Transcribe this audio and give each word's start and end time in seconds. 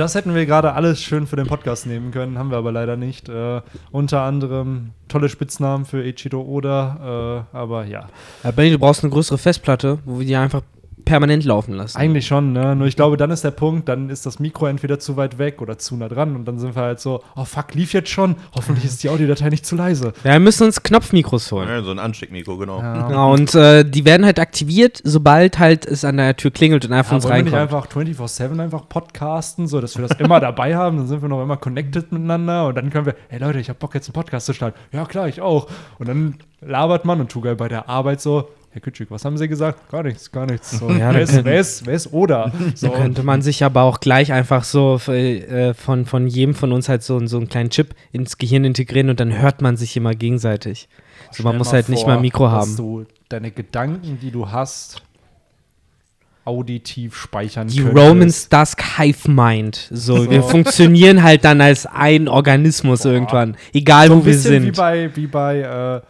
Das 0.00 0.14
hätten 0.14 0.34
wir 0.34 0.46
gerade 0.46 0.72
alles 0.72 1.02
schön 1.02 1.26
für 1.26 1.36
den 1.36 1.46
Podcast 1.46 1.86
nehmen 1.86 2.10
können, 2.10 2.38
haben 2.38 2.50
wir 2.50 2.56
aber 2.56 2.72
leider 2.72 2.96
nicht. 2.96 3.28
Äh, 3.28 3.60
unter 3.90 4.22
anderem 4.22 4.92
tolle 5.08 5.28
Spitznamen 5.28 5.84
für 5.84 6.02
Ichiro 6.02 6.40
Oda, 6.40 7.44
äh, 7.52 7.54
aber 7.54 7.84
ja. 7.84 8.08
Ja, 8.42 8.50
Benny, 8.50 8.70
du 8.70 8.78
brauchst 8.78 9.04
eine 9.04 9.12
größere 9.12 9.36
Festplatte, 9.36 9.98
wo 10.06 10.18
wir 10.18 10.26
die 10.26 10.36
einfach 10.36 10.62
permanent 11.04 11.44
laufen 11.44 11.74
lassen. 11.74 11.96
Eigentlich 11.98 12.26
schon, 12.26 12.52
ne? 12.52 12.74
Nur 12.76 12.86
ich 12.86 12.96
glaube, 12.96 13.16
dann 13.16 13.30
ist 13.30 13.42
der 13.44 13.50
Punkt, 13.50 13.88
dann 13.88 14.10
ist 14.10 14.26
das 14.26 14.38
Mikro 14.38 14.66
entweder 14.66 14.98
zu 14.98 15.16
weit 15.16 15.38
weg 15.38 15.60
oder 15.62 15.78
zu 15.78 15.96
nah 15.96 16.08
dran 16.08 16.36
und 16.36 16.44
dann 16.46 16.58
sind 16.58 16.76
wir 16.76 16.82
halt 16.82 17.00
so, 17.00 17.22
oh 17.36 17.44
fuck, 17.44 17.74
lief 17.74 17.92
jetzt 17.92 18.10
schon. 18.10 18.36
Hoffentlich 18.54 18.84
ist 18.84 19.02
die 19.02 19.08
Audiodatei 19.08 19.48
nicht 19.48 19.66
zu 19.66 19.76
leise. 19.76 20.12
Ja, 20.24 20.32
wir 20.32 20.40
müssen 20.40 20.64
uns 20.64 20.82
Knopfmikros 20.82 21.50
holen. 21.52 21.68
Ja, 21.68 21.82
so 21.82 21.90
ein 21.90 21.98
Ansteckmikro, 21.98 22.56
genau. 22.56 22.80
Ja. 22.80 23.08
Genau, 23.10 23.32
und 23.32 23.54
äh, 23.54 23.84
die 23.84 24.04
werden 24.04 24.24
halt 24.24 24.38
aktiviert, 24.38 25.00
sobald 25.04 25.58
halt 25.58 25.84
es 25.86 26.04
an 26.04 26.16
der 26.18 26.36
Tür 26.36 26.50
klingelt 26.50 26.84
und 26.84 26.92
einer 26.92 27.02
von 27.02 27.12
Ja, 27.12 27.16
uns 27.16 27.24
wollen 27.24 27.36
wir 27.36 27.42
nicht 27.44 27.54
reinkommt. 27.54 27.84
einfach 27.96 28.26
24-7 28.28 28.60
einfach 28.62 28.88
podcasten, 28.88 29.66
so 29.66 29.80
dass 29.80 29.96
wir 29.98 30.06
das 30.06 30.18
immer 30.20 30.38
dabei 30.40 30.76
haben, 30.76 30.98
dann 30.98 31.06
sind 31.06 31.22
wir 31.22 31.28
noch 31.28 31.42
immer 31.42 31.56
connected 31.56 32.12
miteinander 32.12 32.66
und 32.68 32.76
dann 32.76 32.90
können 32.90 33.06
wir, 33.06 33.14
hey 33.28 33.40
Leute, 33.40 33.58
ich 33.58 33.68
hab 33.68 33.78
Bock 33.78 33.94
jetzt 33.94 34.08
einen 34.08 34.14
Podcast 34.14 34.46
zu 34.46 34.52
starten. 34.52 34.78
Ja 34.92 35.04
klar, 35.06 35.28
ich 35.28 35.40
auch. 35.40 35.66
Und 35.98 36.08
dann 36.08 36.36
labert 36.60 37.04
man 37.04 37.20
und 37.20 37.30
Tugai 37.32 37.54
bei 37.54 37.68
der 37.68 37.88
Arbeit 37.88 38.20
so, 38.20 38.48
Herr 38.72 38.80
Kütschig, 38.80 39.10
was 39.10 39.24
haben 39.24 39.36
Sie 39.36 39.48
gesagt? 39.48 39.90
Gar 39.90 40.04
nichts, 40.04 40.30
gar 40.30 40.46
nichts. 40.46 40.70
So, 40.78 40.88
Ja, 40.92 41.10
ist, 41.10 41.44
wer, 41.44 41.58
ist, 41.58 41.86
wer 41.86 41.94
ist 41.94 42.12
Oda? 42.12 42.52
So, 42.76 42.86
Da 42.88 42.96
könnte 42.98 43.24
man 43.24 43.42
sich 43.42 43.64
aber 43.64 43.82
auch 43.82 43.98
gleich 43.98 44.32
einfach 44.32 44.62
so 44.62 44.96
äh, 45.08 45.74
von, 45.74 46.06
von 46.06 46.28
jedem 46.28 46.54
von 46.54 46.72
uns 46.72 46.88
halt 46.88 47.02
so, 47.02 47.24
so 47.26 47.38
einen 47.38 47.48
kleinen 47.48 47.70
Chip 47.70 47.96
ins 48.12 48.38
Gehirn 48.38 48.64
integrieren 48.64 49.10
und 49.10 49.18
dann 49.18 49.36
hört 49.36 49.60
man 49.60 49.76
sich 49.76 49.96
immer 49.96 50.14
gegenseitig. 50.14 50.88
So, 51.32 51.42
man 51.42 51.56
muss 51.58 51.72
halt 51.72 51.88
nicht 51.88 52.00
vor, 52.02 52.10
mal 52.10 52.16
ein 52.16 52.22
Mikro 52.22 52.44
dass 52.44 52.52
haben. 52.54 52.76
du 52.76 53.06
deine 53.28 53.50
Gedanken, 53.50 54.18
die 54.22 54.30
du 54.30 54.50
hast, 54.52 55.02
auditiv 56.44 57.16
speichern 57.16 57.68
Die 57.68 57.82
könntest. 57.82 57.98
Romans 57.98 58.48
Dusk 58.48 58.82
Hive 58.98 59.30
Mind. 59.30 59.88
So, 59.90 60.16
So. 60.24 60.30
wir 60.30 60.42
funktionieren 60.42 61.22
halt 61.22 61.44
dann 61.44 61.60
als 61.60 61.86
ein 61.86 62.28
Organismus 62.28 63.02
Boah. 63.02 63.12
irgendwann. 63.12 63.56
Egal 63.72 64.08
so 64.08 64.14
wo 64.14 64.18
ein 64.20 64.24
wir 64.26 64.32
bisschen 64.32 64.62
wie 64.62 64.66
sind. 64.66 64.76
bei, 64.76 65.10
wie 65.16 65.26
bei 65.26 65.58
äh, 65.60 66.00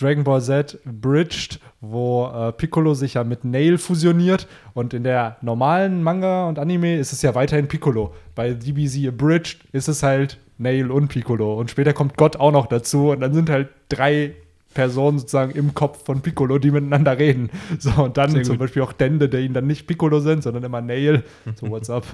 Dragon 0.00 0.24
Ball 0.24 0.40
Z 0.40 0.78
Bridged, 0.84 1.60
wo 1.82 2.30
äh, 2.32 2.52
Piccolo 2.52 2.94
sich 2.94 3.14
ja 3.14 3.24
mit 3.24 3.44
Nail 3.44 3.76
fusioniert 3.76 4.46
und 4.72 4.94
in 4.94 5.02
der 5.02 5.36
normalen 5.42 6.02
Manga 6.02 6.48
und 6.48 6.58
Anime 6.58 6.96
ist 6.96 7.12
es 7.12 7.22
ja 7.22 7.34
weiterhin 7.34 7.66
Piccolo. 7.66 8.14
Bei 8.36 8.54
DBZ 8.54 9.08
Abridged 9.08 9.58
ist 9.72 9.88
es 9.88 10.02
halt 10.02 10.38
Nail 10.58 10.92
und 10.92 11.08
Piccolo 11.08 11.58
und 11.58 11.70
später 11.70 11.92
kommt 11.92 12.16
Gott 12.16 12.36
auch 12.36 12.52
noch 12.52 12.66
dazu 12.66 13.10
und 13.10 13.20
dann 13.20 13.34
sind 13.34 13.50
halt 13.50 13.68
drei 13.88 14.36
Personen 14.74 15.18
sozusagen 15.18 15.52
im 15.52 15.74
Kopf 15.74 16.04
von 16.04 16.22
Piccolo, 16.22 16.58
die 16.58 16.70
miteinander 16.70 17.18
reden. 17.18 17.50
So, 17.78 17.90
und 18.04 18.16
dann 18.16 18.30
Sehr 18.30 18.42
zum 18.42 18.54
gut. 18.54 18.60
Beispiel 18.60 18.82
auch 18.82 18.92
Dende, 18.92 19.28
der 19.28 19.40
ihn 19.40 19.52
dann 19.52 19.66
nicht 19.66 19.86
Piccolo 19.86 20.20
sind, 20.20 20.42
sondern 20.42 20.62
immer 20.62 20.80
Nail. 20.80 21.24
So, 21.56 21.68
what's 21.68 21.90
up? 21.90 22.06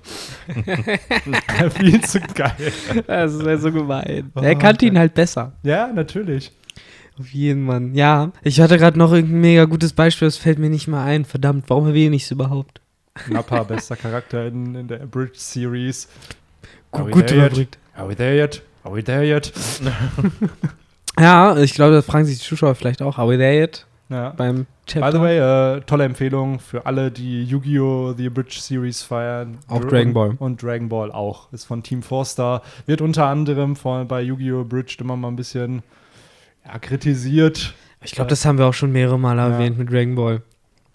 Viel 1.78 2.00
zu 2.00 2.20
geil. 2.34 2.72
Das 3.06 3.34
ist 3.34 3.46
ja 3.46 3.56
so 3.58 3.70
gemein. 3.70 4.32
Oh, 4.34 4.40
er 4.40 4.56
kannte 4.56 4.86
ihn 4.86 4.98
halt 4.98 5.14
besser. 5.14 5.52
Ja, 5.62 5.88
natürlich. 5.88 6.52
Auf 7.18 7.28
jeden 7.30 7.64
Mann. 7.64 7.94
Ja, 7.94 8.30
ich 8.42 8.60
hatte 8.60 8.78
gerade 8.78 8.98
noch 8.98 9.12
irgendein 9.12 9.40
mega 9.40 9.64
gutes 9.64 9.92
Beispiel, 9.92 10.28
das 10.28 10.36
fällt 10.36 10.58
mir 10.58 10.70
nicht 10.70 10.86
mal 10.88 11.04
ein. 11.04 11.24
Verdammt, 11.24 11.64
warum 11.68 11.86
erwähne 11.88 12.14
ich 12.16 12.24
es 12.24 12.30
überhaupt? 12.30 12.80
Nappa, 13.28 13.64
bester 13.64 13.96
Charakter 13.96 14.46
in, 14.46 14.74
in 14.76 14.86
der 14.88 14.98
Bridge 14.98 15.32
Series. 15.34 16.08
Gut 16.92 17.14
yet? 17.16 17.32
überbrückt. 17.32 17.78
Are 17.96 18.08
we 18.08 18.14
there 18.14 18.36
yet? 18.36 18.62
Are 18.84 18.94
we 18.94 19.02
there 19.02 19.24
yet? 19.24 19.52
Ja, 21.18 21.56
ich 21.56 21.74
glaube, 21.74 21.94
das 21.94 22.06
fragen 22.06 22.26
sich 22.26 22.38
die 22.38 22.44
Zuschauer 22.44 22.74
vielleicht 22.76 23.02
auch. 23.02 23.18
Are 23.18 23.28
we 23.28 23.36
there 23.36 23.52
yet? 23.58 23.86
Ja. 24.08 24.30
Beim 24.30 24.66
Chapter? 24.86 25.10
By 25.10 25.16
the 25.16 25.20
way, 25.22 25.38
äh, 25.76 25.80
tolle 25.80 26.04
Empfehlung 26.04 26.60
für 26.60 26.86
alle, 26.86 27.10
die 27.10 27.42
Yu-Gi-Oh! 27.44 28.14
The 28.16 28.28
Bridge 28.30 28.58
Series 28.60 29.02
feiern. 29.02 29.58
Auch 29.66 29.80
Dr- 29.80 29.90
Dragon 29.90 30.12
Ball. 30.14 30.36
Und, 30.38 30.62
Dragon 30.62 30.88
Ball 30.88 31.10
auch. 31.10 31.52
Ist 31.52 31.64
von 31.64 31.82
Team 31.82 32.02
Four-Star. 32.02 32.62
Wird 32.86 33.00
unter 33.00 33.26
anderem 33.26 33.74
von, 33.76 34.06
bei 34.06 34.22
Yu-Gi-Oh! 34.22 34.64
Bridge 34.64 34.96
immer 35.00 35.16
mal 35.16 35.28
ein 35.28 35.36
bisschen 35.36 35.82
ja, 36.72 36.78
kritisiert. 36.78 37.74
Ich 38.02 38.12
glaube, 38.12 38.30
das 38.30 38.44
haben 38.44 38.58
wir 38.58 38.66
auch 38.66 38.74
schon 38.74 38.92
mehrere 38.92 39.18
Mal 39.18 39.36
Ja. 39.36 39.48
erwähnt 39.48 39.78
mit 39.78 39.90
Dragon 39.90 40.14
Ball. 40.14 40.42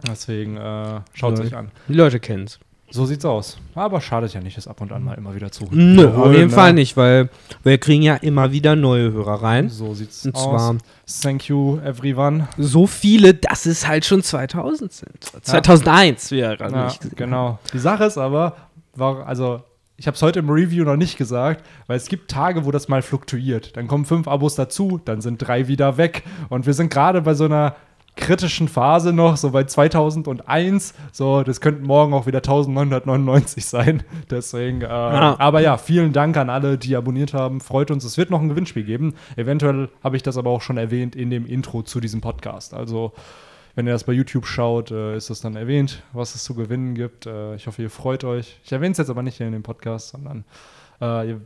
Deswegen 0.07 0.57
äh, 0.57 1.01
schaut 1.13 1.33
es 1.35 1.39
euch 1.41 1.55
an. 1.55 1.71
Die 1.87 1.93
Leute 1.93 2.19
kennen 2.19 2.45
es. 2.45 2.59
So 2.91 3.05
sieht's 3.07 3.25
aus. 3.25 3.57
Aber 3.73 3.99
schadet 4.01 4.33
ja 4.35 4.41
nicht, 4.41 4.55
es 4.57 4.67
ab 4.67 4.79
und 4.79 4.91
an 4.91 5.03
mal 5.03 5.13
immer 5.15 5.33
wieder 5.33 5.51
zu. 5.51 5.67
Nö, 5.71 6.07
auf 6.09 6.31
jeden 6.31 6.49
ne? 6.49 6.53
Fall 6.53 6.73
nicht, 6.73 6.95
weil 6.95 7.29
wir 7.63 7.77
kriegen 7.79 8.03
ja 8.03 8.15
immer 8.17 8.51
wieder 8.51 8.75
neue 8.75 9.11
Hörer 9.11 9.41
rein. 9.41 9.69
So 9.69 9.95
sieht's 9.95 10.25
Und 10.25 10.35
aus. 10.35 10.43
zwar 10.43 10.75
Thank 11.23 11.47
you, 11.49 11.79
everyone. 11.79 12.47
so 12.57 12.85
viele, 12.85 13.33
dass 13.33 13.65
es 13.65 13.87
halt 13.87 14.05
schon 14.05 14.21
2000 14.21 14.91
sind. 14.93 15.23
2001 15.41 16.31
wäre 16.31 16.57
Ja, 16.69 16.85
nicht. 16.85 17.15
genau. 17.15 17.57
Die 17.73 17.79
Sache 17.79 18.03
ist 18.05 18.17
aber, 18.19 18.55
war, 18.95 19.25
also 19.25 19.61
ich 20.03 20.07
habe 20.07 20.15
es 20.15 20.21
heute 20.21 20.39
im 20.39 20.49
Review 20.49 20.83
noch 20.83 20.97
nicht 20.97 21.17
gesagt, 21.17 21.65
weil 21.87 21.95
es 21.95 22.09
gibt 22.09 22.29
Tage, 22.29 22.65
wo 22.65 22.71
das 22.71 22.89
mal 22.89 23.01
fluktuiert. 23.01 23.77
Dann 23.77 23.87
kommen 23.87 24.03
fünf 24.03 24.27
Abos 24.27 24.53
dazu, 24.53 24.99
dann 25.05 25.21
sind 25.21 25.37
drei 25.37 25.69
wieder 25.69 25.95
weg. 25.95 26.23
Und 26.49 26.65
wir 26.65 26.73
sind 26.73 26.91
gerade 26.91 27.21
bei 27.21 27.33
so 27.35 27.45
einer 27.45 27.77
kritischen 28.17 28.67
Phase 28.67 29.13
noch, 29.13 29.37
so 29.37 29.51
bei 29.51 29.63
2001. 29.63 30.93
So, 31.13 31.43
das 31.43 31.61
könnten 31.61 31.85
morgen 31.85 32.13
auch 32.13 32.25
wieder 32.25 32.39
1999 32.39 33.65
sein. 33.65 34.03
Deswegen, 34.29 34.81
äh, 34.81 34.87
aber 34.87 35.61
ja, 35.61 35.77
vielen 35.77 36.11
Dank 36.11 36.35
an 36.35 36.49
alle, 36.49 36.77
die 36.77 36.97
abonniert 36.97 37.33
haben. 37.33 37.61
Freut 37.61 37.89
uns. 37.89 38.03
Es 38.03 38.17
wird 38.17 38.29
noch 38.29 38.41
ein 38.41 38.49
Gewinnspiel 38.49 38.83
geben. 38.83 39.13
Eventuell 39.37 39.87
habe 40.03 40.17
ich 40.17 40.23
das 40.23 40.35
aber 40.35 40.49
auch 40.49 40.61
schon 40.61 40.75
erwähnt 40.75 41.15
in 41.15 41.29
dem 41.29 41.45
Intro 41.45 41.81
zu 41.81 42.01
diesem 42.01 42.19
Podcast. 42.19 42.73
Also, 42.73 43.13
wenn 43.75 43.87
ihr 43.87 43.93
das 43.93 44.03
bei 44.03 44.13
YouTube 44.13 44.45
schaut, 44.45 44.91
äh, 44.91 45.17
ist 45.17 45.29
das 45.29 45.41
dann 45.41 45.55
erwähnt, 45.55 46.03
was 46.13 46.35
es 46.35 46.43
zu 46.43 46.53
gewinnen 46.53 46.93
gibt. 46.95 47.25
Äh, 47.25 47.55
ich 47.55 47.67
hoffe, 47.67 47.81
ihr 47.81 47.89
freut 47.89 48.23
euch. 48.23 48.59
Ich 48.63 48.71
erwähne 48.71 48.91
es 48.91 48.97
jetzt 48.99 49.09
aber 49.09 49.23
nicht 49.23 49.37
hier 49.37 49.47
in 49.47 49.53
dem 49.53 49.63
Podcast, 49.63 50.09
sondern 50.09 50.45
äh, 51.01 51.29
ihr 51.29 51.41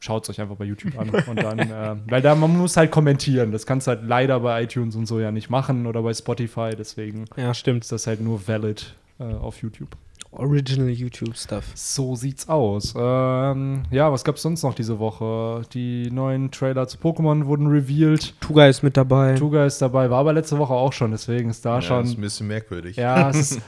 schaut 0.00 0.24
es 0.24 0.30
euch 0.30 0.40
einfach 0.40 0.56
bei 0.56 0.66
YouTube 0.66 0.98
an. 0.98 1.08
Und 1.08 1.42
dann, 1.42 1.58
äh, 1.58 1.96
weil 2.10 2.20
da 2.20 2.34
man 2.34 2.56
muss 2.56 2.76
halt 2.76 2.90
kommentieren. 2.90 3.52
Das 3.52 3.64
kannst 3.64 3.86
du 3.86 3.92
halt 3.92 4.02
leider 4.04 4.40
bei 4.40 4.62
iTunes 4.64 4.96
und 4.96 5.06
so 5.06 5.18
ja 5.18 5.32
nicht 5.32 5.48
machen 5.48 5.86
oder 5.86 6.02
bei 6.02 6.12
Spotify. 6.12 6.72
Deswegen 6.76 7.24
Ja, 7.36 7.54
stimmt. 7.54 7.84
ist 7.84 7.92
das 7.92 8.06
halt 8.06 8.20
nur 8.20 8.46
valid 8.46 8.94
äh, 9.18 9.24
auf 9.24 9.62
YouTube. 9.62 9.96
Original 10.36 10.88
YouTube-Stuff. 10.88 11.64
So 11.74 12.14
sieht's 12.16 12.48
aus. 12.48 12.94
Ähm, 12.96 13.82
ja, 13.90 14.10
was 14.12 14.24
gab's 14.24 14.42
sonst 14.42 14.62
noch 14.62 14.74
diese 14.74 14.98
Woche? 14.98 15.62
Die 15.72 16.10
neuen 16.10 16.50
Trailer 16.50 16.86
zu 16.88 16.98
Pokémon 16.98 17.46
wurden 17.46 17.66
revealed. 17.68 18.34
Tuga 18.40 18.66
ist 18.66 18.82
mit 18.82 18.96
dabei. 18.96 19.34
Tuga 19.34 19.64
ist 19.66 19.80
dabei, 19.80 20.10
war 20.10 20.18
aber 20.20 20.32
letzte 20.32 20.58
Woche 20.58 20.72
auch 20.74 20.92
schon, 20.92 21.10
deswegen 21.12 21.50
ist 21.50 21.64
da 21.64 21.76
Ja, 21.76 21.82
schon. 21.82 22.00
das 22.02 22.10
ist 22.10 22.18
ein 22.18 22.22
bisschen 22.22 22.46
merkwürdig. 22.48 22.96
Ja, 22.96 23.30
es, 23.30 23.36
ist, 23.52 23.60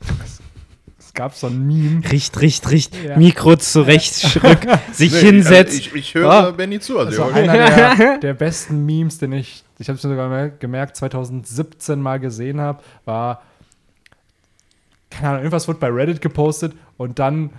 es 0.98 1.14
gab 1.14 1.34
so 1.34 1.46
ein 1.48 1.66
Meme. 1.66 2.02
Richt, 2.10 2.40
richt, 2.40 2.70
richt. 2.70 2.94
Ja. 3.04 3.16
Mikro 3.18 3.56
zurecht, 3.56 4.14
schrick, 4.14 4.66
sich 4.92 5.12
Nee, 5.12 5.20
hinsetzt. 5.20 5.72
Also 5.74 5.78
ich, 5.90 5.94
ich 5.94 6.14
höre 6.14 6.30
Ah. 6.30 6.50
Benny 6.50 6.80
zu. 6.80 6.98
Also, 6.98 7.10
Das 7.10 7.34
war 7.34 7.40
ja, 7.44 7.52
einer 7.52 7.96
der, 7.96 8.18
der 8.22 8.34
besten 8.34 8.84
Memes, 8.86 9.18
den 9.18 9.32
ich, 9.32 9.62
ich 9.78 9.88
habe 9.88 9.96
es 9.98 10.04
mir 10.04 10.10
sogar 10.10 10.28
gemerkt- 10.28 10.60
gemerkt, 10.60 10.96
2017 10.96 12.00
mal 12.00 12.18
gesehen 12.18 12.60
habe, 12.60 12.82
war, 13.04 13.42
keine 15.12 15.28
Ahnung, 15.28 15.42
irgendwas 15.42 15.68
wurde 15.68 15.78
bei 15.78 15.88
Reddit 15.88 16.20
gepostet 16.20 16.72
und 16.96 17.18
dann 17.18 17.50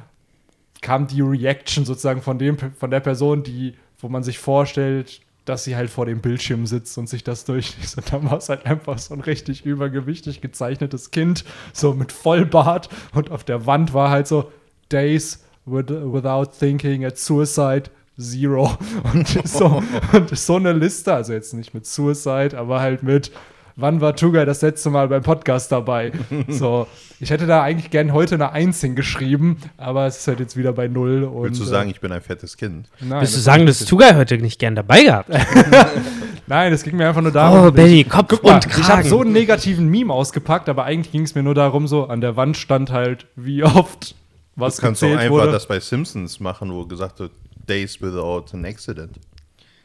kam 0.82 1.08
die 1.08 1.22
Reaction 1.22 1.86
sozusagen 1.86 2.22
von, 2.22 2.38
dem, 2.38 2.58
von 2.58 2.92
der 2.92 3.00
Person, 3.00 3.44
die, 3.44 3.76
wo 4.00 4.10
man 4.10 4.24
sich 4.24 4.38
vorstellt, 4.38 5.22
dass 5.46 5.64
sie 5.64 5.76
halt 5.76 5.90
vor 5.90 6.06
dem 6.06 6.22
Bildschirm 6.22 6.66
sitzt 6.66 6.98
und 6.98 7.08
sich 7.08 7.24
das 7.24 7.46
durchliest. 7.46 7.98
Und 7.98 8.14
dann 8.14 8.30
war 8.30 8.38
es 8.38 8.50
halt 8.50 8.66
einfach 8.66 8.98
so 8.98 9.14
ein 9.14 9.22
richtig 9.22 9.66
übergewichtig 9.66 10.42
gezeichnetes 10.42 11.12
Kind, 11.12 11.44
so 11.74 11.94
mit 11.94 12.12
Vollbart. 12.12 12.90
Und 13.14 13.32
auf 13.32 13.44
der 13.44 13.66
Wand 13.66 13.94
war 13.94 14.10
halt 14.10 14.28
so 14.28 14.52
Days 14.92 15.44
with, 15.66 15.90
without 15.90 16.52
thinking 16.58 17.06
at 17.06 17.18
suicide 17.18 17.90
zero. 18.18 18.78
Und 19.14 19.28
so, 19.48 19.84
und 20.14 20.38
so 20.38 20.56
eine 20.56 20.74
Liste, 20.74 21.14
also 21.14 21.34
jetzt 21.34 21.54
nicht 21.54 21.74
mit 21.74 21.86
Suicide, 21.86 22.58
aber 22.58 22.80
halt 22.80 23.04
mit 23.04 23.32
Wann 23.76 24.02
war 24.02 24.16
Tuga 24.16 24.46
das 24.46 24.62
letzte 24.62 24.92
Mal 24.92 25.08
beim 25.08 25.24
Podcast 25.24 25.72
dabei? 25.72 26.12
So, 26.48 26.86
ich 27.20 27.32
hätte 27.32 27.48
da 27.48 27.64
eigentlich 27.64 27.90
gern 27.90 28.14
heute 28.14 28.36
eine 28.36 28.52
Eins 28.52 28.82
hingeschrieben, 28.82 29.58
aber 29.78 30.06
es 30.06 30.18
ist 30.20 30.28
halt 30.28 30.40
jetzt 30.40 30.56
wieder 30.56 30.74
bei 30.74 30.88
Null. 30.88 31.24
Und, 31.24 31.44
Willst 31.44 31.60
du 31.62 31.66
sagen, 31.66 31.90
ich 31.90 32.00
bin 32.00 32.12
ein 32.12 32.22
fettes 32.22 32.56
Kind? 32.58 32.88
äh, 33.02 33.06
nein, 33.06 33.22
Willst 33.22 33.34
du 33.34 33.38
das- 33.38 33.44
sagen, 33.46 33.66
dass 33.66 33.84
Tuga 33.86 34.16
heute 34.16 34.38
nicht 34.38 34.60
gern 34.60 34.76
dabei 34.76 35.04
gehabt? 35.04 35.30
Nein, 36.48 36.74
es 36.74 36.84
ging 36.84 36.98
mir 36.98 37.08
einfach 37.08 37.22
nur 37.22 37.32
darum. 37.32 37.60
Oh, 37.62 37.68
ich- 37.70 37.74
Benny, 37.74 38.04
Kopf 38.04 38.28
Guck 38.28 38.44
mal, 38.44 38.56
und 38.56 38.66
ich 38.68 38.74
habe 38.74 38.84
Kragen. 38.84 39.10
so 39.10 39.22
einen 39.22 39.32
negativen 39.32 39.88
Meme 39.88 40.14
ausgepackt, 40.14 40.68
aber 40.70 40.84
eigentlich 40.84 41.12
ging 41.14 41.24
es 41.24 41.34
mir 41.36 41.42
nur 41.42 41.56
darum, 41.56 41.88
so 41.88 42.06
an 42.08 42.20
der 42.22 42.36
Wand 42.36 42.58
stand 42.58 42.92
halt, 42.92 43.26
wie 43.38 43.64
oft 43.64 44.14
was 44.56 44.76
Du 44.76 44.82
kannst 44.84 45.02
doch 45.02 45.08
einfach 45.10 45.30
wurde. 45.30 45.52
das 45.54 45.66
bei 45.68 45.80
Simpsons 45.80 46.40
machen, 46.42 46.72
wo 46.74 46.86
gesagt 46.86 47.20
wird, 47.20 47.32
Days 47.68 48.02
without 48.02 48.44
an 48.54 48.66
accident. 48.66 49.18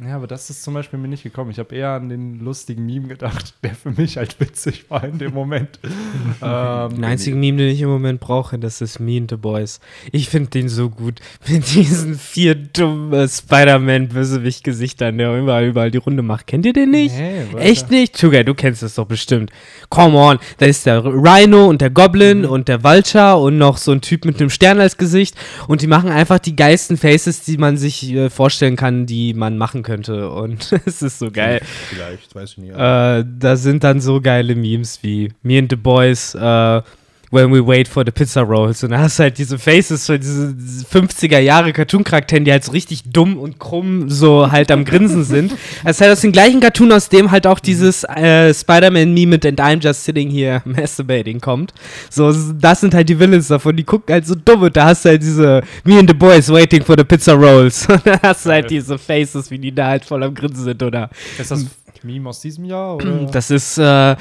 Ja, 0.00 0.14
aber 0.14 0.28
das 0.28 0.48
ist 0.48 0.62
zum 0.62 0.74
Beispiel 0.74 0.96
mir 0.96 1.08
nicht 1.08 1.24
gekommen. 1.24 1.50
Ich 1.50 1.58
habe 1.58 1.74
eher 1.74 1.90
an 1.90 2.08
den 2.08 2.38
lustigen 2.38 2.86
Meme 2.86 3.08
gedacht, 3.08 3.54
der 3.64 3.74
für 3.74 3.90
mich 3.90 4.16
halt 4.16 4.38
witzig 4.38 4.84
war 4.90 5.02
in 5.02 5.18
dem 5.18 5.34
Moment. 5.34 5.80
ähm, 6.40 6.90
Den 6.94 7.04
einzigen 7.04 7.40
Meme, 7.40 7.58
den 7.58 7.68
ich 7.70 7.80
im 7.80 7.88
Moment 7.88 8.20
brauche, 8.20 8.60
das 8.60 8.80
ist 8.80 9.00
Me 9.00 9.16
and 9.18 9.28
the 9.28 9.36
Boys. 9.36 9.80
Ich 10.12 10.28
finde 10.28 10.50
den 10.50 10.68
so 10.68 10.88
gut. 10.88 11.18
Mit 11.48 11.74
diesen 11.74 12.14
vier 12.16 12.54
dummen 12.54 13.12
äh, 13.12 13.26
Spider-Man-Bösewicht-Gesichtern, 13.28 15.18
der 15.18 15.36
überall, 15.36 15.64
überall 15.66 15.90
die 15.90 15.98
Runde 15.98 16.22
macht. 16.22 16.46
Kennt 16.46 16.64
ihr 16.64 16.72
den 16.72 16.92
nicht? 16.92 17.16
Nee, 17.16 17.42
Echt 17.58 17.90
nicht? 17.90 18.16
Sugar, 18.16 18.44
du 18.44 18.54
kennst 18.54 18.84
das 18.84 18.94
doch 18.94 19.06
bestimmt. 19.06 19.50
Come 19.88 20.16
on. 20.16 20.38
Da 20.58 20.66
ist 20.66 20.86
der 20.86 21.04
Rhino 21.04 21.66
und 21.68 21.80
der 21.80 21.90
Goblin 21.90 22.42
Mhm. 22.42 22.44
und 22.50 22.68
der 22.68 22.84
Vulture 22.84 23.36
und 23.38 23.58
noch 23.58 23.78
so 23.78 23.90
ein 23.90 24.00
Typ 24.00 24.24
mit 24.24 24.38
einem 24.40 24.50
Stern 24.50 24.78
als 24.80 24.96
Gesicht. 24.96 25.34
Und 25.66 25.82
die 25.82 25.86
machen 25.88 26.10
einfach 26.10 26.38
die 26.38 26.54
geilsten 26.54 26.96
Faces, 26.96 27.42
die 27.42 27.58
man 27.58 27.76
sich 27.76 28.12
äh, 28.12 28.30
vorstellen 28.30 28.76
kann, 28.76 29.06
die 29.06 29.34
man 29.34 29.58
machen 29.58 29.82
könnte. 29.88 30.30
Und 30.30 30.72
es 30.86 31.02
ist 31.02 31.18
so 31.18 31.30
geil. 31.30 31.60
Vielleicht, 31.88 32.34
weiß 32.34 32.52
ich 32.52 32.58
nicht. 32.58 32.74
Äh, 32.74 33.24
da 33.38 33.56
sind 33.56 33.82
dann 33.82 34.00
so 34.00 34.20
geile 34.20 34.54
Memes 34.54 35.02
wie 35.02 35.32
Me 35.42 35.58
and 35.58 35.70
the 35.70 35.76
Boys, 35.76 36.34
äh, 36.34 36.82
When 37.30 37.52
we 37.52 37.66
wait 37.66 37.88
for 37.88 38.04
the 38.04 38.10
pizza 38.10 38.40
rolls. 38.40 38.82
Und 38.82 38.90
da 38.90 38.98
hast 39.00 39.18
du 39.18 39.24
halt 39.24 39.38
diese 39.38 39.58
Faces 39.58 40.06
für 40.06 40.18
diese 40.18 40.54
50er 40.90 41.38
Jahre 41.38 41.72
Cartoon-Charakteren, 41.72 42.44
die 42.44 42.52
halt 42.52 42.64
so 42.64 42.72
richtig 42.72 43.02
dumm 43.04 43.38
und 43.38 43.58
krumm 43.58 44.08
so 44.08 44.50
halt 44.50 44.70
am 44.70 44.84
Grinsen 44.84 45.24
sind. 45.24 45.52
Das 45.84 45.96
ist 45.96 46.00
halt 46.00 46.12
aus 46.12 46.20
dem 46.20 46.32
gleichen 46.32 46.60
Cartoon, 46.60 46.92
aus 46.92 47.08
dem 47.08 47.30
halt 47.30 47.46
auch 47.46 47.60
dieses 47.60 48.04
äh, 48.04 48.52
Spider-Man-Meme 48.52 49.26
mit 49.26 49.46
And 49.46 49.60
I'm 49.60 49.80
just 49.80 50.04
sitting 50.04 50.30
here 50.30 50.60
masturbating 50.64 51.40
kommt. 51.40 51.72
So, 52.10 52.32
das 52.32 52.80
sind 52.80 52.94
halt 52.94 53.08
die 53.08 53.18
Villains 53.18 53.48
davon, 53.48 53.76
die 53.76 53.84
gucken 53.84 54.12
halt 54.12 54.26
so 54.26 54.34
dumm 54.34 54.62
und 54.62 54.76
da 54.76 54.86
hast 54.86 55.04
du 55.04 55.10
halt 55.10 55.22
diese 55.22 55.62
Me 55.84 55.98
and 55.98 56.08
the 56.08 56.14
Boys 56.14 56.50
waiting 56.50 56.82
for 56.84 56.96
the 56.98 57.04
pizza 57.04 57.32
rolls. 57.32 57.86
Und 57.88 58.06
da 58.06 58.20
hast 58.22 58.46
du 58.46 58.50
halt 58.50 58.70
diese 58.70 58.98
Faces, 58.98 59.50
wie 59.50 59.58
die 59.58 59.74
da 59.74 59.88
halt 59.88 60.04
voll 60.04 60.22
am 60.22 60.34
Grinsen 60.34 60.64
sind, 60.64 60.82
oder? 60.82 61.10
Ist 61.38 61.50
das 61.50 61.66
Meme 62.02 62.28
aus 62.28 62.40
diesem 62.40 62.64
Jahr? 62.64 62.96
Oder? 62.96 63.28
Das 63.32 63.50
ist, 63.50 63.78
äh, 63.78 64.16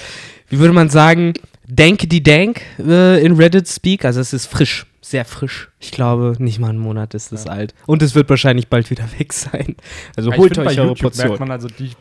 wie 0.50 0.59
würde 0.59 0.74
man 0.74 0.89
sagen, 0.89 1.33
Denke 1.67 2.07
die 2.07 2.23
Dank 2.23 2.61
äh, 2.79 3.23
in 3.23 3.35
Reddit 3.35 3.67
Speak. 3.67 4.05
Also 4.05 4.21
es 4.21 4.31
ist 4.33 4.45
frisch, 4.47 4.85
sehr 5.01 5.25
frisch. 5.25 5.69
Ich 5.79 5.91
glaube, 5.91 6.35
nicht 6.39 6.59
mal 6.59 6.69
einen 6.69 6.79
Monat 6.79 7.13
ist 7.13 7.31
es 7.33 7.43
Ja. 7.45 7.51
alt. 7.51 7.73
Und 7.85 8.01
es 8.01 8.15
wird 8.15 8.29
wahrscheinlich 8.29 8.69
bald 8.69 8.89
wieder 8.89 9.03
weg 9.19 9.33
sein. 9.33 9.75
Also 10.15 10.31
Ich 10.31 10.37
holt 10.37 10.55
find, 10.55 10.65
euch 10.67 10.75
bei 10.75 10.81
eure 10.81 10.89
YouTube 10.91 11.15
merkt 11.17 11.29
Portion. 11.29 11.47
man 11.47 11.51
also, 11.51 11.67
die, 11.67 11.85
ich 11.85 11.97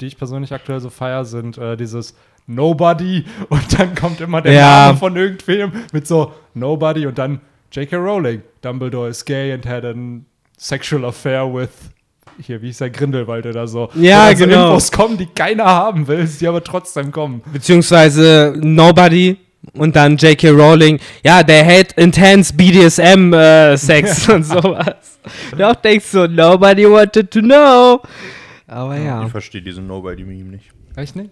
die 0.00 0.06
ich 0.06 0.16
persönlich 0.16 0.52
aktuell 0.52 0.80
so 0.80 0.88
feier, 0.88 1.24
sind 1.26 1.58
äh, 1.58 1.76
dieses 1.76 2.14
Nobody 2.46 3.24
und 3.50 3.78
dann 3.78 3.94
kommt 3.94 4.20
immer 4.22 4.40
der 4.40 4.52
Ja. 4.54 4.86
Name 4.86 4.98
von 4.98 5.14
irgendwem 5.16 5.72
mit 5.92 6.06
so 6.06 6.32
Nobody 6.54 7.06
und 7.06 7.18
dann 7.18 7.40
J.K. 7.72 7.96
Rowling. 7.96 8.42
Dumbledore 8.62 9.08
is 9.10 9.24
gay 9.24 9.52
and 9.52 9.64
had 9.66 9.84
a 9.84 9.94
sexual 10.58 11.04
affair 11.04 11.44
with 11.52 11.68
hier, 12.42 12.62
wie 12.62 12.66
hieß 12.66 12.78
der 12.78 12.90
Grindelwald 12.90 13.46
oder 13.46 13.66
so. 13.66 13.90
Ja, 13.94 14.24
Wo 14.24 14.28
dann 14.30 14.36
so 14.36 14.44
genau. 14.46 14.66
Infos 14.68 14.92
kommen, 14.92 15.18
die 15.18 15.26
keiner 15.26 15.64
haben 15.66 16.06
will, 16.08 16.28
die 16.40 16.46
aber 16.46 16.62
trotzdem 16.62 17.12
kommen. 17.12 17.42
Beziehungsweise 17.52 18.54
Nobody 18.58 19.36
und 19.74 19.94
dann 19.96 20.16
J.K. 20.16 20.50
Rowling. 20.50 20.98
Ja, 21.24 21.42
der 21.42 21.64
had 21.66 21.92
intense 21.92 22.52
BDSM-Sex 22.54 24.28
und 24.32 24.44
sowas. 24.44 25.18
Auch 25.60 25.74
denkst 25.76 26.06
so, 26.06 26.26
nobody 26.26 26.88
wanted 26.88 27.30
to 27.30 27.40
know. 27.40 28.00
Aber 28.66 28.96
ja, 28.96 29.24
Ich 29.24 29.30
verstehe 29.30 29.62
diesen 29.62 29.86
Nobody-Meme 29.86 30.50
nicht. 30.50 30.70
Echt 30.96 31.16
nicht? 31.16 31.30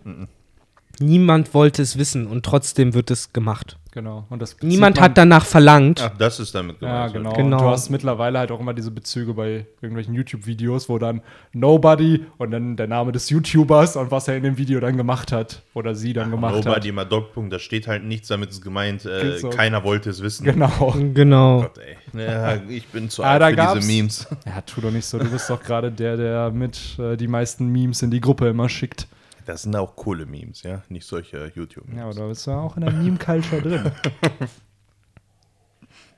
Niemand 1.00 1.55
wollte 1.55 1.83
es 1.83 1.99
wissen 1.99 2.27
und 2.27 2.45
trotzdem 2.45 2.95
wird 2.95 3.11
es 3.11 3.33
gemacht. 3.33 3.77
Genau. 3.93 4.27
Und 4.29 4.41
das 4.43 4.55
Niemand 4.62 5.00
hat 5.00 5.19
danach 5.19 5.45
verlangt. 5.45 6.00
Ach, 6.05 6.17
das 6.19 6.39
ist 6.39 6.55
damit 6.55 6.77
Ja, 6.81 7.06
gemeint. 7.09 7.12
genau. 7.15 7.31
okay. 7.31 7.43
Genau. 7.43 7.56
Und 7.56 7.62
du 7.65 7.69
hast 7.71 7.89
mittlerweile 7.91 8.39
halt 8.39 8.53
auch 8.53 8.61
immer 8.61 8.75
diese 8.75 8.91
Bezüge 8.91 9.35
bei 9.35 9.67
irgendwelchen 9.81 10.15
YouTube-Videos, 10.15 10.89
wo 10.89 10.99
dann 10.99 11.21
Nobody 11.53 12.25
und 12.37 12.50
dann 12.53 12.77
der 12.77 12.87
Name 12.87 13.11
des 13.12 13.29
YouTubers 13.31 13.97
und 13.97 14.11
was 14.11 14.29
er 14.29 14.37
in 14.37 14.43
dem 14.45 14.56
Video 14.59 14.79
dann 14.79 14.97
gemacht 14.97 15.33
hat 15.33 15.62
oder 15.75 15.95
sie 15.95 16.12
dann 16.12 16.31
gemacht 16.31 16.55
Nobody 16.65 16.93
mal 16.93 17.05
Doppelpunkt, 17.06 17.53
da 17.53 17.59
steht 17.59 17.89
halt 17.89 18.05
nichts, 18.05 18.29
damit 18.29 18.51
ist 18.51 18.62
gemeint, 18.62 19.05
äh, 19.05 19.39
So. 19.39 19.51
keiner 19.51 19.83
wollte 19.83 20.11
es 20.11 20.23
wissen. 20.23 20.47
hat. 20.47 20.55
Genau. 20.55 20.94
Genau. 21.15 21.61
Gott, 21.62 21.79
ey. 21.79 21.97
Ja, 22.25 22.56
ich 22.69 22.87
bin 22.89 23.11
zu 23.11 23.23
Ah, 23.29 23.37
alt 23.39 23.59
für 23.59 23.79
diese 23.81 23.87
Memes. 23.91 24.27
Ja, 24.47 24.61
tu 24.61 24.81
doch 24.81 24.91
nicht 24.93 25.06
so. 25.06 25.19
Du 25.19 25.29
bist 25.29 25.49
doch 25.51 25.61
gerade 25.62 25.91
der, 25.91 26.17
der 26.17 26.51
mit 26.51 26.97
äh, 26.99 27.17
die 27.17 27.27
meisten 27.29 27.67
Memes 27.69 28.03
in 28.03 28.11
die 28.11 28.21
Gruppe 28.21 28.49
immer 28.49 28.69
schickt. 28.69 29.09
Das 29.49 29.62
sind 29.62 29.75
auch 29.77 29.97
coole 29.97 30.27
Memes, 30.27 30.62
ja, 30.62 30.83
nicht 30.91 31.06
solche 31.06 31.50
YouTube-Memes. 31.55 31.97
Ja, 31.99 32.05
aber 32.05 32.12
da 32.15 32.27
bist 32.27 32.47
du 32.47 32.50
ja 32.50 32.61
auch 32.61 32.77
in 32.77 32.83
der 32.83 32.93
Meme-Culture 32.93 33.62
drin. 33.62 33.91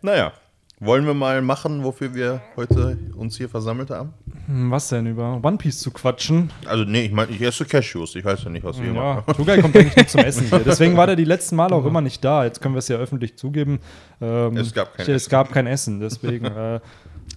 Naja, 0.02 0.32
wollen 0.80 1.04
wir 1.06 1.14
mal 1.14 1.42
machen, 1.42 1.84
wofür 1.84 2.14
wir 2.14 2.40
heute 2.56 2.96
uns 3.14 3.36
hier 3.36 3.48
versammelt 3.48 3.90
haben? 3.90 4.14
Hm, 4.46 4.70
Was 4.70 4.88
denn, 4.88 5.06
über 5.06 5.38
One 5.42 5.58
Piece 5.58 5.78
zu 5.78 5.90
quatschen? 5.90 6.50
Also, 6.66 6.84
nee, 6.84 7.02
ich 7.04 7.12
meine, 7.12 7.30
ich 7.30 7.40
esse 7.42 7.66
Cashews, 7.66 8.16
ich 8.16 8.24
weiß 8.24 8.44
ja 8.44 8.50
nicht, 8.50 8.64
was 8.64 8.80
wir 8.80 8.86
Ja, 8.86 8.92
machen. 8.94 9.24
Tugai 9.36 9.60
kommt 9.60 9.76
eigentlich 9.76 9.94
nur 9.94 10.06
zum 10.06 10.20
Essen 10.22 10.46
hier. 10.48 10.58
Deswegen 10.60 10.96
war 10.96 11.06
der 11.06 11.16
die 11.16 11.24
letzten 11.24 11.54
Male 11.56 11.74
auch 11.74 11.84
immer 11.84 12.00
nicht 12.00 12.24
da. 12.24 12.44
Jetzt 12.44 12.60
können 12.62 12.74
wir 12.74 12.78
es 12.78 12.88
ja 12.88 12.96
öffentlich 12.96 13.36
zugeben. 13.36 13.78
Ähm, 14.22 14.56
Es 14.56 14.72
gab 14.72 14.94
kein 14.94 15.02
es 15.02 15.08
Essen. 15.08 15.30
gab 15.30 15.52
kein 15.52 15.66
Essen. 15.66 16.00
Deswegen, 16.00 16.46
äh, 16.46 16.80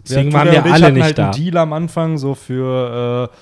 Deswegen 0.07 0.33
waren 0.33 0.49
wir 0.51 0.65
alle 0.65 0.91
nicht 0.91 1.03
halt 1.03 1.17
da. 1.17 1.25
einen 1.25 1.33
Deal 1.33 1.57
am 1.57 1.73
Anfang 1.73 2.17
so 2.17 2.33
für 2.35 3.29
äh, 3.29 3.35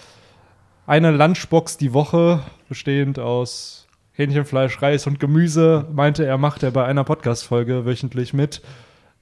eine 0.91 1.11
Lunchbox 1.11 1.77
die 1.77 1.93
Woche, 1.93 2.41
bestehend 2.67 3.17
aus 3.17 3.87
Hähnchenfleisch, 4.11 4.81
Reis 4.81 5.07
und 5.07 5.21
Gemüse, 5.21 5.87
meinte 5.93 6.25
er, 6.25 6.37
macht 6.37 6.63
er 6.63 6.71
bei 6.71 6.83
einer 6.83 7.05
Podcast-Folge 7.05 7.85
wöchentlich 7.85 8.33
mit. 8.33 8.61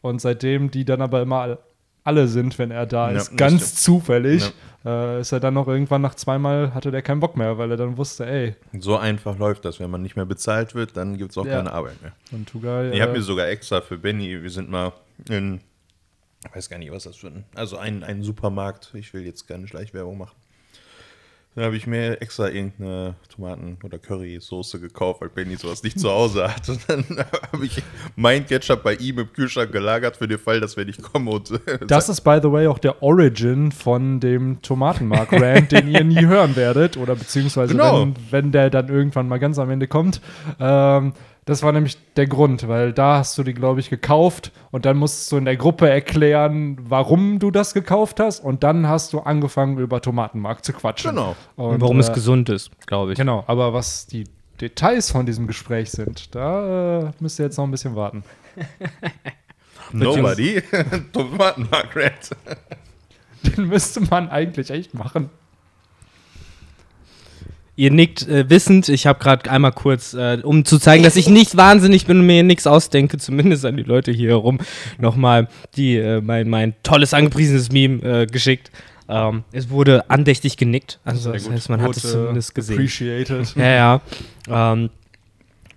Und 0.02 0.20
seitdem 0.20 0.72
die 0.72 0.84
dann 0.84 1.00
aber 1.04 1.22
immer 1.22 1.36
all- 1.42 1.58
alle 2.04 2.28
sind, 2.28 2.58
wenn 2.58 2.72
er 2.72 2.88
da 2.88 3.12
Ja, 3.12 3.18
ist, 3.18 3.38
ganz 3.38 3.62
stimmt. 3.62 3.78
zufällig, 3.78 4.52
äh, 4.84 5.20
ist 5.22 5.32
er 5.32 5.40
dann 5.40 5.54
noch 5.54 5.68
irgendwann 5.68 6.02
nach 6.02 6.16
zweimal, 6.16 6.74
hatte 6.74 6.90
der 6.90 7.04
keinen 7.04 7.20
Bock 7.20 7.38
mehr, 7.38 7.60
weil 7.60 7.70
er 7.70 7.78
dann 7.78 7.98
wusste, 7.98 8.26
ey, 8.26 8.56
So 8.80 8.98
einfach 8.98 9.38
läuft 9.38 9.64
das. 9.64 9.80
Wenn 9.80 9.92
man 9.92 10.02
nicht 10.02 10.16
mehr 10.16 10.26
bezahlt 10.26 10.74
wird, 10.74 10.98
dann 10.98 11.18
gibt 11.20 11.32
es 11.32 11.38
auch 11.38 11.46
Ja. 11.46 11.58
keine 11.58 11.72
Arbeit 11.72 12.02
mehr. 12.02 12.14
und 12.32 12.50
Tugai. 12.50 12.90
Ich 12.94 13.02
habe 13.02 13.12
äh, 13.12 13.16
mir 13.18 13.22
sogar 13.22 13.48
extra 13.48 13.82
für 13.82 14.00
Benny, 14.00 14.42
wir 14.42 14.50
sind 14.50 14.72
mal 14.72 14.92
in, 15.30 15.60
ich 16.50 16.56
weiß 16.56 16.68
gar 16.68 16.80
nicht, 16.80 16.92
was 16.92 17.04
das 17.04 17.18
für 17.18 17.28
ein, 17.28 17.44
also 17.54 17.78
ein, 17.78 18.04
ein 18.04 18.24
Supermarkt, 18.24 18.92
ich 18.96 19.14
will 19.14 19.22
jetzt 19.24 19.48
keine 19.48 19.68
Schleichwerbung 19.68 20.18
machen. 20.18 20.36
Da 21.60 21.66
habe 21.66 21.76
ich 21.76 21.88
mir 21.88 22.22
extra 22.22 22.48
irgendeine 22.48 23.16
Tomaten- 23.36 23.78
oder 23.84 23.98
Currysoße 24.00 24.80
gekauft, 24.80 25.20
weil 25.20 25.28
Benny 25.28 25.58
sowas 25.58 25.84
nicht 25.84 26.00
zu 26.00 26.10
Hause 26.10 26.48
hat. 26.48 26.70
Und 26.70 26.80
dann 26.88 27.04
habe 27.52 27.66
ich 27.66 27.84
mein 28.16 28.46
Ketchup 28.46 28.82
bei 28.82 28.94
ihm 28.94 29.20
im 29.20 29.34
Kühlschrank 29.34 29.74
gelagert 29.74 30.16
für 30.16 30.26
den 30.30 30.40
Fall, 30.40 30.62
dass 30.62 30.78
wir 30.78 30.86
nicht 30.86 31.02
kommen. 31.02 31.28
Und 31.28 31.52
Das 31.86 32.08
ist, 32.08 32.22
by 32.22 32.40
the 32.42 32.50
way, 32.50 32.68
auch 32.68 32.80
der 32.80 33.04
Origin 33.04 33.74
von 33.74 34.22
dem 34.22 34.62
Tomatenmark-Rant, 34.62 35.74
den 35.74 35.90
ihr 35.90 36.06
nie 36.06 36.26
hören 36.26 36.56
werdet. 36.56 36.96
Oder 36.96 37.16
beziehungsweise, 37.18 37.74
Genau. 37.74 38.04
wenn, 38.04 38.16
wenn 38.32 38.52
der 38.54 38.70
dann 38.70 38.88
irgendwann 38.88 39.28
mal 39.28 39.40
ganz 39.40 39.60
am 39.60 39.70
Ende 39.70 39.90
kommt. 39.90 40.22
Ähm, 40.62 41.12
das 41.50 41.64
war 41.64 41.72
nämlich 41.72 41.98
der 42.16 42.28
Grund, 42.28 42.68
weil 42.68 42.94
da 42.94 43.18
hast 43.18 43.38
du 43.38 43.44
die, 43.44 43.54
glaube 43.54 43.80
ich, 43.80 43.90
gekauft 43.90 44.52
und 44.72 44.86
dann 44.86 44.98
musstest 44.98 45.32
du 45.32 45.38
in 45.38 45.46
der 45.46 45.58
Gruppe 45.58 45.90
erklären, 45.90 46.78
warum 46.82 47.40
du 47.40 47.52
das 47.52 47.74
gekauft 47.74 48.20
hast 48.20 48.40
und 48.40 48.64
dann 48.64 48.88
hast 48.88 49.14
du 49.14 49.20
angefangen, 49.20 49.78
über 49.78 50.02
Tomatenmark 50.02 50.64
zu 50.64 50.74
quatschen. 50.74 51.12
Genau. 51.12 51.36
Und, 51.56 51.82
Warum 51.82 52.00
es 52.00 52.10
äh, 52.10 52.14
gesund 52.14 52.50
ist, 52.50 52.72
glaube 52.88 53.14
ich. 53.14 53.18
Genau, 53.18 53.44
aber 53.48 53.74
was 53.74 54.08
die 54.08 54.26
Details 54.62 55.12
von 55.12 55.26
diesem 55.26 55.48
Gespräch 55.48 55.92
sind, 55.92 56.36
da 56.36 57.00
äh, 57.00 57.12
müsst 57.20 57.40
ihr 57.40 57.46
jetzt 57.46 57.58
noch 57.58 57.66
ein 57.66 57.72
bisschen 57.72 57.96
warten. 57.96 58.24
Nobody, 59.92 60.62
Tomatenmarkt. 61.14 62.36
Den 63.44 63.68
müsste 63.68 64.02
man 64.02 64.30
eigentlich 64.30 64.70
echt 64.70 64.94
machen. 64.94 65.30
Ihr 67.80 67.92
nickt 67.92 68.28
äh, 68.28 68.50
wissend. 68.50 68.90
Ich 68.90 69.08
habe 69.08 69.20
gerade 69.20 69.50
einmal 69.50 69.72
kurz, 69.72 70.14
äh, 70.14 70.40
um 70.44 70.66
zu 70.66 70.80
zeigen, 70.80 71.02
dass 71.02 71.16
ich 71.16 71.30
nicht 71.30 71.56
wahnsinnig 71.56 72.08
bin 72.08 72.20
und 72.20 72.26
mir 72.26 72.44
nichts 72.44 72.68
ausdenke, 72.68 73.18
zumindest 73.18 73.64
an 73.64 73.78
die 73.78 73.84
Leute 73.84 74.12
hier 74.12 74.32
herum, 74.32 74.60
nochmal 74.98 75.48
die, 75.78 75.96
äh, 75.96 76.20
mein, 76.20 76.50
mein 76.50 76.74
tolles 76.84 77.14
angepriesenes 77.14 77.72
Meme 77.72 78.04
äh, 78.04 78.26
geschickt. 78.26 78.70
Ähm, 79.08 79.46
es 79.54 79.70
wurde 79.70 80.10
andächtig 80.10 80.58
genickt. 80.58 81.00
Also 81.06 81.32
das 81.32 81.50
heißt, 81.50 81.70
man 81.70 81.82
hat 81.82 81.96
es 81.96 82.12
zumindest 82.12 82.54
gesehen. 82.54 82.76
Appreciated. 82.76 83.56
Ja, 83.56 83.70
ja. 83.70 84.02
Ähm, 84.50 84.90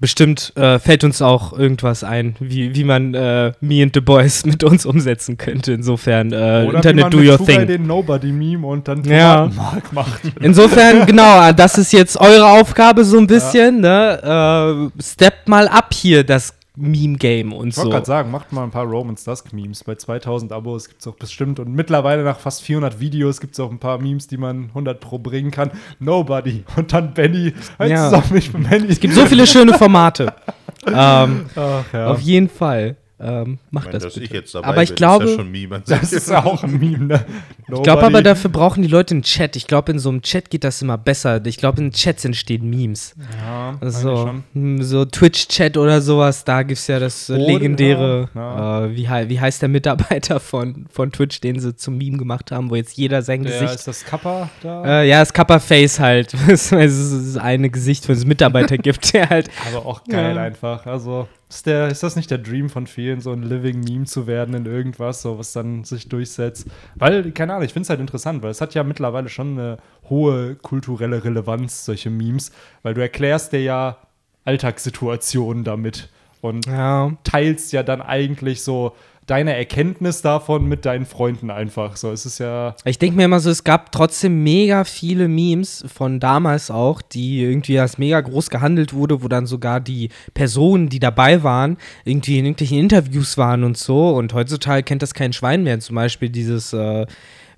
bestimmt 0.03 0.53
äh, 0.57 0.79
fällt 0.79 1.05
uns 1.05 1.23
auch 1.23 1.55
irgendwas 1.59 2.05
ein, 2.05 2.37
wie, 2.41 2.75
wie 2.75 2.85
man 2.85 3.15
äh, 3.15 3.53
Me 3.61 3.83
and 3.83 3.95
the 3.95 4.01
Boys 4.03 4.45
mit 4.47 4.63
uns 4.65 4.85
umsetzen 4.85 5.39
könnte. 5.39 5.73
Insofern, 5.73 6.33
äh, 6.33 6.67
Oder 6.69 6.77
Internet 6.77 6.97
wie 6.97 7.01
man 7.01 7.11
do 7.11 7.19
your 7.33 7.39
thing. 7.47 7.67
den 7.67 7.87
Nobody-Meme 7.87 8.67
und 8.67 8.87
dann 8.89 9.03
Ja. 9.05 9.45
Tomatenmark 9.49 9.93
macht. 9.95 10.21
Insofern, 10.41 11.07
genau, 11.07 11.53
das 11.53 11.79
ist 11.79 11.93
jetzt 11.93 12.21
eure 12.21 12.47
Aufgabe 12.47 13.05
so 13.05 13.17
ein 13.17 13.27
bisschen, 13.27 13.81
ne? 13.81 14.91
Äh, 14.99 15.03
steppt 15.03 15.49
mal 15.49 15.69
ab 15.69 15.95
hier 15.95 16.25
das 16.25 16.53
Meme-Game 16.77 17.53
und 17.53 17.69
Ich 17.69 17.77
wollte 17.77 17.87
so. 17.89 17.91
gerade 17.91 18.07
sagen, 18.07 18.31
macht 18.31 18.53
mal 18.53 18.65
ein 18.65 18.71
paar 18.71 18.85
Romans 18.87 19.25
Dusk 19.25 19.53
Memes. 19.53 19.85
Bei 19.85 19.95
2000 19.95 20.53
Abos 20.53 20.89
gibt 20.89 21.01
es 21.03 21.07
auch 21.07 21.17
bestimmt 21.17 21.61
und 21.61 21.73
mittlerweile 21.73 22.23
nach 22.25 22.39
fast 22.39 22.63
400 22.63 22.99
Videos 23.01 23.41
gibt 23.41 23.55
es 23.55 23.61
auch 23.61 23.71
ein 23.71 23.79
paar 23.79 23.99
Memes, 23.99 24.27
die 24.27 24.37
man 24.39 24.69
100 24.69 24.99
pro 25.01 25.19
bringen 25.19 25.51
kann. 25.51 25.71
Nobody 25.99 26.65
und 26.77 26.93
dann 26.93 27.13
Benny. 27.15 27.53
Halt 27.79 27.91
Ja. 27.91 28.11
zusammen 28.11 28.69
Benny. 28.71 28.87
Es 28.89 29.01
gibt 29.01 29.15
so 29.15 29.27
viele 29.27 29.47
schöne 29.47 29.75
Formate. 29.75 30.33
ähm, 30.87 31.47
Ach 31.57 31.85
ja. 31.93 32.07
Auf 32.09 32.21
jeden 32.21 32.49
Fall. 32.49 32.97
Ähm, 33.23 33.59
macht 33.71 33.85
Ich 33.87 33.93
meine, 33.93 33.93
das 33.93 34.03
dass 34.03 34.15
bitte. 34.15 34.27
ich 34.27 34.33
jetzt 34.33 34.55
dabei 34.55 34.67
Aber 34.69 34.83
ich 34.83 34.89
bin, 34.91 34.97
glaube, 34.97 35.25
ist 35.25 35.31
ja 35.31 35.37
schon 35.37 35.51
Meme 35.51 35.77
an 35.77 35.83
Das 35.87 36.01
sich. 36.11 36.19
ist 36.19 36.31
ja 36.31 36.45
auch 36.45 36.63
ein 36.65 36.79
Meme, 36.79 37.05
ne? 37.07 37.25
Ich 37.73 37.83
glaube 37.83 38.03
aber, 38.03 38.23
dafür 38.23 38.51
brauchen 38.51 38.83
die 38.83 38.89
Leute 38.89 39.15
einen 39.15 39.23
Chat. 39.23 39.57
Ich 39.57 39.67
glaube, 39.67 39.93
in 39.93 39.99
so 39.99 40.09
einem 40.09 40.23
Chat 40.23 40.51
geht 40.51 40.65
das 40.65 40.83
immer 40.83 40.99
besser. 40.99 41.45
Ich 41.47 41.57
glaube, 41.57 41.81
in 41.81 41.93
Chats 41.93 42.25
entstehen 42.25 42.69
Memes. 42.69 43.15
Ja, 43.45 43.77
Also, 43.81 44.31
hm, 44.53 44.83
so 44.83 45.05
Twitch-Chat 45.05 45.77
oder 45.79 46.01
sowas, 46.03 46.45
da 46.45 46.63
gibt 46.63 46.79
es 46.79 46.87
ja 46.87 46.99
das 46.99 47.31
äh, 47.31 47.35
Oder- 47.35 47.47
legendäre, 47.47 48.29
ja. 48.35 48.85
äh, 48.87 48.97
wie, 48.97 49.09
wie 49.31 49.41
heißt 49.41 49.63
der 49.63 49.69
Mitarbeiter 49.69 50.41
von, 50.41 50.87
von 50.91 51.13
Twitch, 51.13 51.41
den 51.41 51.61
sie 51.61 51.75
zum 51.77 51.97
Meme 51.99 52.19
gemacht 52.19 52.51
haben, 52.53 52.71
wo 52.71 52.75
jetzt 52.77 52.97
jeder 52.97 53.23
sein 53.23 53.43
Der, 53.43 53.53
Gesicht 53.53 53.75
ist 53.77 53.89
das 53.89 54.05
Kappa 54.05 54.51
da? 54.63 55.03
Äh, 55.03 55.09
ja, 55.09 55.21
das 55.21 55.33
Kappa-Face 55.33 56.01
halt. 56.01 56.35
es 56.49 56.73
ist 56.73 57.37
eine 57.39 57.71
Gesicht 57.71 58.05
von 58.05 58.15
einem 58.17 58.29
Mitarbeiter 58.29 58.77
gibt, 58.79 59.13
der 59.15 59.31
halt. 59.31 59.49
Aber 59.73 59.87
auch 59.87 60.05
geil 60.05 60.37
Ja. 60.37 60.43
einfach. 60.43 60.85
Also, 60.87 61.29
ist, 61.55 61.67
der, 61.67 61.89
ist 61.89 62.03
das 62.03 62.17
nicht 62.17 62.31
der 62.31 62.39
Dream 62.39 62.69
von 62.71 62.87
vielen, 62.87 63.21
so 63.21 63.33
ein 63.33 63.43
Living 63.43 63.81
Meme 63.81 64.05
zu 64.07 64.27
werden 64.27 64.55
in 64.55 64.67
irgendwas, 64.67 65.23
so 65.23 65.39
was 65.39 65.53
dann 65.53 65.85
sich 65.85 66.09
durchsetzt? 66.09 66.67
Weil, 66.97 67.31
keine 67.33 67.53
Ahnung, 67.53 67.65
ich 67.65 67.73
finde 67.73 67.85
es 67.85 67.91
halt 67.91 68.01
interessant, 68.01 68.43
weil 68.43 68.51
es 68.51 68.61
hat 68.61 68.75
ja 68.75 68.83
mittlerweile 68.85 69.29
schon 69.29 69.59
eine 69.59 69.77
hohe 70.09 70.55
kulturelle 70.57 71.25
Relevanz, 71.25 71.85
solche 71.85 72.11
Memes, 72.11 72.53
weil 72.83 72.95
du 72.95 73.01
erklärst 73.03 73.53
dir 73.53 73.63
ja 73.63 73.99
Alltagssituationen 74.45 75.65
damit 75.65 76.09
und 76.41 76.67
Ja. 76.67 77.13
teilst 77.25 77.73
ja 77.73 77.83
dann 77.83 78.01
eigentlich 78.03 78.63
so 78.63 78.95
deine 79.27 79.57
Erkenntnis 79.57 80.23
davon 80.23 80.67
mit 80.67 80.85
deinen 80.85 81.07
Freunden 81.07 81.51
einfach. 81.51 81.97
So, 81.97 82.11
es 82.11 82.27
ist 82.27 82.39
ja. 82.39 82.75
Ich 82.85 82.99
denke 82.99 83.17
mir 83.17 83.25
immer 83.25 83.41
so, 83.41 83.51
es 83.51 83.65
gab 83.65 83.93
trotzdem 83.93 84.43
mega 84.43 84.85
viele 84.85 85.29
Memes 85.29 85.85
von 85.93 86.21
damals 86.21 86.71
auch, 86.71 87.03
die 87.03 87.43
irgendwie 87.43 87.79
als 87.79 87.99
mega 87.99 88.21
groß 88.21 88.51
gehandelt 88.51 88.93
wurde, 88.93 89.23
wo 89.23 89.29
dann 89.29 89.47
sogar 89.47 89.81
die 89.81 90.11
Personen, 90.35 90.89
die 90.89 91.01
dabei 91.01 91.43
waren, 91.43 91.77
irgendwie 92.05 92.39
in 92.39 92.47
irgendwelchen 92.47 92.79
Interviews 92.79 93.39
waren 93.39 93.65
und 93.65 93.77
so. 93.77 94.11
Und 94.11 94.35
heutzutage 94.35 94.83
kennt 94.83 95.03
das 95.03 95.15
kein 95.15 95.33
Schwein 95.33 95.63
mehr. 95.63 95.79
Zum 95.81 95.97
Beispiel 95.97 96.29
dieses 96.29 96.73
äh, 96.73 97.07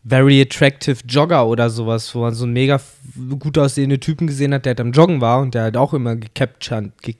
Very 0.06 0.42
Attractive 0.42 0.99
Jogger 1.09 1.47
oder 1.47 1.71
sowas, 1.71 2.14
wo 2.14 2.21
man 2.21 2.35
so 2.35 2.44
einen 2.44 2.52
mega 2.52 2.78
gut 3.38 3.56
aussehenden 3.56 4.00
Typen 4.00 4.26
gesehen 4.26 4.52
hat, 4.52 4.66
der 4.66 4.73
halt 4.73 4.80
am 4.80 4.92
Joggen 4.92 5.23
war 5.23 5.40
und 5.40 5.54
der 5.54 5.62
halt 5.62 5.76
auch 5.78 5.94
immer 5.94 6.16
gecaptured, 6.16 6.92
ge 7.00 7.14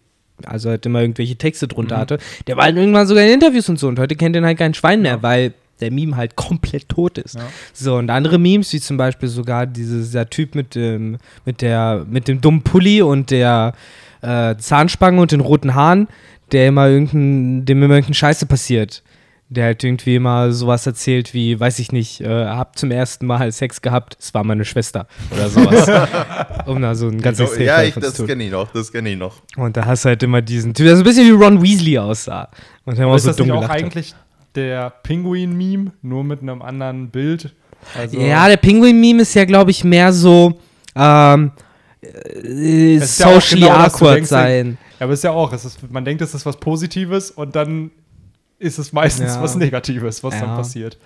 also 0.44 0.70
halt 0.70 0.84
immer 0.86 1.00
irgendwelche 1.00 1.36
Texte 1.36 1.68
drunter 1.68 1.96
hatte. 1.96 2.18
Der 2.46 2.56
war 2.56 2.64
halt 2.64 2.76
irgendwann 2.76 3.06
sogar 3.06 3.24
in 3.24 3.32
Interviews 3.32 3.68
und 3.68 3.78
so 3.78 3.88
und 3.88 3.98
heute 3.98 4.16
kennt 4.16 4.36
den 4.36 4.44
halt 4.44 4.58
kein 4.58 4.74
Schwein 4.74 5.02
mehr, 5.02 5.22
weil 5.22 5.54
der 5.80 5.90
Meme 5.90 6.16
halt 6.16 6.36
komplett 6.36 6.88
tot 6.88 7.18
ist. 7.18 7.34
Ja. 7.34 7.42
So, 7.72 7.96
und 7.96 8.10
andere 8.10 8.38
Memes, 8.38 8.72
wie 8.72 8.80
zum 8.80 8.96
Beispiel 8.96 9.28
sogar 9.28 9.66
dieses, 9.66 10.06
dieser 10.06 10.30
Typ 10.30 10.54
mit 10.54 10.74
dem, 10.74 11.18
mit 11.44 11.62
der, 11.62 12.06
mit 12.08 12.28
dem 12.28 12.40
dummen 12.40 12.62
Pulli 12.62 13.02
und 13.02 13.30
der 13.30 13.72
äh, 14.22 14.56
Zahnspange 14.56 15.20
und 15.20 15.32
den 15.32 15.40
roten 15.40 15.74
Haaren, 15.74 16.08
der 16.52 16.68
immer 16.68 16.88
irgendein, 16.88 17.64
dem 17.64 17.82
immer 17.82 17.94
irgendeine 17.94 18.14
Scheiße 18.14 18.46
passiert. 18.46 19.02
Der 19.54 19.66
halt 19.66 19.84
irgendwie 19.84 20.16
immer 20.16 20.52
sowas 20.52 20.87
erzählt 20.87 21.32
wie, 21.32 21.58
weiß 21.58 21.78
ich 21.78 21.92
nicht, 21.92 22.20
äh, 22.20 22.46
hab 22.46 22.78
zum 22.78 22.90
ersten 22.90 23.26
Mal 23.26 23.52
Sex 23.52 23.80
gehabt, 23.82 24.16
es 24.20 24.34
war 24.34 24.44
meine 24.44 24.64
Schwester 24.64 25.06
oder 25.30 25.49
sowas. 25.49 25.88
um 26.66 26.82
da 26.82 26.94
so 26.94 27.08
ein 27.08 27.20
ganz 27.20 27.38
ja, 27.38 27.44
Extremfall 27.44 27.87
ich, 27.87 27.94
das 27.94 28.26
kenne 28.26 28.44
ich 28.44 28.50
noch, 28.50 28.73
das 28.73 28.92
kenne 28.92 29.11
ich 29.11 29.16
noch. 29.16 29.37
Und 29.56 29.76
da 29.76 29.87
hast 29.87 30.04
du 30.04 30.11
halt 30.11 30.23
immer 30.23 30.42
diesen 30.42 30.75
Typ, 30.75 30.87
der 30.87 30.96
so 30.96 31.02
ein 31.02 31.04
bisschen 31.04 31.26
wie 31.26 31.44
Ron 31.44 31.62
Weasley 31.62 31.99
aussah. 31.99 32.49
Und 32.84 32.99
der 32.99 33.06
immer 33.06 33.16
ist 33.16 33.23
so 33.23 33.28
das 33.28 33.37
dumm 33.37 33.50
auch 33.52 33.61
gelacht 33.61 33.70
hat. 33.70 33.78
eigentlich 33.78 34.14
der 34.54 34.90
Pinguin-Meme, 35.02 35.92
nur 36.02 36.25
mit 36.25 36.42
einem 36.42 36.62
anderen 36.62 37.11
Bild? 37.11 37.54
Also, 37.96 38.18
Ja, 38.18 38.49
der 38.49 38.56
Penguin-Meme 38.56 39.23
ist 39.23 39.34
ja, 39.34 39.44
glaube 39.44 39.70
ich, 39.70 39.84
mehr 39.84 40.12
so 40.12 40.58
ähm, 40.96 41.52
äh, 42.02 42.96
Es 42.96 43.11
ist 43.11 43.20
ja 43.20 43.26
auch 43.26 43.34
socially 43.34 43.62
genau 43.62 43.76
awkward 43.76 44.16
denkst, 44.16 44.30
sein. 44.30 44.78
aber 44.99 45.12
es 45.12 45.20
ist 45.20 45.25
ja 45.25 45.30
auch, 45.32 45.52
es 45.52 45.64
ist, 45.64 45.90
man 45.90 46.04
denkt, 46.04 46.23
es 46.23 46.34
ist 46.34 46.46
was 46.46 46.56
Positives 46.58 47.30
und 47.30 47.56
dann 47.56 47.90
ist 48.64 48.78
es 48.78 48.92
meistens 48.92 49.35
Ja. 49.35 49.42
was 49.42 49.54
Negatives, 49.56 50.25
was 50.25 50.38
dann 50.38 50.49
Ja. 50.50 50.56
passiert. 50.56 50.99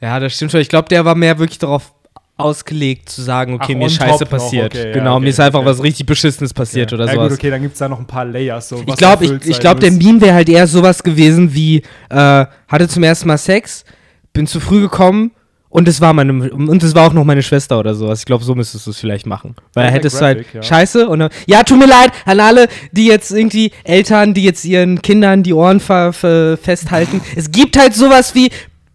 Ja, 0.00 0.18
das 0.18 0.34
stimmt 0.34 0.50
schon. 0.50 0.60
Ich 0.60 0.68
glaube, 0.68 0.88
der 0.88 1.04
war 1.04 1.14
mehr 1.14 1.38
wirklich 1.38 1.58
darauf 1.58 1.92
ausgelegt 2.36 3.08
zu 3.08 3.22
sagen, 3.22 3.54
okay, 3.54 3.74
Ach, 3.74 3.78
mir 3.78 3.90
Scheiße 3.90 4.26
passiert. 4.26 4.74
okay, 4.74 4.88
ja, 4.88 4.92
genau, 4.94 5.14
okay, 5.16 5.24
mir 5.24 5.30
ist 5.30 5.38
einfach 5.38 5.60
okay. 5.60 5.68
was 5.68 5.82
richtig 5.82 6.06
Beschissenes 6.06 6.52
passiert 6.52 6.90
ja. 6.90 6.96
oder 6.96 7.06
ja, 7.06 7.12
sowas. 7.12 7.28
gut, 7.28 7.38
okay, 7.38 7.50
dann 7.50 7.62
gibt 7.62 7.74
es 7.74 7.78
da 7.78 7.88
noch 7.88 8.00
ein 8.00 8.06
paar 8.06 8.24
Layers. 8.24 8.70
So, 8.70 8.82
Ich 8.84 8.96
glaube, 8.96 9.24
ich, 9.26 9.32
ich 9.46 9.60
glaub, 9.60 9.78
der. 9.78 9.92
Meme 9.92 10.20
wäre 10.20 10.34
halt 10.34 10.48
eher 10.48 10.66
sowas 10.66 11.02
gewesen 11.02 11.54
wie, 11.54 11.82
äh, 12.08 12.46
hatte 12.68 12.88
zum 12.88 13.02
ersten 13.04 13.28
Mal 13.28 13.38
Sex, 13.38 13.84
bin 14.32 14.46
zu 14.46 14.58
früh 14.58 14.80
gekommen 14.80 15.30
und 15.72 15.88
es 15.88 16.02
war 16.02 16.12
meine 16.12 16.50
und 16.50 16.82
es 16.82 16.94
war 16.94 17.08
auch 17.08 17.14
noch 17.14 17.24
meine 17.24 17.42
Schwester 17.42 17.78
oder 17.78 17.94
sowas. 17.94 18.20
Ich 18.20 18.26
glaube, 18.26 18.44
so 18.44 18.54
müsstest 18.54 18.86
du 18.86 18.90
es 18.90 18.98
vielleicht 18.98 19.26
machen. 19.26 19.56
Weil 19.72 19.86
wär 19.86 19.92
hättest 19.92 20.20
du 20.20 20.24
halt 20.24 20.38
graphic, 20.40 20.54
ja. 20.54 20.62
Scheiße 20.62 21.08
und 21.08 21.20
dann, 21.20 21.30
ja, 21.46 21.62
tut 21.62 21.78
mir 21.78 21.86
leid 21.86 22.12
an 22.26 22.40
alle, 22.40 22.68
die 22.92 23.06
jetzt 23.06 23.30
irgendwie 23.30 23.72
Eltern, 23.82 24.34
die 24.34 24.44
jetzt 24.44 24.66
ihren 24.66 25.00
Kindern 25.00 25.42
die 25.42 25.54
Ohren 25.54 25.80
ver, 25.80 26.12
ver, 26.12 26.58
festhalten. 26.58 27.22
es 27.36 27.50
gibt 27.50 27.78
halt 27.78 27.94
sowas 27.94 28.34
wie 28.34 28.50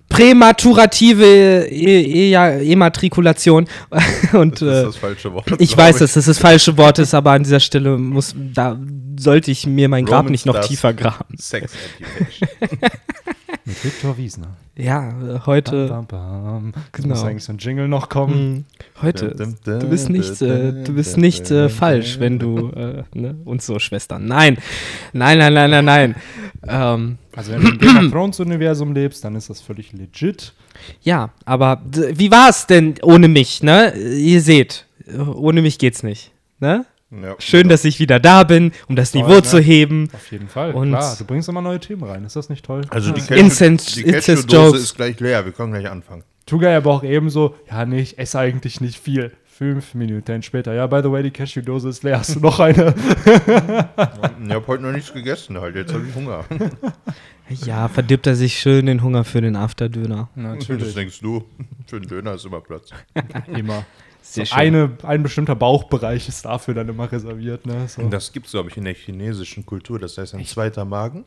prämaturative 0.07 1.67
e 1.67 2.31
e 2.31 2.71
Ematrikulation 2.71 3.67
und 4.33 4.61
Das 4.61 4.61
ist 4.61 4.67
äh, 4.67 4.83
das 4.83 4.95
falsche 4.97 5.33
Wort. 5.33 5.45
ich 5.57 5.75
weiß, 5.75 5.97
dass 5.97 6.13
das 6.13 6.25
das 6.25 6.37
falsche 6.37 6.77
Wort 6.77 6.99
ist, 6.99 7.15
aber 7.15 7.31
an 7.31 7.41
dieser 7.41 7.59
Stelle 7.59 7.97
muss, 7.97 8.35
da 8.53 8.79
sollte 9.19 9.49
ich 9.49 9.65
mir 9.65 9.89
mein 9.89 10.05
Grab 10.05 10.19
Roman 10.19 10.31
nicht 10.31 10.45
noch 10.45 10.59
tiefer 10.59 10.93
graben. 10.93 11.37
Sex 11.39 11.73
Education. 11.99 12.89
Mit 13.67 13.83
Viktor 13.83 14.17
Wiesner. 14.17 14.47
Ja, 14.77 15.41
heute, 15.45 15.87
Bam, 15.89 16.07
bam, 16.07 16.43
bam. 16.43 16.73
Genau. 16.93 17.09
muss 17.09 17.23
eigentlich 17.25 17.43
so 17.43 17.51
ein 17.51 17.57
Jingle 17.57 17.89
noch 17.89 18.07
kommen. 18.07 18.65
mh, 18.95 19.01
heute, 19.01 19.35
du 19.65 19.89
bist 19.89 20.09
nicht, 20.09 20.41
äh, 20.41 20.71
du 20.85 20.93
bist 20.93 21.17
nicht 21.17 21.51
äh, 21.51 21.67
falsch, 21.67 22.17
wenn 22.19 22.39
du 22.39 22.69
äh, 22.69 23.03
ne, 23.13 23.35
und 23.43 23.61
so 23.61 23.77
Schwestern. 23.79 24.25
Nein, 24.25 24.57
nein, 25.11 25.37
nein, 25.37 25.53
nein, 25.53 25.69
nein, 25.69 25.83
nein. 25.85 26.15
Ähm, 26.65 27.17
Also 27.35 27.51
wenn 27.51 27.61
du 27.61 27.67
im 27.71 27.77
Game 27.79 27.97
of 28.05 28.11
Thrones 28.11 28.39
Universum 28.39 28.93
lebst, 28.93 29.25
dann 29.25 29.35
ist 29.35 29.49
das 29.49 29.59
völlig 29.59 29.91
legit. 29.91 30.53
ja, 31.01 31.31
aber 31.43 31.81
wie 31.91 32.31
war 32.31 32.49
es 32.49 32.67
denn 32.67 32.95
ohne 33.03 33.27
mich? 33.27 33.63
Ne, 33.63 33.93
ihr 33.97 34.39
seht, 34.41 34.85
ohne 35.35 35.61
mich 35.61 35.77
geht's 35.77 36.03
nicht. 36.03 36.31
Ne? 36.61 36.85
Ja, 37.09 37.35
Schön, 37.39 37.61
genau. 37.63 37.71
dass 37.73 37.85
ich 37.85 37.99
wieder 37.99 38.19
da 38.19 38.43
bin, 38.43 38.73
um 38.89 38.95
das 38.95 39.11
Toll, 39.11 39.21
Niveau 39.21 39.35
ne? 39.35 39.43
zu 39.43 39.59
heben. 39.59 40.09
Auf 40.13 40.29
jeden 40.31 40.49
Fall. 40.49 40.73
Und- 40.73 40.89
Klar, 40.89 41.15
du 41.17 41.25
bringst 41.25 41.47
immer 41.47 41.61
neue 41.61 41.79
Themen 41.79 42.03
rein. 42.03 42.25
Ist 42.25 42.35
das 42.35 42.49
nicht 42.49 42.65
toll? 42.65 42.81
Also 42.89 43.11
die 43.11 43.21
Jokes. 44.55 44.81
ist 44.81 44.95
gleich 44.95 45.19
leer, 45.19 45.45
wir 45.45 45.53
können 45.53 45.71
gleich 45.71 45.89
anfangen. 45.89 46.23
Tugay 46.45 46.75
aber 46.75 46.91
auch 46.91 47.03
eben 47.03 47.29
so, 47.29 47.55
ja, 47.69 47.85
nee, 47.85 47.99
ich 48.01 48.17
esse 48.19 48.39
eigentlich 48.39 48.81
nicht 48.81 48.99
viel. 48.99 49.31
Fünf 49.57 49.95
Minuten 49.95 50.43
später. 50.43 50.75
Ja, 50.75 50.85
by 50.85 50.99
the 51.01 51.11
way, 51.11 51.23
die 51.23 51.31
Cashew-Dose 51.31 51.89
ist 51.89 52.03
leer. 52.03 52.19
Hast 52.19 52.35
du 52.35 52.39
noch 52.39 52.59
eine? 52.59 52.93
Ich 54.39 54.51
habe 54.51 54.67
heute 54.67 54.83
noch 54.83 54.91
nichts 54.91 55.11
gegessen 55.11 55.59
halt, 55.59 55.75
jetzt 55.75 55.91
habe 55.91 56.05
ich 56.07 56.13
Hunger. 56.13 56.45
Ja, 57.65 57.87
verdirbt 57.87 58.27
er 58.27 58.35
sich 58.35 58.59
schön 58.59 58.85
den 58.85 59.01
Hunger 59.01 59.23
für 59.23 59.41
den 59.41 59.55
Afterdöner. 59.55 60.29
Das 60.35 60.93
denkst 60.93 61.21
du. 61.21 61.43
Für 61.87 61.99
den 61.99 62.07
Döner 62.07 62.35
ist 62.35 62.45
immer 62.45 62.61
Platz. 62.61 62.91
Immer. 63.47 63.83
So 64.21 64.41
Sehr 64.41 64.45
schön. 64.45 64.57
eine, 64.57 64.97
ein 65.01 65.23
bestimmter 65.23 65.55
Bauchbereich 65.55 66.27
ist 66.27 66.45
dafür 66.45 66.75
dann 66.75 66.89
immer 66.89 67.11
reserviert. 67.11 67.65
Ne? 67.65 67.87
So. 67.87 68.01
Und 68.01 68.11
das 68.11 68.33
gibt 68.33 68.45
es, 68.45 68.51
glaube 68.51 68.69
ich, 68.69 68.77
in 68.77 68.83
der 68.83 68.93
chinesischen 68.93 69.65
Kultur. 69.65 69.97
Das 69.97 70.17
heißt 70.17 70.35
ein 70.35 70.45
zweiter 70.45 70.85
Magen. 70.85 71.25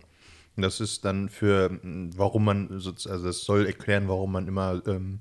Das 0.57 0.81
ist 0.81 1.05
dann 1.05 1.31
für, 1.31 1.81
warum 2.15 2.45
man, 2.45 2.71
also 2.71 2.93
das 2.93 3.45
soll 3.45 3.67
erklären, 3.67 4.07
warum 4.07 4.33
man 4.33 4.47
immer 4.47 4.83
ähm, 4.87 5.21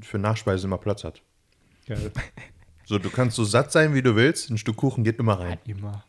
für 0.00 0.18
Nachspeise 0.18 0.66
immer 0.66 0.78
Platz 0.78 1.04
hat. 1.04 1.22
Geil. 1.86 2.10
So, 2.86 2.98
du 2.98 3.10
kannst 3.10 3.36
so 3.36 3.44
satt 3.44 3.72
sein, 3.72 3.94
wie 3.94 4.02
du 4.02 4.14
willst, 4.14 4.50
ein 4.50 4.58
Stück 4.58 4.76
Kuchen 4.76 5.04
geht 5.04 5.18
immer 5.18 5.38
rein. 5.40 5.58
Immer. 5.66 6.04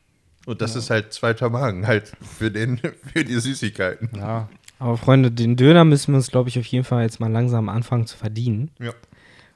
Und 0.46 0.62
das 0.62 0.76
ist 0.76 0.90
halt 0.90 1.14
zweiter 1.14 1.50
Magen, 1.50 1.88
halt 1.88 2.12
für, 2.22 2.52
den, 2.52 2.78
für 3.14 3.24
die 3.24 3.40
Süßigkeiten. 3.40 4.10
Ja. 4.16 4.50
Aber 4.78 4.98
Freunde, 4.98 5.32
den 5.32 5.56
Döner 5.56 5.86
müssen 5.86 6.12
wir 6.12 6.18
uns, 6.18 6.30
glaube 6.30 6.50
ich, 6.50 6.60
auf 6.60 6.66
jeden 6.66 6.84
Fall 6.84 7.04
jetzt 7.04 7.20
mal 7.20 7.32
langsam 7.32 7.70
anfangen 7.70 8.08
zu 8.08 8.18
verdienen. 8.18 8.72
Ja. 8.80 8.94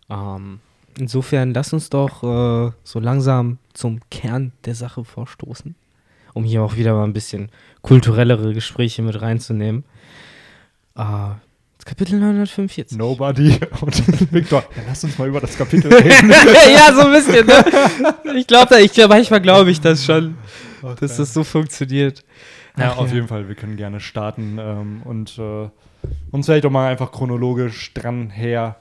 Ähm, 0.09 0.61
insofern 0.97 1.53
lass 1.53 1.73
uns 1.73 1.89
doch 1.89 2.23
äh, 2.23 2.71
so 2.83 2.99
langsam 2.99 3.57
zum 3.73 3.99
Kern 4.09 4.53
der 4.65 4.75
Sache 4.75 5.03
vorstoßen, 5.03 5.75
um 6.33 6.43
hier 6.45 6.63
auch 6.63 6.77
wieder 6.77 6.93
mal 6.93 7.03
ein 7.03 7.13
bisschen 7.13 7.51
kulturellere 7.81 8.53
Gespräche 8.53 9.01
mit 9.01 9.21
reinzunehmen. 9.21 9.83
Äh, 10.95 11.31
Kapitel 11.89 12.19
945. 12.19 12.97
Nobody 12.99 13.57
und 13.81 14.31
Victor. 14.31 14.63
Ja, 14.75 14.83
lass 14.87 15.03
uns 15.03 15.17
mal 15.17 15.27
über 15.27 15.41
das 15.41 15.57
Kapitel 15.57 15.91
reden. 15.93 16.29
ja, 16.29 16.93
so 16.93 17.01
ein 17.01 17.11
bisschen, 17.11 17.47
ne? 17.47 18.35
Ich 18.37 18.45
glaube, 18.45 18.79
ich, 18.79 18.95
manchmal 19.07 19.41
glaube 19.41 19.71
ich 19.71 19.81
das 19.81 20.05
schon, 20.05 20.37
dass 20.99 21.17
das 21.17 21.33
so 21.33 21.43
funktioniert. 21.43 22.23
Ja, 22.77 22.91
Ach 22.93 22.97
auf 22.97 23.09
ja. 23.09 23.15
jeden 23.15 23.27
Fall, 23.27 23.47
wir 23.47 23.55
können 23.55 23.75
gerne 23.75 23.99
starten 23.99 24.59
ähm, 24.61 25.01
und 25.03 25.37
äh, 25.39 25.67
uns 26.29 26.45
vielleicht 26.45 26.65
auch 26.67 26.69
mal 26.69 26.89
einfach 26.91 27.11
chronologisch 27.11 27.91
dran 27.95 28.29
her. 28.29 28.75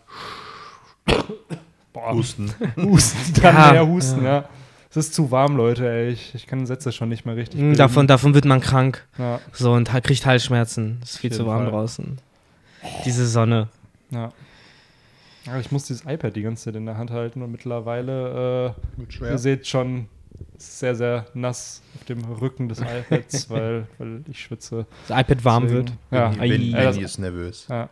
Boah, 1.94 2.12
Husten. 2.12 2.52
Husten, 2.76 3.32
dran 3.40 3.54
Ja, 3.56 3.72
her 3.72 3.88
husten, 3.88 4.22
ja. 4.22 4.44
Es 4.90 4.98
ist 4.98 5.14
zu 5.14 5.30
warm, 5.30 5.56
Leute, 5.56 5.88
ey. 5.90 6.10
Ich, 6.10 6.34
ich 6.34 6.46
kann 6.46 6.66
Sätze 6.66 6.92
schon 6.92 7.08
nicht 7.08 7.24
mehr 7.24 7.36
richtig. 7.36 7.58
Bilden. 7.58 7.76
Davon, 7.76 8.06
davon 8.06 8.34
wird 8.34 8.44
man 8.44 8.60
krank. 8.60 9.06
Ja, 9.16 9.40
So, 9.52 9.72
und 9.72 9.90
kriegt 10.04 10.26
Halsschmerzen. 10.26 10.98
Es 11.02 11.12
ist 11.12 11.18
viel 11.18 11.32
zu 11.32 11.46
warm 11.46 11.62
Fall. 11.62 11.70
draußen. 11.70 12.18
Diese 13.04 13.26
Sonne. 13.26 13.68
ja. 14.10 14.30
Ja, 15.46 15.58
ich 15.58 15.72
muss 15.72 15.84
dieses 15.86 16.04
iPad 16.04 16.36
die 16.36 16.42
ganze 16.42 16.64
Zeit 16.64 16.76
in 16.76 16.84
der 16.84 16.98
Hand 16.98 17.10
halten 17.10 17.40
und 17.40 17.50
mittlerweile, 17.50 18.74
äh, 19.00 19.24
ihr 19.24 19.38
seht 19.38 19.66
schon, 19.66 20.06
ist 20.58 20.78
sehr, 20.80 20.94
sehr 20.94 21.24
nass 21.32 21.80
auf 21.96 22.04
dem 22.04 22.22
Rücken 22.22 22.68
des 22.68 22.80
iPads, 22.80 23.48
weil, 23.50 23.86
weil 23.96 24.24
ich 24.28 24.40
schwitze. 24.42 24.84
Das 25.06 25.18
iPad 25.18 25.44
warm 25.46 25.62
Deswegen- 25.62 25.86
wird. 25.86 25.92
Ja, 26.10 26.28
Benny, 26.28 26.74
Ei. 26.76 26.84
Benny 26.90 27.02
ist 27.02 27.18
nervös. 27.18 27.66
ja. 27.70 27.88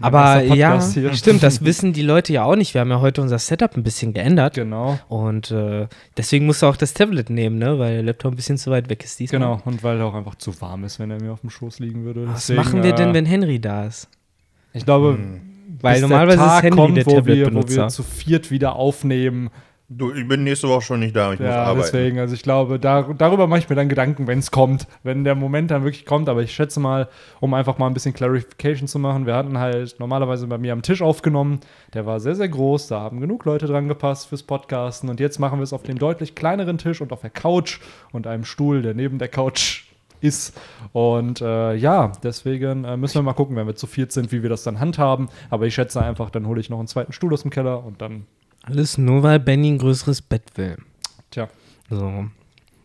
Aber 0.00 0.40
ja, 0.42 0.80
hier. 0.80 1.12
stimmt, 1.14 1.42
das 1.42 1.64
wissen 1.64 1.92
die 1.92 2.02
Leute 2.02 2.32
ja 2.32 2.44
auch 2.44 2.54
nicht. 2.54 2.74
Wir 2.74 2.80
haben 2.80 2.90
ja 2.90 3.00
heute 3.00 3.22
unser 3.22 3.40
Setup 3.40 3.76
ein 3.76 3.82
bisschen 3.82 4.12
geändert. 4.12 4.54
Genau, 4.54 4.96
Und 5.08 5.50
äh, 5.50 5.88
deswegen 6.16 6.46
musst 6.46 6.62
du 6.62 6.66
auch 6.66 6.76
das 6.76 6.94
Tablet 6.94 7.28
nehmen, 7.28 7.58
ne? 7.58 7.76
Weil 7.80 7.94
der 7.94 8.02
Laptop 8.04 8.34
ein 8.34 8.36
bisschen 8.36 8.56
zu 8.58 8.70
weit 8.70 8.88
weg 8.88 9.02
ist 9.02 9.18
diesmal. 9.18 9.40
genau. 9.40 9.60
Und 9.64 9.82
weil 9.82 9.98
er 9.98 10.06
auch 10.06 10.14
einfach 10.14 10.36
zu 10.36 10.60
warm 10.60 10.84
ist, 10.84 11.00
wenn 11.00 11.10
er 11.10 11.20
mir 11.20 11.32
auf 11.32 11.40
dem 11.40 11.50
Schoß 11.50 11.80
liegen 11.80 12.04
würde. 12.04 12.28
Was 12.28 12.46
Deswegen, 12.46 12.56
machen 12.62 12.82
wir 12.84 12.92
denn, 12.94 13.10
äh, 13.10 13.14
wenn 13.14 13.26
Henry 13.26 13.58
da 13.60 13.86
ist? 13.86 14.08
Ich 14.72 14.84
glaube, 14.84 15.14
Hm. 15.18 15.40
Weil 15.82 15.94
bis 15.94 16.02
normalerweise 16.02 16.38
der 16.38 16.46
ist 16.46 16.52
Tag 16.52 16.64
Henry 16.64 16.76
kommt, 16.76 16.96
der 16.98 17.06
wo 17.06 17.26
wir, 17.26 17.54
wo 17.54 17.68
wir 17.68 17.88
zu 17.88 18.02
viert 18.02 18.50
wieder 18.50 18.76
aufnehmen. 18.76 19.50
Du, 19.92 20.12
ich 20.12 20.28
bin 20.28 20.44
nächste 20.44 20.68
Woche 20.68 20.82
schon 20.82 21.00
nicht 21.00 21.16
da, 21.16 21.32
ich 21.32 21.40
muss 21.40 21.48
Ja, 21.48 21.64
arbeiten. 21.64 21.80
deswegen, 21.80 22.18
also 22.20 22.32
ich 22.34 22.44
glaube, 22.44 22.78
da, 22.78 23.02
darüber 23.02 23.48
mache 23.48 23.58
ich 23.58 23.68
mir 23.68 23.74
dann 23.74 23.88
Gedanken, 23.88 24.28
wenn 24.28 24.38
es 24.38 24.52
kommt, 24.52 24.86
wenn 25.02 25.24
der 25.24 25.34
Moment 25.34 25.72
dann 25.72 25.82
wirklich 25.82 26.06
kommt. 26.06 26.28
Aber 26.28 26.42
ich 26.42 26.52
schätze 26.52 26.78
mal, 26.78 27.08
um 27.40 27.54
einfach 27.54 27.78
mal 27.78 27.88
ein 27.88 27.94
bisschen 27.94 28.14
Clarification 28.14 28.86
zu 28.86 29.00
machen, 29.00 29.26
wir 29.26 29.34
hatten 29.34 29.58
halt 29.58 29.96
normalerweise 29.98 30.46
bei 30.46 30.58
mir 30.58 30.74
am 30.74 30.82
Tisch 30.82 31.02
aufgenommen. 31.02 31.58
Der 31.92 32.06
war 32.06 32.20
sehr, 32.20 32.36
sehr 32.36 32.48
groß, 32.48 32.86
da 32.86 33.00
haben 33.00 33.20
genug 33.20 33.44
Leute 33.46 33.66
dran 33.66 33.88
gepasst 33.88 34.28
fürs 34.28 34.44
Podcasten. 34.44 35.08
Und 35.08 35.18
jetzt 35.18 35.40
machen 35.40 35.58
wir 35.58 35.64
es 35.64 35.72
auf 35.72 35.82
dem 35.82 35.98
deutlich 35.98 36.36
kleineren 36.36 36.78
Tisch 36.78 37.00
und 37.00 37.12
auf 37.12 37.22
der 37.22 37.30
Couch 37.30 37.80
und 38.12 38.28
einem 38.28 38.44
Stuhl, 38.44 38.82
der 38.82 38.94
neben 38.94 39.18
der 39.18 39.28
Couch 39.28 39.86
ist. 40.20 40.58
Und 40.92 41.40
äh, 41.40 41.74
ja, 41.74 42.12
deswegen 42.22 42.84
äh, 42.84 42.96
müssen 42.96 43.14
wir 43.16 43.22
mal 43.22 43.32
gucken, 43.34 43.56
wenn 43.56 43.66
wir 43.66 43.76
zu 43.76 43.86
viert 43.86 44.12
sind, 44.12 44.32
wie 44.32 44.42
wir 44.42 44.50
das 44.50 44.62
dann 44.62 44.80
handhaben. 44.80 45.28
Aber 45.50 45.66
ich 45.66 45.74
schätze 45.74 46.02
einfach, 46.02 46.30
dann 46.30 46.46
hole 46.46 46.60
ich 46.60 46.70
noch 46.70 46.78
einen 46.78 46.88
zweiten 46.88 47.12
Stuhl 47.12 47.32
aus 47.32 47.42
dem 47.42 47.50
Keller 47.50 47.84
und 47.84 48.00
dann, 48.02 48.24
Alles 48.62 48.98
nur, 48.98 49.22
weil 49.22 49.40
Benny 49.40 49.70
ein 49.70 49.78
größeres 49.78 50.22
Bett 50.22 50.42
will. 50.56 50.76
tja. 51.30 51.48
So. 51.90 52.24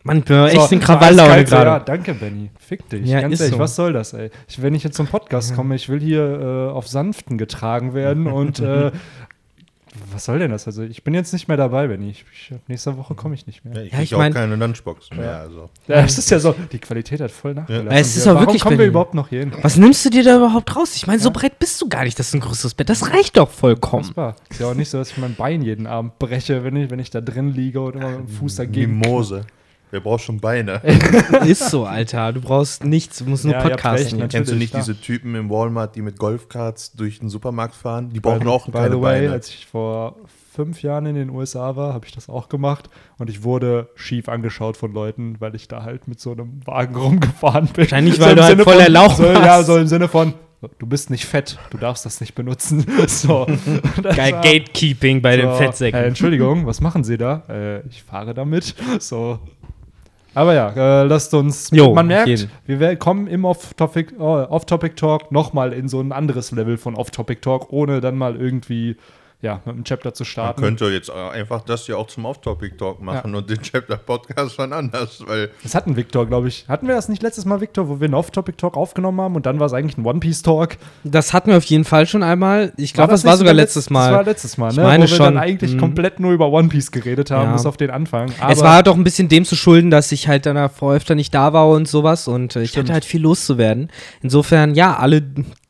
Mann, 0.02 0.18
ich 0.18 0.24
bin 0.24 0.36
echt 0.44 0.54
So, 0.54 0.74
in 0.74 0.80
so 0.80 0.86
Krawalllaune 0.86 1.30
eiskalt, 1.32 1.48
so, 1.48 1.56
Ja, 1.56 1.64
gerade. 1.64 1.84
danke, 1.84 2.14
Benny. 2.14 2.50
Fick 2.60 2.88
dich. 2.88 3.06
Ja, 3.08 3.20
Ganz 3.22 3.40
ehrlich, 3.40 3.54
so. 3.54 3.58
was 3.58 3.74
soll 3.74 3.92
das, 3.92 4.12
ey? 4.12 4.30
Ich, 4.46 4.62
wenn 4.62 4.74
ich 4.74 4.84
jetzt 4.84 4.96
zum 4.96 5.08
Podcast 5.08 5.54
komme, 5.56 5.74
ich 5.74 5.88
will 5.88 5.98
hier 6.00 6.68
äh, 6.68 6.72
auf 6.72 6.86
Sanften 6.86 7.38
getragen 7.38 7.92
werden 7.92 8.28
und 8.28 8.60
äh, 8.60 8.92
was 10.12 10.24
soll 10.24 10.38
denn 10.38 10.50
das? 10.50 10.66
Also, 10.66 10.82
ich 10.82 11.02
bin 11.04 11.14
jetzt 11.14 11.32
nicht 11.32 11.48
mehr 11.48 11.56
dabei, 11.56 11.86
Benny. 11.88 12.10
Ich, 12.10 12.24
ich, 12.32 12.54
nächste 12.68 12.96
Woche 12.96 13.14
komme 13.14 13.34
ich 13.34 13.46
nicht 13.46 13.64
mehr. 13.64 13.74
Ja, 13.74 13.80
ich 13.82 13.90
Ja, 13.92 13.96
krieg 13.98 14.04
ich 14.04 14.14
auch 14.14 14.18
mein- 14.18 14.32
keine 14.34 14.56
Lunchbox 14.56 15.10
mehr. 15.10 15.38
Also. 15.40 15.70
Ja, 15.88 15.96
es 16.04 16.18
ist 16.18 16.30
ja 16.30 16.38
so, 16.38 16.54
die 16.72 16.78
Qualität 16.78 17.20
hat 17.20 17.30
voll 17.30 17.54
nachgelassen. 17.54 17.90
Ja, 17.90 17.98
es 17.98 18.16
ist 18.16 18.26
Warum 18.26 18.40
wirklich, 18.40 18.62
kommen 18.62 18.78
wir 18.78 18.86
überhaupt 18.86 19.14
noch 19.14 19.28
hier 19.28 19.40
hin? 19.40 19.52
Was 19.62 19.76
nimmst 19.76 20.04
du 20.04 20.10
dir 20.10 20.24
da 20.24 20.36
überhaupt 20.36 20.74
raus? 20.76 20.94
Ich 20.96 21.06
meine, 21.06 21.18
so 21.20 21.30
breit 21.30 21.58
bist 21.58 21.80
du 21.80 21.88
gar 21.88 22.04
nicht, 22.04 22.18
das 22.18 22.28
ist 22.28 22.34
ein 22.34 22.40
größeres 22.40 22.74
Bett. 22.74 22.88
Das 22.88 23.12
reicht 23.12 23.36
doch 23.36 23.50
vollkommen. 23.50 24.02
Unfassbar. 24.02 24.36
Ist 24.50 24.60
ja 24.60 24.66
auch 24.68 24.74
nicht 24.74 24.88
so, 24.90 24.98
dass 24.98 25.10
ich 25.10 25.18
mein 25.18 25.34
Bein 25.34 25.62
jeden 25.62 25.86
Abend 25.86 26.18
breche, 26.18 26.64
wenn 26.64 26.76
ich, 26.76 26.90
wenn 26.90 26.98
ich 26.98 27.10
da 27.10 27.20
drin 27.20 27.52
liege 27.52 27.80
und 27.80 27.94
immer 27.96 28.10
mit 28.10 28.18
dem 28.20 28.28
Fuß 28.28 28.56
dagegen. 28.56 28.98
Mimose. 29.00 29.44
Wer 29.96 30.02
braucht 30.02 30.24
schon 30.24 30.40
Beine? 30.40 30.82
ist 31.46 31.70
so, 31.70 31.86
Alter. 31.86 32.34
Du 32.34 32.42
brauchst 32.42 32.84
nichts, 32.84 33.20
du 33.20 33.24
musst 33.24 33.46
nur 33.46 33.54
Ja, 33.54 33.60
recht, 33.60 33.70
podcasten. 33.76 34.18
ne? 34.18 34.28
Kennst 34.28 34.52
du 34.52 34.54
nicht 34.56 34.72
klar. 34.72 34.82
diese 34.82 35.00
Typen 35.00 35.34
im 35.34 35.48
Walmart, 35.48 35.96
die 35.96 36.02
mit 36.02 36.18
Golfkarts 36.18 36.92
durch 36.92 37.20
den 37.20 37.30
Supermarkt 37.30 37.74
fahren? 37.74 38.10
Die 38.12 38.20
brauchen 38.20 38.40
by, 38.40 38.48
auch 38.48 38.66
by 38.66 38.72
keine 38.72 38.94
the 38.96 39.00
way, 39.00 39.20
Beine. 39.22 39.32
als 39.32 39.48
ich 39.48 39.64
vor 39.64 40.16
fünf 40.52 40.82
Jahren 40.82 41.06
in 41.06 41.14
den 41.14 41.30
USA 41.30 41.76
war, 41.76 41.94
habe 41.94 42.04
ich 42.04 42.12
das 42.12 42.28
auch 42.28 42.50
gemacht 42.50 42.90
und 43.16 43.30
ich 43.30 43.42
wurde 43.42 43.88
schief 43.94 44.28
angeschaut 44.28 44.76
von 44.76 44.92
Leuten, 44.92 45.36
weil 45.38 45.54
ich 45.54 45.66
da 45.66 45.82
halt 45.82 46.08
mit 46.08 46.20
so 46.20 46.32
einem 46.32 46.60
Wagen 46.66 46.94
rumgefahren 46.94 47.64
bin. 47.68 47.78
Wahrscheinlich, 47.84 48.16
So 48.18 48.20
weil 48.20 48.32
im 48.32 48.36
du 48.36 48.42
halt 48.42 48.50
Sinne 48.50 48.64
voll 48.64 48.72
von- 48.74 48.82
erlaucht 48.82 49.16
so, 49.16 49.24
Ja, 49.24 49.62
so 49.62 49.78
im 49.78 49.86
Sinne 49.86 50.08
von, 50.08 50.34
du 50.78 50.86
bist 50.86 51.10
nicht 51.10 51.26
fett, 51.26 51.58
du 51.70 51.76
darfst 51.78 52.04
das 52.06 52.20
nicht 52.20 52.34
benutzen. 52.34 52.84
So. 53.06 53.46
Das 54.02 54.16
Geil, 54.16 54.32
war- 54.32 54.40
Gatekeeping 54.42 55.20
bei 55.22 55.36
den 55.36 55.50
so, 55.50 55.56
Fettsäcken. 55.56 56.00
Äh, 56.00 56.04
Entschuldigung, 56.06 56.66
was 56.66 56.80
machen 56.80 57.04
Sie 57.04 57.16
da? 57.18 57.42
Äh, 57.48 57.86
ich 57.88 58.02
fahre 58.02 58.32
damit. 58.34 58.74
So. 58.98 59.38
Aber 60.36 60.52
ja, 60.52 60.68
äh, 60.76 61.04
lasst 61.04 61.32
uns. 61.32 61.70
Jo, 61.72 61.94
man 61.94 62.08
merkt, 62.08 62.28
jeden. 62.28 62.50
wir 62.66 62.96
kommen 62.96 63.26
im 63.26 63.46
Off-Topic 63.46 64.16
oh, 64.18 64.44
Off-Topic 64.50 64.94
Talk 64.94 65.32
nochmal 65.32 65.72
in 65.72 65.88
so 65.88 65.98
ein 65.98 66.12
anderes 66.12 66.52
Level 66.52 66.76
von 66.76 66.94
Off-Topic 66.94 67.40
Talk, 67.40 67.72
ohne 67.72 68.02
dann 68.02 68.18
mal 68.18 68.36
irgendwie 68.36 68.96
ja, 69.42 69.60
mit 69.66 69.74
einem 69.74 69.84
Chapter 69.84 70.14
zu 70.14 70.22
Man 70.22 70.26
starten. 70.28 70.62
könnte 70.62 70.86
jetzt 70.86 71.10
einfach 71.10 71.60
das 71.62 71.86
ja 71.86 71.96
auch 71.96 72.06
zum 72.06 72.24
Off-Topic-Talk 72.24 73.00
machen 73.02 73.34
und 73.34 73.48
den 73.50 73.60
Chapter-Podcast 73.62 74.58
dann 74.58 74.72
anders, 74.72 75.22
weil 75.26 75.50
Das 75.62 75.74
hatten 75.74 75.94
Victor, 75.96 76.26
glaube 76.26 76.48
ich. 76.48 76.66
Hatten 76.68 76.88
wir 76.88 76.94
das 76.94 77.08
nicht 77.08 77.22
letztes 77.22 77.44
Mal, 77.44 77.60
Victor, 77.60 77.88
wo 77.88 78.00
wir 78.00 78.06
einen 78.06 78.14
Off-Topic 78.14 78.56
Talk 78.56 78.76
aufgenommen 78.76 79.20
haben 79.20 79.36
und 79.36 79.46
dann 79.46 79.60
war 79.60 79.66
es 79.66 79.72
eigentlich 79.74 79.98
ein 79.98 80.06
One-Piece-Talk? 80.06 80.78
Das 81.04 81.32
hatten 81.34 81.50
wir 81.50 81.58
auf 81.58 81.64
jeden 81.64 81.84
Fall 81.84 82.06
schon 82.06 82.22
einmal. 82.22 82.72
Ich 82.76 82.94
glaube, 82.94 83.10
das, 83.12 83.22
nicht 83.24 83.30
war 83.30 83.36
sogar 83.36 83.52
letzt- 83.54 83.76
letztes 83.76 83.90
Mal. 83.90 84.08
Das 84.10 84.16
war 84.16 84.24
letztes 84.24 84.56
Mal, 84.58 84.70
Ich 84.70 84.76
ne? 84.78 84.82
meine 84.84 85.04
wo 85.04 85.10
wir 85.10 85.16
schon. 85.16 85.24
dann 85.34 85.38
eigentlich 85.38 85.74
Mhm. 85.74 85.80
komplett 85.80 86.18
nur 86.18 86.32
über 86.32 86.48
One 86.50 86.68
Piece 86.68 86.90
geredet 86.90 87.30
haben, 87.30 87.50
Ja. 87.50 87.52
bis 87.52 87.66
auf 87.66 87.76
den 87.76 87.90
Anfang. 87.90 88.32
es 88.48 88.60
war 88.62 88.74
halt 88.74 88.88
auch 88.88 88.96
ein 88.96 89.04
bisschen 89.04 89.28
dem 89.28 89.44
zu 89.44 89.54
schulden, 89.54 89.90
dass 89.90 90.10
ich 90.12 90.28
halt 90.28 90.46
dann 90.46 90.56
davor 90.56 90.94
öfter 90.94 91.14
nicht 91.14 91.34
da 91.34 91.52
war 91.52 91.68
und 91.68 91.86
sowas 91.86 92.26
und 92.26 92.56
äh, 92.56 92.62
ich 92.62 92.76
hatte 92.78 92.92
halt 92.92 93.04
viel 93.04 93.20
loszuwerden. 93.22 93.90
Insofern, 94.22 94.74
ja, 94.74 94.96
alle, 94.96 95.22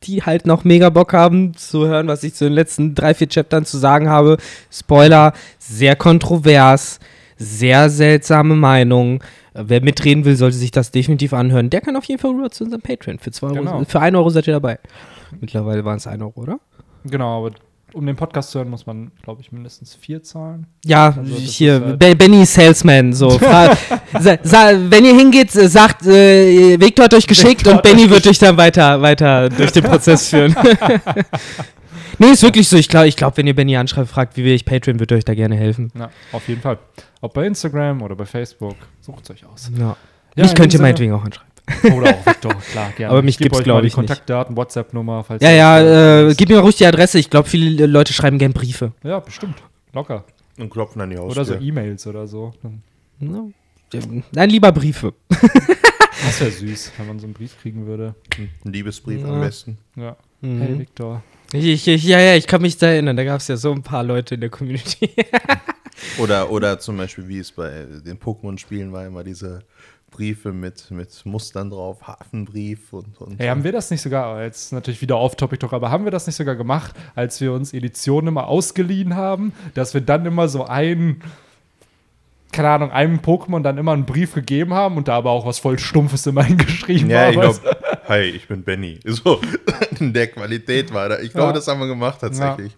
die 0.03 0.23
halt 0.23 0.45
noch 0.45 0.63
mega 0.63 0.89
Bock 0.89 1.13
haben 1.13 1.55
zu 1.55 1.87
hören, 1.87 2.07
was 2.07 2.23
ich 2.23 2.33
zu 2.35 2.45
den 2.45 2.53
letzten 2.53 2.93
drei, 2.95 3.13
vier 3.13 3.27
Chaptern 3.29 3.65
zu 3.65 3.77
sagen 3.77 4.09
habe. 4.09 4.37
Spoiler, 4.71 5.33
sehr 5.57 5.95
kontrovers, 5.95 6.99
sehr 7.37 7.89
seltsame 7.89 8.55
Meinung. 8.55 9.21
Äh, 9.53 9.63
Wer 9.67 9.81
mitreden 9.81 10.23
will, 10.25 10.35
sollte 10.35 10.57
sich 10.57 10.71
das 10.71 10.91
definitiv 10.91 11.33
anhören. 11.33 11.69
Der 11.69 11.81
kann 11.81 11.95
auf 11.95 12.03
jeden 12.05 12.21
Fall 12.21 12.31
rüber 12.31 12.51
zu 12.51 12.63
unserem 12.63 12.81
Patreon. 12.81 13.19
Für, 13.19 13.31
zwei 13.31 13.47
Euro, 13.47 13.55
Genau. 13.55 13.83
für 13.85 13.99
1 13.99 14.15
Euro 14.15 14.29
seid 14.29 14.47
ihr 14.47 14.53
dabei. 14.53 14.79
Mittlerweile 15.41 15.83
waren 15.83 15.97
es 15.97 16.05
1 16.07 16.21
Euro, 16.21 16.33
oder? 16.41 16.59
Genau, 17.03 17.39
aber 17.45 17.55
um 17.93 18.05
den 18.05 18.15
Podcast 18.15 18.51
zu 18.51 18.59
hören, 18.59 18.69
muss 18.69 18.85
man, 18.85 19.11
glaube 19.23 19.41
ich, 19.41 19.51
mindestens 19.51 19.95
vier 19.95 20.21
zahlen. 20.21 20.67
Ja, 20.85 21.15
Also 21.17 21.35
hier, 21.35 21.81
halt- 21.83 21.99
Be- 21.99 22.15
Benny 22.15 22.45
Salesman, 22.45 23.13
so. 23.13 23.29
Wenn 24.13 25.05
ihr 25.05 25.15
hingeht, 25.15 25.55
äh, 25.55 25.67
sagt, 25.67 26.05
äh, 26.05 26.79
Victor 26.79 27.05
hat 27.05 27.13
euch 27.13 27.27
geschickt 27.27 27.61
Victor 27.65 27.73
und 27.75 27.83
Benny 27.83 28.09
wird 28.09 28.27
euch 28.27 28.39
dann 28.39 28.57
weiter, 28.57 29.01
weiter 29.01 29.49
durch 29.49 29.71
den 29.71 29.83
Prozess 29.83 30.29
führen. 30.29 30.55
nee, 32.19 32.27
ist 32.31 32.43
wirklich 32.43 32.67
so. 32.67 32.77
Ich 32.77 32.89
glaube, 32.89 33.07
ich 33.07 33.15
glaub, 33.15 33.37
wenn 33.37 33.47
ihr 33.47 33.55
Benny 33.55 33.75
anschreibt, 33.77 34.09
fragt, 34.09 34.37
wie 34.37 34.43
will 34.43 34.53
ich 34.53 34.65
Patreon, 34.65 34.99
wird 34.99 35.11
euch 35.11 35.25
da 35.25 35.33
gerne 35.33 35.55
helfen. 35.55 35.91
Ja, 35.97 36.09
auf 36.31 36.47
jeden 36.47 36.61
Fall. 36.61 36.77
Ob 37.21 37.33
bei 37.33 37.45
Instagram 37.47 38.01
oder 38.01 38.15
bei 38.15 38.25
Facebook, 38.25 38.75
sucht 39.01 39.23
es 39.23 39.31
euch 39.31 39.45
aus. 39.45 39.71
Ja. 39.77 39.95
Ja, 40.35 40.43
mich 40.43 40.53
könnt 40.53 40.73
ihr 40.73 40.81
meinetwegen 40.81 41.13
auch 41.13 41.23
anschreiben. 41.23 41.47
Oder 41.95 42.15
auch 42.15 42.25
Victor, 42.25 42.53
klar, 42.71 42.91
gerne. 42.95 43.11
Aber 43.11 43.21
mich 43.21 43.35
Ich 43.35 43.37
geb 43.39 43.45
gibt's, 43.45 43.59
euch 43.59 43.63
glaub 43.65 43.75
mal 43.77 43.81
die 43.81 43.87
ich, 43.87 43.97
nicht. 43.97 44.07
Kontaktdaten, 44.07 44.55
WhatsApp-Nummer, 44.55 45.23
falls 45.23 45.43
Ja, 45.43 45.49
ihr 45.49 45.55
ja, 45.55 45.83
das- 45.83 46.33
äh, 46.33 46.35
gib 46.37 46.49
mir 46.49 46.55
mal 46.55 46.61
ruhig 46.61 46.75
die 46.77 46.85
Adresse. 46.85 47.19
Ich 47.19 47.29
glaube, 47.29 47.49
viele 47.49 47.85
Leute 47.85 48.13
schreiben 48.13 48.37
gern 48.37 48.53
Briefe. 48.53 48.93
Ja, 49.03 49.19
bestimmt. 49.19 49.61
Locker. 49.93 50.23
und 50.57 50.69
klopfen 50.69 51.01
an 51.01 51.09
die 51.09 51.17
Oder 51.17 51.43
so 51.45 51.53
Haustür. 51.53 51.61
E-Mails 51.67 52.07
oder 52.07 52.27
so. 52.27 52.53
Nein, 53.19 54.49
lieber 54.49 54.71
Briefe. 54.71 55.13
Das 56.25 56.41
wäre 56.41 56.51
süß, 56.51 56.91
wenn 56.97 57.07
man 57.07 57.19
so 57.19 57.25
einen 57.25 57.33
Brief 57.33 57.55
kriegen 57.61 57.85
würde. 57.85 58.15
Ein 58.37 58.49
Liebesbrief 58.73 59.21
Ja. 59.21 59.27
am 59.29 59.39
besten. 59.39 59.77
Ja. 59.95 60.17
Mhm. 60.41 60.59
Hey, 60.61 60.79
Victor. 60.79 61.23
Ich, 61.53 61.87
ich, 61.87 62.03
ja, 62.03 62.19
ja, 62.19 62.35
ich 62.35 62.47
kann 62.47 62.61
mich 62.61 62.75
da 62.77 62.87
erinnern. 62.87 63.15
Da 63.15 63.23
gab 63.23 63.39
es 63.39 63.47
ja 63.47 63.55
so 63.55 63.71
ein 63.71 63.83
paar 63.83 64.03
Leute 64.03 64.33
in 64.35 64.41
der 64.41 64.49
Community. 64.49 65.11
Oder, 66.19 66.51
oder 66.51 66.79
zum 66.79 66.97
Beispiel, 66.97 67.27
wie 67.27 67.37
es 67.39 67.51
bei 67.51 67.85
den 68.05 68.19
Pokémon-Spielen 68.19 68.91
war, 68.91 69.05
immer 69.05 69.23
diese 69.23 69.59
Briefe 70.11 70.53
mit, 70.53 70.89
mit 70.89 71.25
Mustern 71.25 71.69
drauf, 71.69 72.07
Hafenbrief 72.07 72.93
und, 72.93 73.19
und 73.21 73.39
Hey, 73.39 73.49
haben 73.49 73.63
wir 73.63 73.71
das 73.71 73.91
nicht 73.91 74.01
sogar, 74.01 74.41
jetzt 74.43 74.71
natürlich 74.73 75.01
wieder 75.01 75.17
off-topic 75.17 75.59
doch, 75.59 75.73
aber 75.73 75.91
haben 75.91 76.05
wir 76.05 76.11
das 76.11 76.25
nicht 76.27 76.35
sogar 76.37 76.55
gemacht, 76.55 76.95
als 77.15 77.39
wir 77.41 77.51
uns 77.53 77.73
Editionen 77.73 78.29
immer 78.29 78.47
ausgeliehen 78.47 79.15
haben, 79.15 79.53
dass 79.73 79.93
wir 79.93 80.01
dann 80.01 80.25
immer 80.25 80.47
so 80.47 80.65
ein, 80.65 81.21
keine 82.51 82.69
Ahnung, 82.69 82.91
einem 82.91 83.19
Pokémon 83.19 83.61
dann 83.61 83.77
immer 83.77 83.91
einen 83.91 84.05
Brief 84.05 84.33
gegeben 84.33 84.73
haben 84.73 84.97
und 84.97 85.07
da 85.09 85.17
aber 85.17 85.31
auch 85.31 85.45
was 85.45 85.59
voll 85.59 85.77
Stumpfes 85.77 86.25
immer 86.25 86.43
hingeschrieben 86.45 87.09
Ja, 87.09 87.23
war. 87.23 87.29
ich 87.29 87.61
glaube, 87.61 87.77
hi, 88.07 88.21
ich 88.21 88.47
bin 88.47 88.63
Benny. 88.63 88.99
So, 89.05 89.41
in 89.99 90.13
der 90.13 90.27
Qualität 90.27 90.93
war 90.93 91.09
da. 91.09 91.19
Ich 91.19 91.31
glaube, 91.31 91.47
Ja. 91.49 91.53
das 91.53 91.67
haben 91.67 91.79
wir 91.81 91.87
gemacht 91.87 92.21
tatsächlich. 92.21 92.75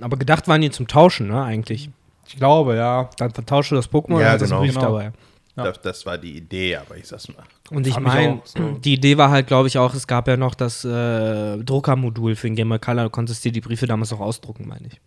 Aber 0.00 0.16
gedacht 0.16 0.48
waren 0.48 0.60
die 0.60 0.70
zum 0.70 0.88
Tauschen, 0.88 1.28
ne, 1.28 1.40
eigentlich. 1.42 1.88
ich 2.26 2.36
glaube, 2.36 2.74
ja. 2.74 3.08
Dann 3.16 3.30
vertauscht 3.30 3.70
du 3.70 3.76
das 3.76 3.88
Pokémon 3.90 4.18
Ja, 4.20 4.26
und 4.26 4.32
hast 4.32 4.40
das 4.42 4.50
genau. 4.50 4.60
Brief 4.60 4.74
Genau. 4.74 4.86
dabei. 4.86 5.12
Ja. 5.56 5.64
Das, 5.64 5.80
das 5.80 6.04
war 6.04 6.18
die 6.18 6.36
Idee, 6.36 6.76
aber 6.76 6.96
ich 6.96 7.06
sag's 7.06 7.28
mal. 7.28 7.44
Und 7.70 7.86
ich 7.86 7.98
meine, 8.00 8.40
so. 8.44 8.72
die 8.72 8.94
Idee 8.94 9.16
war 9.18 9.30
halt, 9.30 9.46
glaube 9.46 9.68
ich, 9.68 9.78
auch, 9.78 9.94
es 9.94 10.06
gab 10.06 10.26
ja 10.26 10.36
noch 10.36 10.54
das 10.56 10.84
äh, 10.84 11.58
Druckermodul 11.58 12.34
für 12.34 12.48
den 12.48 12.56
Game 12.56 12.68
Boy 12.68 12.80
Color. 12.80 13.04
Du 13.04 13.10
konntest 13.10 13.44
dir 13.44 13.52
die 13.52 13.60
Briefe 13.60 13.86
damals 13.86 14.12
auch 14.12 14.20
ausdrucken, 14.20 14.66
meine 14.66 14.88
ich. 14.88 15.00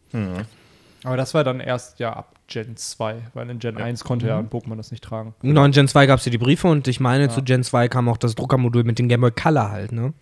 Aber 1.03 1.17
das 1.17 1.33
war 1.33 1.43
dann 1.43 1.59
erst 1.59 1.99
ja 1.99 2.13
ab 2.13 2.33
Gen 2.47 2.77
2, 2.77 3.23
weil 3.33 3.49
in 3.49 3.59
Gen 3.59 3.77
1 3.77 4.03
konnte 4.03 4.27
ja 4.27 4.39
ein 4.39 4.49
Pokémon 4.49 4.77
das 4.77 4.91
nicht 4.91 5.03
tragen. 5.03 5.35
Genau, 5.41 5.63
in 5.65 5.71
Gen 5.71 5.87
2 5.87 6.05
gab 6.05 6.19
es 6.19 6.25
ja 6.25 6.31
die 6.31 6.37
Briefe 6.37 6.67
und 6.67 6.87
ich 6.87 6.99
meine, 6.99 7.25
Ja. 7.25 7.29
zu 7.29 7.43
Gen 7.43 7.63
2 7.63 7.89
kam 7.89 8.07
auch 8.09 8.17
das 8.17 8.35
Druckermodul 8.35 8.83
mit 8.83 8.97
dem 8.99 9.07
Game 9.09 9.21
Boy 9.21 9.31
Color 9.31 9.69
halt, 9.69 9.91
ne? 9.91 10.13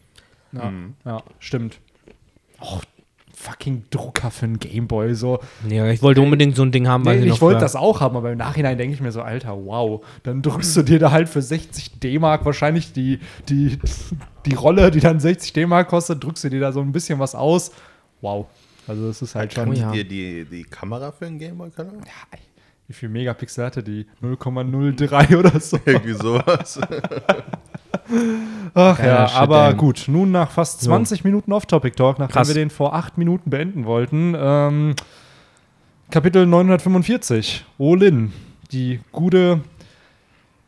Ja, 0.51 0.71
ja 1.05 1.23
stimmt. 1.39 1.79
Och, 2.59 2.83
fucking 3.45 3.84
Drucker 3.89 4.31
für 4.31 4.45
einen 4.45 4.60
Gameboy, 4.60 5.13
so. 5.13 5.39
Ja, 5.69 5.88
ich 5.89 6.01
wollte 6.01 6.21
unbedingt 6.21 6.55
so 6.55 6.63
ein 6.63 6.71
Ding 6.71 6.88
haben, 6.88 7.05
weil 7.05 7.19
Nee, 7.19 7.27
ich 7.27 7.41
wollte 7.41 7.60
das 7.60 7.75
auch 7.75 8.01
haben, 8.01 8.15
aber 8.17 8.31
im 8.31 8.38
Nachhinein 8.38 8.77
denke 8.77 8.95
ich 8.95 9.01
mir 9.01 9.12
so, 9.12 9.21
Alter, 9.21 9.55
wow. 9.65 10.03
Dann 10.23 10.41
drückst 10.41 10.75
du 10.77 10.81
dir 10.84 10.99
da 10.99 11.12
halt 11.12 11.29
für 11.29 11.41
60 11.41 11.99
D-Mark 11.99 12.45
wahrscheinlich 12.45 12.91
die, 12.93 13.19
die, 13.47 13.77
die 14.45 14.55
Rolle, 14.55 14.91
die 14.91 14.99
dann 14.99 15.19
60 15.19 15.53
D-Mark 15.53 15.88
kostet, 15.89 16.23
drückst 16.23 16.45
du 16.45 16.49
dir 16.49 16.60
da 16.60 16.71
so 16.71 16.81
ein 16.81 16.91
bisschen 16.91 17.19
was 17.19 17.36
aus. 17.36 17.71
Wow. 18.21 18.47
Also 18.88 19.10
es 19.10 19.21
ist 19.21 19.36
halt 19.36 19.53
Kann 19.53 19.67
schon. 19.67 19.75
ja. 19.75 19.91
dir 19.91 20.03
die, 20.03 20.45
die 20.45 20.63
Kamera 20.63 21.12
für 21.12 21.25
den 21.25 21.39
Game 21.39 21.58
Boy 21.58 21.69
Color? 21.71 21.93
Wie 22.87 22.93
viel 22.93 23.09
Megapixel 23.09 23.65
hatte 23.65 23.83
die? 23.83 24.05
0,03 24.21 25.37
oder 25.37 25.59
so. 25.59 25.79
Irgendwie 25.85 26.13
sowas. 26.13 26.79
Ach 28.73 28.97
Geiler 28.97 29.13
ja, 29.13 29.27
Shit, 29.27 29.37
aber 29.37 29.69
ey. 29.69 29.75
gut. 29.75 30.05
Nun 30.07 30.31
nach 30.31 30.51
fast 30.51 30.81
20 30.81 31.23
Minuten 31.23 31.51
Off-Topic-Talk, 31.51 32.19
nachdem 32.19 32.33
Krass. 32.33 32.47
wir 32.47 32.55
den 32.55 32.69
vor 32.69 32.93
acht 32.93 33.17
Minuten 33.17 33.49
beenden 33.49 33.85
wollten. 33.85 34.35
Ähm, 34.37 34.95
Kapitel 36.11 36.45
945. 36.45 37.65
Olin. 37.77 38.31
Die 38.71 38.99
gute 39.11 39.61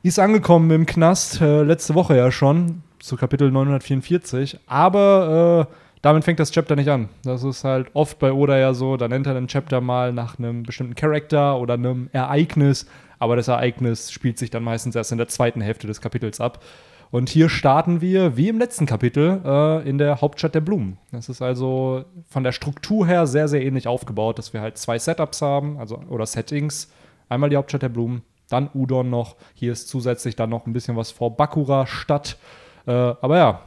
ist 0.04 0.20
angekommen 0.20 0.72
im 0.72 0.86
Knast, 0.86 1.42
äh, 1.42 1.64
letzte 1.64 1.94
Woche 1.94 2.16
ja 2.16 2.32
schon, 2.32 2.82
zu 3.00 3.16
Kapitel 3.18 3.52
944. 3.52 4.60
Aber 4.68 5.68
äh, 5.70 5.74
damit 6.02 6.24
fängt 6.24 6.40
das 6.40 6.52
Chapter 6.52 6.76
nicht 6.76 6.90
an. 6.90 7.10
Das 7.24 7.44
ist 7.44 7.64
halt 7.64 7.90
oft 7.94 8.20
bei 8.20 8.32
Oda 8.32 8.58
ja 8.58 8.74
so, 8.74 8.98
da 8.98 9.08
nennt 9.08 9.28
er 9.28 9.34
den 9.34 9.48
Chapter 9.48 9.82
mal 9.82 10.14
nach 10.14 10.38
einem 10.38 10.64
bestimmten 10.64 10.96
Charakter 10.96 11.60
oder 11.60 11.74
einem 11.76 12.10
Ereignis. 12.14 12.88
Aber 13.20 13.36
das 13.36 13.48
Ereignis 13.48 14.12
spielt 14.12 14.38
sich 14.38 14.52
dann 14.52 14.64
meistens 14.64 14.96
erst 14.96 15.12
in 15.12 15.18
der 15.18 15.28
zweiten 15.28 15.62
Hälfte 15.62 15.88
des 15.88 16.02
Kapitels 16.02 16.40
ab. 16.40 16.64
Und 17.10 17.30
hier 17.30 17.50
starten 17.50 18.02
wir, 18.02 18.36
wie 18.36 18.50
im 18.50 18.60
letzten 18.60 18.86
Kapitel, 18.86 19.42
äh, 19.46 19.90
in 19.90 19.98
der 19.98 20.20
Hauptstadt 20.22 20.56
der 20.56 20.62
Blumen. 20.62 20.98
Das 21.12 21.30
ist 21.30 21.42
also 21.42 22.04
von 22.30 22.44
der 22.44 22.52
Struktur 22.52 23.08
her 23.08 23.28
sehr, 23.28 23.48
sehr 23.48 23.66
ähnlich 23.66 23.88
aufgebaut, 23.88 24.38
dass 24.38 24.54
wir 24.54 24.62
halt 24.62 24.78
zwei 24.78 25.00
Setups 25.00 25.42
haben, 25.42 25.80
also 25.80 26.00
oder 26.10 26.26
Settings. 26.26 26.92
Einmal 27.30 27.50
die 27.50 27.56
Hauptstadt 27.56 27.82
der 27.82 27.90
Blumen, 27.90 28.24
dann 28.50 28.70
Udon 28.74 29.10
noch. 29.10 29.36
Hier 29.54 29.72
ist 29.72 29.88
zusätzlich 29.88 30.36
dann 30.36 30.50
noch 30.50 30.68
ein 30.68 30.74
bisschen 30.74 30.98
was 30.98 31.12
vor 31.12 31.36
Bakura 31.36 31.88
Stadt. 31.88 32.38
Äh, 32.86 32.92
aber 32.92 33.38
ja, 33.38 33.62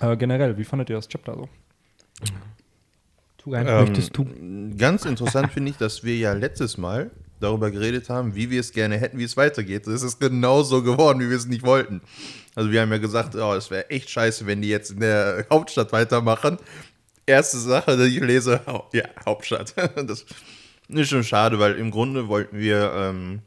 äh, 0.00 0.16
generell, 0.16 0.58
wie 0.58 0.64
fandet 0.64 0.90
ihr 0.90 0.96
das 0.96 1.08
Chapter 1.08 1.36
so? 1.36 1.48
Ähm, 3.46 3.64
möchtest 3.64 4.16
du? 4.16 4.26
Ganz 4.76 5.04
interessant 5.04 5.52
finde 5.52 5.70
ich, 5.70 5.76
dass 5.76 6.04
wir 6.04 6.16
ja 6.16 6.32
letztes 6.32 6.78
Mal 6.78 7.10
darüber 7.40 7.70
geredet 7.70 8.08
haben, 8.08 8.34
wie 8.34 8.50
wir 8.50 8.60
es 8.60 8.72
gerne 8.72 8.96
hätten, 8.96 9.18
wie 9.18 9.24
es 9.24 9.36
weitergeht. 9.36 9.86
Es 9.86 10.02
ist 10.02 10.20
genauso 10.20 10.82
geworden, 10.82 11.20
wie 11.20 11.28
wir 11.28 11.36
es 11.36 11.46
nicht 11.46 11.64
wollten. 11.64 12.00
Also 12.54 12.70
wir 12.70 12.80
haben 12.80 12.92
ja 12.92 12.98
gesagt, 12.98 13.34
oh, 13.34 13.54
es 13.54 13.70
wäre 13.70 13.90
echt 13.90 14.10
scheiße, 14.10 14.46
wenn 14.46 14.62
die 14.62 14.68
jetzt 14.68 14.92
in 14.92 15.00
der 15.00 15.46
Hauptstadt 15.50 15.92
weitermachen. 15.92 16.58
Erste 17.26 17.58
Sache, 17.58 17.96
die 17.96 18.16
ich 18.16 18.20
lese, 18.20 18.60
oh, 18.66 18.82
ja, 18.92 19.04
Hauptstadt. 19.24 19.74
Das 20.88 21.04
ist 21.04 21.08
schon 21.08 21.24
schade, 21.24 21.58
weil 21.58 21.76
im 21.76 21.90
Grunde 21.90 22.28
wollten 22.28 22.58
wir 22.58 22.92
ähm, 22.94 23.40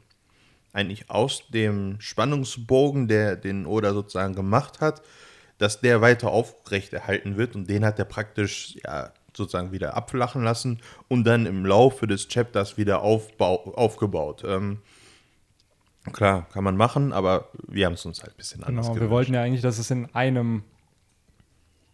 eigentlich 0.72 1.10
aus 1.10 1.44
dem 1.48 1.96
Spannungsbogen, 2.00 3.06
der 3.06 3.36
den 3.36 3.66
Oda 3.66 3.92
sozusagen 3.92 4.34
gemacht 4.34 4.80
hat, 4.80 5.02
dass 5.58 5.80
der 5.80 6.00
weiter 6.00 6.30
aufrechterhalten 6.30 7.36
wird 7.36 7.54
und 7.54 7.68
den 7.68 7.84
hat 7.84 7.98
er 7.98 8.04
praktisch 8.04 8.76
ja, 8.84 9.12
sozusagen 9.34 9.72
wieder 9.72 9.96
abflachen 9.96 10.42
lassen 10.42 10.80
und 11.08 11.24
dann 11.24 11.46
im 11.46 11.64
Laufe 11.64 12.06
des 12.06 12.28
Chapters 12.28 12.76
wieder 12.76 13.02
aufbau 13.02 13.74
aufgebaut. 13.74 14.42
Ähm, 14.46 14.78
klar, 16.12 16.46
kann 16.52 16.64
man 16.64 16.76
machen, 16.76 17.12
aber 17.12 17.48
wir 17.66 17.86
haben 17.86 17.94
es 17.94 18.06
uns 18.06 18.22
halt 18.22 18.34
ein 18.34 18.36
bisschen 18.36 18.64
anders 18.64 18.88
Genau, 18.88 19.00
wir 19.00 19.10
wollten 19.10 19.34
ja 19.34 19.42
eigentlich, 19.42 19.62
dass 19.62 19.78
es 19.78 19.90
in 19.90 20.06
einem 20.14 20.62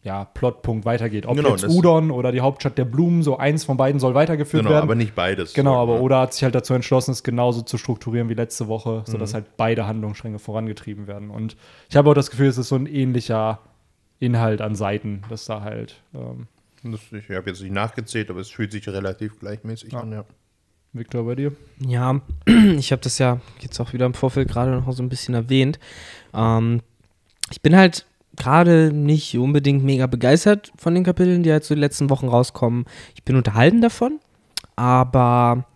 ja, 0.04 0.24
Plotpunkt 0.24 0.84
weitergeht. 0.84 1.26
Ob 1.26 1.36
Genau, 1.36 1.50
jetzt 1.50 1.68
Udon 1.68 2.10
oder 2.10 2.32
die 2.32 2.40
Hauptstadt 2.40 2.76
der 2.76 2.84
Blumen, 2.84 3.22
so 3.22 3.36
eins 3.38 3.64
von 3.64 3.76
beiden 3.76 4.00
soll 4.00 4.14
weitergeführt 4.14 4.62
Genau, 4.64 4.74
werden. 4.74 4.82
aber 4.82 4.94
nicht 4.96 5.14
beides. 5.14 5.54
Genau, 5.54 5.80
aber 5.80 5.94
ne? 5.94 6.00
Oda 6.00 6.22
hat 6.22 6.34
sich 6.34 6.42
halt 6.42 6.54
dazu 6.56 6.74
entschlossen, 6.74 7.12
es 7.12 7.22
genauso 7.22 7.62
zu 7.62 7.78
strukturieren 7.78 8.28
wie 8.28 8.34
letzte 8.34 8.66
Woche, 8.66 9.04
Mhm. 9.06 9.10
sodass 9.12 9.32
halt 9.34 9.56
beide 9.56 9.86
Handlungsstränge 9.86 10.38
vorangetrieben 10.40 11.06
werden. 11.06 11.30
Und 11.30 11.56
ich 11.88 11.96
habe 11.96 12.10
auch 12.10 12.14
das 12.14 12.30
Gefühl, 12.30 12.48
es 12.48 12.58
ist 12.58 12.68
so 12.68 12.76
ein 12.76 12.86
ähnlicher 12.86 13.60
Inhalt 14.18 14.60
an 14.60 14.74
Seiten, 14.74 15.22
dass 15.28 15.44
da 15.44 15.60
halt 15.62 15.96
ähm, 16.14 16.46
Das, 16.84 17.00
ich 17.12 17.30
habe 17.36 17.50
jetzt 17.50 17.62
nicht 17.62 17.72
nachgezählt, 17.72 18.28
aber 18.30 18.40
es 18.40 18.50
fühlt 18.50 18.72
sich 18.72 18.88
relativ 18.88 19.38
gleichmäßig 19.38 19.92
Ja. 19.92 20.00
an, 20.00 20.10
ja. 20.12 20.24
Victor 20.92 21.24
bei 21.24 21.36
dir. 21.36 21.52
Ja, 21.78 22.20
ich 22.76 22.90
habe 22.92 23.00
das 23.02 23.18
ja 23.18 23.40
jetzt 23.60 23.78
auch 23.80 23.92
wieder 23.92 24.04
im 24.06 24.14
Vorfeld 24.14 24.48
gerade 24.48 24.72
noch 24.72 24.92
so 24.92 25.02
ein 25.02 25.08
bisschen 25.08 25.34
erwähnt. 25.34 25.78
Ähm, 26.34 26.80
ich 27.50 27.60
bin 27.62 27.76
halt 27.76 28.04
gerade 28.36 28.92
nicht 28.92 29.36
unbedingt 29.36 29.84
mega 29.84 30.06
begeistert 30.06 30.72
von 30.76 30.94
den 30.94 31.04
Kapiteln, 31.04 31.42
die 31.42 31.52
halt 31.52 31.64
so 31.64 31.74
die 31.74 31.80
letzten 31.80 32.10
Wochen 32.10 32.28
rauskommen. 32.28 32.84
Ich 33.14 33.24
bin 33.24 33.36
unterhalten 33.36 33.80
davon, 33.80 34.20
aber 34.76 35.66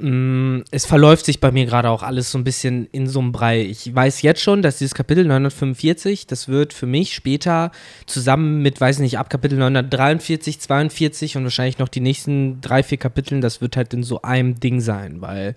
mh, 0.00 0.64
es 0.70 0.86
verläuft 0.86 1.24
sich 1.26 1.40
bei 1.40 1.50
mir 1.50 1.66
gerade 1.66 1.90
auch 1.90 2.02
alles 2.02 2.30
so 2.30 2.38
ein 2.38 2.44
bisschen 2.44 2.86
in 2.92 3.06
so 3.06 3.20
einem 3.20 3.32
Brei. 3.32 3.62
Ich 3.62 3.94
weiß 3.94 4.22
jetzt 4.22 4.40
schon, 4.40 4.62
dass 4.62 4.78
dieses 4.78 4.94
Kapitel 4.94 5.24
945, 5.24 6.26
das 6.26 6.48
wird 6.48 6.72
für 6.72 6.86
mich 6.86 7.14
später 7.14 7.70
zusammen 8.06 8.62
mit, 8.62 8.80
weiß 8.80 8.98
nicht, 9.00 9.18
ab 9.18 9.30
Kapitel 9.30 9.58
943, 9.58 10.60
42 10.60 11.36
und 11.36 11.44
wahrscheinlich 11.44 11.78
noch 11.78 11.88
die 11.88 12.00
nächsten 12.00 12.60
drei, 12.60 12.82
vier 12.82 12.98
Kapiteln, 12.98 13.40
das 13.40 13.60
wird 13.60 13.76
halt 13.76 13.94
in 13.94 14.02
so 14.02 14.22
einem 14.22 14.58
Ding 14.60 14.80
sein, 14.80 15.20
weil 15.20 15.54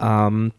ähm, 0.00 0.52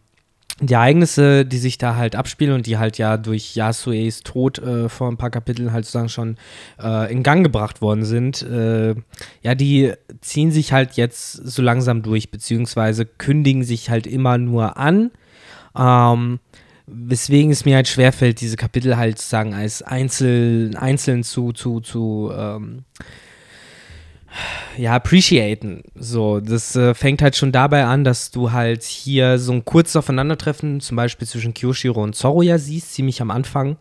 die 0.60 0.74
Ereignisse, 0.74 1.46
die 1.46 1.58
sich 1.58 1.78
da 1.78 1.96
halt 1.96 2.14
abspielen 2.14 2.54
und 2.54 2.66
die 2.66 2.78
halt 2.78 2.98
ja 2.98 3.16
durch 3.16 3.54
Yasues 3.54 4.22
Tod 4.22 4.58
äh, 4.58 4.88
vor 4.88 5.08
ein 5.10 5.16
paar 5.16 5.30
Kapiteln 5.30 5.72
halt 5.72 5.86
sozusagen 5.86 6.08
schon 6.10 6.36
äh, 6.82 7.10
in 7.10 7.22
Gang 7.22 7.42
gebracht 7.42 7.80
worden 7.80 8.04
sind, 8.04 8.42
äh, 8.42 8.94
ja, 9.42 9.54
die 9.54 9.92
ziehen 10.20 10.50
sich 10.52 10.72
halt 10.72 10.94
jetzt 10.94 11.32
so 11.32 11.62
langsam 11.62 12.02
durch, 12.02 12.30
beziehungsweise 12.30 13.06
kündigen 13.06 13.62
sich 13.62 13.88
halt 13.90 14.06
immer 14.06 14.36
nur 14.38 14.76
an. 14.76 15.10
Ähm, 15.76 16.40
weswegen 16.86 17.52
es 17.52 17.64
mir 17.64 17.76
halt 17.76 17.88
schwerfällt, 17.88 18.40
diese 18.40 18.56
Kapitel 18.56 18.96
halt 18.96 19.18
sozusagen 19.18 19.54
als 19.54 19.82
einzel, 19.82 20.72
einzeln 20.76 21.22
zu, 21.22 21.52
zu, 21.52 21.80
zu 21.80 22.32
ähm, 22.36 22.84
ja, 24.76 24.94
appreciaten. 24.94 25.82
So, 25.94 26.40
das 26.40 26.76
äh, 26.76 26.94
fängt 26.94 27.22
halt 27.22 27.36
schon 27.36 27.52
dabei 27.52 27.84
an, 27.84 28.04
dass 28.04 28.30
du 28.30 28.52
halt 28.52 28.82
hier 28.84 29.38
so 29.38 29.52
ein 29.52 29.64
kurzes 29.64 29.96
Aufeinandertreffen, 29.96 30.80
zum 30.80 30.96
Beispiel 30.96 31.26
zwischen 31.26 31.54
Kyoshiro 31.54 32.02
und 32.02 32.14
Zoro 32.14 32.42
ja 32.42 32.58
siehst, 32.58 32.94
ziemlich 32.94 33.20
am 33.20 33.30
Anfang. 33.30 33.76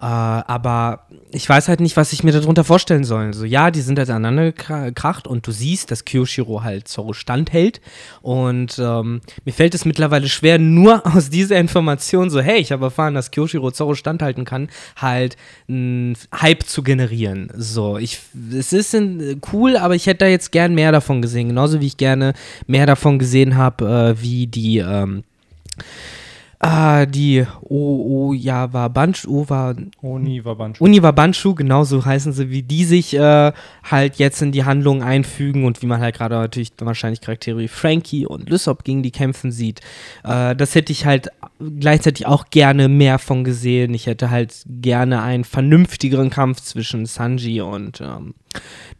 Äh, 0.00 0.06
aber 0.06 1.06
ich 1.30 1.48
weiß 1.48 1.68
halt 1.68 1.80
nicht, 1.80 1.96
was 1.96 2.12
ich 2.12 2.24
mir 2.24 2.32
darunter 2.32 2.64
vorstellen 2.64 3.04
soll. 3.04 3.34
So, 3.34 3.44
ja, 3.44 3.70
die 3.70 3.82
sind 3.82 3.98
halt 3.98 4.10
aneinander 4.10 4.44
gekra- 4.44 4.86
gekracht 4.86 5.26
und 5.26 5.46
du 5.46 5.52
siehst, 5.52 5.90
dass 5.90 6.04
Kyoshiro 6.04 6.62
halt 6.62 6.88
Zoro 6.88 7.12
standhält. 7.12 7.80
Und 8.22 8.78
ähm, 8.78 9.20
mir 9.44 9.52
fällt 9.52 9.74
es 9.74 9.84
mittlerweile 9.84 10.28
schwer, 10.28 10.58
nur 10.58 11.06
aus 11.14 11.30
dieser 11.30 11.58
Information, 11.58 12.30
so, 12.30 12.40
hey, 12.40 12.58
ich 12.58 12.72
habe 12.72 12.86
erfahren, 12.86 13.14
dass 13.14 13.30
Kyoshiro 13.30 13.70
Zoro 13.70 13.94
standhalten 13.94 14.44
kann, 14.44 14.68
halt 14.96 15.36
einen 15.68 16.16
Hype 16.40 16.64
zu 16.64 16.82
generieren. 16.82 17.52
So, 17.54 17.98
ich, 17.98 18.18
es 18.52 18.72
ist 18.72 18.94
ein, 18.94 19.40
cool, 19.52 19.76
aber 19.76 19.89
ich 19.94 20.06
hätte 20.06 20.24
da 20.24 20.26
jetzt 20.26 20.52
gern 20.52 20.74
mehr 20.74 20.92
davon 20.92 21.22
gesehen. 21.22 21.48
Genauso 21.48 21.80
wie 21.80 21.86
ich 21.86 21.96
gerne 21.96 22.34
mehr 22.66 22.86
davon 22.86 23.18
gesehen 23.18 23.56
habe, 23.56 24.16
äh, 24.18 24.22
wie 24.22 24.46
die, 24.46 24.78
ähm, 24.78 25.24
Ah, 26.62 27.06
die 27.06 27.46
O, 27.62 28.28
O, 28.28 28.34
ja, 28.34 28.70
war 28.70 28.90
Bunch, 28.90 29.26
O 29.26 29.48
war 29.48 29.74
Oni 30.02 30.44
Wabanchu. 30.44 30.84
Uniwa 30.84 31.10
Banshu, 31.10 31.54
genauso 31.54 32.04
heißen 32.04 32.34
sie, 32.34 32.50
wie 32.50 32.62
die 32.62 32.84
sich 32.84 33.14
äh, 33.14 33.52
halt 33.82 34.16
jetzt 34.16 34.42
in 34.42 34.52
die 34.52 34.64
Handlung 34.64 35.02
einfügen 35.02 35.64
und 35.64 35.80
wie 35.80 35.86
man 35.86 36.02
halt 36.02 36.16
gerade 36.16 36.34
natürlich 36.34 36.72
wahrscheinlich 36.78 37.22
Charaktere 37.22 37.60
wie 37.60 37.68
Frankie 37.68 38.26
und 38.26 38.50
Lysop 38.50 38.84
gegen 38.84 39.02
die 39.02 39.10
kämpfen 39.10 39.52
sieht. 39.52 39.80
Äh, 40.22 40.54
das 40.54 40.74
hätte 40.74 40.92
ich 40.92 41.06
halt 41.06 41.30
gleichzeitig 41.78 42.26
auch 42.26 42.46
gerne 42.50 42.88
mehr 42.88 43.18
von 43.18 43.44
gesehen. 43.44 43.94
Ich 43.94 44.06
hätte 44.06 44.30
halt 44.30 44.54
gerne 44.66 45.22
einen 45.22 45.44
vernünftigeren 45.44 46.30
Kampf 46.30 46.60
zwischen 46.60 47.06
Sanji 47.06 47.60
und 47.60 48.00
ähm, 48.00 48.34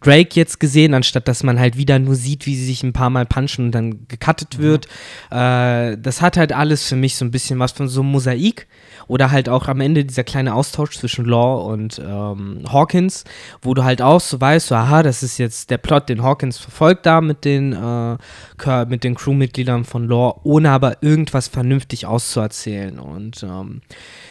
Drake 0.00 0.30
jetzt 0.34 0.60
gesehen, 0.60 0.94
anstatt 0.94 1.28
dass 1.28 1.42
man 1.42 1.58
halt 1.58 1.76
wieder 1.76 1.98
nur 1.98 2.14
sieht, 2.14 2.46
wie 2.46 2.56
sie 2.56 2.66
sich 2.66 2.82
ein 2.82 2.92
paar 2.92 3.10
Mal 3.10 3.26
punchen 3.26 3.66
und 3.66 3.74
dann 3.74 4.06
gecuttet 4.08 4.58
wird. 4.58 4.86
Äh, 5.30 5.98
das 5.98 6.22
hat 6.22 6.36
halt 6.36 6.52
alles 6.52 6.88
für 6.88 6.96
mich 6.96 7.16
so 7.16 7.24
ein 7.24 7.30
bisschen 7.30 7.58
was 7.58 7.72
von 7.72 7.88
so 7.88 8.00
einem 8.00 8.12
Mosaik. 8.12 8.66
Oder 9.08 9.32
halt 9.32 9.48
auch 9.48 9.66
am 9.66 9.80
Ende 9.80 10.04
dieser 10.04 10.22
kleine 10.22 10.54
Austausch 10.54 10.96
zwischen 10.96 11.24
Law 11.24 11.68
und 11.72 11.98
ähm, 11.98 12.62
Hawkins, 12.70 13.24
wo 13.60 13.74
du 13.74 13.82
halt 13.82 14.02
auch 14.02 14.20
so 14.20 14.40
weißt, 14.40 14.68
so, 14.68 14.76
aha, 14.76 15.02
das 15.02 15.24
ist 15.24 15.38
jetzt 15.38 15.70
der 15.70 15.78
Plot, 15.78 16.08
den 16.08 16.22
Hawkins 16.22 16.58
verfolgt 16.58 17.06
da 17.06 17.20
mit 17.20 17.44
den, 17.44 17.72
äh, 17.72 18.84
mit 18.86 19.02
den 19.02 19.16
Crewmitgliedern 19.16 19.84
von 19.84 20.06
Law, 20.06 20.40
ohne 20.44 20.70
aber 20.70 21.02
irgendwas 21.02 21.48
vernünftig 21.48 22.06
auszuerzählen. 22.06 22.49
Und 22.98 23.42
ähm, 23.42 23.82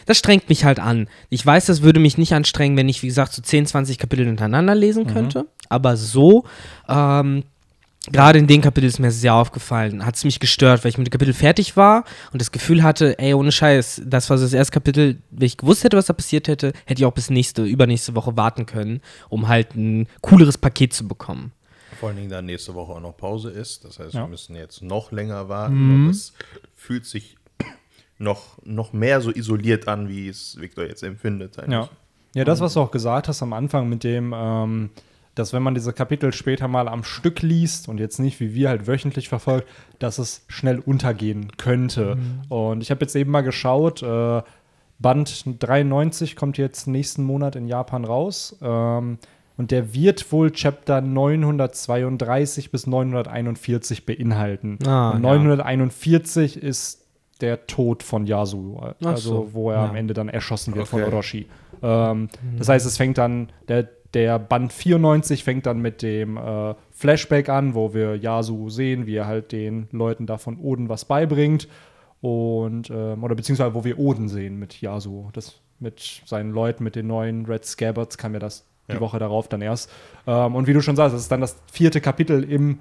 das 0.05 0.17
strengt 0.17 0.49
mich 0.49 0.65
halt 0.65 0.79
an. 0.79 1.08
Ich 1.29 1.45
weiß, 1.45 1.65
das 1.67 1.82
würde 1.82 1.99
mich 1.99 2.17
nicht 2.17 2.34
anstrengen, 2.34 2.77
wenn 2.77 2.89
ich, 2.89 3.03
wie 3.03 3.08
gesagt, 3.08 3.34
so 3.34 3.41
10, 3.41 3.65
20 3.67 3.97
Kapitel 3.97 4.25
hintereinander 4.25 4.75
lesen 4.75 5.08
könnte. 5.08 5.45
Aber 5.69 5.97
so, 5.97 6.45
ähm, 6.88 7.43
gerade 8.12 8.39
in 8.39 8.47
dem 8.47 8.62
Kapitel 8.62 8.88
ist 8.88 8.99
mir 8.99 9.12
sehr 9.12 9.34
aufgefallen, 9.36 10.05
hat 10.05 10.15
es 10.15 10.23
mich 10.23 10.39
gestört, 10.39 10.84
weil 10.84 10.89
ich 10.89 10.97
mit 10.97 11.08
dem 11.08 11.12
Kapitel 11.12 11.34
fertig 11.34 11.75
war 11.77 12.05
und 12.32 12.41
das 12.41 12.51
Gefühl 12.51 12.82
hatte, 12.82 13.19
ey, 13.19 13.34
ohne 13.34 13.51
Scheiß, 13.51 14.01
das 14.05 14.29
war 14.29 14.38
so 14.38 14.45
das 14.45 14.53
erste 14.53 14.71
Kapitel, 14.73 15.17
wenn 15.32 15.45
ich 15.45 15.58
gewusst 15.58 15.84
hätte, 15.84 15.97
was 15.97 16.08
da 16.08 16.13
passiert 16.13 16.47
hätte, 16.47 16.73
hätte 16.86 17.01
ich 17.01 17.05
auch 17.05 17.13
bis 17.13 17.29
nächste, 17.29 17.63
übernächste 17.65 18.15
Woche 18.15 18.36
warten 18.38 18.65
können, 18.65 19.01
um 19.29 19.47
halt 19.47 19.75
ein 19.75 20.08
cooleres 20.21 20.58
Paket 20.58 20.93
zu 20.93 21.08
bekommen. 21.08 21.51
Vor 21.99 22.10
allen 22.10 22.17
Dingen, 22.17 22.29
da 22.29 22.41
nächste 22.41 22.73
Woche 22.75 22.93
auch 22.93 23.01
noch 23.01 23.17
Pause 23.17 23.49
ist. 23.49 23.84
Das 23.84 23.99
heißt, 23.99 24.13
Ja. 24.13 24.21
wir 24.23 24.27
müssen 24.29 24.55
jetzt 24.55 24.82
noch 24.82 25.12
länger 25.12 25.49
warten. 25.49 25.73
Und 26.05 26.08
das 26.08 26.32
fühlt 26.73 27.05
sich 27.05 27.36
noch, 28.19 28.60
noch 28.63 28.93
mehr 28.93 29.21
so 29.21 29.32
isoliert 29.32 29.88
an, 29.88 30.08
wie 30.10 30.27
es 30.27 30.60
Victor 30.60 30.86
jetzt 30.86 31.03
empfindet. 31.03 31.58
eigentlich. 31.58 31.73
Ja. 31.73 31.89
Ja, 32.36 32.43
das, 32.43 32.60
was 32.62 32.75
du 32.75 32.82
auch 32.82 32.91
gesagt 32.91 33.27
hast 33.27 33.41
am 33.41 33.53
Anfang 33.53 33.89
mit 33.89 34.03
dem, 34.03 34.36
ähm, 34.38 34.91
dass 35.34 35.51
wenn 35.51 35.63
man 35.63 35.73
diese 35.73 35.93
Kapitel 35.93 36.32
später 36.32 36.67
mal 36.67 36.88
am 36.88 37.03
Stück 37.03 37.41
liest 37.41 37.88
und 37.88 37.97
jetzt 37.97 38.19
nicht 38.19 38.39
wie 38.39 38.53
wir 38.53 38.69
halt 38.69 38.86
wöchentlich 38.88 39.29
verfolgt, 39.29 39.67
dass 39.97 40.19
es 40.19 40.43
schnell 40.47 40.79
untergehen 40.79 41.51
könnte. 41.58 42.19
Und 42.49 42.82
ich 42.82 42.91
habe 42.91 43.01
jetzt 43.01 43.15
eben 43.15 43.32
mal 43.32 43.41
geschaut, 43.41 44.03
äh, 44.03 44.43
Band 44.99 45.45
93 45.60 46.36
kommt 46.36 46.58
jetzt 46.58 46.88
nächsten 46.88 47.23
Monat 47.23 47.55
in 47.55 47.67
Japan 47.67 48.05
raus. 48.05 48.58
Ähm, 48.62 49.17
und 49.58 49.71
der 49.71 49.93
wird 49.93 50.32
wohl 50.32 50.51
Chapter 50.51 51.01
932 51.01 52.71
bis 52.71 52.88
941 52.88 54.05
beinhalten. 54.05 54.77
Ah, 54.86 55.12
und 55.12 55.23
ja. 55.23 55.29
941 55.34 56.62
ist 56.62 56.99
der 57.41 57.67
Tod 57.67 58.04
von 58.04 58.25
Yasu, 58.25 58.78
also 59.04 59.30
so, 59.30 59.49
wo 59.54 59.71
er 59.71 59.78
ja. 59.78 59.89
am 59.89 59.95
Ende 59.95 60.13
dann 60.13 60.30
erschossen 60.30 60.75
wird 60.75 60.88
Okay. 60.91 61.04
von 61.04 61.13
Orochi. 61.13 61.47
Ähm, 61.82 62.30
Das 62.58 62.69
heißt, 62.69 62.86
es 62.86 62.97
fängt 62.97 63.17
dann, 63.17 63.49
der, 63.67 63.88
der 64.13 64.39
Band 64.39 64.73
94 64.73 65.43
fängt 65.43 65.65
dann 65.65 65.80
mit 65.80 66.02
dem 66.02 66.38
äh, 66.38 66.73
Flashback 66.91 67.47
an, 67.49 67.75
wo 67.75 67.93
wir 67.93 68.15
Yasu 68.17 68.69
sehen, 68.69 69.06
wie 69.08 69.15
er 69.15 69.28
halt 69.28 69.52
den 69.52 69.88
Leuten 69.91 70.25
da 70.25 70.38
von 70.38 70.58
Oden 70.60 70.89
was 70.89 71.06
beibringt. 71.06 71.67
Und, 72.21 72.89
ähm, 72.89 73.23
oder 73.23 73.36
beziehungsweise 73.36 73.73
wo 73.73 73.84
wir 73.86 73.97
Oden 73.97 74.28
sehen 74.28 74.58
mit 74.60 74.82
Yasu. 74.82 75.30
Das 75.34 75.56
mit 75.80 76.21
seinen 76.25 76.52
Leuten, 76.52 76.84
mit 76.84 76.95
den 76.97 77.08
neuen 77.08 77.45
Red 77.45 77.63
Scabbards 77.65 78.17
kam 78.17 78.34
ja 78.34 78.39
das 78.39 78.65
die 78.89 78.95
Ja. 78.95 78.99
Woche 78.99 79.19
darauf 79.19 79.47
dann 79.47 79.62
erst. 79.62 79.89
Ähm, 80.28 80.56
und 80.56 80.67
wie 80.67 80.73
du 80.73 80.82
schon 80.82 80.97
sagst, 80.97 81.13
das 81.13 81.21
ist 81.21 81.32
dann 81.32 81.39
das 81.41 81.56
vierte 81.71 82.02
Kapitel 82.02 82.43
im 82.43 82.80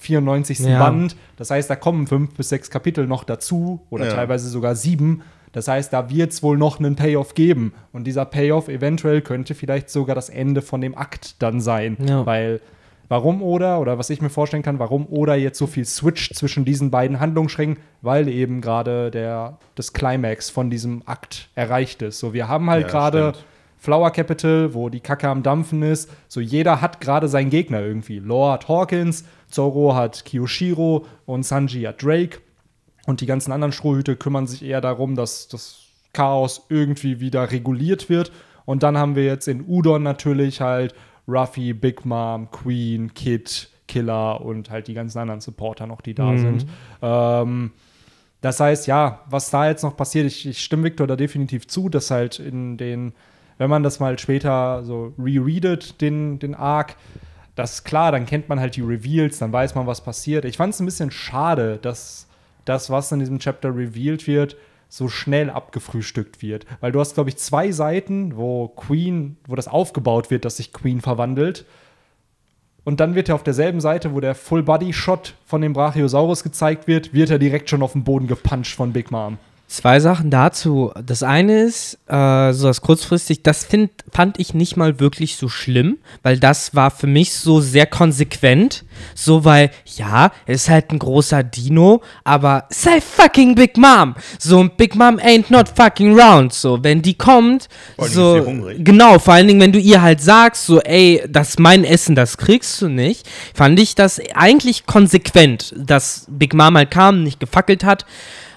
94. 0.00 0.58
Ja. 0.60 0.78
Band. 0.78 1.16
Das 1.36 1.50
heißt, 1.50 1.70
da 1.70 1.76
kommen 1.76 2.06
fünf 2.06 2.34
bis 2.34 2.48
sechs 2.48 2.70
Kapitel 2.70 3.06
noch 3.06 3.24
dazu 3.24 3.80
oder 3.90 4.06
Ja. 4.06 4.14
teilweise 4.14 4.48
sogar 4.48 4.74
sieben. 4.74 5.22
Das 5.52 5.66
heißt, 5.68 5.92
da 5.92 6.10
wird 6.10 6.32
es 6.32 6.42
wohl 6.42 6.56
noch 6.56 6.78
einen 6.78 6.96
Payoff 6.96 7.34
geben. 7.34 7.72
Und 7.92 8.04
dieser 8.04 8.24
Payoff 8.24 8.68
eventuell 8.68 9.20
könnte 9.20 9.54
vielleicht 9.54 9.90
sogar 9.90 10.14
das 10.14 10.28
Ende 10.28 10.62
von 10.62 10.80
dem 10.80 10.96
Akt 10.96 11.42
dann 11.42 11.60
sein. 11.60 11.96
Ja. 12.06 12.24
Weil, 12.24 12.60
warum 13.08 13.42
Oda, 13.42 13.78
oder 13.78 13.98
was 13.98 14.10
ich 14.10 14.22
mir 14.22 14.30
vorstellen 14.30 14.62
kann, 14.62 14.78
warum 14.78 15.06
Oda 15.10 15.34
jetzt 15.34 15.58
so 15.58 15.66
viel 15.66 15.84
switcht 15.84 16.36
zwischen 16.36 16.64
diesen 16.64 16.92
beiden 16.92 17.18
Handlungssträngen, 17.18 17.78
weil 18.00 18.28
eben 18.28 18.60
gerade 18.60 19.10
der 19.10 19.58
das 19.74 19.92
Climax 19.92 20.50
von 20.50 20.70
diesem 20.70 21.02
Akt 21.06 21.48
erreicht 21.56 22.00
ist. 22.02 22.20
So, 22.20 22.32
wir 22.32 22.46
haben 22.46 22.70
halt 22.70 22.82
Ja, 22.86 22.88
gerade 22.92 23.18
stimmt. 23.34 23.44
Flower 23.80 24.10
Capital, 24.10 24.74
wo 24.74 24.90
die 24.90 25.00
Kacke 25.00 25.28
am 25.28 25.42
Dampfen 25.42 25.82
ist. 25.82 26.10
So, 26.28 26.40
jeder 26.40 26.80
hat 26.82 27.00
gerade 27.00 27.28
seinen 27.28 27.48
Gegner 27.48 27.80
irgendwie. 27.80 28.18
Lord 28.18 28.68
Hawkins, 28.68 29.24
Zoro 29.48 29.94
hat 29.94 30.24
Kiyoshiro 30.26 31.06
und 31.24 31.44
Sanji 31.44 31.82
hat 31.82 32.02
Drake. 32.02 32.40
Und 33.06 33.22
die 33.22 33.26
ganzen 33.26 33.52
anderen 33.52 33.72
Strohhüte 33.72 34.16
kümmern 34.16 34.46
sich 34.46 34.62
eher 34.62 34.82
darum, 34.82 35.16
dass 35.16 35.48
das 35.48 35.86
Chaos 36.12 36.66
irgendwie 36.68 37.20
wieder 37.20 37.50
reguliert 37.50 38.10
wird. 38.10 38.30
Und 38.66 38.82
dann 38.82 38.98
haben 38.98 39.16
wir 39.16 39.24
jetzt 39.24 39.48
in 39.48 39.66
Udon 39.66 40.02
natürlich 40.02 40.60
halt 40.60 40.94
Ruffy, 41.26 41.72
Big 41.72 42.04
Mom, 42.04 42.50
Queen, 42.50 43.14
Kid, 43.14 43.70
Killer 43.88 44.42
und 44.42 44.70
halt 44.70 44.88
die 44.88 44.94
ganzen 44.94 45.18
anderen 45.18 45.40
Supporter 45.40 45.86
noch, 45.86 46.02
die 46.02 46.14
da 46.14 46.36
sind. 46.36 46.66
Ähm, 47.00 47.72
das 48.40 48.60
heißt, 48.60 48.86
ja, 48.86 49.20
was 49.28 49.50
da 49.50 49.68
jetzt 49.68 49.82
noch 49.82 49.96
passiert, 49.96 50.26
ich, 50.26 50.46
ich 50.46 50.62
stimme 50.62 50.84
Victor 50.84 51.06
da 51.06 51.16
definitiv 51.16 51.66
zu, 51.66 51.88
dass 51.88 52.10
halt 52.10 52.38
in 52.38 52.76
den, 52.76 53.12
wenn 53.60 53.68
man 53.68 53.82
das 53.82 54.00
mal 54.00 54.18
später 54.18 54.82
so 54.84 55.12
rereadet, 55.18 56.00
den, 56.00 56.38
den 56.38 56.54
Arc, 56.54 56.96
das 57.56 57.74
ist 57.74 57.84
klar, 57.84 58.10
dann 58.10 58.24
kennt 58.24 58.48
man 58.48 58.58
halt 58.58 58.74
die 58.74 58.80
Reveals, 58.80 59.38
dann 59.38 59.52
weiß 59.52 59.74
man, 59.74 59.86
was 59.86 60.00
passiert. 60.00 60.46
Ich 60.46 60.56
fand 60.56 60.72
es 60.72 60.80
ein 60.80 60.86
bisschen 60.86 61.10
schade, 61.10 61.78
dass 61.82 62.26
das, 62.64 62.88
was 62.88 63.12
in 63.12 63.18
diesem 63.18 63.38
Chapter 63.38 63.68
revealed 63.76 64.26
wird, 64.26 64.56
so 64.88 65.08
schnell 65.08 65.50
abgefrühstückt 65.50 66.40
wird. 66.40 66.64
Weil 66.80 66.92
du 66.92 67.00
hast, 67.00 67.12
glaube 67.12 67.28
ich, 67.28 67.36
zwei 67.36 67.70
Seiten, 67.70 68.38
wo 68.38 68.68
Queen, 68.68 69.36
wo 69.46 69.56
das 69.56 69.68
aufgebaut 69.68 70.30
wird, 70.30 70.46
dass 70.46 70.56
sich 70.56 70.72
Queen 70.72 71.02
verwandelt. 71.02 71.66
Und 72.84 73.00
dann 73.00 73.14
wird 73.14 73.28
er 73.28 73.34
auf 73.34 73.42
derselben 73.42 73.82
Seite, 73.82 74.14
wo 74.14 74.20
der 74.20 74.34
Full-Body-Shot 74.34 75.34
von 75.44 75.60
dem 75.60 75.74
Brachiosaurus 75.74 76.42
gezeigt 76.42 76.86
wird, 76.86 77.12
wird 77.12 77.28
er 77.28 77.38
direkt 77.38 77.68
schon 77.68 77.82
auf 77.82 77.92
den 77.92 78.04
Boden 78.04 78.26
gepuncht 78.26 78.74
von 78.74 78.94
Big 78.94 79.10
Mom. 79.10 79.36
Zwei 79.70 80.00
Sachen 80.00 80.30
dazu. 80.30 80.90
Das 81.06 81.22
eine 81.22 81.60
ist, 81.62 81.96
äh, 82.08 82.52
so 82.52 82.66
das 82.66 82.80
kurzfristig, 82.80 83.44
das 83.44 83.64
find, 83.64 83.92
fand 84.12 84.40
ich 84.40 84.52
nicht 84.52 84.76
mal 84.76 84.98
wirklich 84.98 85.36
so 85.36 85.48
schlimm, 85.48 85.98
weil 86.24 86.40
das 86.40 86.74
war 86.74 86.90
für 86.90 87.06
mich 87.06 87.34
so 87.34 87.60
sehr 87.60 87.86
konsequent. 87.86 88.84
So, 89.14 89.44
weil, 89.44 89.70
ja, 89.96 90.32
er 90.44 90.54
ist 90.54 90.68
halt 90.68 90.90
ein 90.90 90.98
großer 90.98 91.44
Dino, 91.44 92.02
aber 92.24 92.64
sei 92.70 93.00
fucking 93.00 93.54
Big 93.54 93.76
Mom. 93.76 94.16
So, 94.40 94.58
und 94.58 94.76
Big 94.76 94.96
Mom 94.96 95.20
ain't 95.20 95.50
not 95.50 95.68
fucking 95.68 96.18
round. 96.18 96.52
So, 96.52 96.82
wenn 96.82 97.00
die 97.00 97.14
kommt, 97.14 97.68
Vor 97.94 98.06
allem 98.06 98.12
so. 98.12 98.70
Genau, 98.76 99.20
vor 99.20 99.34
allen 99.34 99.46
Dingen, 99.46 99.60
wenn 99.60 99.72
du 99.72 99.78
ihr 99.78 100.02
halt 100.02 100.20
sagst, 100.20 100.66
so, 100.66 100.80
ey, 100.80 101.22
das 101.28 101.50
ist 101.50 101.60
mein 101.60 101.84
Essen, 101.84 102.16
das 102.16 102.38
kriegst 102.38 102.82
du 102.82 102.88
nicht, 102.88 103.24
fand 103.54 103.78
ich 103.78 103.94
das 103.94 104.20
eigentlich 104.34 104.86
konsequent, 104.86 105.72
dass 105.78 106.26
Big 106.28 106.54
Mom 106.54 106.76
halt 106.76 106.90
kam, 106.90 107.22
nicht 107.22 107.38
gefackelt 107.38 107.84
hat. 107.84 108.04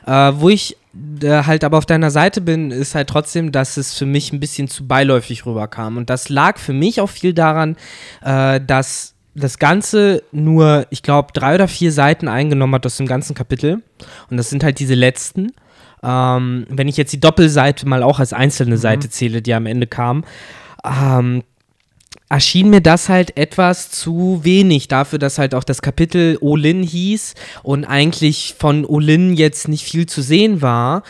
Äh, 0.06 0.34
wo 0.36 0.50
ich 0.50 0.78
äh, 1.22 1.44
halt 1.44 1.64
aber 1.64 1.78
auf 1.78 1.86
deiner 1.86 2.12
Seite 2.12 2.42
bin, 2.42 2.72
ist 2.72 2.96
halt 2.96 3.10
trotzdem, 3.10 3.52
dass 3.52 3.78
es 3.78 3.98
für 3.98 4.06
mich 4.06 4.32
ein 4.32 4.40
bisschen 4.40 4.68
zu 4.68 4.88
beiläufig 4.88 5.46
rüberkam. 5.46 5.98
Und 5.98 6.10
das 6.10 6.30
lag 6.30 6.58
für 6.58 6.74
mich 6.74 7.02
auch 7.02 7.10
viel 7.10 7.34
daran, 7.34 7.78
äh, 8.22 8.60
dass 8.62 9.14
das 9.36 9.58
Ganze 9.58 10.22
nur, 10.32 10.86
ich 10.92 11.02
glaube, 11.02 11.30
drei 11.34 11.56
oder 11.56 11.68
vier 11.68 11.92
Seiten 11.92 12.28
eingenommen 12.28 12.76
hat 12.76 12.86
aus 12.86 12.98
dem 12.98 13.08
ganzen 13.08 13.34
Kapitel. 13.34 13.82
Und 14.30 14.38
das 14.38 14.50
sind 14.50 14.64
halt 14.64 14.80
diese 14.80 14.94
letzten. 14.94 15.52
Ähm, 16.04 16.68
wenn 16.70 16.88
ich 16.88 16.98
jetzt 16.98 17.14
die 17.14 17.20
Doppelseite 17.20 17.88
mal 17.88 18.04
auch 18.04 18.20
als 18.20 18.34
einzelne 18.34 18.78
Seite 18.78 19.10
zähle, 19.10 19.42
die 19.42 19.54
am 19.54 19.66
Ende 19.66 19.88
kam, 19.88 20.26
ähm, 20.84 21.44
erschien 22.34 22.72
mir 22.72 22.82
das 22.82 23.10
halt 23.10 23.38
etwas 23.38 23.92
zu 23.92 24.40
wenig 24.42 24.88
dafür, 24.88 25.20
dass 25.20 25.38
halt 25.38 25.54
auch 25.54 25.64
das 25.64 25.84
Kapitel 25.84 26.40
Olin 26.42 26.82
hieß 26.82 27.36
und 27.62 27.86
eigentlich 27.86 28.56
von 28.58 28.86
Olin 28.86 29.36
jetzt 29.36 29.68
nicht 29.68 29.84
viel 29.84 30.08
zu 30.08 30.24
sehen 30.24 30.64
war. 30.64 31.04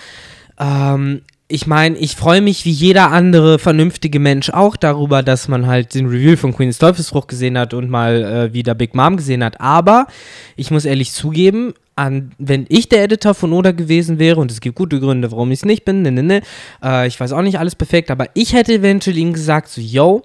Ähm, 0.59 1.21
ich 1.47 1.65
meine, 1.65 1.97
ich 1.97 2.17
freue 2.17 2.41
mich 2.41 2.65
wie 2.65 2.71
jeder 2.71 3.11
andere 3.11 3.57
vernünftige 3.57 4.19
Mensch 4.19 4.49
auch 4.49 4.75
darüber, 4.75 5.23
dass 5.23 5.47
man 5.47 5.65
halt 5.65 5.95
den 5.95 6.07
Review 6.07 6.35
von 6.35 6.53
Queen's 6.53 6.77
Teufelsfrucht 6.77 7.29
gesehen 7.29 7.57
hat 7.57 7.73
und 7.73 7.89
mal 7.89 8.23
äh, 8.23 8.53
wieder 8.53 8.75
Big 8.75 8.93
Mom 8.93 9.15
gesehen 9.15 9.45
hat. 9.45 9.61
Aber 9.61 10.07
ich 10.57 10.71
muss 10.71 10.83
ehrlich 10.83 11.13
zugeben, 11.13 11.73
an, 11.95 12.31
wenn 12.37 12.65
ich 12.67 12.89
der 12.89 13.01
Editor 13.01 13.33
von 13.33 13.53
Oda 13.53 13.71
gewesen 13.71 14.19
wäre, 14.19 14.41
und 14.41 14.51
es 14.51 14.59
gibt 14.59 14.75
gute 14.75 14.99
Gründe, 14.99 15.31
warum 15.31 15.51
ich 15.51 15.59
es 15.59 15.65
nicht 15.65 15.85
bin, 15.85 16.01
ne, 16.01 16.11
ne, 16.11 16.23
ne, 16.23 16.41
äh, 16.83 17.07
ich 17.07 17.17
weiß 17.17 17.31
auch 17.31 17.43
nicht 17.43 17.59
alles 17.59 17.75
perfekt, 17.75 18.11
aber 18.11 18.27
ich 18.33 18.51
hätte 18.51 18.73
eventuell 18.73 19.17
ihm 19.17 19.31
gesagt, 19.31 19.69
so, 19.69 19.79
yo, 19.79 20.23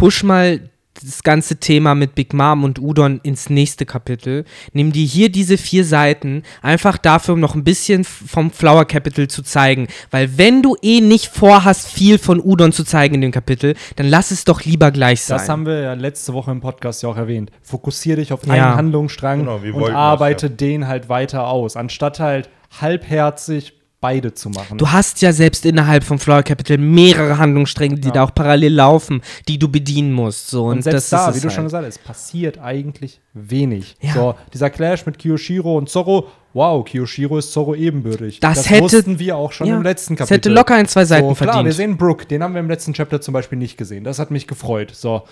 push 0.00 0.22
mal 0.22 0.60
das 1.04 1.22
ganze 1.22 1.56
Thema 1.56 1.94
mit 1.94 2.14
Big 2.14 2.32
Mom 2.34 2.64
und 2.64 2.78
Udon 2.78 3.20
ins 3.22 3.48
nächste 3.50 3.84
Kapitel. 3.86 4.44
Nimm 4.72 4.92
dir 4.92 5.04
hier 5.04 5.30
diese 5.30 5.56
vier 5.58 5.84
Seiten, 5.84 6.42
einfach 6.62 6.98
dafür, 6.98 7.34
um 7.34 7.40
noch 7.40 7.54
ein 7.54 7.64
bisschen 7.64 8.04
vom 8.04 8.50
Flower 8.50 8.84
Capital 8.86 9.28
zu 9.28 9.42
zeigen. 9.42 9.88
Weil 10.10 10.36
wenn 10.38 10.62
du 10.62 10.76
eh 10.82 11.00
nicht 11.00 11.26
vorhast, 11.28 11.88
viel 11.88 12.18
von 12.18 12.40
Udon 12.40 12.72
zu 12.72 12.84
zeigen 12.84 13.14
in 13.16 13.20
dem 13.20 13.30
Kapitel, 13.30 13.74
dann 13.96 14.06
lass 14.08 14.30
es 14.30 14.44
doch 14.44 14.64
lieber 14.64 14.90
gleich 14.90 15.22
sein. 15.22 15.38
Das 15.38 15.48
haben 15.48 15.64
wir 15.66 15.80
ja 15.80 15.92
letzte 15.94 16.32
Woche 16.34 16.50
im 16.50 16.60
Podcast 16.60 17.02
ja 17.02 17.08
auch 17.10 17.16
erwähnt. 17.16 17.50
Fokussiere 17.62 18.16
dich 18.16 18.32
auf 18.32 18.46
Ja. 18.46 18.52
einen 18.54 18.74
Handlungsstrang 18.76 19.40
Genau, 19.40 19.56
und 19.56 19.72
wollten 19.74 19.86
das, 19.88 19.94
arbeite 19.94 20.46
ja. 20.46 20.52
den 20.54 20.88
halt 20.88 21.08
weiter 21.08 21.46
aus, 21.46 21.76
anstatt 21.76 22.20
halt 22.20 22.48
halbherzig 22.80 23.74
beide 24.00 24.32
zu 24.32 24.48
machen. 24.50 24.78
Du 24.78 24.90
hast 24.90 25.20
ja 25.20 25.32
selbst 25.32 25.66
innerhalb 25.66 26.02
vom 26.04 26.18
Flower 26.18 26.42
Capital 26.42 26.78
mehrere 26.78 27.36
Handlungsstränge, 27.38 27.96
die 27.96 28.08
Ja. 28.08 28.14
da 28.14 28.22
auch 28.24 28.34
parallel 28.34 28.72
laufen, 28.74 29.20
die 29.46 29.58
du 29.58 29.68
bedienen 29.68 30.12
musst. 30.12 30.48
So. 30.48 30.64
Und, 30.64 30.76
und 30.78 30.82
selbst 30.82 31.12
das 31.12 31.26
da, 31.26 31.32
wie 31.34 31.36
es 31.36 31.42
du 31.42 31.50
schon 31.50 31.56
halt. 31.58 31.66
gesagt 31.66 31.86
hast, 31.86 31.96
es 31.96 32.02
passiert 32.02 32.58
eigentlich 32.58 33.20
wenig. 33.34 33.96
Ja. 34.00 34.14
So, 34.14 34.34
dieser 34.54 34.70
Clash 34.70 35.04
mit 35.04 35.18
Kiyoshiro 35.18 35.76
und 35.76 35.88
Zorro, 35.90 36.28
wow, 36.54 36.84
Kiyoshiro 36.84 37.36
ist 37.38 37.52
Zorro 37.52 37.74
ebenbürtig. 37.74 38.40
Das 38.40 38.70
hätte- 38.70 38.84
wussten 38.84 39.18
wir 39.18 39.36
auch 39.36 39.52
schon 39.52 39.66
Ja, 39.66 39.76
im 39.76 39.82
letzten 39.82 40.14
es 40.14 40.18
Kapitel. 40.20 40.34
hätte 40.36 40.48
locker 40.50 40.74
ein, 40.76 40.86
zwei 40.88 41.04
Seiten 41.04 41.28
so, 41.28 41.34
klar, 41.34 41.46
verdient. 41.54 41.66
wir 41.66 41.72
sehen 41.74 41.96
Brooke, 41.98 42.24
den 42.26 42.42
haben 42.42 42.54
wir 42.54 42.60
im 42.60 42.68
letzten 42.70 42.94
Chapter 42.94 43.20
zum 43.20 43.32
Beispiel 43.34 43.58
nicht 43.58 43.76
gesehen. 43.76 44.04
Das 44.04 44.18
hat 44.18 44.30
mich 44.30 44.46
gefreut. 44.46 44.92
So, 44.94 45.22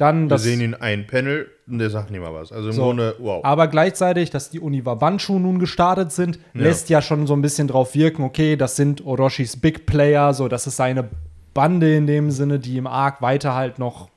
dann 0.00 0.30
Wir 0.30 0.38
sehen 0.38 0.60
ihn 0.60 0.74
ein 0.74 1.06
Panel 1.06 1.48
und 1.68 1.78
der 1.78 1.90
sagt 1.90 2.10
nicht 2.10 2.20
mal 2.20 2.32
was. 2.34 2.52
Also 2.52 2.68
im 2.68 2.74
So. 2.74 2.82
Grunde, 2.82 3.16
wow. 3.18 3.44
Aber 3.44 3.68
gleichzeitig, 3.68 4.30
dass 4.30 4.50
die 4.50 4.60
Uniwabanshu 4.60 5.38
nun 5.38 5.58
gestartet 5.58 6.12
sind, 6.12 6.38
Ja. 6.54 6.62
lässt 6.62 6.88
ja 6.88 7.02
schon 7.02 7.26
so 7.26 7.34
ein 7.34 7.42
bisschen 7.42 7.68
drauf 7.68 7.94
wirken, 7.94 8.22
okay, 8.22 8.56
das 8.56 8.76
sind 8.76 9.04
Orochis 9.04 9.56
Big 9.56 9.86
Player, 9.86 10.32
so, 10.34 10.48
das 10.48 10.66
ist 10.66 10.76
seine 10.76 11.08
Bande 11.54 11.94
in 11.96 12.06
dem 12.06 12.30
Sinne, 12.30 12.58
die 12.58 12.76
im 12.76 12.86
Arc 12.86 13.22
weiter 13.22 13.54
halt 13.54 13.78
noch 13.78 14.08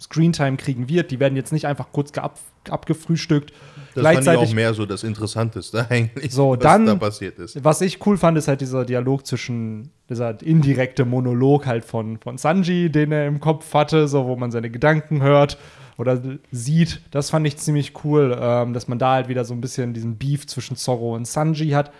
Screentime 0.00 0.56
kriegen 0.56 0.88
wird. 0.88 1.10
Die 1.10 1.18
werden 1.20 1.34
jetzt 1.36 1.52
nicht 1.52 1.66
einfach 1.66 1.88
kurz 1.92 2.12
geab 2.12 2.38
abgefrühstückt. 2.70 3.52
Das 4.02 4.04
fand 4.04 4.18
ich 4.18 4.24
gleichzeitig 4.24 4.50
auch 4.50 4.54
mehr 4.54 4.74
so 4.74 4.86
das 4.86 5.02
Interessanteste 5.04 5.86
eigentlich, 5.90 6.32
So, 6.32 6.50
was 6.52 6.58
dann- 6.60 6.86
da 6.86 6.94
passiert 6.94 7.38
ist. 7.38 7.62
Was 7.64 7.80
ich 7.80 8.04
cool 8.06 8.16
fand, 8.16 8.38
ist 8.38 8.48
halt 8.48 8.60
dieser 8.60 8.84
Dialog 8.84 9.26
zwischen, 9.26 9.90
dieser 10.08 10.40
indirekte 10.42 11.04
Monolog 11.04 11.66
halt 11.66 11.84
von, 11.84 12.18
von 12.18 12.38
Sanji, 12.38 12.90
den 12.90 13.12
er 13.12 13.26
im 13.26 13.40
Kopf 13.40 13.72
hatte, 13.74 14.08
so 14.08 14.26
wo 14.26 14.36
man 14.36 14.50
seine 14.50 14.70
Gedanken 14.70 15.22
hört 15.22 15.58
oder 15.96 16.20
sieht. 16.52 17.00
Das 17.10 17.30
fand 17.30 17.46
ich 17.46 17.56
ziemlich 17.56 17.92
cool, 18.04 18.36
ähm, 18.40 18.72
dass 18.72 18.88
man 18.88 18.98
da 18.98 19.14
halt 19.14 19.28
wieder 19.28 19.44
so 19.44 19.52
ein 19.54 19.60
bisschen 19.60 19.94
diesen 19.94 20.16
Beef 20.16 20.46
zwischen 20.46 20.76
Zorro 20.76 21.14
und 21.14 21.26
Sanji 21.26 21.70
hat. 21.70 21.90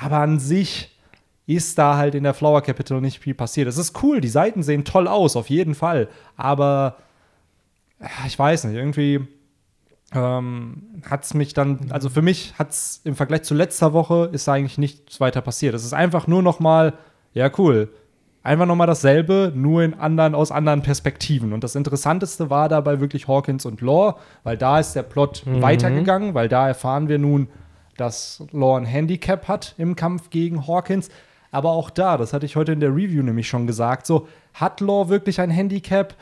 Aber 0.00 0.18
an 0.18 0.38
sich 0.38 0.92
ist 1.48 1.78
da 1.78 1.96
halt 1.96 2.14
in 2.14 2.24
der 2.24 2.34
Flower 2.34 2.60
Capital 2.62 3.00
nicht 3.00 3.20
viel 3.20 3.34
passiert. 3.34 3.68
Es 3.68 3.78
ist 3.78 4.02
cool, 4.02 4.20
die 4.20 4.28
Seiten 4.28 4.62
sehen 4.62 4.84
toll 4.84 5.06
aus, 5.08 5.36
auf 5.36 5.48
jeden 5.48 5.74
Fall. 5.74 6.08
Aber 6.36 6.96
ja, 8.00 8.08
ich 8.26 8.38
weiß 8.38 8.64
nicht, 8.64 8.74
irgendwie 8.76 9.26
ähm, 10.14 11.02
hat 11.08 11.24
es 11.24 11.34
mich 11.34 11.52
dann, 11.52 11.90
also 11.90 12.08
für 12.08 12.22
mich 12.22 12.54
hat 12.58 12.70
es 12.70 13.00
im 13.04 13.16
Vergleich 13.16 13.42
zu 13.42 13.54
letzter 13.54 13.92
Woche 13.92 14.30
ist 14.32 14.48
eigentlich 14.48 14.78
nichts 14.78 15.20
weiter 15.20 15.40
passiert. 15.40 15.74
Es 15.74 15.84
ist 15.84 15.94
einfach 15.94 16.26
nur 16.26 16.42
noch 16.42 16.60
mal, 16.60 16.94
ja 17.34 17.50
cool, 17.58 17.90
einfach 18.46 18.66
noch 18.66 18.76
mal 18.76 18.86
dasselbe, 18.86 19.52
nur 19.54 19.82
in 19.82 19.94
anderen, 19.94 20.34
aus 20.34 20.52
anderen 20.52 20.82
Perspektiven. 20.82 21.52
Und 21.52 21.64
das 21.64 21.74
Interessanteste 21.74 22.48
war 22.48 22.68
dabei 22.68 23.00
wirklich 23.00 23.26
Hawkins 23.26 23.66
und 23.66 23.80
Law, 23.80 24.16
weil 24.44 24.56
da 24.56 24.78
ist 24.78 24.94
der 24.94 25.02
Plot 25.02 25.42
weitergegangen, 25.46 26.34
weil 26.34 26.48
da 26.48 26.68
erfahren 26.68 27.08
wir 27.08 27.18
nun, 27.18 27.48
dass 27.96 28.44
Law 28.52 28.76
ein 28.76 28.84
Handicap 28.84 29.48
hat 29.48 29.74
im 29.78 29.96
Kampf 29.96 30.30
gegen 30.30 30.66
Hawkins. 30.66 31.08
Aber 31.50 31.70
auch 31.70 31.90
da, 31.90 32.16
das 32.16 32.32
hatte 32.32 32.46
ich 32.46 32.54
heute 32.56 32.72
in 32.72 32.80
der 32.80 32.90
Review 32.90 33.22
nämlich 33.22 33.48
schon 33.48 33.66
gesagt, 33.66 34.06
so 34.06 34.28
hat 34.54 34.80
Law 34.80 35.08
wirklich 35.08 35.40
ein 35.40 35.50
Handicap? 35.50 36.14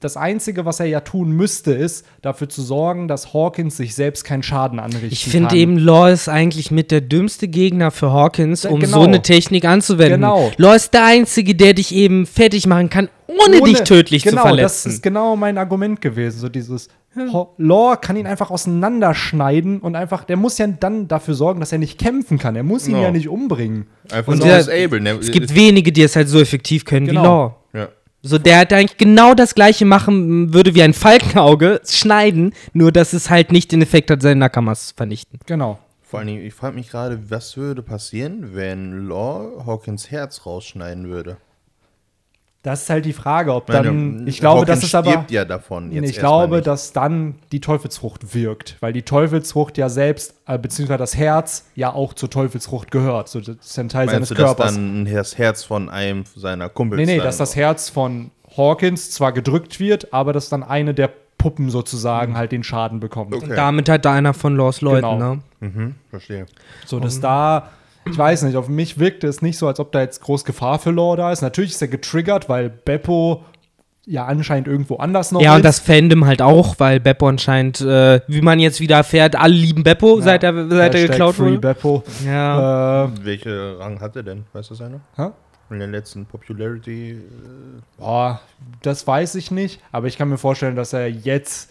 Das 0.00 0.16
Einzige, 0.16 0.64
was 0.66 0.78
er 0.78 0.86
ja 0.86 1.00
tun 1.00 1.30
müsste, 1.32 1.72
ist 1.72 2.04
dafür 2.22 2.48
zu 2.48 2.62
sorgen, 2.62 3.08
dass 3.08 3.32
Hawkins 3.34 3.76
sich 3.76 3.94
selbst 3.94 4.24
keinen 4.24 4.42
Schaden 4.42 4.78
anrichten 4.78 5.08
Ich 5.10 5.24
finde 5.24 5.56
eben, 5.56 5.78
Law 5.78 6.08
ist 6.08 6.28
eigentlich 6.28 6.70
mit 6.70 6.90
der 6.90 7.00
dümmste 7.00 7.48
Gegner 7.48 7.90
für 7.90 8.12
Hawkins, 8.12 8.64
Ja, 8.64 8.70
um 8.70 8.80
genau. 8.80 9.00
so 9.00 9.06
eine 9.08 9.22
Technik 9.22 9.64
anzuwenden. 9.64 10.20
Genau. 10.20 10.52
Law 10.58 10.74
ist 10.74 10.92
der 10.94 11.04
Einzige, 11.06 11.54
der 11.54 11.74
dich 11.74 11.94
eben 11.94 12.26
fertig 12.26 12.66
machen 12.66 12.90
kann, 12.90 13.08
ohne, 13.26 13.62
dich 13.62 13.80
tödlich 13.82 14.22
genau, 14.22 14.42
zu 14.42 14.48
verletzen. 14.48 14.88
Das 14.88 14.94
ist 14.94 15.02
genau 15.02 15.34
mein 15.36 15.56
Argument 15.58 16.00
gewesen. 16.00 16.38
So 16.40 16.48
dieses 16.48 16.88
Law 17.58 17.96
kann 17.96 18.16
ihn 18.16 18.26
einfach 18.26 18.50
auseinanderschneiden 18.50 19.80
und 19.80 19.96
einfach, 19.96 20.24
der 20.24 20.36
muss 20.36 20.58
ja 20.58 20.66
dann 20.66 21.08
dafür 21.08 21.34
sorgen, 21.34 21.60
dass 21.60 21.72
er 21.72 21.78
nicht 21.78 21.98
kämpfen 21.98 22.38
kann. 22.38 22.54
Er 22.54 22.62
muss 22.62 22.86
ihn 22.86 22.92
Genau. 22.94 23.04
ja 23.06 23.10
nicht 23.10 23.28
umbringen. 23.28 23.86
Einfach 24.12 24.32
Und 24.32 24.38
nur 24.38 24.46
der- 24.48 24.58
disable. 24.58 25.00
Ne? 25.00 25.10
es 25.20 25.30
gibt 25.32 25.54
wenige, 25.54 25.90
die 25.90 26.02
es 26.02 26.14
halt 26.16 26.28
so 26.28 26.38
effektiv 26.40 26.84
können 26.84 27.06
Genau. 27.06 27.20
wie 27.22 27.26
Law. 27.26 27.56
ja. 27.82 27.88
So, 28.22 28.36
der 28.38 28.58
halt 28.58 28.72
eigentlich 28.72 28.98
genau 28.98 29.34
das 29.34 29.54
gleiche 29.54 29.86
machen 29.86 30.52
würde 30.52 30.74
wie 30.74 30.82
ein 30.82 30.92
Falkenauge, 30.92 31.80
schneiden, 31.86 32.52
nur 32.74 32.92
dass 32.92 33.14
es 33.14 33.30
halt 33.30 33.50
nicht 33.50 33.72
den 33.72 33.80
Effekt 33.80 34.10
hat, 34.10 34.20
seine 34.20 34.40
Nakamas 34.40 34.88
zu 34.88 34.94
vernichten. 34.94 35.38
Genau. 35.46 35.78
Vor 36.02 36.18
allen 36.18 36.28
Dingen, 36.28 36.44
ich 36.44 36.54
frage 36.54 36.74
mich 36.74 36.90
gerade, 36.90 37.30
was 37.30 37.56
würde 37.56 37.82
passieren, 37.82 38.54
wenn 38.54 39.06
Law 39.06 39.64
Hawkins 39.64 40.10
Herz 40.10 40.44
rausschneiden 40.44 41.08
würde? 41.08 41.38
Das 42.62 42.82
ist 42.82 42.90
halt 42.90 43.06
die 43.06 43.14
Frage, 43.14 43.54
ob 43.54 43.68
Meine, 43.68 43.84
dann. 43.84 44.26
Ich 44.26 44.38
glaube, 44.40 44.66
das 44.66 44.78
Hawkins 44.78 44.84
ist 44.84 44.94
aber. 44.94 45.24
ja 45.30 45.46
davon. 45.46 45.90
Jetzt 45.92 46.10
ich 46.10 46.18
glaube, 46.18 46.56
nicht. 46.56 46.66
dass 46.66 46.92
dann 46.92 47.36
die 47.52 47.60
Teufelsfrucht 47.60 48.34
wirkt, 48.34 48.76
weil 48.80 48.92
die 48.92 49.00
Teufelsfrucht 49.02 49.78
ja 49.78 49.88
selbst, 49.88 50.34
äh, 50.46 50.58
beziehungsweise 50.58 50.98
das 50.98 51.16
Herz, 51.16 51.66
ja 51.74 51.90
auch 51.94 52.12
zur 52.12 52.28
Teufelsfrucht 52.28 52.90
gehört. 52.90 53.28
So, 53.30 53.40
das 53.40 53.56
ist 53.62 53.78
ein 53.78 53.88
Teil 53.88 54.06
Meinst 54.06 54.12
seines 54.14 54.28
du, 54.28 54.34
dass 54.34 54.44
Körpers. 54.44 54.74
dann 54.74 55.06
das 55.06 55.38
Herz 55.38 55.64
von 55.64 55.88
einem 55.88 56.24
seiner 56.36 56.68
Kumpels 56.68 56.98
nee, 57.06 57.16
nee, 57.16 57.22
dass 57.22 57.38
das 57.38 57.56
Herz 57.56 57.88
von 57.88 58.30
Hawkins 58.54 59.10
zwar 59.10 59.32
gedrückt 59.32 59.80
wird, 59.80 60.12
aber 60.12 60.34
dass 60.34 60.50
dann 60.50 60.62
eine 60.62 60.92
der 60.92 61.10
Puppen 61.38 61.70
sozusagen 61.70 62.36
halt 62.36 62.52
den 62.52 62.62
Schaden 62.62 63.00
bekommt. 63.00 63.34
Okay. 63.34 63.54
Damit 63.56 63.88
halt 63.88 64.04
da 64.04 64.12
einer 64.12 64.34
von 64.34 64.54
Laws 64.56 64.82
Leuten, 64.82 65.08
Genau. 65.08 65.34
ne? 65.36 65.40
Mhm, 65.60 65.94
verstehe. 66.10 66.44
So, 66.84 67.00
dass 67.00 67.20
da, 67.20 67.70
ich 68.10 68.18
weiß 68.18 68.42
nicht, 68.42 68.56
auf 68.56 68.68
mich 68.68 68.98
wirkte 68.98 69.26
es 69.26 69.42
nicht 69.42 69.58
so, 69.58 69.66
als 69.68 69.80
ob 69.80 69.92
da 69.92 70.00
jetzt 70.00 70.20
groß 70.22 70.44
Gefahr 70.44 70.78
für 70.78 70.90
Law 70.90 71.16
da 71.16 71.32
ist. 71.32 71.42
Natürlich 71.42 71.70
ist 71.72 71.82
er 71.82 71.88
getriggert, 71.88 72.48
weil 72.48 72.70
Beppo 72.70 73.44
ja 74.06 74.24
anscheinend 74.26 74.66
irgendwo 74.66 74.96
anders 74.96 75.30
noch 75.30 75.40
Ja, 75.40 75.52
und 75.52 75.58
ist. 75.60 75.64
das 75.66 75.78
Fandom 75.80 76.24
halt 76.26 76.42
auch, 76.42 76.74
weil 76.78 76.98
Beppo 77.00 77.28
anscheinend, 77.28 77.80
äh, 77.80 78.20
wie 78.26 78.40
man 78.40 78.58
jetzt 78.58 78.80
wieder 78.80 78.96
erfährt, 78.96 79.36
alle 79.36 79.54
lieben 79.54 79.82
Beppo, 79.84 80.20
seit 80.20 80.42
er, 80.42 80.68
seit 80.68 80.94
er 80.94 81.06
geklaut 81.06 81.36
Free 81.36 81.44
wurde. 81.50 81.58
Beppo. 81.58 82.02
Ja. 82.26 83.04
Äh, 83.04 83.08
Welche 83.22 83.78
Rang 83.78 84.00
hat 84.00 84.16
er 84.16 84.22
denn? 84.22 84.44
Weiß 84.52 84.68
das 84.68 84.80
einer? 84.80 85.00
hä? 85.16 85.28
In 85.70 85.78
der 85.78 85.86
letzten 85.86 86.26
Popularity. 86.26 87.12
äh, 87.12 87.16
Boah, 87.98 88.40
das 88.82 89.06
weiß 89.06 89.36
ich 89.36 89.52
nicht, 89.52 89.80
aber 89.92 90.08
ich 90.08 90.18
kann 90.18 90.28
mir 90.28 90.38
vorstellen, 90.38 90.74
dass 90.74 90.92
er 90.92 91.08
jetzt 91.08 91.70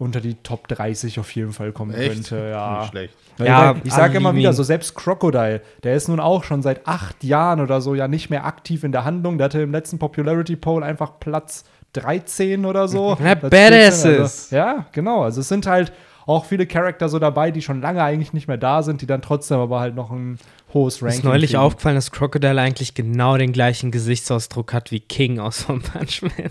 unter 0.00 0.20
die 0.20 0.34
Top 0.34 0.66
30 0.68 1.20
auf 1.20 1.34
jeden 1.34 1.52
Fall 1.52 1.72
kommen 1.72 1.94
Echt? 1.94 2.12
könnte. 2.14 2.48
Ja. 2.50 2.80
Nicht 2.80 2.90
schlecht. 2.90 3.14
Ja, 3.38 3.74
ich 3.84 3.92
sage 3.92 4.10
alle 4.10 4.16
immer 4.16 4.34
wieder, 4.34 4.52
so 4.52 4.62
selbst 4.62 4.94
Crocodile, 4.94 5.62
der 5.82 5.94
ist 5.94 6.08
nun 6.08 6.20
auch 6.20 6.44
schon 6.44 6.62
seit 6.62 6.86
acht 6.86 7.22
Jahren 7.24 7.60
oder 7.60 7.80
so 7.80 7.94
ja 7.94 8.08
nicht 8.08 8.28
mehr 8.30 8.44
aktiv 8.44 8.84
in 8.84 8.92
der 8.92 9.04
Handlung. 9.04 9.38
Der 9.38 9.46
hatte 9.46 9.60
im 9.60 9.72
letzten 9.72 9.98
Popularity 9.98 10.56
Poll 10.56 10.82
einfach 10.82 11.20
Platz 11.20 11.64
13 11.94 12.64
oder 12.66 12.88
so. 12.88 13.16
Badasses. 13.40 14.02
14, 14.02 14.20
also, 14.20 14.56
ja, 14.56 14.86
genau. 14.92 15.22
Also 15.22 15.40
es 15.40 15.48
sind 15.48 15.66
halt 15.66 15.92
auch 16.26 16.44
viele 16.44 16.66
Charakter 16.66 17.08
so 17.08 17.18
dabei, 17.18 17.50
die 17.50 17.62
schon 17.62 17.80
lange 17.80 18.02
eigentlich 18.02 18.32
nicht 18.32 18.46
mehr 18.46 18.58
da 18.58 18.82
sind, 18.82 19.02
die 19.02 19.06
dann 19.06 19.22
trotzdem 19.22 19.58
aber 19.58 19.80
halt 19.80 19.94
noch 19.94 20.10
ein 20.10 20.38
hohes 20.72 21.00
Mir 21.00 21.08
Ranking 21.08 21.20
ist 21.20 21.24
neulich 21.24 21.50
kriegen. 21.50 21.62
aufgefallen, 21.62 21.96
dass 21.96 22.10
Crocodile 22.10 22.60
eigentlich 22.60 22.94
genau 22.94 23.36
den 23.36 23.52
gleichen 23.52 23.90
Gesichtsausdruck 23.90 24.72
hat 24.72 24.90
wie 24.92 25.00
King 25.00 25.40
aus 25.40 25.68
One 25.68 25.80
Punch 25.80 26.22
Man. 26.22 26.50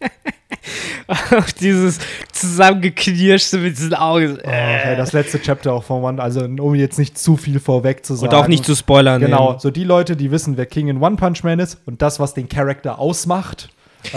auch 1.08 1.50
dieses 1.60 1.98
zusammengeknirschte 2.32 3.58
mit 3.58 3.76
diesen 3.76 3.94
Augen. 3.94 4.36
Oh, 4.38 4.48
okay, 4.48 4.96
das 4.96 5.12
letzte 5.12 5.40
Chapter 5.40 5.72
auch 5.72 5.84
von 5.84 6.02
One, 6.02 6.22
also 6.22 6.42
um 6.44 6.74
jetzt 6.74 6.98
nicht 6.98 7.18
zu 7.18 7.36
viel 7.36 7.60
vorweg 7.60 8.04
zu 8.04 8.14
sagen. 8.14 8.32
Und 8.32 8.38
auch 8.38 8.48
nicht 8.48 8.64
zu 8.64 8.74
spoilern. 8.74 9.20
Genau, 9.20 9.56
so 9.58 9.70
die 9.70 9.84
Leute, 9.84 10.16
die 10.16 10.30
wissen, 10.30 10.56
wer 10.56 10.66
King 10.66 10.88
in 10.88 11.02
One 11.02 11.16
Punch 11.16 11.42
Man 11.44 11.58
ist 11.58 11.78
und 11.86 12.02
das, 12.02 12.20
was 12.20 12.34
den 12.34 12.48
Charakter 12.48 12.98
ausmacht. 12.98 13.68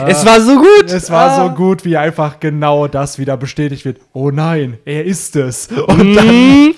Es 0.06 0.26
war 0.26 0.42
so 0.42 0.56
gut. 0.58 0.92
Es 0.92 1.10
war 1.10 1.32
Ah. 1.32 1.46
so 1.48 1.56
gut, 1.56 1.86
wie 1.86 1.96
einfach 1.96 2.42
genau 2.42 2.88
das 2.88 3.20
wieder 3.20 3.38
bestätigt 3.38 3.86
wird. 3.86 4.00
Oh 4.14 4.32
nein, 4.32 4.78
er 4.84 5.06
ist 5.06 5.36
es. 5.38 5.68
Und 5.88 6.14
dann, 6.14 6.74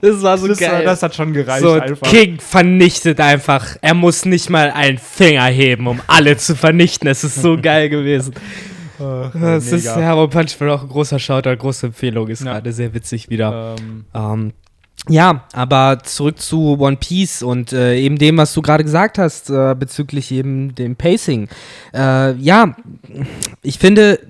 Das 0.00 0.22
war 0.22 0.38
so 0.38 0.46
das, 0.46 0.58
geil. 0.58 0.84
das 0.84 1.02
hat 1.02 1.12
schon 1.14 1.32
gereicht 1.32 1.62
so, 1.62 1.72
einfach. 1.72 2.08
King 2.08 2.38
vernichtet 2.38 3.18
einfach. 3.20 3.66
Er 3.80 3.94
muss 3.94 4.24
nicht 4.24 4.48
mal 4.48 4.70
einen 4.70 4.98
Finger 4.98 5.46
heben, 5.46 5.88
um 5.88 6.00
alle 6.06 6.36
zu 6.36 6.54
vernichten. 6.54 7.08
Es 7.08 7.24
ist 7.24 7.42
so 7.42 7.56
geil 7.60 7.88
gewesen. 7.88 8.32
Äh, 9.02 9.38
Das 9.40 9.66
ist 9.72 9.84
mega. 9.86 10.00
ja, 10.00 10.14
One 10.14 10.28
Punch 10.28 10.58
Man 10.60 10.70
auch 10.70 10.82
ein 10.82 10.88
großer 10.88 11.18
Shoutout, 11.18 11.56
große 11.56 11.86
Empfehlung. 11.86 12.28
Ist 12.28 12.44
Ja. 12.44 12.52
gerade 12.54 12.72
sehr 12.72 12.94
witzig 12.94 13.28
wieder. 13.30 13.74
Ähm, 13.78 14.04
Ähm, 14.14 14.52
ja, 15.08 15.44
aber 15.52 15.98
zurück 16.04 16.38
zu 16.40 16.78
One 16.78 16.96
Piece 16.96 17.42
und 17.42 17.72
äh, 17.72 17.96
eben 17.98 18.18
dem, 18.18 18.36
was 18.36 18.52
du 18.54 18.62
gerade 18.62 18.84
gesagt 18.84 19.18
hast 19.18 19.50
äh, 19.50 19.74
bezüglich 19.76 20.30
eben 20.30 20.74
dem 20.76 20.94
Pacing. 20.94 21.48
Äh, 21.92 22.34
ja, 22.36 22.76
ich 23.62 23.78
finde, 23.78 24.20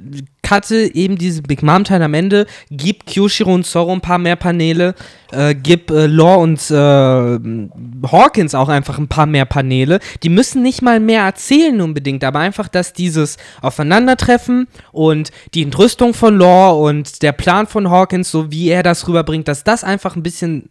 cutte 0.42 0.94
eben 0.94 1.16
diese 1.16 1.42
Big 1.42 1.62
Mom 1.62 1.84
Teil 1.84 2.02
am 2.02 2.14
Ende, 2.14 2.46
gib 2.70 3.06
Kyoshiro 3.06 3.54
und 3.54 3.64
Zoro 3.64 3.92
ein 3.92 4.00
paar 4.00 4.18
mehr 4.18 4.36
Paneele, 4.36 4.94
äh, 5.30 5.54
gib 5.54 5.90
äh, 5.90 6.06
Law 6.06 6.36
und 6.36 6.70
äh, 6.70 8.08
Hawkins 8.10 8.54
auch 8.54 8.68
einfach 8.68 8.98
ein 8.98 9.08
paar 9.08 9.26
mehr 9.26 9.44
Paneele. 9.44 10.00
Die 10.22 10.28
müssen 10.28 10.62
nicht 10.62 10.82
mal 10.82 11.00
mehr 11.00 11.22
erzählen 11.22 11.80
unbedingt, 11.80 12.24
aber 12.24 12.40
einfach, 12.40 12.68
dass 12.68 12.92
dieses 12.92 13.36
Aufeinandertreffen 13.60 14.68
und 14.92 15.30
die 15.54 15.62
Entrüstung 15.62 16.14
von 16.14 16.36
Law 16.36 16.88
und 16.88 17.22
der 17.22 17.32
Plan 17.32 17.66
von 17.66 17.90
Hawkins, 17.90 18.30
so 18.30 18.50
wie 18.50 18.68
er 18.68 18.82
das 18.82 19.08
rüberbringt, 19.08 19.48
dass 19.48 19.64
das 19.64 19.84
einfach 19.84 20.16
ein 20.16 20.22
bisschen 20.22 20.68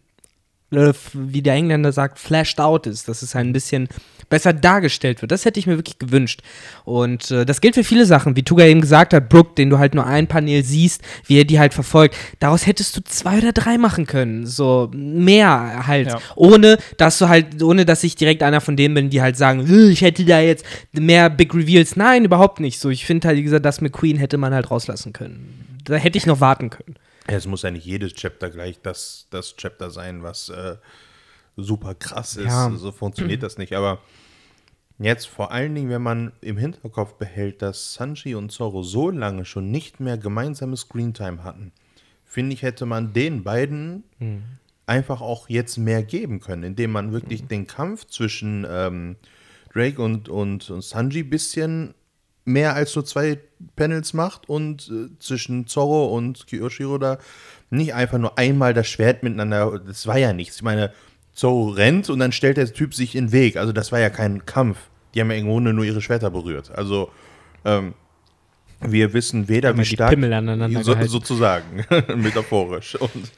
wie 1.12 1.42
der 1.42 1.54
Engländer 1.54 1.92
sagt, 1.92 2.18
flashed 2.18 2.60
out 2.60 2.86
ist, 2.86 3.08
dass 3.08 3.22
es 3.22 3.36
ein 3.36 3.52
bisschen 3.52 3.88
besser 4.32 4.54
dargestellt 4.54 5.20
wird. 5.20 5.30
Das 5.30 5.44
hätte 5.44 5.60
ich 5.60 5.66
mir 5.66 5.76
wirklich 5.76 5.98
gewünscht. 5.98 6.40
Und 6.84 7.30
äh, 7.30 7.44
das 7.44 7.60
gilt 7.60 7.74
für 7.74 7.84
viele 7.84 8.06
Sachen, 8.06 8.34
wie 8.34 8.42
Tuga 8.42 8.64
eben 8.64 8.80
gesagt 8.80 9.12
hat, 9.12 9.28
Brooke, 9.28 9.54
den 9.56 9.68
du 9.68 9.78
halt 9.78 9.94
nur 9.94 10.06
ein 10.06 10.26
Panel 10.26 10.64
siehst, 10.64 11.02
wie 11.26 11.38
er 11.38 11.44
die 11.44 11.58
halt 11.58 11.74
verfolgt. 11.74 12.16
Daraus 12.40 12.66
hättest 12.66 12.96
du 12.96 13.02
zwei 13.04 13.38
oder 13.38 13.52
drei 13.52 13.76
machen 13.76 14.06
können. 14.06 14.46
So 14.46 14.90
mehr 14.94 15.86
halt. 15.86 16.08
Ja. 16.08 16.18
Ohne, 16.34 16.78
dass 16.96 17.18
du 17.18 17.28
halt, 17.28 17.62
ohne 17.62 17.84
dass 17.84 18.02
ich 18.04 18.16
direkt 18.16 18.42
einer 18.42 18.62
von 18.62 18.74
denen 18.74 18.94
bin, 18.94 19.10
die 19.10 19.20
halt 19.20 19.36
sagen, 19.36 19.66
"Äh, 19.68 19.90
ich 19.90 20.00
hätte 20.00 20.24
da 20.24 20.40
jetzt 20.40 20.64
mehr 20.92 21.28
Big 21.28 21.54
Reveals. 21.54 21.96
Nein, 21.96 22.24
überhaupt 22.24 22.58
nicht. 22.58 22.80
So, 22.80 22.88
ich 22.88 23.04
finde 23.04 23.28
halt, 23.28 23.36
wie 23.36 23.42
gesagt, 23.42 23.66
das 23.66 23.82
mit 23.82 23.92
Queen 23.92 24.16
hätte 24.16 24.38
man 24.38 24.54
halt 24.54 24.70
rauslassen 24.70 25.12
können. 25.12 25.78
Da 25.84 25.96
hätte 25.96 26.16
ich 26.16 26.24
noch 26.24 26.40
warten 26.40 26.70
können. 26.70 26.96
Es 27.26 27.46
muss 27.46 27.62
ja 27.62 27.70
nicht 27.70 27.86
jedes 27.86 28.14
Chapter 28.14 28.50
gleich 28.50 28.80
das, 28.80 29.26
das 29.30 29.56
Chapter 29.56 29.90
sein, 29.90 30.22
was 30.22 30.48
äh, 30.48 30.76
super 31.56 31.94
krass 31.94 32.36
ist. 32.36 32.46
Ja. 32.46 32.70
So 32.76 32.92
funktioniert 32.92 33.42
das 33.42 33.58
nicht. 33.58 33.74
Aber 33.74 34.00
jetzt 34.98 35.26
vor 35.28 35.52
allen 35.52 35.74
Dingen, 35.74 35.90
wenn 35.90 36.02
man 36.02 36.32
im 36.40 36.56
Hinterkopf 36.56 37.14
behält, 37.14 37.62
dass 37.62 37.94
Sanji 37.94 38.34
und 38.34 38.50
Zoro 38.50 38.82
so 38.82 39.10
lange 39.10 39.44
schon 39.44 39.70
nicht 39.70 40.00
mehr 40.00 40.18
gemeinsame 40.18 40.76
Screentime 40.76 41.44
hatten, 41.44 41.72
finde 42.24 42.54
ich, 42.54 42.62
hätte 42.62 42.86
man 42.86 43.12
den 43.12 43.44
beiden 43.44 44.04
einfach 44.86 45.20
auch 45.20 45.48
jetzt 45.48 45.76
mehr 45.78 46.02
geben 46.02 46.40
können, 46.40 46.64
indem 46.64 46.92
man 46.92 47.12
wirklich 47.12 47.46
den 47.46 47.66
Kampf 47.66 48.06
zwischen 48.06 48.66
ähm, 48.68 49.16
Drake 49.72 50.02
und, 50.02 50.28
und, 50.28 50.70
und 50.70 50.82
Sanji 50.82 51.22
bisschen 51.22 51.94
mehr 52.44 52.74
als 52.74 52.94
nur 52.94 53.04
zwei 53.04 53.38
Panels 53.76 54.14
macht 54.14 54.48
und 54.48 54.90
äh, 54.90 55.18
zwischen 55.18 55.66
Zorro 55.66 56.06
und 56.06 56.46
Kyoshiro 56.46 56.98
da 56.98 57.18
nicht 57.70 57.94
einfach 57.94 58.18
nur 58.18 58.38
einmal 58.38 58.74
das 58.74 58.88
Schwert 58.88 59.22
miteinander, 59.22 59.80
das 59.86 60.06
war 60.06 60.18
ja 60.18 60.32
nichts. 60.32 60.56
Ich 60.56 60.62
meine, 60.62 60.92
Zorro 61.32 61.68
rennt 61.68 62.10
und 62.10 62.18
dann 62.18 62.32
stellt 62.32 62.56
der 62.56 62.72
Typ 62.72 62.94
sich 62.94 63.14
in 63.14 63.26
den 63.26 63.32
Weg. 63.32 63.56
Also 63.56 63.72
das 63.72 63.92
war 63.92 64.00
ja 64.00 64.10
kein 64.10 64.44
Kampf. 64.44 64.78
Die 65.14 65.20
haben 65.20 65.30
ja 65.30 65.36
im 65.36 65.46
Grunde 65.46 65.72
nur 65.72 65.84
ihre 65.84 66.02
Schwerter 66.02 66.30
berührt. 66.30 66.70
Also 66.76 67.10
ähm, 67.64 67.94
wir 68.80 69.12
wissen 69.12 69.48
weder, 69.48 69.74
wie 69.76 69.82
die 69.82 69.96
stark, 69.96 70.10
Pimmel 70.10 70.32
aneinander 70.32 70.82
so, 70.82 70.94
sozusagen, 71.06 71.84
metaphorisch. 72.16 72.96
Und 72.96 73.30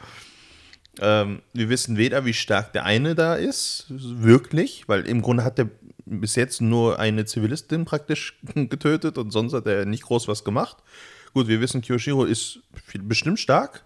ähm, 1.01 1.43
wir 1.53 1.69
wissen 1.69 1.97
weder, 1.97 2.25
wie 2.25 2.33
stark 2.33 2.73
der 2.73 2.85
eine 2.85 3.15
da 3.15 3.35
ist, 3.35 3.87
wirklich, 3.89 4.85
weil 4.89 5.07
im 5.07 5.23
Grunde 5.23 5.45
hat 5.45 5.59
er 5.59 5.69
bis 6.07 6.37
jetzt 6.37 6.61
nur 6.61 6.99
eine 6.99 7.25
Zivilistin 7.25 7.85
praktisch 7.85 8.39
getötet 8.55 9.19
und 9.19 9.31
sonst 9.31 9.53
hat 9.53 9.67
er 9.67 9.85
nicht 9.85 10.05
groß 10.05 10.29
was 10.29 10.45
gemacht. 10.45 10.77
Gut, 11.33 11.49
wir 11.49 11.61
wissen, 11.61 11.83
Kyoshiro 11.83 12.25
ist 12.25 12.61
bestimmt 13.01 13.41
stark, 13.41 13.85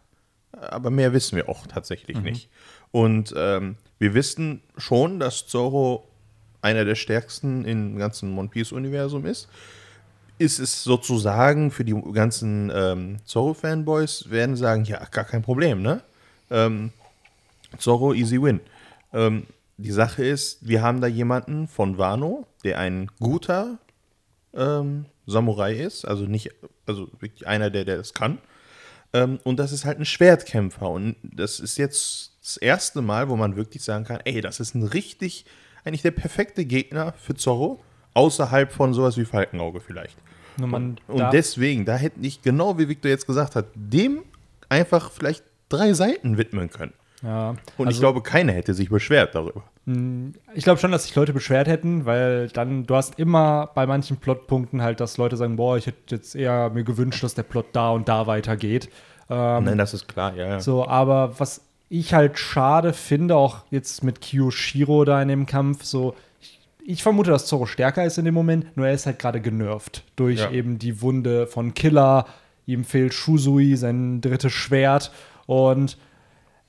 aber 0.53 0.91
mehr 0.91 1.13
wissen 1.13 1.37
wir 1.37 1.49
auch 1.49 1.67
tatsächlich 1.67 2.21
nicht. 2.21 2.51
Und 2.91 3.35
ähm, 3.37 3.77
wir 3.99 4.15
wissen 4.15 4.63
schon, 4.77 5.19
dass 5.19 5.47
Zoro 5.47 6.09
einer 6.61 6.85
der 6.85 6.95
stärksten 6.95 7.65
im 7.65 7.97
ganzen 7.99 8.37
One 8.37 8.49
Piece-Universum 8.49 9.25
ist. 9.27 9.49
Ist 10.39 10.59
es 10.59 10.85
sozusagen 10.85 11.71
für 11.71 11.85
die 11.85 12.01
ganzen 12.13 12.71
ähm, 12.75 13.17
Zorro-Fanboys, 13.25 14.31
werden 14.31 14.57
sagen, 14.57 14.85
ja, 14.85 15.05
gar 15.11 15.25
kein 15.25 15.43
Problem, 15.43 15.83
ne? 15.83 16.03
Ähm, 16.51 16.93
Zorro, 17.79 18.15
easy 18.15 18.41
win. 18.41 18.61
Ähm, 19.13 19.47
die 19.79 19.93
Sache 19.93 20.25
ist, 20.25 20.67
wir 20.67 20.83
haben 20.83 21.01
da 21.01 21.07
jemanden 21.07 21.69
von 21.69 21.97
Wano, 21.99 22.47
der 22.65 22.79
ein 22.79 23.11
guter 23.21 23.79
ähm, 24.55 25.07
Samurai 25.27 25.73
ist, 25.75 26.05
also 26.05 26.25
nicht, 26.25 26.51
also 26.87 27.09
wirklich 27.21 27.47
einer, 27.47 27.71
der, 27.71 27.85
der 27.85 27.97
das 27.97 28.13
kann. 28.13 28.39
Ähm, 29.13 29.39
und 29.45 29.59
das 29.59 29.73
ist 29.73 29.85
halt 29.85 29.99
ein 29.99 30.05
Schwertkämpfer. 30.05 30.91
Und 30.91 31.17
das 31.23 31.61
ist 31.61 31.79
jetzt 31.79 32.37
das 32.43 32.57
erste 32.57 33.01
Mal, 33.03 33.29
wo 33.29 33.37
man 33.37 33.57
wirklich 33.57 33.83
sagen 33.83 34.05
kann, 34.05 34.21
ey, 34.25 34.41
das 34.41 34.59
ist 34.61 34.75
ein 34.75 34.83
richtig, 34.83 35.47
eigentlich 35.85 36.03
der 36.03 36.11
perfekte 36.11 36.65
Gegner 36.65 37.15
für 37.17 37.35
Zorro, 37.35 37.83
außerhalb 38.15 38.73
von 38.73 38.93
sowas 38.95 39.17
wie 39.17 39.25
Falkenauge 39.25 39.81
vielleicht. 39.81 40.19
Und 41.07 41.21
darf- 41.21 41.31
deswegen, 41.31 41.85
da 41.85 41.97
hätte 41.97 42.19
ich, 42.21 42.43
genau 42.43 42.79
wie 42.79 42.89
Victor 42.89 43.11
jetzt 43.11 43.27
gesagt 43.27 43.55
hat, 43.55 43.67
dem 43.75 44.25
einfach 44.69 45.13
vielleicht 45.13 45.45
drei 45.69 45.93
Seiten 45.93 46.37
widmen 46.37 46.69
können. 46.69 46.95
Ja, 47.23 47.51
Und 47.51 47.59
ich 47.79 47.87
also- 47.87 48.01
glaube, 48.01 48.23
keiner 48.23 48.53
hätte 48.53 48.75
sich 48.75 48.89
beschwert 48.91 49.35
darüber. 49.35 49.63
Ich 50.55 50.65
glaube 50.65 50.79
schon, 50.79 50.93
dass 50.93 51.05
sich 51.05 51.15
Leute 51.15 51.33
beschwert 51.33 51.67
hätten, 51.67 52.05
weil 52.05 52.49
dann, 52.49 52.85
du 52.87 52.95
hast 52.95 53.19
immer 53.19 53.71
bei 53.75 53.87
manchen 53.87 54.19
Plotpunkten 54.19 54.83
halt, 54.83 55.01
dass 55.01 55.17
Leute 55.17 55.39
sagen, 55.39 55.57
boah, 55.57 55.79
ich 55.79 55.87
hätte 55.87 56.15
jetzt 56.17 56.37
eher 56.37 56.69
mir 56.69 56.85
gewünscht, 56.85 57.23
dass 57.25 57.35
der 57.35 57.43
Plot 57.45 57.69
da 57.73 57.91
und 57.93 58.07
da 58.07 58.27
weitergeht. 58.27 58.91
Ähm, 59.31 59.65
Nein, 59.65 59.79
das 59.79 59.95
ist 59.95 60.07
klar, 60.07 60.35
ja. 60.37 60.47
ja. 60.47 60.61
so, 60.61 60.87
aber 60.87 61.41
was 61.41 61.63
ich 61.89 62.13
halt 62.13 62.39
schade 62.39 62.93
finde, 62.93 63.37
auch 63.37 63.65
jetzt 63.71 64.05
mit 64.05 64.21
Kyoshiro 64.21 65.07
da 65.07 65.23
in 65.23 65.29
dem 65.29 65.47
Kampf, 65.47 65.85
so, 65.85 66.15
ich, 66.43 66.61
ich 66.85 67.03
vermute, 67.03 67.31
dass 67.31 67.47
Zoro 67.47 67.65
stärker 67.65 68.05
ist 68.05 68.19
in 68.19 68.27
dem 68.27 68.35
Moment, 68.35 68.77
nur 68.77 68.87
er 68.89 68.93
ist 68.93 69.07
halt 69.07 69.19
gerade 69.19 69.41
genervt 69.41 70.05
durch 70.17 70.41
Ja. 70.41 70.51
eben 70.51 70.79
die 70.79 71.01
Wunde 71.01 71.47
von 71.47 71.73
Killer, 71.73 72.27
ihm 72.67 72.85
fehlt 72.85 73.15
Shusui, 73.15 73.75
sein 73.77 74.21
drittes 74.21 74.53
Schwert 74.53 75.13
und 75.47 75.97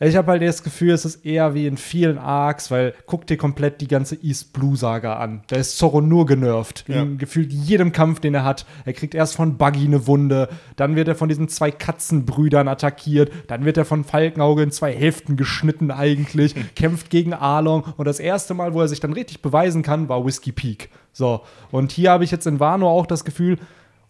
ich 0.08 0.16
habe 0.16 0.32
halt 0.32 0.42
das 0.42 0.64
Gefühl, 0.64 0.92
es 0.92 1.04
ist 1.04 1.26
eher 1.26 1.54
wie 1.54 1.68
in 1.68 1.76
vielen 1.76 2.18
Arcs, 2.18 2.72
weil 2.72 2.94
guck 3.06 3.28
dir 3.28 3.36
komplett 3.36 3.82
die 3.82 3.88
ganze 3.88 4.16
East 4.24 4.54
Blue 4.54 4.78
Saga 4.78 5.18
an. 5.18 5.42
Da 5.48 5.58
ist 5.58 5.78
Zorro 5.78 6.00
nur 6.00 6.26
genervt. 6.26 6.86
Ja. 6.88 7.02
In 7.02 7.18
gefühlt 7.18 7.52
jedem 7.52 7.92
Kampf, 7.92 8.22
den 8.22 8.34
er 8.34 8.46
hat. 8.46 8.66
Er 8.86 8.94
kriegt 8.94 9.14
erst 9.14 9.36
von 9.36 9.58
Buggy 9.58 9.86
eine 9.86 10.08
Wunde, 10.08 10.48
dann 10.78 10.96
wird 10.96 11.10
er 11.10 11.16
von 11.16 11.28
diesen 11.28 11.50
zwei 11.50 11.72
Katzenbrüdern 11.72 12.70
attackiert, 12.70 13.32
dann 13.48 13.66
wird 13.66 13.78
er 13.78 13.86
von 13.86 14.06
Falkenauge 14.06 14.64
in 14.64 14.72
zwei 14.72 14.94
Hälften 14.94 15.36
geschnitten 15.36 15.92
eigentlich, 15.92 16.56
kämpft 16.76 17.10
gegen 17.10 17.34
Arlong 17.34 17.84
und 17.98 18.06
das 18.06 18.20
erste 18.20 18.54
Mal, 18.54 18.74
wo 18.74 18.82
er 18.82 18.88
sich 18.88 19.02
dann 19.02 19.14
richtig 19.14 19.42
beweisen 19.42 19.84
kann, 19.84 20.08
war 20.08 20.26
Whiskey 20.26 20.54
Peak. 20.54 20.90
So, 21.12 21.42
und 21.72 21.92
hier 21.92 22.12
habe 22.12 22.24
ich 22.24 22.32
jetzt 22.32 22.48
in 22.48 22.60
Wano 22.62 22.88
auch 22.90 23.06
das 23.06 23.26
Gefühl, 23.26 23.58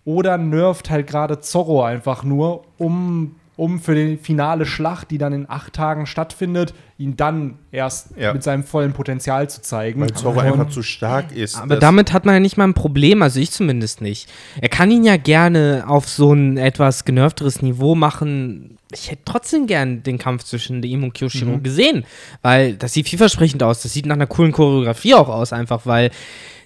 oder 0.05 0.37
nervt 0.37 0.89
halt 0.89 1.07
gerade 1.07 1.39
Zorro 1.39 1.83
einfach 1.83 2.23
nur, 2.23 2.63
um, 2.77 3.35
um 3.59 3.79
für 3.79 3.93
die 3.93 4.17
finale 4.17 4.65
Schlacht, 4.65 5.11
die 5.11 5.17
dann 5.17 5.33
in 5.33 5.49
acht 5.49 5.73
Tagen 5.73 6.05
stattfindet, 6.05 6.73
ihn 6.97 7.17
dann 7.17 7.59
erst 7.71 8.09
Ja. 8.17 8.33
mit 8.33 8.41
seinem 8.41 8.63
vollen 8.63 8.93
Potenzial 8.93 9.49
zu 9.49 9.61
zeigen. 9.61 9.99
Weil 10.01 10.13
Zorro 10.13 10.39
einfach 10.39 10.69
zu 10.69 10.81
stark 10.81 11.31
ist. 11.33 11.57
Aber 11.57 11.75
damit 11.75 12.13
hat 12.13 12.25
man 12.25 12.35
ja 12.35 12.39
nicht 12.39 12.57
mal 12.57 12.63
ein 12.65 12.73
Problem, 12.73 13.21
also 13.21 13.39
ich 13.39 13.51
zumindest 13.51 14.01
nicht. 14.01 14.29
Er 14.61 14.69
kann 14.69 14.89
ihn 14.91 15.03
ja 15.03 15.17
gerne 15.17 15.83
auf 15.87 16.07
so 16.07 16.33
ein 16.33 16.57
etwas 16.57 17.03
genervteres 17.05 17.61
Niveau 17.61 17.95
machen. 17.95 18.77
Ich 18.93 19.11
hätte 19.11 19.21
trotzdem 19.25 19.67
gern 19.67 20.03
den 20.03 20.17
Kampf 20.17 20.43
zwischen 20.45 20.81
ihm 20.81 21.03
und 21.03 21.13
Kyoshiro 21.13 21.57
Mhm. 21.57 21.63
gesehen, 21.63 22.05
weil 22.41 22.73
das 22.75 22.93
sieht 22.93 23.07
vielversprechend 23.09 23.61
aus. 23.61 23.81
Das 23.81 23.93
sieht 23.93 24.05
nach 24.05 24.15
einer 24.15 24.25
coolen 24.27 24.51
Choreografie 24.51 25.13
auch 25.15 25.29
aus, 25.29 25.53
einfach 25.53 25.85
weil 25.85 26.11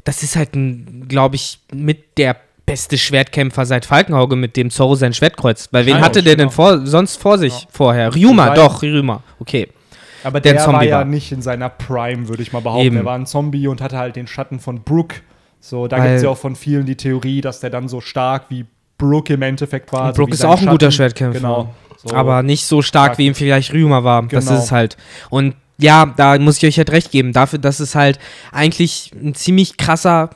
das 0.03 0.21
ist 0.21 0.35
halt, 0.35 0.51
glaube 1.07 1.35
ich, 1.35 1.59
mit 1.73 2.17
der 2.17 2.35
beste 2.65 2.97
Schwertkämpfer 2.97 3.65
seit 3.65 3.85
Falkenauge, 3.85 4.35
mit 4.35 4.55
dem 4.55 4.69
Zorro 4.69 4.95
sein 4.95 5.13
Schwert 5.13 5.37
kreuzt. 5.37 5.69
Weil 5.71 5.85
wen 5.85 5.97
Ja, 5.97 6.01
hatte 6.01 6.23
der 6.23 6.35
genau. 6.35 6.49
denn 6.49 6.55
vor, 6.55 6.85
sonst 6.85 7.21
vor 7.21 7.37
sich 7.37 7.67
vorher? 7.69 8.13
Ryuma, 8.15 8.53
doch, 8.55 8.81
Ryuma. 8.81 9.21
Okay. 9.39 9.67
Aber 10.23 10.39
der 10.39 10.53
der, 10.53 10.67
war 10.67 10.83
ja 10.83 10.97
war. 10.99 11.05
nicht 11.05 11.31
in 11.33 11.41
seiner 11.41 11.67
Prime, 11.69 12.29
würde 12.29 12.41
ich 12.41 12.53
mal 12.53 12.61
behaupten. 12.61 12.85
Eben. 12.85 12.97
Er 12.97 13.05
war 13.05 13.15
ein 13.15 13.25
Zombie 13.25 13.67
und 13.67 13.81
hatte 13.81 13.97
halt 13.97 14.15
den 14.15 14.27
Schatten 14.27 14.59
von 14.59 14.81
Brooke. 14.81 15.17
So, 15.59 15.87
da 15.87 15.97
gibt 15.97 16.15
es 16.15 16.23
ja 16.23 16.29
auch 16.29 16.37
von 16.37 16.55
vielen 16.55 16.85
die 16.85 16.95
Theorie, 16.95 17.41
dass 17.41 17.59
der 17.59 17.69
dann 17.69 17.87
so 17.89 17.99
stark 18.01 18.45
wie 18.49 18.65
Brooke 18.97 19.33
im 19.33 19.41
Endeffekt 19.41 19.91
war. 19.91 20.07
So 20.13 20.21
Brooke 20.21 20.33
ist 20.33 20.45
auch 20.45 20.61
ein 20.61 20.67
guter 20.67 20.91
Schatten. 20.91 21.17
Schwertkämpfer. 21.17 21.39
Genau. 21.39 21.73
So. 22.05 22.15
aber 22.15 22.43
nicht 22.43 22.65
so 22.65 22.81
stark, 22.81 23.05
stark. 23.07 23.17
wie 23.17 23.27
ihm 23.27 23.35
vielleicht 23.35 23.73
Ryuma 23.73 24.03
war. 24.03 24.23
Das 24.23 24.45
Genau. 24.45 24.57
ist 24.57 24.65
es 24.65 24.71
halt. 24.71 24.97
Und 25.29 25.55
ja, 25.77 26.05
da 26.17 26.37
muss 26.37 26.57
ich 26.57 26.65
euch 26.65 26.77
halt 26.77 26.91
recht 26.91 27.11
geben, 27.11 27.33
dafür, 27.33 27.59
dass 27.59 27.79
es 27.79 27.95
halt 27.95 28.19
eigentlich 28.51 29.11
ein 29.21 29.33
ziemlich 29.35 29.77
krasser 29.77 30.29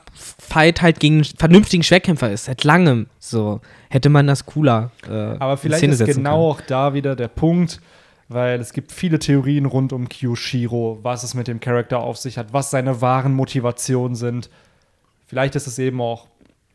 Fight 0.47 0.81
halt 0.81 0.99
gegen 0.99 1.15
einen 1.15 1.25
vernünftigen 1.25 1.83
Schwertkämpfer 1.83 2.31
ist. 2.31 2.45
Seit 2.45 2.63
langem. 2.63 3.07
So 3.19 3.59
hätte 3.89 4.09
man 4.09 4.27
das 4.27 4.45
cooler. 4.45 4.91
Äh, 5.07 5.11
Aber 5.11 5.57
vielleicht 5.57 5.83
ist 5.83 6.05
genau 6.05 6.51
auch 6.51 6.61
da 6.61 6.93
wieder 6.93 7.15
der 7.15 7.27
Punkt, 7.27 7.81
weil 8.29 8.59
es 8.59 8.71
gibt 8.71 8.91
viele 8.91 9.19
Theorien 9.19 9.65
rund 9.65 9.91
um 9.91 10.07
Kyoshiro, 10.07 10.99
was 11.01 11.23
es 11.23 11.33
mit 11.33 11.47
dem 11.47 11.59
Charakter 11.59 11.99
auf 11.99 12.17
sich 12.17 12.37
hat, 12.37 12.53
was 12.53 12.71
seine 12.71 13.01
wahren 13.01 13.33
Motivationen 13.33 14.15
sind. 14.15 14.49
Vielleicht 15.25 15.55
ist 15.55 15.67
es 15.67 15.77
eben 15.79 15.99
auch 15.99 16.27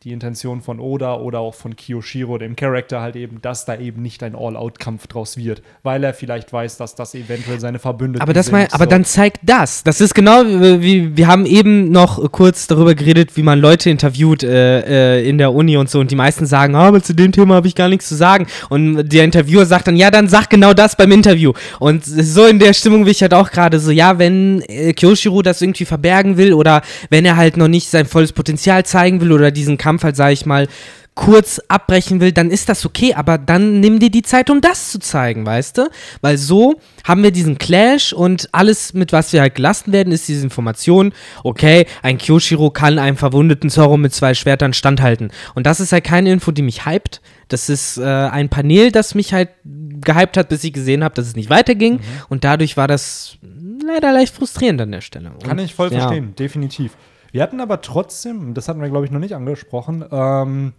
die 0.03 0.11
Intention 0.11 0.61
von 0.61 0.81
Oda 0.81 1.15
oder 1.15 1.39
auch 1.39 1.53
von 1.53 1.77
Kyoshiro, 1.77 2.37
dem 2.37 2.57
Charakter, 2.57 2.99
halt 2.99 3.15
eben, 3.15 3.41
dass 3.41 3.63
da 3.63 3.77
eben 3.77 4.01
nicht 4.01 4.21
ein 4.21 4.35
All-Out-Kampf 4.35 5.07
draus 5.07 5.37
wird, 5.37 5.61
weil 5.81 6.03
er 6.03 6.13
vielleicht 6.13 6.51
weiß, 6.51 6.75
dass 6.75 6.95
das 6.95 7.15
eventuell 7.15 7.61
seine 7.61 7.79
Verbündeten 7.79 8.21
Aber, 8.21 8.33
das 8.33 8.47
sind. 8.47 8.53
mal, 8.53 8.67
aber 8.71 8.83
so. 8.83 8.89
dann 8.89 9.05
zeigt 9.05 9.39
das. 9.43 9.81
Das 9.83 10.01
ist 10.01 10.13
genau 10.13 10.43
wie, 10.43 10.81
wie 10.81 11.17
wir 11.17 11.27
haben 11.27 11.45
eben 11.45 11.89
noch 11.89 12.33
kurz 12.33 12.67
darüber 12.67 12.95
geredet, 12.95 13.37
wie 13.37 13.43
man 13.43 13.59
Leute 13.59 13.89
interviewt 13.89 14.43
äh, 14.43 15.19
äh, 15.19 15.29
in 15.29 15.37
der 15.37 15.53
Uni 15.53 15.77
und 15.77 15.89
so. 15.89 16.01
Und 16.01 16.11
die 16.11 16.17
meisten 16.17 16.45
sagen, 16.45 16.75
ah, 16.75 16.87
aber 16.87 17.01
zu 17.01 17.15
dem 17.15 17.31
Thema 17.31 17.55
habe 17.55 17.69
ich 17.69 17.75
gar 17.75 17.87
nichts 17.87 18.09
zu 18.09 18.15
sagen. 18.15 18.47
Und 18.67 19.07
der 19.07 19.23
Interviewer 19.23 19.65
sagt 19.65 19.87
dann, 19.87 19.95
ja, 19.95 20.11
dann 20.11 20.27
sag 20.27 20.49
genau 20.49 20.73
das 20.73 20.97
beim 20.97 21.13
Interview. 21.13 21.53
Und 21.79 22.03
so 22.03 22.45
in 22.45 22.59
der 22.59 22.73
Stimmung 22.73 23.05
bin 23.05 23.11
ich 23.11 23.21
halt 23.21 23.33
auch 23.33 23.51
gerade 23.51 23.79
so, 23.79 23.89
ja, 23.89 24.19
wenn 24.19 24.61
äh, 24.67 24.91
Kyoshiro 24.91 25.41
das 25.41 25.61
irgendwie 25.61 25.85
verbergen 25.85 26.35
will 26.35 26.53
oder 26.53 26.81
wenn 27.09 27.23
er 27.23 27.37
halt 27.37 27.55
noch 27.55 27.69
nicht 27.69 27.89
sein 27.89 28.05
volles 28.05 28.33
Potenzial 28.33 28.85
zeigen 28.85 29.21
will 29.21 29.31
oder 29.31 29.49
diesen 29.49 29.77
Kampf 29.77 29.92
halt, 30.01 30.15
sage 30.15 30.33
ich 30.33 30.45
mal, 30.45 30.67
kurz 31.15 31.61
abbrechen 31.67 32.21
will, 32.21 32.31
dann 32.31 32.49
ist 32.49 32.69
das 32.69 32.85
okay, 32.85 33.13
aber 33.13 33.37
dann 33.37 33.79
nimm 33.79 33.99
dir 33.99 34.09
die 34.09 34.23
Zeit, 34.23 34.49
um 34.49 34.61
das 34.61 34.91
zu 34.91 34.99
zeigen, 34.99 35.45
weißt 35.45 35.77
du? 35.77 35.89
Weil 36.21 36.37
so 36.37 36.79
haben 37.03 37.21
wir 37.21 37.31
diesen 37.31 37.57
Clash 37.57 38.13
und 38.13 38.49
alles, 38.51 38.93
mit 38.93 39.11
was 39.11 39.31
wir 39.31 39.41
halt 39.41 39.55
gelassen 39.55 39.93
werden, 39.93 40.11
ist 40.11 40.27
diese 40.27 40.43
Information, 40.43 41.13
okay, 41.43 41.85
ein 42.01 42.17
Kyoshiro 42.17 42.71
kann 42.71 42.97
einem 42.97 43.17
verwundeten 43.17 43.69
Zorro 43.69 43.97
mit 43.97 44.13
zwei 44.13 44.33
Schwertern 44.33 44.73
standhalten. 44.73 45.31
Und 45.53 45.67
das 45.67 45.79
ist 45.79 45.91
halt 45.91 46.03
keine 46.03 46.31
Info, 46.31 46.51
die 46.51 46.63
mich 46.63 46.85
hypt. 46.85 47.21
Das 47.47 47.69
ist 47.69 47.97
äh, 47.97 48.03
ein 48.03 48.49
Panel, 48.49 48.91
das 48.91 49.13
mich 49.13 49.33
halt 49.33 49.49
gehypt 49.63 50.37
hat, 50.37 50.49
bis 50.49 50.63
ich 50.63 50.73
gesehen 50.73 51.03
habe, 51.03 51.13
dass 51.13 51.27
es 51.27 51.35
nicht 51.35 51.49
weiterging. 51.51 51.99
Und 52.29 52.43
dadurch 52.43 52.75
war 52.75 52.87
das 52.87 53.37
leider 53.85 54.11
leicht 54.13 54.33
frustrierend 54.33 54.81
an 54.81 54.91
der 54.91 55.01
Stelle. 55.01 55.31
Kann 55.43 55.59
Und, 55.59 55.65
ich 55.65 55.75
voll 55.75 55.91
ja. 55.91 55.99
verstehen, 55.99 56.33
definitiv. 56.35 56.93
Wir 57.33 57.41
hatten 57.41 57.59
aber 57.61 57.81
trotzdem, 57.81 58.53
das 58.53 58.69
hatten 58.69 58.79
wir 58.79 58.89
glaube 58.89 59.05
ich 59.05 59.11
noch 59.11 59.19
nicht 59.19 59.33
angesprochen, 59.33 60.05
ähm, 60.11 60.73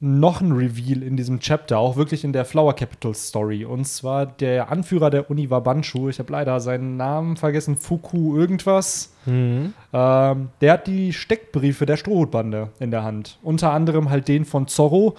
noch 0.00 0.40
ein 0.40 0.52
Reveal 0.52 1.02
in 1.02 1.18
diesem 1.18 1.38
Chapter, 1.40 1.76
auch 1.76 1.96
wirklich 1.96 2.24
in 2.24 2.32
der 2.32 2.46
Flower 2.46 2.72
Capital 2.72 3.14
Story. 3.14 3.66
Und 3.66 3.84
zwar 3.84 4.24
der 4.24 4.70
Anführer 4.70 5.10
der 5.10 5.30
Uni 5.30 5.50
Wabanshu, 5.50 6.08
ich 6.08 6.18
habe 6.18 6.32
leider 6.32 6.60
seinen 6.60 6.96
Namen 6.96 7.36
vergessen, 7.36 7.76
Fuku 7.76 8.38
irgendwas. 8.38 9.12
Mhm. 9.26 9.74
Ähm, 9.92 10.48
der 10.62 10.72
hat 10.72 10.86
die 10.86 11.12
Steckbriefe 11.12 11.84
der 11.84 11.98
Strohhutbande 11.98 12.70
in 12.80 12.90
der 12.90 13.02
Hand. 13.02 13.38
Unter 13.42 13.72
anderem 13.72 14.08
halt 14.08 14.28
den 14.28 14.46
von 14.46 14.66
Zorro. 14.66 15.14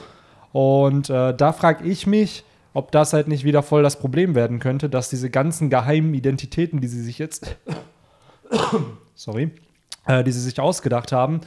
Und 0.54 1.12
äh, 1.12 1.36
da 1.36 1.54
frage 1.54 1.88
ich 1.88 2.08
mich, 2.08 2.46
ob 2.74 2.92
das 2.92 3.14
halt 3.14 3.28
nicht 3.28 3.44
wieder 3.44 3.62
voll 3.62 3.84
das 3.84 4.00
Problem 4.00 4.34
werden 4.34 4.58
könnte, 4.58 4.90
dass 4.90 5.12
diese 5.12 5.30
ganzen 5.30 5.70
geheimen 5.70 6.16
Identitäten, 6.16 6.82
die 6.82 6.88
sie 6.88 7.04
sich 7.04 7.20
jetzt, 7.20 7.58
sorry, 9.14 9.52
äh, 10.10 10.24
die 10.24 10.32
sie 10.32 10.42
sich 10.42 10.60
ausgedacht 10.60 11.12
haben, 11.12 11.42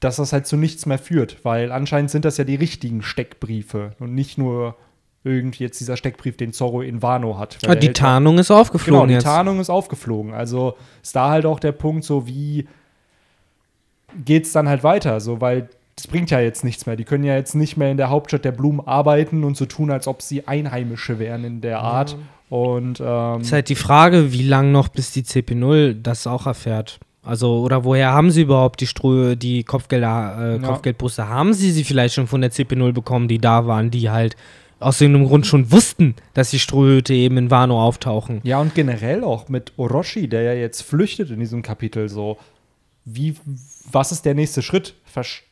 dass 0.00 0.16
das 0.16 0.32
halt 0.32 0.46
zu 0.46 0.56
nichts 0.56 0.86
mehr 0.86 0.98
führt, 0.98 1.44
weil 1.44 1.70
anscheinend 1.70 2.10
sind 2.10 2.24
das 2.24 2.36
ja 2.38 2.44
die 2.44 2.56
richtigen 2.56 3.02
Steckbriefe 3.02 3.92
und 4.00 4.14
nicht 4.14 4.38
nur 4.38 4.76
irgendwie 5.22 5.64
jetzt 5.64 5.80
dieser 5.80 5.96
Steckbrief, 5.96 6.36
den 6.36 6.52
Zorro 6.52 6.82
in 6.82 7.00
Wano 7.02 7.38
hat. 7.38 7.58
Ah, 7.62 7.68
der 7.68 7.76
die 7.76 7.86
ja- 7.88 7.92
Tarnung 7.94 8.38
ist 8.38 8.48
Genau, 8.48 8.60
aufgeflogen 8.60 9.08
die 9.08 9.14
jetzt. 9.14 9.24
Tarnung 9.24 9.60
ist 9.60 9.70
aufgeflogen. 9.70 10.34
Also 10.34 10.76
ist 11.02 11.16
da 11.16 11.30
halt 11.30 11.46
auch 11.46 11.60
der 11.60 11.72
Punkt, 11.72 12.04
so 12.04 12.26
wie 12.26 12.66
geht 14.24 14.44
es 14.44 14.52
dann 14.52 14.68
halt 14.68 14.82
weiter, 14.84 15.20
so 15.20 15.40
weil 15.40 15.68
das 15.96 16.06
bringt 16.08 16.30
ja 16.30 16.40
jetzt 16.40 16.64
nichts 16.64 16.86
mehr. 16.86 16.96
Die 16.96 17.04
können 17.04 17.24
ja 17.24 17.36
jetzt 17.36 17.54
nicht 17.54 17.76
mehr 17.76 17.90
in 17.90 17.96
der 17.96 18.10
Hauptstadt 18.10 18.44
der 18.44 18.52
Blumen 18.52 18.80
arbeiten 18.86 19.44
und 19.44 19.56
so 19.56 19.64
tun, 19.64 19.90
als 19.90 20.06
ob 20.08 20.22
sie 20.22 20.46
Einheimische 20.46 21.18
wären 21.18 21.44
in 21.44 21.60
der 21.60 21.80
Art. 21.80 22.16
Und 22.50 23.00
ähm, 23.04 23.40
Ist 23.40 23.52
halt 23.52 23.68
die 23.68 23.74
Frage, 23.76 24.32
wie 24.32 24.42
lang 24.42 24.72
noch 24.72 24.88
bis 24.88 25.12
die 25.12 25.22
CP0 25.22 25.94
das 26.02 26.26
auch 26.26 26.46
erfährt. 26.46 26.98
Also, 27.24 27.60
oder 27.60 27.84
woher 27.84 28.12
haben 28.12 28.30
sie 28.30 28.42
überhaupt 28.42 28.80
die, 28.80 28.86
Stru 28.86 29.34
die 29.34 29.64
Kopfgelder, 29.64 30.36
äh, 30.58 30.62
Ja. 30.62 30.68
Kopfgeldbrüste? 30.68 31.28
Haben 31.28 31.54
sie 31.54 31.70
sie 31.70 31.84
vielleicht 31.84 32.14
schon 32.14 32.26
von 32.26 32.40
der 32.40 32.50
CP0 32.52 32.92
bekommen, 32.92 33.28
die 33.28 33.38
da 33.38 33.66
waren, 33.66 33.90
die 33.90 34.10
halt 34.10 34.36
aus 34.80 35.00
irgendeinem 35.00 35.28
Grund 35.28 35.46
schon 35.46 35.72
wussten, 35.72 36.14
dass 36.34 36.50
die 36.50 36.58
Strohhüte 36.58 37.14
eben 37.14 37.38
in 37.38 37.50
Wano 37.50 37.82
auftauchen? 37.82 38.40
Ja, 38.44 38.60
und 38.60 38.74
generell 38.74 39.24
auch 39.24 39.48
mit 39.48 39.72
Orochi, 39.78 40.28
der 40.28 40.42
ja 40.42 40.52
jetzt 40.52 40.82
flüchtet 40.82 41.30
in 41.30 41.40
diesem 41.40 41.62
Kapitel, 41.62 42.08
so, 42.10 42.36
wie, 43.06 43.34
was 43.90 44.12
ist 44.12 44.24
der 44.26 44.34
nächste 44.34 44.60
Schritt? 44.62 44.94
Versch 45.04 45.44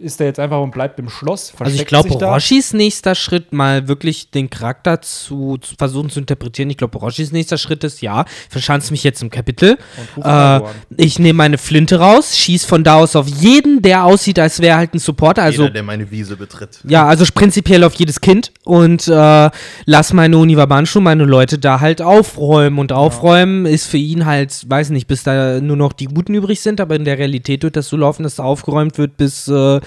ist 0.00 0.18
der 0.18 0.26
jetzt 0.26 0.40
einfach 0.40 0.60
und 0.60 0.72
bleibt 0.72 0.98
im 0.98 1.08
Schloss? 1.08 1.52
Also 1.58 1.74
ich 1.74 1.86
glaube? 1.86 2.10
Orochis 2.10 2.72
nächster 2.72 3.14
Schritt, 3.14 3.52
mal 3.52 3.86
wirklich 3.86 4.30
den 4.30 4.50
Charakter 4.50 5.00
zu, 5.00 5.56
zu 5.58 5.76
versuchen 5.76 6.10
zu 6.10 6.18
interpretieren. 6.18 6.68
Ich 6.70 6.76
glaube, 6.76 6.98
Orochis 6.98 7.30
nächster 7.30 7.58
Schritt 7.58 7.84
ist, 7.84 8.02
ja, 8.02 8.24
ich 8.24 8.50
verschanze 8.52 8.92
mich 8.92 9.04
jetzt 9.04 9.22
im 9.22 9.30
Kapitel. 9.30 9.78
Äh, 10.22 10.60
ich 10.96 11.18
nehme 11.18 11.36
meine 11.36 11.58
Flinte 11.58 12.00
raus, 12.00 12.36
schieß 12.36 12.64
von 12.64 12.82
da 12.82 12.96
aus 12.96 13.14
auf 13.14 13.28
jeden, 13.28 13.82
der 13.82 14.04
aussieht, 14.04 14.38
als 14.38 14.60
wäre 14.60 14.76
halt 14.76 14.94
ein 14.94 14.98
Supporter. 14.98 15.42
Also 15.42 15.62
Jeder, 15.62 15.74
der 15.74 15.82
meine 15.84 16.10
Wiese 16.10 16.36
betritt. 16.36 16.80
Ja, 16.84 17.06
also 17.06 17.24
prinzipiell 17.32 17.84
auf 17.84 17.94
jedes 17.94 18.20
Kind 18.20 18.52
und 18.64 19.06
äh, 19.06 19.50
lass 19.84 20.12
meine 20.12 20.38
Uniwabanshu, 20.38 21.00
meine 21.00 21.24
Leute 21.24 21.58
da 21.58 21.80
halt 21.80 22.02
aufräumen. 22.02 22.80
Und 22.80 22.92
aufräumen 22.92 23.64
ist 23.64 23.86
für 23.86 23.98
ihn 23.98 24.26
halt, 24.26 24.68
weiß 24.68 24.90
nicht, 24.90 25.06
bis 25.06 25.22
da 25.22 25.60
nur 25.60 25.76
noch 25.76 25.92
die 25.92 26.06
Guten 26.06 26.34
übrig 26.34 26.60
sind, 26.60 26.80
aber 26.80 26.96
in 26.96 27.04
der 27.04 27.18
Realität 27.18 27.62
wird 27.62 27.76
das 27.76 27.88
so 27.88 27.96
laufen, 27.96 28.24
dass 28.24 28.36
da 28.36 28.42
aufgeräumt 28.42 28.98
wird, 28.98 29.16
bis 29.16 29.46
äh, 29.46 29.80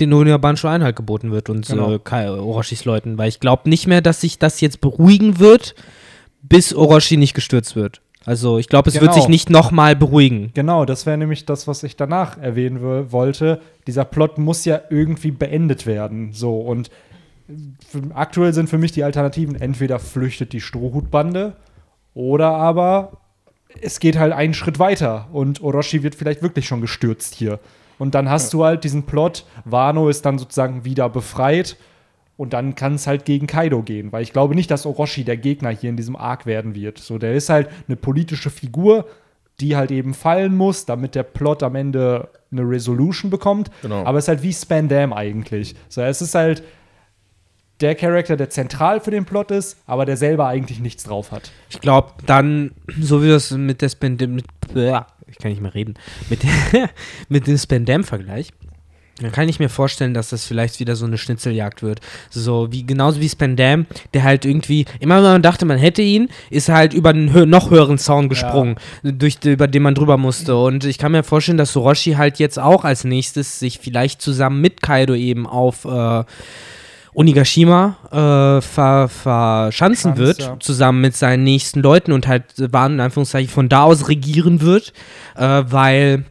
den 0.00 0.12
Uniwabanshu 0.12 0.66
Einhalt 0.68 0.96
geboten 0.96 1.30
wird 1.30 1.50
und 1.50 1.66
Genau. 1.66 1.94
äh, 1.94 2.28
Orochis 2.28 2.84
Leuten. 2.84 3.18
Weil 3.18 3.28
ich 3.28 3.40
glaube 3.40 3.68
nicht 3.68 3.86
mehr, 3.86 4.00
dass 4.00 4.20
sich 4.20 4.38
das 4.38 4.60
jetzt 4.60 4.80
beruhigen 4.80 5.38
wird, 5.38 5.74
bis 6.42 6.74
Orochi 6.74 7.16
nicht 7.16 7.34
gestürzt 7.34 7.76
wird. 7.76 8.00
Also 8.24 8.58
ich 8.58 8.68
glaube, 8.68 8.88
es 8.88 8.94
wird 8.94 9.04
Genau. 9.10 9.14
sich 9.14 9.28
nicht 9.28 9.50
nochmal 9.50 9.96
beruhigen. 9.96 10.52
Genau, 10.54 10.84
das 10.84 11.06
wäre 11.06 11.18
nämlich 11.18 11.44
das, 11.44 11.66
was 11.66 11.82
ich 11.82 11.96
danach 11.96 12.38
erwähnen 12.38 12.80
wo- 12.80 13.10
wollte. 13.10 13.60
Dieser 13.88 14.04
Plot 14.04 14.38
muss 14.38 14.64
ja 14.64 14.80
irgendwie 14.90 15.32
beendet 15.32 15.86
werden. 15.86 16.32
So, 16.32 16.60
und 16.60 16.88
f- 17.48 18.00
aktuell 18.14 18.52
sind 18.52 18.68
für 18.70 18.78
mich 18.78 18.92
die 18.92 19.02
Alternativen: 19.02 19.60
entweder 19.60 19.98
flüchtet 19.98 20.52
die 20.52 20.60
Strohhutbande 20.60 21.56
oder 22.14 22.48
aber 22.54 23.18
es 23.80 23.98
geht 24.00 24.16
halt 24.18 24.32
einen 24.32 24.54
Schritt 24.54 24.78
weiter 24.78 25.28
und 25.32 25.60
Orochi 25.62 26.02
wird 26.04 26.14
vielleicht 26.14 26.42
wirklich 26.42 26.66
schon 26.68 26.80
gestürzt 26.80 27.34
hier. 27.34 27.58
Und 27.98 28.14
dann 28.14 28.28
hast 28.28 28.52
du 28.52 28.64
halt 28.64 28.84
diesen 28.84 29.04
Plot, 29.04 29.44
Wano 29.64 30.08
ist 30.08 30.24
dann 30.26 30.38
sozusagen 30.38 30.84
wieder 30.84 31.08
befreit 31.08 31.76
und 32.36 32.52
dann 32.52 32.74
kann 32.74 32.94
es 32.94 33.06
halt 33.06 33.24
gegen 33.24 33.46
Kaido 33.46 33.82
gehen, 33.82 34.10
weil 34.10 34.22
ich 34.22 34.32
glaube 34.32 34.54
nicht, 34.54 34.70
dass 34.70 34.86
Orochi 34.86 35.24
der 35.24 35.36
Gegner 35.36 35.70
hier 35.70 35.90
in 35.90 35.96
diesem 35.96 36.16
Arc 36.16 36.46
werden 36.46 36.74
wird. 36.74 36.98
So, 36.98 37.18
der 37.18 37.34
ist 37.34 37.48
halt 37.48 37.68
eine 37.86 37.96
politische 37.96 38.50
Figur, 38.50 39.06
die 39.60 39.76
halt 39.76 39.90
eben 39.90 40.14
fallen 40.14 40.56
muss, 40.56 40.86
damit 40.86 41.14
der 41.14 41.22
Plot 41.22 41.62
am 41.62 41.76
Ende 41.76 42.30
eine 42.50 42.62
Resolution 42.62 43.30
bekommt. 43.30 43.70
Genau. 43.82 44.04
Aber 44.04 44.18
es 44.18 44.24
ist 44.24 44.28
halt 44.28 44.42
wie 44.42 44.52
Spandam 44.52 45.12
eigentlich. 45.12 45.74
So, 45.88 46.00
es 46.02 46.20
ist 46.20 46.34
halt 46.34 46.62
der 47.80 47.94
Charakter, 47.94 48.36
der 48.36 48.48
zentral 48.48 49.00
für 49.00 49.10
den 49.10 49.24
Plot 49.24 49.50
ist, 49.50 49.76
aber 49.86 50.06
der 50.06 50.16
selber 50.16 50.46
eigentlich 50.46 50.80
nichts 50.80 51.04
drauf 51.04 51.32
hat. 51.32 51.50
Ich 51.68 51.80
glaube, 51.80 52.12
dann, 52.26 52.72
so 53.00 53.22
wie 53.22 53.28
das 53.28 53.50
mit 53.50 53.82
der 53.82 53.88
Spendam, 53.88 54.34
mit, 54.36 54.46
ja, 54.74 55.06
ich 55.32 55.38
kann 55.38 55.50
nicht 55.50 55.62
mehr 55.62 55.74
reden, 55.74 55.94
mit, 56.30 56.40
mit 57.28 57.46
dem 57.46 57.58
Spendam-Vergleich, 57.58 58.52
dann 59.20 59.30
kann 59.30 59.48
ich 59.48 59.58
mir 59.58 59.68
vorstellen, 59.68 60.14
dass 60.14 60.30
das 60.30 60.46
vielleicht 60.46 60.80
wieder 60.80 60.96
so 60.96 61.04
eine 61.04 61.18
Schnitzeljagd 61.18 61.82
wird. 61.82 62.00
So 62.30 62.68
wie 62.72 62.84
genauso 62.84 63.20
wie 63.20 63.28
Spendam, 63.28 63.86
der 64.14 64.24
halt 64.24 64.44
irgendwie, 64.44 64.86
immer 65.00 65.16
wenn 65.16 65.22
man 65.32 65.42
dachte, 65.42 65.64
man 65.66 65.78
hätte 65.78 66.02
ihn, 66.02 66.28
ist 66.50 66.68
er 66.68 66.76
halt 66.76 66.94
über 66.94 67.10
einen 67.10 67.32
hö 67.32 67.46
noch 67.46 67.70
höheren 67.70 67.98
Zaun 67.98 68.28
gesprungen, 68.28 68.76
durch, 69.02 69.38
über 69.44 69.68
den 69.68 69.82
man 69.82 69.94
drüber 69.94 70.16
musste. 70.16 70.56
Und 70.56 70.84
ich 70.84 70.98
kann 70.98 71.12
mir 71.12 71.22
vorstellen, 71.22 71.58
dass 71.58 71.72
Soroshi 71.72 72.12
halt 72.12 72.38
jetzt 72.38 72.58
auch 72.58 72.84
als 72.84 73.04
nächstes 73.04 73.58
sich 73.58 73.78
vielleicht 73.78 74.22
zusammen 74.22 74.60
mit 74.60 74.82
Kaido 74.82 75.14
eben 75.14 75.46
auf 75.46 75.84
äh, 75.84 76.24
Onigashima 77.14 77.96
äh, 78.10 78.60
ver, 78.62 79.08
verschanzen 79.08 80.12
Schanz, 80.12 80.18
wird, 80.18 80.38
ja. 80.40 80.56
zusammen 80.60 81.00
mit 81.00 81.14
seinen 81.14 81.44
nächsten 81.44 81.80
Leuten 81.80 82.12
und 82.12 82.26
halt, 82.26 82.44
waren 82.72 82.94
in 82.94 83.00
Anführungszeichen, 83.00 83.50
von 83.50 83.68
da 83.68 83.84
aus 83.84 84.08
regieren 84.08 84.60
wird, 84.60 84.92
äh, 85.36 85.62
weil 85.66 86.24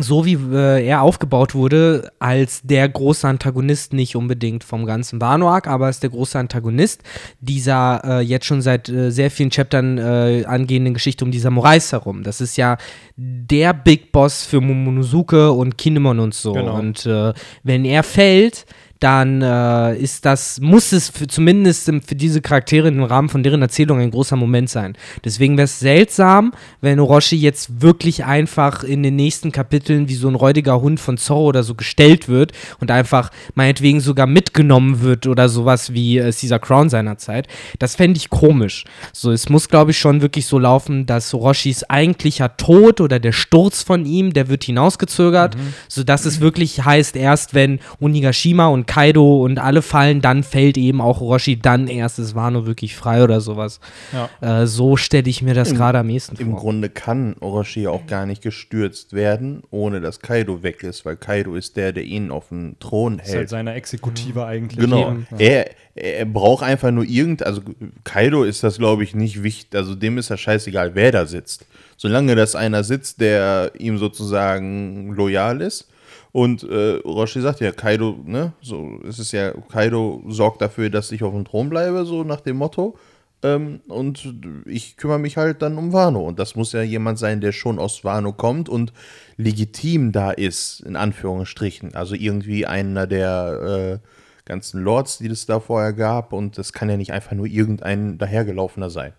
so 0.00 0.24
wie 0.24 0.34
äh, 0.52 0.86
er 0.86 1.02
aufgebaut 1.02 1.54
wurde, 1.54 2.12
als 2.18 2.62
der 2.62 2.88
große 2.88 3.26
Antagonist, 3.26 3.92
nicht 3.92 4.16
unbedingt 4.16 4.64
vom 4.64 4.86
ganzen 4.86 5.20
Wano-Arc, 5.20 5.66
aber 5.66 5.86
als 5.86 6.00
der 6.00 6.10
große 6.10 6.38
Antagonist 6.38 7.02
dieser 7.40 8.02
äh, 8.04 8.20
jetzt 8.20 8.46
schon 8.46 8.62
seit 8.62 8.88
äh, 8.88 9.10
sehr 9.10 9.30
vielen 9.30 9.50
Chaptern 9.50 9.98
äh, 9.98 10.44
angehenden 10.46 10.94
Geschichte 10.94 11.24
um 11.24 11.30
die 11.30 11.38
Samurais 11.38 11.92
herum. 11.92 12.22
Das 12.22 12.40
ist 12.40 12.56
ja 12.56 12.76
der 13.16 13.72
Big 13.74 14.12
Boss 14.12 14.44
für 14.44 14.60
Momonosuke 14.60 15.52
und 15.52 15.78
Kinemon 15.78 16.20
und 16.20 16.34
so. 16.34 16.52
Genau. 16.52 16.78
Und 16.78 17.04
äh, 17.06 17.32
wenn 17.62 17.84
er 17.84 18.02
fällt, 18.02 18.66
dann 19.00 19.42
äh, 19.42 19.96
ist 19.96 20.24
das, 20.24 20.60
muss 20.60 20.92
es 20.92 21.08
für, 21.08 21.26
zumindest 21.26 21.84
für 22.06 22.14
diese 22.14 22.40
Charaktere 22.40 22.88
im 22.88 23.02
Rahmen 23.02 23.28
von 23.28 23.42
deren 23.42 23.62
Erzählung 23.62 24.00
ein 24.00 24.10
großer 24.10 24.36
Moment 24.36 24.70
sein. 24.70 24.96
Deswegen 25.24 25.56
wäre 25.56 25.66
es 25.66 25.78
seltsam, 25.78 26.52
wenn 26.80 26.98
Orochi 26.98 27.36
jetzt 27.36 27.80
wirklich 27.80 28.24
einfach 28.24 28.82
in 28.82 29.02
den 29.02 29.16
nächsten 29.16 29.52
Kapiteln 29.52 30.08
wie 30.08 30.14
so 30.14 30.28
ein 30.28 30.34
räudiger 30.34 30.80
Hund 30.80 30.98
von 30.98 31.16
Zorro 31.16 31.46
oder 31.46 31.62
so 31.62 31.74
gestellt 31.74 32.28
wird 32.28 32.52
und 32.80 32.90
einfach 32.90 33.30
meinetwegen 33.54 34.00
sogar 34.00 34.26
mitgenommen 34.26 35.00
wird 35.00 35.26
oder 35.26 35.48
sowas 35.48 35.92
wie 35.92 36.18
äh, 36.18 36.32
Caesar 36.32 36.58
Crown 36.58 36.88
seinerzeit. 36.88 37.46
Das 37.78 37.94
fände 37.94 38.18
ich 38.18 38.30
komisch. 38.30 38.84
So, 39.12 39.30
es 39.30 39.48
muss, 39.48 39.68
glaube 39.68 39.92
ich, 39.92 39.98
schon 39.98 40.22
wirklich 40.22 40.46
so 40.46 40.58
laufen, 40.58 41.06
dass 41.06 41.32
Orochis 41.32 41.84
eigentlicher 41.84 42.56
Tod 42.56 43.00
oder 43.00 43.20
der 43.20 43.32
Sturz 43.32 43.82
von 43.82 44.04
ihm, 44.06 44.32
der 44.32 44.48
wird 44.48 44.64
hinausgezögert, 44.64 45.56
sodass 45.88 46.24
es 46.24 46.40
wirklich 46.40 46.84
heißt, 46.84 47.14
erst 47.14 47.54
wenn 47.54 47.78
Onigashima 48.00 48.66
und 48.66 48.87
Kaido 48.88 49.44
und 49.44 49.58
alle 49.60 49.82
fallen, 49.82 50.20
dann 50.20 50.42
fällt 50.42 50.76
eben 50.76 51.00
auch 51.00 51.20
Orochi, 51.20 51.56
dann 51.60 51.86
erst 51.86 52.18
ist 52.18 52.34
Wano 52.34 52.66
wirklich 52.66 52.96
frei 52.96 53.22
oder 53.22 53.40
sowas. 53.40 53.78
Ja. 54.12 54.62
Äh, 54.62 54.66
so 54.66 54.96
stelle 54.96 55.28
ich 55.28 55.42
mir 55.42 55.54
das 55.54 55.70
Im- 55.70 55.76
gerade 55.76 55.98
am 55.98 56.08
ehesten 56.08 56.34
Im 56.36 56.50
vor. 56.52 56.58
Grunde 56.60 56.88
kann 56.88 57.36
Orochi 57.38 57.86
auch 57.86 58.06
gar 58.06 58.26
nicht 58.26 58.42
gestürzt 58.42 59.12
werden, 59.12 59.62
ohne 59.70 60.00
dass 60.00 60.20
Kaido 60.20 60.62
weg 60.62 60.82
ist, 60.82 61.04
weil 61.04 61.16
Kaido 61.16 61.54
ist 61.54 61.76
der, 61.76 61.92
der 61.92 62.04
ihn 62.04 62.30
auf 62.30 62.48
dem 62.48 62.76
Thron 62.80 63.18
Ist 63.20 63.28
halt 63.28 63.36
hält. 63.36 63.48
seine 63.50 63.74
Exekutive 63.74 64.44
eigentlich. 64.46 64.78
Genau. 64.80 65.10
Eben. 65.10 65.26
Er, 65.38 65.70
er 65.94 66.24
braucht 66.24 66.64
einfach 66.64 66.90
nur 66.90 67.04
irgend, 67.04 67.42
also 67.44 67.60
Kaido 68.04 68.42
ist 68.42 68.64
das, 68.64 68.78
glaube 68.78 69.04
ich, 69.04 69.14
nicht 69.14 69.42
wichtig. 69.42 69.76
Also 69.78 69.94
dem 69.94 70.16
ist 70.18 70.30
ja 70.30 70.36
scheißegal, 70.38 70.94
wer 70.94 71.12
da 71.12 71.26
sitzt. 71.26 71.66
Solange 71.98 72.34
das 72.36 72.54
einer 72.54 72.84
sitzt, 72.84 73.20
der 73.20 73.72
ihm 73.78 73.98
sozusagen 73.98 75.12
loyal 75.12 75.60
ist. 75.60 75.88
Und 76.32 76.62
äh, 76.62 77.00
Orochi 77.04 77.40
sagt 77.40 77.60
ja, 77.60 77.72
Kaido, 77.72 78.18
ne, 78.24 78.52
so 78.60 79.00
es 79.06 79.18
ist 79.18 79.32
ja, 79.32 79.52
Kaido 79.52 80.22
sorgt 80.28 80.60
dafür, 80.60 80.90
dass 80.90 81.10
ich 81.12 81.22
auf 81.22 81.32
dem 81.32 81.44
Thron 81.44 81.70
bleibe, 81.70 82.04
so 82.04 82.24
nach 82.24 82.40
dem 82.40 82.56
Motto. 82.56 82.96
Ähm, 83.42 83.80
und 83.88 84.34
ich 84.66 84.96
kümmere 84.96 85.18
mich 85.18 85.36
halt 85.36 85.62
dann 85.62 85.78
um 85.78 85.92
Wano. 85.92 86.26
Und 86.26 86.38
das 86.38 86.56
muss 86.56 86.72
ja 86.72 86.82
jemand 86.82 87.18
sein, 87.18 87.40
der 87.40 87.52
schon 87.52 87.78
aus 87.78 88.04
Wano 88.04 88.32
kommt 88.32 88.68
und 88.68 88.92
legitim 89.36 90.12
da 90.12 90.32
ist, 90.32 90.80
in 90.80 90.96
Anführungsstrichen. 90.96 91.94
Also 91.94 92.14
irgendwie 92.14 92.66
einer 92.66 93.06
der 93.06 94.00
äh, 94.02 94.08
ganzen 94.44 94.82
Lords, 94.82 95.18
die 95.18 95.28
es 95.28 95.46
da 95.46 95.60
vorher 95.60 95.92
gab. 95.92 96.32
Und 96.32 96.58
das 96.58 96.72
kann 96.72 96.90
ja 96.90 96.96
nicht 96.96 97.12
einfach 97.12 97.32
nur 97.32 97.46
irgendein 97.46 98.18
dahergelaufener 98.18 98.90
sein. 98.90 99.12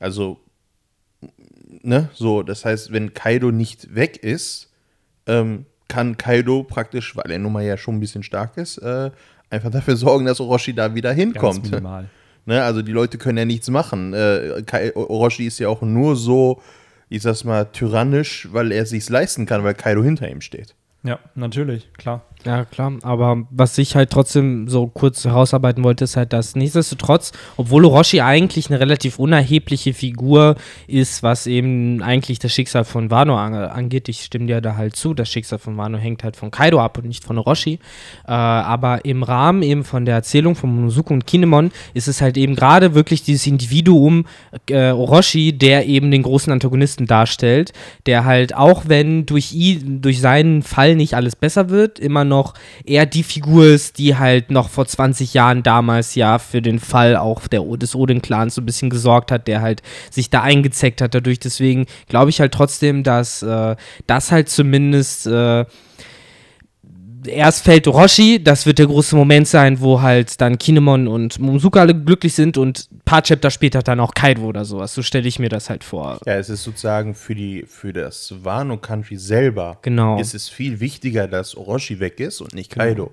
Also, 0.00 0.40
ne, 1.82 2.10
so, 2.14 2.42
das 2.42 2.64
heißt, 2.64 2.92
wenn 2.92 3.14
Kaido 3.14 3.52
nicht 3.52 3.94
weg 3.94 4.16
ist, 4.16 4.72
ähm, 5.26 5.66
kann 5.92 6.16
Kaido 6.16 6.62
praktisch, 6.62 7.14
weil 7.16 7.30
er 7.30 7.38
nun 7.38 7.52
mal 7.52 7.62
ja 7.62 7.76
schon 7.76 7.96
ein 7.96 8.00
bisschen 8.00 8.22
stark 8.22 8.56
ist, 8.56 8.78
äh, 8.78 9.10
einfach 9.50 9.70
dafür 9.70 9.94
sorgen, 9.94 10.24
dass 10.24 10.40
Orochi 10.40 10.72
da 10.72 10.94
wieder 10.94 11.12
hinkommt. 11.12 11.70
Ne, 12.46 12.62
also 12.62 12.80
die 12.80 12.92
Leute 12.92 13.18
können 13.18 13.36
ja 13.36 13.44
nichts 13.44 13.68
machen. 13.68 14.14
Äh, 14.14 14.62
Kai, 14.64 14.96
Orochi 14.96 15.46
ist 15.46 15.58
ja 15.58 15.68
auch 15.68 15.82
nur 15.82 16.16
so, 16.16 16.62
ich 17.10 17.20
sag's 17.20 17.44
mal, 17.44 17.66
tyrannisch, 17.66 18.48
weil 18.52 18.72
er 18.72 18.86
sich's 18.86 19.10
leisten 19.10 19.44
kann, 19.44 19.62
weil 19.64 19.74
Kaido 19.74 20.02
hinter 20.02 20.30
ihm 20.30 20.40
steht. 20.40 20.74
Ja, 21.02 21.18
natürlich, 21.34 21.92
klar. 21.92 22.24
Ja, 22.44 22.64
klar, 22.64 22.92
aber 23.02 23.44
was 23.50 23.78
ich 23.78 23.94
halt 23.94 24.10
trotzdem 24.10 24.66
so 24.68 24.88
kurz 24.88 25.24
herausarbeiten 25.24 25.84
wollte, 25.84 26.04
ist 26.04 26.16
halt, 26.16 26.32
dass 26.32 26.56
nichtsdestotrotz, 26.56 27.30
obwohl 27.56 27.84
Orochi 27.84 28.20
eigentlich 28.20 28.68
eine 28.68 28.80
relativ 28.80 29.20
unerhebliche 29.20 29.94
Figur 29.94 30.56
ist, 30.88 31.22
was 31.22 31.46
eben 31.46 32.02
eigentlich 32.02 32.40
das 32.40 32.52
Schicksal 32.52 32.84
von 32.84 33.12
Wano 33.12 33.36
an, 33.38 33.54
angeht, 33.54 34.08
ich 34.08 34.24
stimme 34.24 34.46
dir 34.46 34.60
da 34.60 34.76
halt 34.76 34.96
zu, 34.96 35.14
das 35.14 35.28
Schicksal 35.28 35.60
von 35.60 35.76
Wano 35.76 35.98
hängt 35.98 36.24
halt 36.24 36.34
von 36.34 36.50
Kaido 36.50 36.80
ab 36.80 36.98
und 36.98 37.06
nicht 37.06 37.22
von 37.22 37.38
Orochi, 37.38 37.74
äh, 38.26 38.32
aber 38.32 39.04
im 39.04 39.22
Rahmen 39.22 39.62
eben 39.62 39.84
von 39.84 40.04
der 40.04 40.16
Erzählung 40.16 40.56
von 40.56 40.74
Monosuke 40.74 41.14
und 41.14 41.28
Kinemon 41.28 41.70
ist 41.94 42.08
es 42.08 42.20
halt 42.20 42.36
eben 42.36 42.56
gerade 42.56 42.94
wirklich 42.94 43.22
dieses 43.22 43.46
Individuum 43.46 44.24
äh, 44.68 44.90
Orochi, 44.90 45.52
der 45.52 45.86
eben 45.86 46.10
den 46.10 46.24
großen 46.24 46.52
Antagonisten 46.52 47.06
darstellt, 47.06 47.72
der 48.06 48.24
halt 48.24 48.56
auch 48.56 48.84
wenn 48.88 49.26
durch 49.26 49.52
durch 49.52 50.20
seinen 50.20 50.62
Fall 50.62 50.96
nicht 50.96 51.14
alles 51.14 51.36
besser 51.36 51.70
wird, 51.70 52.00
immer 52.00 52.24
noch 52.24 52.31
eher 52.84 53.06
die 53.06 53.22
Figur 53.22 53.66
ist, 53.66 53.98
die 53.98 54.16
halt 54.16 54.50
noch 54.50 54.68
vor 54.68 54.86
20 54.86 55.34
Jahren 55.34 55.62
damals 55.62 56.14
ja 56.14 56.38
für 56.38 56.62
den 56.62 56.78
Fall 56.78 57.16
auch 57.16 57.46
der, 57.48 57.62
des 57.76 57.94
Odin-Clans 57.94 58.54
so 58.54 58.62
ein 58.62 58.66
bisschen 58.66 58.90
gesorgt 58.90 59.30
hat, 59.30 59.48
der 59.48 59.60
halt 59.60 59.82
sich 60.10 60.30
da 60.30 60.42
eingezeckt 60.42 61.00
hat 61.00 61.14
dadurch. 61.14 61.38
Deswegen 61.38 61.86
glaube 62.08 62.30
ich 62.30 62.40
halt 62.40 62.52
trotzdem, 62.52 63.02
dass 63.02 63.42
äh, 63.42 63.76
das 64.06 64.32
halt 64.32 64.48
zumindest 64.48 65.26
äh, 65.26 65.64
erst 67.26 67.64
fällt 67.64 67.86
Orochi, 67.86 68.42
das 68.42 68.66
wird 68.66 68.78
der 68.78 68.86
große 68.86 69.14
Moment 69.16 69.48
sein, 69.48 69.80
wo 69.80 70.00
halt 70.00 70.40
dann 70.40 70.58
Kinemon 70.58 71.08
und 71.08 71.38
Momosuke 71.38 71.80
alle 71.80 71.94
glücklich 71.94 72.34
sind 72.34 72.58
und 72.58 72.88
ein 72.92 73.00
paar 73.04 73.22
Chapter 73.22 73.50
später 73.50 73.82
dann 73.82 74.00
auch 74.00 74.14
Kaido 74.14 74.42
oder 74.42 74.64
sowas. 74.64 74.94
So 74.94 75.02
stelle 75.02 75.28
ich 75.28 75.38
mir 75.38 75.48
das 75.48 75.70
halt 75.70 75.84
vor. 75.84 76.20
Ja, 76.26 76.34
es 76.36 76.48
ist 76.48 76.62
sozusagen 76.64 77.14
für, 77.14 77.34
die, 77.34 77.64
für 77.66 77.92
das 77.92 78.34
Wano 78.42 78.76
Country 78.76 79.16
selber. 79.16 79.78
Genau. 79.82 80.18
Es 80.18 80.34
ist 80.34 80.48
viel 80.48 80.80
wichtiger, 80.80 81.28
dass 81.28 81.56
Orochi 81.56 82.00
weg 82.00 82.20
ist 82.20 82.40
und 82.40 82.54
nicht 82.54 82.70
Kaido. 82.70 83.10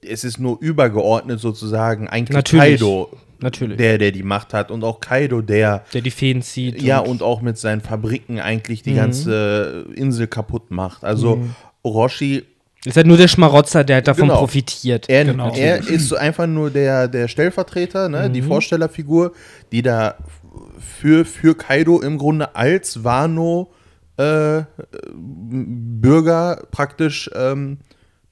Es 0.00 0.22
ist 0.24 0.38
nur 0.38 0.58
übergeordnet 0.60 1.40
sozusagen 1.40 2.08
eigentlich 2.08 2.36
Natürlich. 2.36 2.80
Kaido, 2.80 3.10
Natürlich. 3.40 3.76
der, 3.78 3.98
der 3.98 4.12
die 4.12 4.22
Macht 4.22 4.54
hat 4.54 4.70
und 4.70 4.84
auch 4.84 5.00
Kaido, 5.00 5.42
der 5.42 5.84
Der 5.92 6.00
die 6.02 6.10
Fäden 6.12 6.42
zieht. 6.42 6.80
ja 6.80 7.00
und 7.00 7.22
auch 7.22 7.40
mit 7.40 7.58
seinen 7.58 7.80
Fabriken 7.80 8.38
eigentlich 8.40 8.82
die 8.82 8.94
ganze 8.94 9.86
Insel 9.94 10.28
kaputt 10.28 10.70
macht. 10.70 11.02
Also 11.04 11.40
Orochi 11.82 12.44
Ist 12.84 12.96
halt 12.96 13.06
nur 13.06 13.16
der 13.16 13.28
Schmarotzer, 13.28 13.82
der 13.84 13.96
halt 13.96 14.08
davon 14.08 14.28
Genau. 14.28 14.38
profitiert. 14.38 15.08
Er, 15.08 15.24
Genau. 15.24 15.52
er 15.54 15.78
ist 15.78 16.08
so 16.08 16.16
einfach 16.16 16.46
nur 16.46 16.70
der, 16.70 17.08
der 17.08 17.26
Stellvertreter, 17.28 18.08
ne? 18.08 18.30
die 18.30 18.40
Vorstellerfigur, 18.42 19.32
die 19.72 19.82
da 19.82 20.14
für, 21.00 21.24
für 21.24 21.56
Kaido 21.56 22.00
im 22.00 22.18
Grunde 22.18 22.54
als 22.54 23.02
Wano 23.04 23.72
äh, 24.16 24.62
Bürger 25.12 26.66
praktisch 26.70 27.30
ähm, 27.34 27.78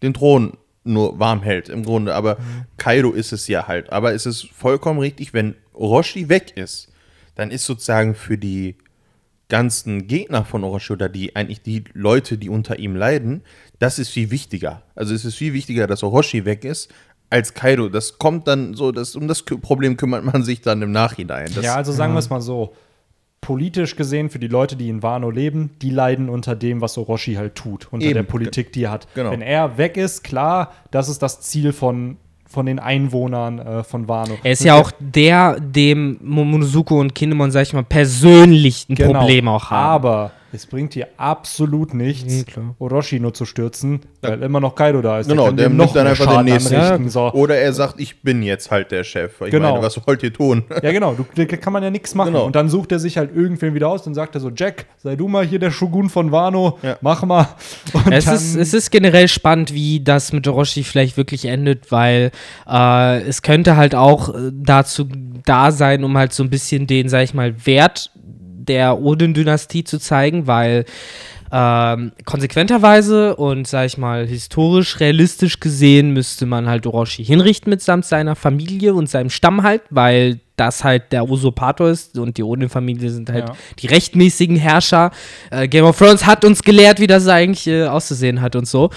den 0.03 0.15
Thron 0.15 0.57
nur 0.85 1.19
warm 1.19 1.43
hält 1.43 1.69
im 1.69 1.85
Grunde. 1.85 2.15
Aber 2.15 2.39
Kaido 2.77 3.13
ist 3.13 3.33
es 3.33 3.49
ja 3.49 3.67
halt. 3.67 3.91
Aber 3.93 4.15
es 4.15 4.27
ist 4.27 4.49
vollkommen 4.53 5.01
richtig, 5.01 5.35
wenn 5.35 5.55
Orochi 5.73 6.29
weg 6.29 6.57
ist, 6.57 6.93
dann 7.35 7.51
ist 7.51 7.65
sozusagen 7.65 8.15
für 8.15 8.39
die 8.39 8.77
ganzen 9.49 10.07
Gegner 10.09 10.45
von 10.45 10.65
Orochi 10.65 10.93
oder 10.93 11.09
die 11.09 11.37
eigentlich 11.37 11.63
die 11.63 11.85
Leute, 11.93 12.39
die 12.39 12.49
unter 12.49 12.79
ihm 12.79 12.97
leiden, 12.97 13.43
das 13.79 13.99
ist 13.99 14.09
viel 14.11 14.31
wichtiger. 14.31 14.83
Also 14.95 15.15
es 15.15 15.25
ist 15.25 15.35
viel 15.37 15.53
wichtiger, 15.53 15.87
dass 15.87 16.03
Orochi 16.03 16.45
weg 16.45 16.65
ist, 16.65 16.91
als 17.31 17.55
Kaido. 17.55 17.89
Das 17.89 18.19
kommt 18.19 18.47
dann 18.49 18.75
so, 18.75 18.93
das, 18.93 19.17
um 19.17 19.29
das 19.29 19.43
Problem 19.43 19.97
kümmert 19.97 20.25
man 20.25 20.43
sich 20.43 20.61
dann 20.61 20.81
im 20.83 20.93
Nachhinein. 20.93 21.51
Das, 21.55 21.65
ja, 21.65 21.75
also 21.75 21.93
sagen 21.93 22.13
wir 22.15 22.21
es 22.21 22.31
mal 22.31 22.41
so. 22.41 22.75
Politisch 23.43 23.95
gesehen, 23.95 24.29
für 24.29 24.41
die 24.41 24.49
Leute, 24.49 24.75
die 24.75 24.89
in 24.89 25.05
Wano 25.05 25.31
leben, 25.31 25.71
die 25.81 25.91
leiden 25.91 26.29
unter 26.29 26.57
dem, 26.57 26.81
was 26.81 26.99
Orochi 26.99 27.35
halt 27.35 27.55
tut, 27.55 27.87
unter 27.93 28.05
Eben. 28.07 28.15
der 28.15 28.23
Politik, 28.25 28.73
die 28.73 28.85
er 28.85 28.91
hat. 28.91 29.07
Genau. 29.15 29.31
Wenn 29.31 29.43
er 29.43 29.79
weg 29.79 29.97
ist, 29.97 30.25
klar, 30.25 30.73
das 30.91 31.09
ist 31.09 31.23
das 31.23 31.43
Ziel 31.43 31.73
von, 31.73 32.17
von 32.49 32.67
den 32.67 32.81
Einwohnern 32.81 33.61
äh, 33.61 33.85
von 33.85 34.09
Wano. 34.09 34.37
Er 34.43 34.51
ist 34.51 34.65
ja 34.65 34.75
auch 34.75 34.91
der, 34.99 35.61
dem 35.61 36.19
Momonosuke 36.25 36.93
und 36.95 37.15
Kinemon, 37.15 37.53
sag 37.53 37.63
ich 37.63 37.73
mal, 37.73 37.85
persönlich 37.85 38.89
ein 38.89 38.97
Genau. 38.97 39.21
Problem 39.21 39.47
auch 39.47 39.71
haben. 39.71 39.93
Aber 39.93 40.33
es 40.53 40.67
bringt 40.67 40.95
dir 40.95 41.09
absolut 41.17 41.93
nichts, 41.95 42.33
Nee. 42.33 42.45
Orochi 42.79 43.21
nur 43.21 43.35
zu 43.35 43.45
stürzen, 43.45 44.01
weil 44.23 44.43
immer 44.43 44.61
noch 44.61 44.75
Kaido 44.75 45.03
da 45.03 45.19
ist. 45.19 45.29
Genau, 45.29 45.51
der 45.51 45.69
dem 45.69 45.77
nimmt 45.77 45.95
dann 45.95 46.07
einfach 46.07 46.25
den 46.27 46.33
Schaden 46.33 46.45
nächsten. 46.47 46.75
anrichten, 46.75 47.09
so. 47.11 47.33
Oder 47.33 47.57
er 47.59 47.73
sagt, 47.73 48.01
ich 48.01 48.23
bin 48.23 48.43
jetzt 48.43 48.71
halt 48.71 48.91
der 48.91 49.05
Chef. 49.05 49.41
Ich 49.43 49.51
Genau. 49.51 49.73
meine, 49.73 49.85
was 49.85 50.07
wollt 50.07 50.23
ihr 50.23 50.33
tun? 50.33 50.65
Ja, 50.83 50.93
genau, 50.93 51.15
du, 51.15 51.25
da 51.35 51.45
kann 51.57 51.73
man 51.73 51.83
ja 51.83 51.91
nichts 51.91 52.15
machen. 52.15 52.33
Genau. 52.33 52.45
Und 52.47 52.55
dann 52.57 52.69
sucht 52.69 52.93
er 52.93 52.99
sich 52.99 53.19
halt 53.19 53.35
irgendwen 53.35 53.75
wieder 53.75 53.89
aus 53.89 54.07
und 54.07 54.15
sagt 54.15 54.35
er 54.35 54.41
so: 54.41 54.51
Jack, 54.55 54.87
sei 54.99 55.17
du 55.17 55.27
mal 55.29 55.45
hier 55.45 55.59
der 55.59 55.71
Shogun 55.71 56.09
von 56.11 56.31
Wano, 56.33 56.79
Ja. 56.83 56.97
mach 57.01 57.23
mal. 57.25 57.49
Und 57.93 58.13
Es 58.13 58.27
dann, 58.27 58.35
ist, 58.37 58.55
es 58.57 58.73
ist 58.75 58.91
generell 58.91 59.29
spannend, 59.29 59.73
wie 59.75 60.01
das 60.01 60.33
mit 60.33 60.47
Orochi 60.47 60.85
vielleicht 60.85 61.17
wirklich 61.17 61.47
endet, 61.47 61.91
weil 61.91 62.31
äh, 62.71 63.21
es 63.23 63.43
könnte 63.43 63.77
halt 63.77 63.95
auch 63.95 64.35
äh, 64.35 64.51
dazu 64.53 65.09
da 65.45 65.71
sein, 65.73 66.05
um 66.05 66.17
halt 66.17 66.33
so 66.33 66.43
ein 66.43 66.51
bisschen 66.51 66.87
den, 66.87 67.09
sag 67.09 67.23
ich 67.25 67.35
mal, 67.35 67.55
Wert 67.67 68.11
der 68.69 69.01
Odin-Dynastie 69.01 69.85
zu 69.85 69.99
zeigen, 69.99 70.47
weil 70.47 70.85
ähm, 71.53 72.13
konsequenterweise 72.25 73.37
und, 73.37 73.67
sag 73.67 73.87
ich 73.87 73.99
mal, 73.99 74.27
historisch, 74.27 75.01
realistisch 75.01 75.61
gesehen 75.61 76.13
müsste 76.13 76.47
man 76.47 76.67
halt 76.67 76.87
Orochi 76.87 77.25
hinrichten 77.25 77.71
mitsamt 77.71 78.05
seiner 78.05 78.35
Familie 78.35 78.95
und 78.95 79.09
seinem 79.09 79.31
Stamm 79.31 79.63
halt, 79.63 79.83
weil 79.91 80.41
das 80.57 80.83
halt 80.85 81.13
der 81.13 81.29
Usurpator 81.29 81.89
ist 81.89 82.19
und 82.19 82.37
die 82.39 82.43
Odin-Familie 82.43 83.11
sind 83.11 83.31
halt 83.31 83.49
Ja. 83.49 83.55
die 83.79 83.87
rechtmäßigen 83.87 84.57
Herrscher. 84.57 85.11
Äh, 85.51 85.69
Game 85.69 85.85
of 85.85 85.99
Thrones 85.99 86.25
hat 86.27 86.45
uns 86.45 86.63
gelehrt, 86.63 86.99
wie 87.01 87.07
das 87.07 87.27
eigentlich 87.29 87.67
äh, 87.67 87.87
auszusehen 87.87 88.41
hat 88.41 88.57
und 88.57 88.67
so. 88.67 88.91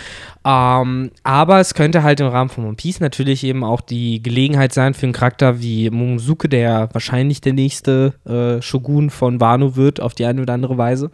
Ähm, 0.45 1.11
aber 1.23 1.59
es 1.59 1.73
könnte 1.73 2.01
halt 2.01 2.21
im 2.21 2.27
Rahmen 2.27 2.49
von 2.49 2.63
One 2.65 2.75
Piece 2.75 3.01
natürlich 3.01 3.43
eben 3.43 3.63
auch 3.65 3.81
die 3.81 4.23
Gelegenheit 4.23 4.73
sein 4.73 4.93
für 4.93 5.05
einen 5.05 5.11
Charakter 5.13 5.61
wie 5.61 5.89
Momosuke, 5.89 6.47
der 6.47 6.87
wahrscheinlich 6.93 7.41
der 7.41 7.51
nächste 7.53 8.13
äh, 8.25 8.61
Shogun 8.61 9.09
von 9.09 9.41
Wano 9.41 9.75
wird, 9.75 9.99
auf 9.99 10.15
die 10.15 10.25
eine 10.25 10.41
oder 10.41 10.53
andere 10.53 10.77
Weise. 10.77 11.11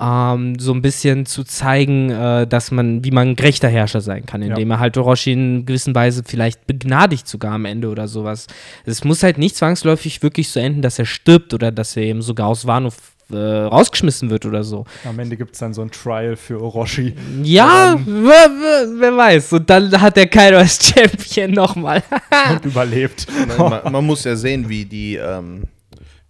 Ähm, 0.00 0.58
so 0.58 0.72
ein 0.72 0.80
bisschen 0.80 1.26
zu 1.26 1.44
zeigen, 1.44 2.10
äh, 2.10 2.46
dass 2.46 2.70
man, 2.70 3.04
wie 3.04 3.10
man 3.10 3.28
ein 3.28 3.36
gerechter 3.36 3.68
Herrscher 3.68 4.00
sein 4.00 4.24
kann, 4.24 4.40
indem 4.40 4.70
er 4.70 4.78
halt 4.80 4.96
Orochi 4.96 5.32
in 5.32 5.66
gewisser 5.66 5.94
Weise 5.94 6.22
vielleicht 6.26 6.66
begnadigt 6.66 7.28
sogar 7.28 7.52
am 7.52 7.66
Ende 7.66 7.88
oder 7.90 8.08
sowas. 8.08 8.46
Es 8.86 9.04
muss 9.04 9.22
halt 9.22 9.36
nicht 9.36 9.54
zwangsläufig 9.54 9.81
wirklich 9.84 10.48
so 10.48 10.60
enden, 10.60 10.82
dass 10.82 10.98
er 10.98 11.06
stirbt 11.06 11.54
oder 11.54 11.70
dass 11.72 11.96
er 11.96 12.04
eben 12.04 12.22
sogar 12.22 12.48
aus 12.48 12.66
Wano 12.66 12.90
äh, 13.30 13.36
rausgeschmissen 13.36 14.30
wird 14.30 14.44
oder 14.46 14.62
so. 14.64 14.84
am 15.04 15.18
Ende 15.18 15.36
gibt 15.36 15.52
es 15.52 15.58
dann 15.58 15.72
so 15.72 15.82
ein 15.82 15.90
Trial 15.90 16.36
für 16.36 16.60
Orochi. 16.60 17.14
Ja, 17.42 17.98
wer, 18.04 18.50
wer, 18.60 19.00
wer 19.00 19.16
weiß. 19.16 19.54
Und 19.54 19.70
dann 19.70 20.00
hat 20.00 20.16
der 20.16 20.26
Kaido 20.26 20.58
als 20.58 20.78
Champion 20.82 21.52
nochmal. 21.52 22.02
und 22.50 22.64
überlebt. 22.64 23.26
man, 23.58 23.92
man 23.92 24.04
muss 24.04 24.24
ja 24.24 24.36
sehen, 24.36 24.68
wie 24.68 24.84
die, 24.84 25.16
ähm, 25.16 25.64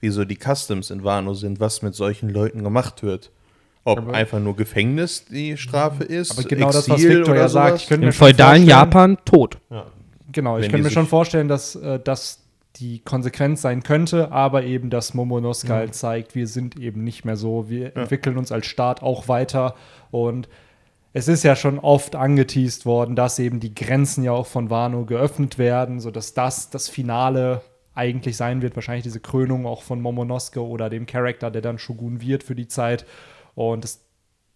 wie 0.01 0.11
so 0.11 0.25
die 0.25 0.37
Customs 0.37 0.91
in 0.91 1.03
Wano 1.03 1.35
sind, 1.35 1.61
was 1.61 1.83
mit 1.83 1.95
solchen 1.95 2.29
Leuten 2.29 2.63
gemacht 2.63 3.03
wird. 3.03 3.31
Ob 3.85 4.11
einfach 4.11 4.39
nur 4.39 4.55
Gefängnis 4.55 5.25
die 5.25 5.57
Strafe 5.57 6.05
ist, 6.05 6.39
Aber 6.39 6.49
genau 6.49 6.71
das, 6.71 6.89
was 6.89 7.01
Exil 7.01 7.19
Victor 7.19 7.33
oder 7.33 7.43
ja 7.43 7.49
sagt, 7.49 7.81
ich 7.81 7.89
könnte 7.89 8.07
Im 8.07 8.13
feudalen 8.13 8.65
Japan 8.65 9.19
tot. 9.25 9.59
Genau, 10.31 10.59
ich 10.59 10.69
könnte 10.69 10.85
mir 10.85 10.91
schon 10.91 11.09
vorstellen, 11.09 11.49
dass 11.49 11.75
äh, 11.75 11.99
das 11.99 12.42
die 12.77 13.01
Konsequenz 13.01 13.63
sein 13.63 13.83
könnte, 13.83 14.33
aber 14.33 14.65
eben, 14.65 14.89
dass 14.91 15.15
Momonosuke 15.15 15.73
halt 15.73 15.95
zeigt, 15.95 16.35
wir 16.35 16.47
sind 16.47 16.79
eben 16.79 17.05
nicht 17.05 17.25
mehr 17.25 17.37
so, 17.37 17.69
wir 17.69 17.97
entwickeln 17.97 18.39
uns 18.39 18.51
als 18.51 18.67
Staat 18.67 19.03
auch 19.03 19.29
weiter. 19.29 19.75
Und 20.11 20.49
es 21.13 21.29
ist 21.29 21.43
ja 21.43 21.55
schon 21.55 21.79
oft 21.79 22.17
angeteased 22.17 22.87
worden, 22.87 23.15
dass 23.15 23.39
eben 23.39 23.61
die 23.61 23.75
Grenzen 23.75 24.25
ja 24.25 24.33
auch 24.33 24.47
von 24.47 24.71
Wano 24.71 25.05
geöffnet 25.05 25.59
werden, 25.59 26.01
sodass 26.01 26.33
das 26.33 26.71
das 26.71 26.89
Finale 26.89 27.61
eigentlich 27.95 28.39
sein 28.39 28.63
wird, 28.63 28.75
wahrscheinlich 28.75 29.03
diese 29.03 29.21
Krönung 29.21 29.67
auch 29.67 29.83
von 29.83 30.01
Momonosuke 30.01 30.67
oder 30.67 30.89
dem 30.89 31.05
Charakter, 31.05 31.51
der 31.51 31.61
dann 31.61 31.79
Shogun 31.79 32.23
wird 32.23 32.43
für 32.43 32.55
die 32.55 32.69
Zeit. 32.69 33.05
Und 33.55 33.85
das 33.85 34.01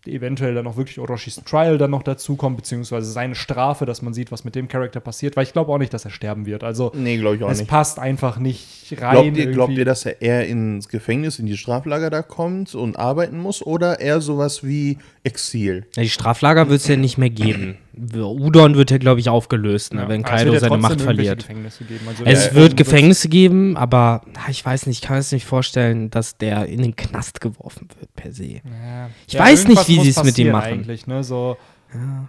eventuell 0.09 0.55
dann 0.55 0.67
auch 0.67 0.77
wirklich 0.77 0.99
Orochis 0.99 1.37
Trial 1.45 1.79
dann 1.79 1.91
noch 1.91 2.03
dazukommt, 2.03 2.57
beziehungsweise 2.57 3.11
seine 3.11 3.35
Strafe, 3.35 3.87
dass 3.87 4.03
man 4.03 4.15
sieht, 4.15 4.33
was 4.33 4.45
mit 4.45 4.55
dem 4.55 4.69
Charakter 4.69 5.01
passiert, 5.01 5.37
weil 5.37 5.45
ich 5.45 5.53
glaube 5.53 5.73
auch 5.73 5.79
nicht, 5.79 5.93
dass 5.95 6.05
er 6.05 6.11
sterben 6.11 6.47
wird. 6.47 6.65
Also 6.65 6.93
Nee, 6.95 7.19
glaube 7.19 7.37
ich 7.37 7.43
auch 7.45 7.51
es 7.51 7.59
nicht. 7.59 7.69
passt 7.71 7.99
einfach 7.99 8.39
nicht 8.39 8.95
rein. 9.01 9.13
Glaubt 9.13 9.37
ihr, 9.37 9.47
glaubt 9.53 9.73
ihr, 9.73 9.85
dass 9.85 10.07
er 10.07 10.23
eher 10.23 10.47
ins 10.47 10.89
Gefängnis, 10.89 11.39
in 11.39 11.47
die 11.47 11.57
Straflager 11.57 12.11
da 12.11 12.23
kommt 12.23 12.75
und 12.75 12.99
arbeiten 12.99 13.39
muss 13.39 13.65
oder 13.65 14.01
eher 14.01 14.21
sowas 14.21 14.65
wie 14.65 14.99
Exil? 15.25 15.87
Ja, 15.97 16.03
die 16.03 16.09
Straflager 16.09 16.69
wird 16.69 16.81
es 16.81 16.87
ja 16.89 16.97
nicht 16.97 17.19
mehr 17.19 17.31
geben. 17.31 17.77
Udon 17.99 18.77
wird 18.77 18.91
ja, 18.91 18.99
glaube 18.99 19.21
ich, 19.21 19.29
aufgelöst, 19.29 19.95
ne, 19.95 20.05
wenn 20.09 20.25
Aber 20.25 20.35
es 20.35 20.39
Kaido 20.41 20.53
ja 20.55 20.61
seine 20.61 20.77
Macht 20.77 21.01
verliert. 21.01 21.39
Gefängnisse 21.41 21.85
geben. 21.85 22.01
Also 22.09 22.25
Es 22.25 22.55
wird 22.55 22.77
Gefängnisse 22.77 23.29
geben, 23.29 23.77
aber 23.77 24.23
ich 24.49 24.65
weiß 24.65 24.87
nicht, 24.87 25.03
ich 25.03 25.09
kann 25.09 25.17
es 25.19 25.33
nicht 25.33 25.47
vorstellen, 25.47 26.11
dass 26.11 26.37
der 26.37 26.67
in 26.67 26.83
den 26.83 26.95
Knast 26.97 27.41
geworfen 27.41 27.89
wird 27.99 28.15
per 28.15 28.33
se. 28.33 28.45
Ja. 28.45 29.09
Ich 29.27 29.35
Ja, 29.35 29.41
weiß 29.41 29.67
nicht, 29.69 29.89
wie 29.89 30.01
sie 30.01 30.11
es 30.11 30.23
mit 30.23 30.37
ihm 30.39 30.51
machen. 30.53 30.87
Ne? 31.07 31.25
so, 31.25 31.57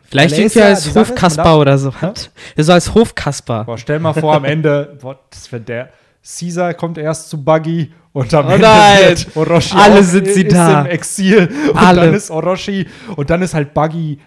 Vielleicht 0.09 0.38
er 0.38 0.45
ist 0.45 0.55
irgendwie 0.55 0.59
ja- 0.59 0.65
als 0.68 0.95
Hofkasper 0.95 1.59
oder 1.59 1.78
so. 1.78 1.93
hat. 1.95 2.32
So 2.55 2.72
als 2.72 2.93
Hofkasper. 2.93 3.65
boah, 3.65 3.78
stell 3.78 3.99
mal 3.99 4.13
vor, 4.13 4.36
am 4.36 4.45
Ende, 4.45 4.97
boah, 5.01 5.20
das 5.30 5.49
der. 5.65 5.89
Caesar 6.24 6.74
kommt 6.74 6.97
erst 6.97 7.30
zu 7.30 7.41
Buggy 7.43 7.91
und 8.13 8.34
am 8.34 8.47
Oh 8.47 8.49
Ende 8.51 8.68
wird 8.68 9.28
Orochi 9.36 9.76
Alle 9.78 10.03
sind 10.03 10.28
sie 10.28 10.45
da. 10.45 10.82
im 10.82 10.88
Exil 10.88 11.49
und 11.72 11.78
Alle. 11.78 12.01
dann 12.01 12.13
ist 12.13 12.30
Orochi 12.32 12.86
und 13.15 13.30
dann 13.30 13.41
ist 13.41 13.53
halt 13.53 13.74
Buggy 13.74 14.20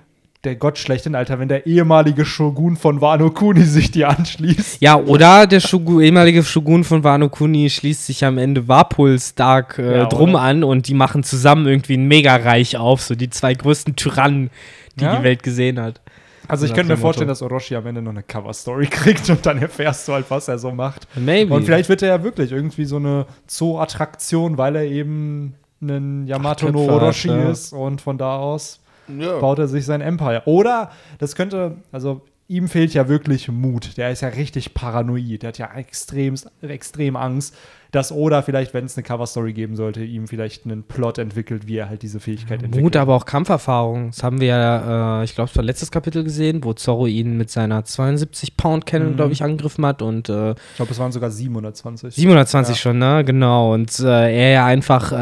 der 0.44 0.56
Gott 0.56 0.78
schlechthin, 0.78 1.14
Alter, 1.14 1.38
wenn 1.38 1.48
der 1.48 1.66
ehemalige 1.66 2.24
Shogun 2.24 2.76
von 2.76 3.00
Wano 3.02 3.30
Kuni 3.30 3.62
sich 3.62 3.90
dir 3.90 4.08
anschließt. 4.08 4.80
Ja, 4.80 4.96
oder 4.96 5.46
der 5.46 5.60
Shogun, 5.60 6.00
ehemalige 6.00 6.42
Shogun 6.42 6.82
von 6.84 7.04
Wano 7.04 7.28
Kuni 7.28 7.68
schließt 7.68 8.06
sich 8.06 8.24
am 8.24 8.38
Ende 8.38 8.66
Warpuls 8.66 9.34
Dark 9.34 9.78
äh, 9.78 9.98
Ja, 9.98 10.06
drum 10.06 10.30
oder? 10.30 10.40
an 10.42 10.64
und 10.64 10.88
die 10.88 10.94
machen 10.94 11.22
zusammen 11.24 11.66
irgendwie 11.66 11.94
ein 11.98 12.08
Megareich 12.08 12.78
auf, 12.78 13.02
so 13.02 13.14
die 13.14 13.28
zwei 13.28 13.52
größten 13.52 13.96
Tyrannen, 13.96 14.50
die 14.96 15.04
Ja? 15.04 15.16
die 15.16 15.24
Welt 15.24 15.42
gesehen 15.42 15.78
hat. 15.80 16.00
Also 16.48 16.66
ich 16.66 16.72
könnte 16.74 16.90
mir 16.92 16.96
vorstellen, 16.96 17.28
Motto. 17.28 17.44
dass 17.44 17.52
Orochi 17.52 17.76
am 17.76 17.86
Ende 17.86 18.02
noch 18.02 18.10
eine 18.10 18.22
Cover-Story 18.24 18.86
kriegt 18.90 19.28
und 19.30 19.44
dann 19.46 19.58
erfährst 19.58 20.08
du 20.08 20.14
halt, 20.14 20.26
was 20.30 20.48
er 20.48 20.58
so 20.58 20.72
macht. 20.72 21.06
Maybe. 21.14 21.54
Und 21.54 21.64
vielleicht 21.64 21.88
wird 21.88 22.02
er 22.02 22.08
ja 22.08 22.22
wirklich 22.24 22.50
irgendwie 22.50 22.86
so 22.86 22.96
eine 22.96 23.26
Zoo-Attraktion, 23.46 24.58
weil 24.58 24.74
er 24.74 24.84
eben 24.84 25.54
ein 25.80 26.26
Yamato 26.26 26.66
no 26.70 26.78
Köpfe 26.80 26.94
hat, 26.94 27.02
Orochi 27.02 27.28
ja. 27.28 27.50
ist 27.50 27.72
und 27.72 28.00
von 28.00 28.18
da 28.18 28.36
aus. 28.38 28.80
Ja. 29.08 29.38
baut 29.38 29.58
er 29.58 29.68
sich 29.68 29.84
sein 29.84 30.00
Empire. 30.00 30.42
Oder 30.46 30.90
das 31.18 31.34
könnte, 31.34 31.76
also 31.92 32.22
ihm 32.48 32.68
fehlt 32.68 32.92
ja 32.94 33.08
wirklich 33.08 33.48
Mut. 33.48 33.96
Der 33.96 34.10
ist 34.10 34.22
ja 34.22 34.28
richtig 34.28 34.74
paranoid. 34.74 35.42
Der 35.42 35.48
hat 35.48 35.58
ja 35.58 35.72
extrem, 35.74 36.34
extrem 36.62 37.16
Angst, 37.16 37.56
dass 37.92 38.12
Oda 38.12 38.42
vielleicht, 38.42 38.72
wenn 38.74 38.84
es 38.84 38.96
eine 38.96 39.02
Coverstory 39.04 39.52
geben 39.52 39.74
sollte, 39.76 40.02
ihm 40.04 40.28
vielleicht 40.28 40.64
einen 40.64 40.82
Plot 40.84 41.18
entwickelt, 41.18 41.66
wie 41.66 41.76
er 41.76 41.88
halt 41.88 42.02
diese 42.02 42.20
Fähigkeit 42.20 42.62
entwickelt. 42.62 42.82
Mut, 42.82 42.96
aber 42.96 43.14
auch 43.16 43.24
Kampferfahrung. 43.26 44.10
Das 44.10 44.22
haben 44.22 44.40
wir 44.40 44.48
ja, 44.48 45.20
äh, 45.20 45.24
ich 45.24 45.34
glaube, 45.34 45.50
es 45.50 45.56
war 45.56 45.64
letztes 45.64 45.90
Kapitel 45.90 46.22
gesehen, 46.24 46.62
wo 46.64 46.72
Zorro 46.72 47.06
ihn 47.06 47.36
mit 47.36 47.50
seiner 47.50 47.82
72-Pound-Cannon, 47.84 49.12
Mhm. 49.12 49.16
glaube 49.16 49.32
ich, 49.32 49.42
angegriffen 49.42 49.84
hat 49.86 50.02
und 50.02 50.28
äh, 50.28 50.50
Ich 50.52 50.76
glaube, 50.76 50.92
es 50.92 50.98
waren 50.98 51.12
sogar 51.12 51.30
720. 51.30 52.14
720 52.14 52.76
Ja. 52.76 52.80
schon, 52.80 52.98
ne? 52.98 53.24
Genau. 53.24 53.72
Und 53.74 53.98
äh, 54.00 54.04
er 54.34 54.50
ja 54.50 54.66
einfach 54.66 55.12
äh, 55.12 55.16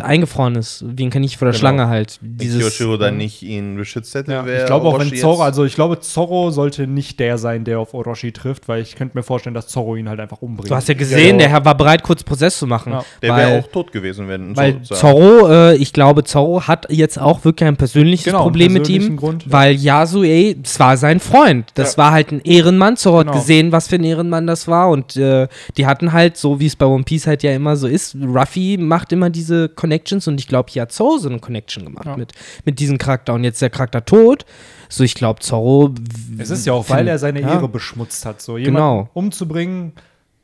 eingefroren 0.00 0.54
ist, 0.56 0.84
wie 0.86 1.04
ein 1.06 1.10
Kaninchen 1.10 1.38
vor 1.38 1.46
der 1.46 1.52
Genau. 1.52 1.58
Schlange 1.60 1.88
halt. 1.88 2.18
Wenn 2.20 2.36
Dieses, 2.38 2.60
Kyoshiro 2.60 2.96
dann 2.96 3.16
nicht 3.16 3.42
ihn 3.42 3.76
beschützt 3.76 4.14
hätte, 4.14 4.32
Ja, 4.32 4.46
wäre 4.46 4.60
ich 4.60 4.66
glaube 4.66 4.86
auch, 4.88 4.98
wenn 4.98 5.14
Zorro, 5.14 5.42
also 5.42 5.64
ich 5.64 5.74
glaube, 5.74 6.00
Zorro 6.00 6.50
sollte 6.50 6.86
nicht 6.86 7.18
der 7.20 7.38
sein, 7.38 7.64
der 7.64 7.78
auf 7.80 7.94
Orochi 7.94 8.32
trifft, 8.32 8.68
weil 8.68 8.82
ich 8.82 8.96
könnte 8.96 9.16
mir 9.16 9.22
vorstellen, 9.22 9.54
dass 9.54 9.68
Zorro 9.68 9.96
ihn 9.96 10.08
halt 10.08 10.20
einfach 10.20 10.42
umbringt. 10.42 10.70
du 10.70 10.74
hast 10.74 10.88
ja 10.88 10.94
gesehen, 10.94 11.32
Ja. 11.36 11.38
der 11.38 11.48
Herr 11.48 11.64
war 11.64 11.76
bereit, 11.76 12.02
kurz 12.02 12.11
Prozess 12.16 12.58
zu 12.58 12.66
machen. 12.66 12.92
Ja. 12.92 13.04
Der 13.22 13.30
weil- 13.32 13.46
wäre 13.48 13.58
auch 13.60 13.68
tot 13.68 13.92
gewesen, 13.92 14.28
wenn 14.28 14.56
Weil 14.56 14.80
so- 14.82 14.94
Zorro, 14.94 15.48
äh, 15.50 15.76
ich 15.76 15.92
glaube, 15.92 16.24
Zorro 16.24 16.66
hat 16.66 16.86
jetzt 16.90 17.18
auch 17.18 17.44
wirklich 17.44 17.66
ein 17.68 17.76
persönliches 17.76 18.26
Genau, 18.26 18.42
Problem 18.42 18.72
mit 18.72 18.88
ihm, 18.88 19.16
Grund, 19.16 19.46
ja. 19.46 19.52
weil 19.52 19.74
Yasue, 19.74 20.54
das 20.56 20.78
war 20.78 20.96
sein 20.96 21.20
Freund. 21.20 21.70
Das 21.74 21.92
Ja. 21.92 21.98
war 21.98 22.12
halt 22.12 22.32
ein 22.32 22.40
Ehrenmann. 22.42 22.96
Zorro 22.96 23.18
Genau. 23.18 23.32
hat 23.32 23.38
gesehen, 23.40 23.72
was 23.72 23.88
für 23.88 23.96
ein 23.96 24.04
Ehrenmann 24.04 24.46
das 24.46 24.68
war 24.68 24.90
und 24.90 25.16
äh, 25.16 25.48
die 25.76 25.86
hatten 25.86 26.12
halt, 26.12 26.36
so 26.36 26.60
wie 26.60 26.66
es 26.66 26.76
bei 26.76 26.86
One 26.86 27.04
Piece 27.04 27.26
halt 27.26 27.42
ja 27.42 27.52
immer 27.52 27.76
so 27.76 27.86
ist, 27.86 28.14
Ruffy 28.22 28.76
macht 28.78 29.12
immer 29.12 29.30
diese 29.30 29.68
Connections 29.68 30.28
und 30.28 30.38
ich 30.38 30.48
glaube, 30.48 30.70
hier 30.70 30.82
hat 30.82 30.92
Zorro 30.92 31.18
so 31.18 31.28
eine 31.28 31.38
Connection 31.38 31.84
gemacht 31.84 32.06
Ja. 32.06 32.16
mit, 32.16 32.32
mit 32.64 32.78
diesem 32.78 32.98
Charakter 32.98 33.34
und 33.34 33.44
jetzt 33.44 33.54
ist 33.56 33.62
der 33.62 33.70
Charakter 33.70 34.04
tot. 34.04 34.44
So, 34.88 35.04
ich 35.04 35.14
glaube, 35.14 35.40
Zorro. 35.40 35.94
Es 36.38 36.50
ist 36.50 36.66
ja 36.66 36.74
auch, 36.74 36.90
weil 36.90 37.08
er 37.08 37.18
seine 37.18 37.40
Ja. 37.40 37.52
Ehre 37.54 37.66
beschmutzt 37.68 38.26
hat. 38.26 38.42
So 38.42 38.58
jemanden 38.58 38.74
Genau. 38.76 39.08
umzubringen, 39.14 39.92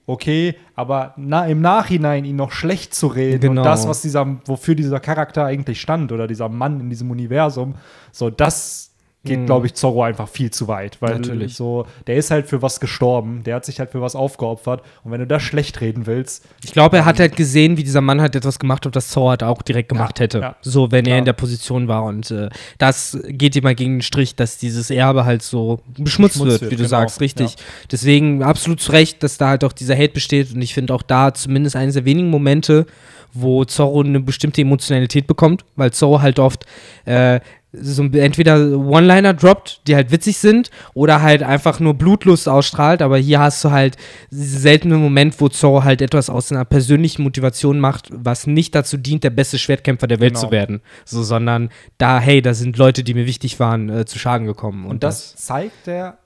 okay, 0.09 0.57
aber 0.75 1.13
na, 1.19 1.47
im 1.47 1.61
Nachhinein 1.61 2.25
ihn 2.25 2.37
noch 2.37 2.51
schlecht 2.51 2.95
zu 2.95 3.09
reden 3.09 3.41
Genau. 3.41 3.61
und 3.61 3.65
das, 3.67 3.87
was 3.87 4.01
dieser, 4.03 4.27
wofür 4.47 4.75
dieser 4.75 5.01
Charakter 5.01 5.45
eigentlich 5.45 5.81
stand 5.81 6.11
oder 6.13 6.27
dieser 6.27 6.49
Mann 6.49 6.81
in 6.81 6.89
diesem 6.91 7.11
Universum, 7.11 7.75
so 8.11 8.31
das 8.31 8.88
geht, 9.25 9.41
Mhm. 9.41 9.47
glaube 9.47 9.67
ich, 9.67 9.75
Zorro 9.75 10.05
einfach 10.05 10.29
viel 10.29 10.51
zu 10.51 10.69
weit. 10.69 10.99
Weil 11.01 11.17
Natürlich. 11.17 11.55
so, 11.57 11.87
der 12.07 12.17
ist 12.17 12.31
halt 12.31 12.47
für 12.47 12.63
was 12.63 12.79
gestorben, 12.81 13.43
der 13.45 13.57
hat 13.57 13.65
sich 13.65 13.81
halt 13.81 13.91
für 13.91 14.01
was 14.01 14.15
aufgeopfert. 14.15 14.83
Und 15.03 15.11
wenn 15.11 15.21
du 15.21 15.27
das 15.27 15.43
schlecht 15.43 15.81
reden 15.81 16.07
willst, 16.07 16.45
Ich 16.65 16.73
glaube, 16.73 16.99
er 16.99 17.05
hat 17.05 17.19
halt 17.19 17.35
gesehen, 17.37 17.77
wie 17.77 17.83
dieser 17.85 18.01
Mann 18.01 18.21
halt 18.21 18.37
etwas 18.37 18.59
gemacht 18.59 18.87
hat, 18.87 18.95
das 18.95 19.09
Zorro 19.09 19.31
halt 19.31 19.43
auch 19.43 19.61
direkt 19.63 19.89
gemacht 19.89 20.19
Ja, 20.19 20.23
hätte. 20.25 20.39
ja. 20.41 20.57
So, 20.63 20.91
wenn 20.93 21.05
er 21.05 21.11
Klar. 21.11 21.19
in 21.19 21.25
der 21.25 21.33
Position 21.33 21.89
war. 21.89 22.05
Und 22.05 22.31
äh, 22.31 22.49
das 22.79 23.19
geht 23.29 23.57
immer 23.57 23.75
gegen 23.75 23.97
den 23.97 24.03
Strich, 24.03 24.37
dass 24.37 24.57
dieses 24.59 24.91
Erbe 24.91 25.25
halt 25.25 25.43
so 25.43 25.81
beschmutzt, 25.97 26.05
Beschmutzt 26.35 26.39
wird, 26.41 26.61
wird, 26.63 26.71
wie 26.71 26.77
du 26.77 26.83
genau. 26.85 26.89
sagst, 26.89 27.21
richtig. 27.21 27.57
Deswegen 27.91 28.43
absolut 28.43 28.81
zu 28.81 28.93
Recht, 28.93 29.23
dass 29.23 29.37
da 29.37 29.49
halt 29.49 29.65
auch 29.65 29.73
dieser 29.73 29.97
Hate 29.97 30.13
besteht. 30.13 30.55
Und 30.55 30.63
ich 30.63 30.75
finde 30.75 30.95
auch 30.95 31.03
da 31.03 31.35
zumindest 31.35 31.77
eines 31.77 31.95
der 31.95 32.05
wenigen 32.05 32.31
Momente, 32.31 32.87
wo 33.35 33.65
Zorro 33.65 34.01
eine 34.03 34.21
bestimmte 34.21 34.63
Emotionalität 34.63 35.27
bekommt, 35.27 35.65
weil 35.77 35.91
Zorro 35.93 36.23
halt 36.23 36.39
oft 36.39 36.65
äh, 37.05 37.41
so 37.81 38.03
entweder 38.05 38.77
One-Liner 38.79 39.35
droppt, 39.35 39.83
die 39.87 39.95
halt 39.95 40.11
witzig 40.11 40.39
sind, 40.39 40.71
oder 40.95 41.23
halt 41.23 41.43
einfach 41.43 41.81
nur 41.81 41.95
Blutlust 41.95 42.49
ausstrahlt. 42.49 43.03
Aber 43.03 43.19
hier 43.19 43.41
hast 43.41 43.65
du 43.65 43.71
halt 43.71 43.97
seltenen 44.31 45.01
Moment, 45.01 45.41
wo 45.41 45.49
Zorro 45.49 45.85
halt 45.85 46.03
etwas 46.03 46.31
aus 46.31 46.53
einer 46.53 46.65
persönlichen 46.65 47.23
Motivation 47.23 47.81
macht, 47.81 48.09
was 48.13 48.47
nicht 48.47 48.75
dazu 48.75 48.97
dient, 48.97 49.25
der 49.25 49.31
beste 49.31 49.59
Schwertkämpfer 49.59 50.07
der 50.07 50.21
Welt 50.21 50.35
Genau. 50.35 50.47
zu 50.47 50.51
werden. 50.51 50.81
So, 51.05 51.23
sondern 51.23 51.71
da, 51.99 52.21
hey, 52.21 52.43
da 52.43 52.55
sind 52.55 52.77
Leute, 52.77 53.03
die 53.05 53.15
mir 53.15 53.27
wichtig 53.27 53.59
waren, 53.61 53.89
äh, 53.89 54.05
zu 54.05 54.19
Schaden 54.19 54.47
gekommen. 54.47 54.87
Und, 54.87 55.03
das, 55.03 55.35
zeigt 55.37 55.89
er 55.89 56.19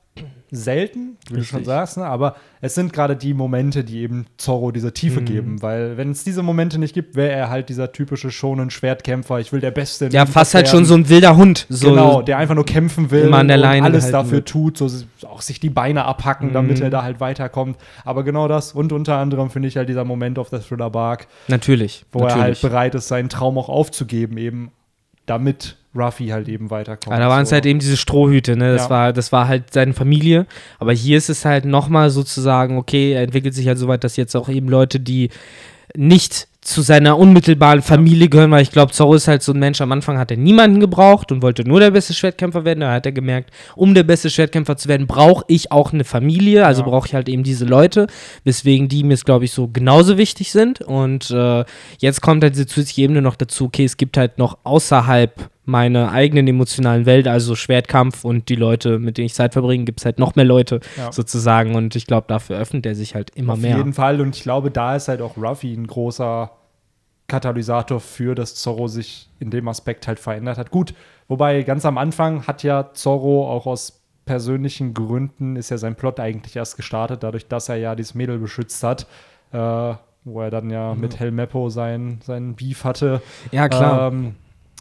selten, 0.54 1.16
wie 1.30 1.36
du 1.38 1.44
schon 1.44 1.60
Richtig. 1.60 1.66
sagst, 1.66 1.96
ne? 1.96 2.04
aber 2.04 2.36
es 2.60 2.74
sind 2.74 2.92
gerade 2.92 3.16
die 3.16 3.32
Momente, 3.32 3.84
die 3.84 4.00
eben 4.00 4.26
Zorro 4.36 4.70
diese 4.70 4.92
Tiefe 4.92 5.20
Mhm. 5.22 5.24
geben, 5.24 5.62
weil 5.62 5.96
wenn 5.96 6.10
es 6.10 6.24
diese 6.24 6.42
Momente 6.42 6.78
nicht 6.78 6.92
gibt, 6.94 7.16
wäre 7.16 7.32
er 7.32 7.48
halt 7.48 7.70
dieser 7.70 7.90
typische 7.90 8.30
schonen 8.30 8.70
Schwertkämpfer, 8.70 9.40
ich 9.40 9.50
will 9.52 9.60
der 9.60 9.70
Beste. 9.70 10.08
ja, 10.12 10.26
fast 10.26 10.54
halt 10.54 10.68
schon 10.68 10.84
so 10.84 10.94
ein 10.94 11.08
wilder 11.08 11.36
Hund. 11.36 11.66
So, 11.70 11.88
genau, 11.90 12.20
der 12.22 12.36
einfach 12.36 12.54
nur 12.54 12.66
kämpfen 12.66 13.10
will 13.10 13.22
immer 13.22 13.38
an 13.38 13.48
der 13.48 13.56
und 13.58 13.64
alles 13.64 14.10
dafür 14.10 14.32
wird. 14.32 14.48
tut, 14.48 14.76
so 14.76 14.88
auch 15.26 15.40
sich 15.40 15.58
die 15.58 15.70
Beine 15.70 16.04
abhacken, 16.04 16.52
damit 16.52 16.76
Mhm. 16.78 16.84
er 16.84 16.90
da 16.90 17.02
halt 17.02 17.18
weiterkommt. 17.20 17.78
Aber 18.04 18.22
genau 18.22 18.46
das 18.46 18.72
und 18.72 18.92
unter 18.92 19.16
anderem 19.16 19.48
finde 19.50 19.68
ich 19.68 19.76
halt 19.78 19.88
dieser 19.88 20.04
Moment 20.04 20.38
auf 20.38 20.50
der 20.50 20.60
Thriller 20.60 20.90
Bark, 20.90 21.28
Natürlich. 21.48 22.04
wo 22.12 22.20
er 22.20 22.26
halt 22.26 22.36
natürlich. 22.40 22.60
bereit 22.60 22.94
ist, 22.94 23.08
seinen 23.08 23.30
Traum 23.30 23.56
auch 23.56 23.70
aufzugeben, 23.70 24.36
eben 24.36 24.70
damit 25.26 25.76
Ruffy 25.94 26.28
halt 26.28 26.48
eben 26.48 26.70
weiterkommt. 26.70 27.14
Ja, 27.14 27.20
da 27.22 27.28
waren 27.28 27.42
es 27.42 27.50
So. 27.50 27.54
halt 27.54 27.66
eben 27.66 27.78
diese 27.78 27.96
Strohhüte, 27.96 28.56
ne? 28.56 28.72
Das, 28.72 28.84
Ja. 28.84 28.90
war, 28.90 29.12
das 29.12 29.30
war 29.32 29.48
halt 29.48 29.72
seine 29.72 29.92
Familie. 29.92 30.46
Aber 30.78 30.92
hier 30.92 31.18
ist 31.18 31.28
es 31.28 31.44
halt 31.44 31.64
nochmal 31.64 32.10
sozusagen, 32.10 32.78
okay, 32.78 33.12
er 33.12 33.22
entwickelt 33.22 33.54
sich 33.54 33.66
halt 33.68 33.78
so 33.78 33.88
weit, 33.88 34.02
dass 34.04 34.16
jetzt 34.16 34.34
auch 34.34 34.48
eben 34.48 34.68
Leute, 34.68 35.00
die 35.00 35.28
nicht 35.94 36.48
zu 36.62 36.80
seiner 36.80 37.18
unmittelbaren 37.18 37.82
Familie 37.82 38.28
gehören, 38.28 38.52
weil 38.52 38.62
ich 38.62 38.70
glaube, 38.70 38.92
Zorro 38.92 39.14
ist 39.14 39.26
halt 39.26 39.42
so 39.42 39.52
ein 39.52 39.58
Mensch, 39.58 39.80
am 39.80 39.90
Anfang 39.90 40.16
hat 40.16 40.30
er 40.30 40.36
niemanden 40.36 40.78
gebraucht 40.78 41.32
und 41.32 41.42
wollte 41.42 41.64
nur 41.68 41.80
der 41.80 41.90
beste 41.90 42.14
Schwertkämpfer 42.14 42.64
werden. 42.64 42.80
Da 42.80 42.92
hat 42.92 43.04
er 43.04 43.10
gemerkt, 43.10 43.50
um 43.74 43.92
der 43.92 44.04
beste 44.04 44.30
Schwertkämpfer 44.30 44.76
zu 44.76 44.88
werden, 44.88 45.08
brauche 45.08 45.44
ich 45.48 45.72
auch 45.72 45.92
eine 45.92 46.04
Familie, 46.04 46.64
also 46.64 46.82
Ja. 46.82 46.88
brauche 46.88 47.08
ich 47.08 47.14
halt 47.14 47.28
eben 47.28 47.42
diese 47.42 47.64
Leute, 47.64 48.06
weswegen 48.44 48.88
die 48.88 49.02
mir, 49.02 49.16
glaube 49.16 49.44
ich, 49.44 49.50
so 49.50 49.68
genauso 49.68 50.18
wichtig 50.18 50.52
sind. 50.52 50.80
Und 50.80 51.32
äh, 51.32 51.64
jetzt 51.98 52.22
kommt 52.22 52.44
halt 52.44 52.54
diese 52.54 52.66
zusätzliche 52.66 53.02
Ebene 53.02 53.22
noch 53.22 53.34
dazu, 53.34 53.64
okay, 53.64 53.84
es 53.84 53.96
gibt 53.96 54.16
halt 54.16 54.38
noch 54.38 54.58
außerhalb 54.62 55.50
meiner 55.64 56.10
eigenen 56.10 56.48
emotionalen 56.48 57.06
Welt, 57.06 57.28
also 57.28 57.54
Schwertkampf 57.54 58.24
und 58.24 58.48
die 58.48 58.56
Leute, 58.56 58.98
mit 58.98 59.16
denen 59.16 59.26
ich 59.26 59.34
Zeit 59.34 59.52
verbringe, 59.52 59.84
gibt 59.84 60.00
es 60.00 60.04
halt 60.04 60.18
noch 60.18 60.34
mehr 60.34 60.44
Leute 60.44 60.80
Ja. 60.96 61.12
sozusagen. 61.12 61.74
Und 61.76 61.94
ich 61.94 62.06
glaube, 62.06 62.26
dafür 62.28 62.58
öffnet 62.58 62.84
er 62.86 62.94
sich 62.94 63.14
halt 63.14 63.30
immer 63.36 63.52
Auf 63.54 63.60
mehr. 63.60 63.76
jeden 63.76 63.92
Fall. 63.92 64.20
Und 64.20 64.34
ich 64.36 64.42
glaube, 64.42 64.70
da 64.70 64.96
ist 64.96 65.08
halt 65.08 65.20
auch 65.22 65.36
Ruffy 65.36 65.72
ein 65.74 65.86
großer 65.86 66.50
Katalysator 67.28 68.00
für, 68.00 68.34
dass 68.34 68.56
Zorro 68.56 68.88
sich 68.88 69.28
in 69.38 69.50
dem 69.50 69.68
Aspekt 69.68 70.06
halt 70.08 70.18
verändert 70.18 70.58
hat. 70.58 70.70
Gut, 70.70 70.94
wobei 71.28 71.62
ganz 71.62 71.84
am 71.86 71.96
Anfang 71.96 72.46
hat 72.46 72.62
ja 72.62 72.90
Zorro 72.92 73.48
auch 73.50 73.66
aus 73.66 74.00
persönlichen 74.24 74.94
Gründen 74.94 75.56
ist 75.56 75.70
ja 75.70 75.78
sein 75.78 75.96
Plot 75.96 76.20
eigentlich 76.20 76.54
erst 76.54 76.76
gestartet, 76.76 77.22
dadurch, 77.24 77.48
dass 77.48 77.68
er 77.68 77.76
ja 77.76 77.94
dieses 77.96 78.14
Mädel 78.14 78.38
beschützt 78.38 78.82
hat, 78.84 79.06
äh, 79.52 79.56
wo 80.24 80.40
er 80.40 80.50
dann 80.50 80.70
ja 80.70 80.94
mit 80.94 81.18
Helmeppo 81.18 81.70
sein, 81.70 82.20
seinen 82.24 82.54
Beef 82.54 82.84
hatte. 82.84 83.20
Ja, 83.50 83.68
klar. 83.68 84.12
Ähm, 84.12 84.36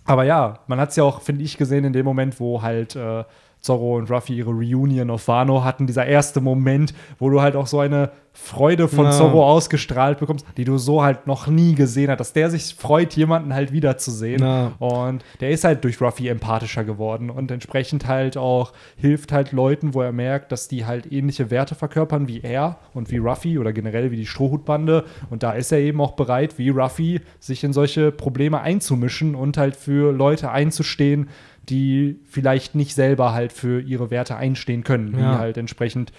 aber 0.06 0.24
ja, 0.24 0.60
man 0.68 0.80
hat 0.80 0.90
es 0.90 0.96
ja 0.96 1.04
auch, 1.04 1.22
finde 1.22 1.44
ich, 1.44 1.58
gesehen 1.58 1.84
in 1.86 1.94
dem 1.94 2.06
Moment, 2.06 2.40
wo 2.40 2.62
halt 2.62 2.96
äh, 2.96 3.24
Zorro 3.62 3.96
und 3.98 4.10
Ruffy 4.12 4.36
ihre 4.36 4.52
Reunion 4.52 5.10
auf 5.10 5.28
Wano 5.28 5.64
hatten. 5.64 5.88
Dieser 5.88 6.06
erste 6.06 6.42
Moment, 6.42 6.94
wo 7.20 7.30
du 7.30 7.42
halt 7.42 7.56
auch 7.56 7.68
so 7.68 7.80
eine 7.80 8.12
Freude 8.34 8.88
von 8.88 9.06
Ja. 9.06 9.12
Zorro 9.12 9.46
ausgestrahlt 9.46 10.20
bekommst, 10.20 10.46
die 10.56 10.64
du 10.64 10.78
so 10.78 11.04
halt 11.04 11.28
noch 11.28 11.48
nie 11.48 11.76
gesehen 11.76 12.10
hast, 12.10 12.20
dass 12.20 12.34
der 12.34 12.50
sich 12.50 12.76
freut, 12.76 13.14
jemanden 13.14 13.54
halt 13.54 13.74
wiederzusehen. 13.74 14.42
Ja. 14.42 14.72
Und 14.80 15.24
der 15.42 15.50
ist 15.52 15.66
halt 15.66 15.84
durch 15.84 16.02
Ruffy 16.02 16.30
empathischer 16.30 16.86
geworden 16.86 17.30
und 17.30 17.52
entsprechend 17.52 18.08
halt 18.08 18.38
auch 18.38 18.72
hilft 18.96 19.34
halt 19.34 19.52
Leuten, 19.52 19.94
wo 19.94 20.02
er 20.02 20.14
merkt, 20.14 20.52
dass 20.54 20.70
die 20.70 20.86
halt 20.86 21.12
ähnliche 21.12 21.52
Werte 21.52 21.76
verkörpern 21.76 22.30
wie 22.30 22.40
er 22.40 22.78
und 22.94 23.12
wie 23.12 23.18
Ruffy 23.18 23.60
oder 23.60 23.74
generell 23.74 24.12
wie 24.12 24.18
die 24.18 24.26
Strohhutbande. 24.26 25.04
Und 25.30 25.44
da 25.44 25.52
ist 25.52 25.74
er 25.74 25.80
eben 25.80 26.00
auch 26.00 26.14
bereit, 26.14 26.58
wie 26.58 26.70
Ruffy, 26.70 27.20
sich 27.40 27.66
in 27.66 27.74
solche 27.74 28.12
Probleme 28.14 28.62
einzumischen 28.62 29.36
und 29.36 29.58
halt 29.58 29.76
für 29.76 30.14
Leute 30.14 30.52
einzustehen, 30.52 31.28
die 31.72 32.20
vielleicht 32.30 32.76
nicht 32.76 32.94
selber 32.94 33.34
halt 33.34 33.52
für 33.54 33.82
ihre 33.82 34.12
Werte 34.12 34.36
einstehen 34.36 34.84
können, 34.84 35.18
Ja. 35.18 35.40
halt 35.40 35.58
entsprechend 35.58 36.12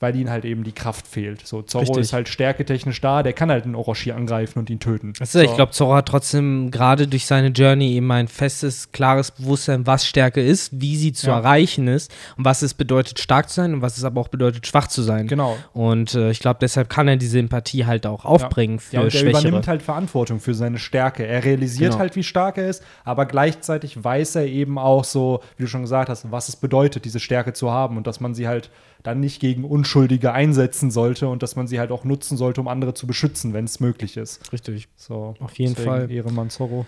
weil 0.00 0.16
ihnen 0.16 0.30
halt 0.30 0.44
eben 0.46 0.64
die 0.64 0.72
Kraft 0.72 1.06
fehlt. 1.06 1.46
So, 1.46 1.60
Zorro 1.62 1.82
Richtig. 1.84 2.00
ist 2.00 2.12
halt 2.14 2.28
stärketechnisch 2.28 3.00
da, 3.02 3.22
der 3.22 3.34
kann 3.34 3.50
halt 3.50 3.64
einen 3.64 3.74
Orochi 3.74 4.12
angreifen 4.12 4.58
und 4.58 4.70
ihn 4.70 4.80
töten. 4.80 5.12
Also, 5.20 5.40
Ich 5.40 5.54
glaube, 5.54 5.72
Zorro 5.72 5.94
hat 5.94 6.06
trotzdem 6.08 6.70
gerade 6.70 7.06
durch 7.06 7.26
seine 7.26 7.48
Journey 7.48 7.92
eben 7.92 8.10
ein 8.10 8.26
festes, 8.26 8.92
klares 8.92 9.30
Bewusstsein, 9.30 9.86
was 9.86 10.06
Stärke 10.06 10.40
ist, 10.42 10.80
wie 10.80 10.96
sie 10.96 11.12
zu 11.12 11.26
Ja. 11.28 11.36
erreichen 11.36 11.86
ist 11.86 12.10
und 12.38 12.44
was 12.46 12.62
es 12.62 12.72
bedeutet, 12.74 13.18
stark 13.20 13.48
zu 13.50 13.56
sein 13.56 13.74
und 13.74 13.82
was 13.82 13.98
es 13.98 14.04
aber 14.04 14.20
auch 14.20 14.28
bedeutet, 14.28 14.66
schwach 14.66 14.86
zu 14.88 15.02
sein. 15.02 15.26
Genau. 15.26 15.58
Und 15.74 16.14
äh, 16.14 16.30
ich 16.30 16.40
glaube, 16.40 16.58
deshalb 16.62 16.88
kann 16.88 17.06
er 17.06 17.16
diese 17.16 17.38
Empathie 17.38 17.84
halt 17.84 18.06
auch 18.06 18.24
aufbringen 18.24 18.78
für 18.78 18.96
Ja, 18.96 19.02
und 19.02 19.14
er 19.14 19.22
übernimmt 19.24 19.68
halt 19.68 19.82
Verantwortung 19.82 20.40
für 20.40 20.54
seine 20.54 20.78
Stärke. 20.78 21.26
Er 21.26 21.44
realisiert 21.44 21.90
Genau. 21.90 22.00
halt, 22.00 22.16
wie 22.16 22.22
stark 22.22 22.56
er 22.56 22.68
ist, 22.70 22.82
aber 23.04 23.26
gleichzeitig 23.26 24.02
weiß 24.02 24.36
er 24.36 24.46
eben 24.46 24.78
auch 24.78 25.04
so, 25.04 25.40
wie 25.58 25.64
du 25.64 25.68
schon 25.68 25.82
gesagt 25.82 26.08
hast, 26.08 26.30
was 26.30 26.48
es 26.48 26.56
bedeutet, 26.56 27.04
diese 27.04 27.20
Stärke 27.20 27.52
zu 27.52 27.70
haben 27.70 27.96
und 27.98 28.06
dass 28.06 28.20
man 28.20 28.34
sie 28.34 28.48
halt 28.48 28.70
dann 29.02 29.20
nicht 29.20 29.40
gegen 29.40 29.64
Unschuldige 29.64 30.32
einsetzen 30.32 30.90
sollte 30.90 31.28
und 31.28 31.42
dass 31.42 31.56
man 31.56 31.66
sie 31.66 31.78
halt 31.80 31.90
auch 31.90 32.04
nutzen 32.04 32.36
sollte, 32.36 32.60
um 32.60 32.68
andere 32.68 32.94
zu 32.94 33.06
beschützen, 33.06 33.52
wenn 33.54 33.64
es 33.64 33.80
möglich 33.80 34.16
ist. 34.16 34.52
Richtig. 34.52 34.88
So, 34.96 35.34
Auf 35.40 35.58
jeden 35.58 35.76
Fall. 35.76 36.10
Ehrenmann 36.10 36.50
Zorro. 36.50 36.86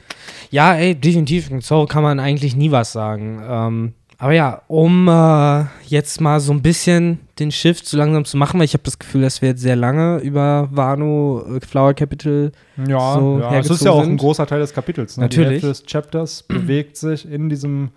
Ja, 0.50 0.74
ey, 0.74 0.94
definitiv. 0.94 1.50
Mit 1.50 1.64
Zorro 1.64 1.86
kann 1.86 2.02
man 2.02 2.20
eigentlich 2.20 2.54
nie 2.56 2.70
was 2.70 2.92
sagen. 2.92 3.42
Ähm, 3.46 3.92
Aber 4.18 4.32
ja, 4.32 4.62
um 4.68 5.08
äh, 5.08 5.64
jetzt 5.86 6.20
mal 6.20 6.40
so 6.40 6.52
ein 6.52 6.62
bisschen 6.62 7.20
den 7.38 7.50
Shift 7.50 7.86
so 7.86 7.96
langsam 7.96 8.24
zu 8.24 8.36
machen, 8.36 8.58
weil 8.60 8.66
ich 8.66 8.74
habe 8.74 8.84
das 8.84 8.98
Gefühl, 8.98 9.22
dass 9.22 9.40
wir 9.40 9.50
jetzt 9.50 9.62
sehr 9.62 9.76
lange 9.76 10.18
über 10.18 10.68
Wano 10.70 11.44
äh, 11.56 11.60
Flower 11.66 11.94
Capital 11.94 12.52
Ja, 12.86 13.14
so 13.14 13.38
ja 13.40 13.58
es 13.58 13.70
ist 13.70 13.84
ja 13.84 13.90
auch 13.90 14.02
ein 14.02 14.16
großer 14.18 14.46
Teil 14.46 14.60
des 14.60 14.74
Kapitels. 14.74 15.16
Ne? 15.16 15.24
Natürlich. 15.24 15.60
Die 15.60 15.66
Hälfte 15.66 15.68
des 15.68 15.86
Chapters 15.86 16.42
bewegt 16.48 16.96
sich 16.96 17.28
in 17.30 17.48
diesem, 17.48 17.90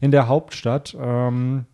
in 0.00 0.10
der 0.10 0.28
Hauptstadt. 0.28 0.96
Ähm, 1.00 1.64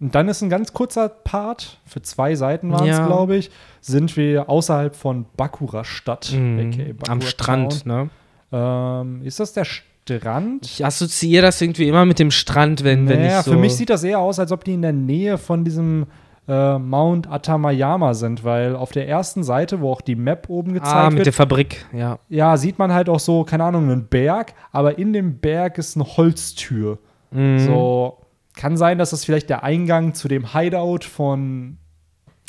und 0.00 0.14
dann 0.14 0.28
ist 0.28 0.42
ein 0.42 0.50
ganz 0.50 0.72
kurzer 0.72 1.08
Part, 1.08 1.78
für 1.86 2.02
zwei 2.02 2.34
Seiten 2.34 2.70
waren 2.72 2.88
es, 2.88 2.98
Ja. 2.98 3.06
glaube 3.06 3.36
ich, 3.36 3.50
sind 3.80 4.16
wir 4.16 4.48
außerhalb 4.48 4.94
von 4.94 5.26
Bakura-Stadt, 5.36 6.32
Mhm. 6.32 6.58
aka 6.72 6.92
Bakura 6.92 7.12
am 7.12 7.20
Strand, 7.22 7.84
Town. 7.86 7.92
ne? 8.02 8.10
Ähm, 8.52 9.22
ist 9.22 9.40
das 9.40 9.52
der 9.52 9.64
Strand? 9.64 10.66
Ich 10.66 10.84
assoziiere 10.84 11.42
das 11.42 11.60
irgendwie 11.60 11.88
immer 11.88 12.04
mit 12.04 12.18
dem 12.18 12.30
Strand, 12.30 12.84
wenn, 12.84 13.08
wenn 13.08 13.20
naja, 13.20 13.40
ich 13.40 13.44
so. 13.44 13.52
für 13.52 13.58
mich 13.58 13.74
sieht 13.74 13.90
das 13.90 14.04
eher 14.04 14.18
aus, 14.20 14.38
als 14.38 14.52
ob 14.52 14.64
die 14.64 14.74
in 14.74 14.82
der 14.82 14.92
Nähe 14.92 15.36
von 15.38 15.64
diesem 15.64 16.06
äh, 16.48 16.78
Mount 16.78 17.28
Atamayama 17.28 18.14
sind, 18.14 18.44
weil 18.44 18.76
auf 18.76 18.92
der 18.92 19.08
ersten 19.08 19.42
Seite, 19.42 19.80
wo 19.80 19.90
auch 19.90 20.00
die 20.00 20.14
Map 20.14 20.48
oben 20.48 20.74
gezeigt 20.74 20.94
ah, 20.94 21.08
mit 21.10 21.18
wird, 21.18 21.26
der 21.26 21.32
Fabrik, 21.32 21.86
ja. 21.92 22.20
ja, 22.28 22.56
sieht 22.56 22.78
man 22.78 22.92
halt 22.92 23.08
auch 23.08 23.18
so, 23.18 23.42
keine 23.42 23.64
Ahnung, 23.64 23.90
einen 23.90 24.06
Berg, 24.06 24.54
aber 24.70 24.96
in 24.96 25.12
dem 25.12 25.38
Berg 25.38 25.76
ist 25.78 25.96
eine 25.96 26.04
Holztür. 26.06 26.98
Mhm. 27.32 27.58
So, 27.58 28.18
kann 28.56 28.76
sein, 28.76 28.98
dass 28.98 29.10
das 29.10 29.24
vielleicht 29.24 29.48
der 29.50 29.62
Eingang 29.62 30.14
zu 30.14 30.26
dem 30.28 30.52
Hideout 30.52 31.00
von. 31.08 31.78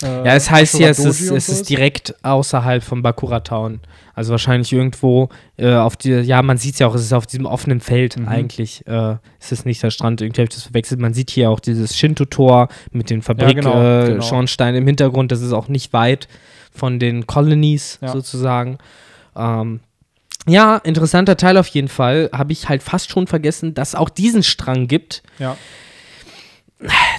Äh, 0.01 0.05
Ja, 0.25 0.35
es 0.35 0.49
heißt 0.49 0.77
hier, 0.77 0.89
es 0.89 0.99
ist, 0.99 1.21
es 1.29 1.49
ist 1.49 1.69
direkt 1.69 2.15
außerhalb 2.23 2.83
von 2.83 3.01
Bakura 3.01 3.39
Town. 3.41 3.79
Also 4.13 4.31
wahrscheinlich 4.31 4.71
irgendwo 4.73 5.29
äh, 5.57 5.73
auf 5.75 5.95
die, 5.95 6.09
ja, 6.11 6.41
man 6.41 6.57
sieht 6.57 6.73
es 6.73 6.79
ja 6.79 6.87
auch, 6.87 6.95
es 6.95 7.01
ist 7.03 7.13
auf 7.13 7.27
diesem 7.27 7.45
offenen 7.45 7.81
Feld 7.81 8.17
Mhm. 8.17 8.27
eigentlich. 8.27 8.85
Äh, 8.87 9.17
es 9.39 9.51
ist 9.51 9.65
nicht 9.65 9.81
der 9.83 9.91
Strand, 9.91 10.21
irgendwie 10.21 10.41
habe 10.41 10.49
ich 10.49 10.55
das 10.55 10.63
verwechselt. 10.63 10.99
Man 10.99 11.13
sieht 11.13 11.29
hier 11.29 11.49
auch 11.51 11.59
dieses 11.59 11.95
Shinto-Tor 11.97 12.69
mit 12.91 13.09
den 13.09 13.21
Fabrik, 13.21 13.55
genau, 13.57 13.73
äh, 13.81 14.17
genau. 14.19 14.75
Im 14.77 14.85
Hintergrund. 14.87 15.31
Das 15.31 15.41
ist 15.41 15.51
auch 15.53 15.67
nicht 15.67 15.93
weit 15.93 16.27
von 16.71 16.99
den 16.99 17.27
Colonies 17.27 17.99
Ja. 18.01 18.09
sozusagen. 18.09 18.77
Ähm, 19.35 19.81
ja, 20.47 20.77
interessanter 20.77 21.37
Teil 21.37 21.57
auf 21.57 21.67
jeden 21.67 21.89
Fall. 21.89 22.29
Habe 22.33 22.53
ich 22.53 22.69
halt 22.69 22.81
fast 22.81 23.09
schon 23.11 23.27
vergessen, 23.27 23.73
dass 23.73 23.95
auch 23.95 24.09
diesen 24.09 24.43
Strang 24.43 24.87
gibt 24.87 25.23
Ja. 25.39 25.57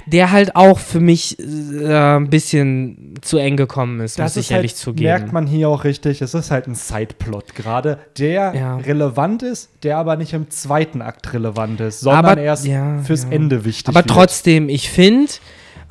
Der 0.05 0.31
halt 0.31 0.55
auch 0.55 0.79
für 0.79 1.01
mich 1.01 1.37
äh, 1.39 2.15
ein 2.15 2.29
bisschen 2.29 3.13
zu 3.21 3.37
eng 3.37 3.57
gekommen 3.57 3.99
ist, 3.99 4.17
muss 4.17 4.37
ich 4.37 4.45
ist 4.45 4.51
ehrlich 4.51 4.71
halt, 4.71 4.77
zugeben. 4.79 5.03
merkt 5.09 5.33
man 5.33 5.47
hier 5.47 5.67
auch 5.67 5.83
richtig, 5.83 6.21
es 6.21 6.33
ist 6.33 6.49
halt 6.49 6.67
ein 6.67 6.75
Sideplot 6.75 7.55
gerade, 7.55 7.99
der 8.17 8.53
Ja. 8.55 8.77
relevant 8.77 9.43
ist, 9.43 9.69
der 9.83 9.97
aber 9.97 10.15
nicht 10.15 10.33
im 10.33 10.49
zweiten 10.49 11.01
Akt 11.01 11.33
relevant 11.33 11.81
ist, 11.81 11.99
sondern 11.99 12.25
Aber- 12.25 12.41
erst 12.41 12.65
ja, 12.65 12.99
fürs 13.03 13.23
ja. 13.25 13.31
Ende 13.31 13.65
wichtig 13.65 13.89
Aber 13.89 13.97
wird. 14.05 14.09
trotzdem, 14.09 14.69
ich 14.69 14.89
finde, 14.89 15.31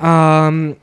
ähm, 0.01 0.75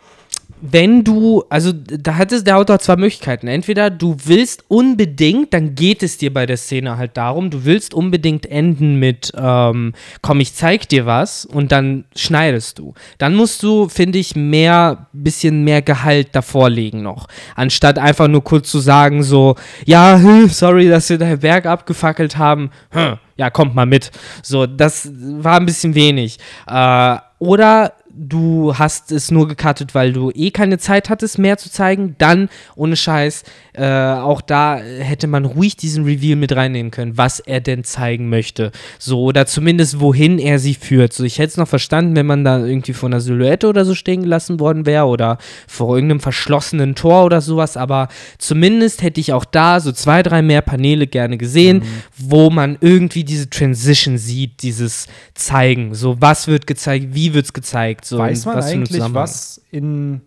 wenn 0.60 1.04
du, 1.04 1.44
also 1.50 1.72
da 1.72 2.16
hat 2.16 2.32
es 2.32 2.44
der 2.44 2.56
Autor 2.56 2.78
zwei 2.78 2.96
Möglichkeiten. 2.96 3.46
Entweder 3.46 3.90
du 3.90 4.16
willst 4.24 4.64
unbedingt, 4.68 5.52
dann 5.52 5.74
geht 5.74 6.02
es 6.02 6.16
dir 6.16 6.32
bei 6.32 6.46
der 6.46 6.56
Szene 6.56 6.96
halt 6.96 7.16
darum, 7.16 7.50
du 7.50 7.64
willst 7.64 7.92
unbedingt 7.92 8.46
enden 8.46 8.98
mit, 8.98 9.32
ähm, 9.36 9.92
komm, 10.22 10.40
ich 10.40 10.54
zeig 10.54 10.88
dir 10.88 11.04
was 11.04 11.44
und 11.44 11.72
dann 11.72 12.04
schneidest 12.14 12.78
du. 12.78 12.94
Dann 13.18 13.34
musst 13.34 13.62
du, 13.62 13.88
finde 13.88 14.18
ich, 14.18 14.34
mehr, 14.34 15.08
bisschen 15.12 15.62
mehr 15.62 15.82
Gehalt 15.82 16.28
davor 16.32 16.70
legen 16.70 17.02
noch. 17.02 17.28
Anstatt 17.54 17.98
einfach 17.98 18.28
nur 18.28 18.42
kurz 18.42 18.70
zu 18.70 18.78
sagen, 18.78 19.22
so, 19.22 19.56
ja, 19.84 20.18
hm, 20.18 20.48
sorry, 20.48 20.88
dass 20.88 21.10
wir 21.10 21.18
dein 21.18 21.38
Berg 21.38 21.66
abgefackelt 21.66 22.38
haben. 22.38 22.70
Hm, 22.90 23.18
ja, 23.36 23.50
kommt 23.50 23.74
mal 23.74 23.86
mit. 23.86 24.10
So, 24.42 24.66
das 24.66 25.10
war 25.12 25.60
ein 25.60 25.66
bisschen 25.66 25.94
wenig. 25.94 26.38
Äh, 26.66 27.16
oder 27.38 27.92
du 28.18 28.74
hast 28.76 29.12
es 29.12 29.30
nur 29.30 29.46
gecuttet, 29.46 29.94
weil 29.94 30.12
du 30.12 30.30
eh 30.30 30.50
keine 30.50 30.78
Zeit 30.78 31.10
hattest, 31.10 31.38
mehr 31.38 31.58
zu 31.58 31.70
zeigen, 31.70 32.14
dann, 32.18 32.48
ohne 32.74 32.96
Scheiß, 32.96 33.44
äh, 33.74 33.84
auch 33.84 34.40
da 34.40 34.78
hätte 34.78 35.26
man 35.26 35.44
ruhig 35.44 35.76
diesen 35.76 36.04
Reveal 36.04 36.36
mit 36.36 36.54
reinnehmen 36.56 36.90
können, 36.90 37.18
was 37.18 37.40
er 37.40 37.60
denn 37.60 37.84
zeigen 37.84 38.28
möchte. 38.28 38.72
So, 38.98 39.22
oder 39.22 39.46
zumindest 39.46 40.00
wohin 40.00 40.38
er 40.38 40.58
sie 40.58 40.74
führt. 40.74 41.12
So, 41.12 41.24
ich 41.24 41.38
hätte 41.38 41.48
es 41.48 41.56
noch 41.58 41.68
verstanden, 41.68 42.16
wenn 42.16 42.26
man 42.26 42.44
da 42.44 42.64
irgendwie 42.64 42.94
vor 42.94 43.08
einer 43.08 43.20
Silhouette 43.20 43.68
oder 43.68 43.84
so 43.84 43.94
stehen 43.94 44.22
gelassen 44.22 44.58
worden 44.60 44.86
wäre 44.86 45.04
oder 45.04 45.38
vor 45.66 45.94
irgendeinem 45.94 46.20
verschlossenen 46.20 46.94
Tor 46.94 47.24
oder 47.24 47.40
sowas, 47.40 47.76
aber 47.76 48.08
zumindest 48.38 49.02
hätte 49.02 49.20
ich 49.20 49.32
auch 49.32 49.44
da 49.44 49.80
so 49.80 49.92
zwei, 49.92 50.22
drei 50.22 50.40
mehr 50.40 50.62
Paneele 50.62 51.06
gerne 51.06 51.36
gesehen, 51.36 51.82
wo 52.16 52.48
man 52.48 52.78
irgendwie 52.80 53.24
diese 53.24 53.50
Transition 53.50 54.16
sieht, 54.16 54.62
dieses 54.62 55.06
Zeigen. 55.34 55.94
So, 55.94 56.16
was 56.20 56.48
wird 56.48 56.66
gezeigt, 56.66 57.08
wie 57.10 57.34
wird 57.34 57.44
es 57.44 57.52
gezeigt. 57.52 58.05
So, 58.06 58.18
Weiß 58.18 58.44
man 58.44 58.58
was 58.58 58.66
eigentlich, 58.66 59.14
was 59.14 59.60
in 59.70 60.20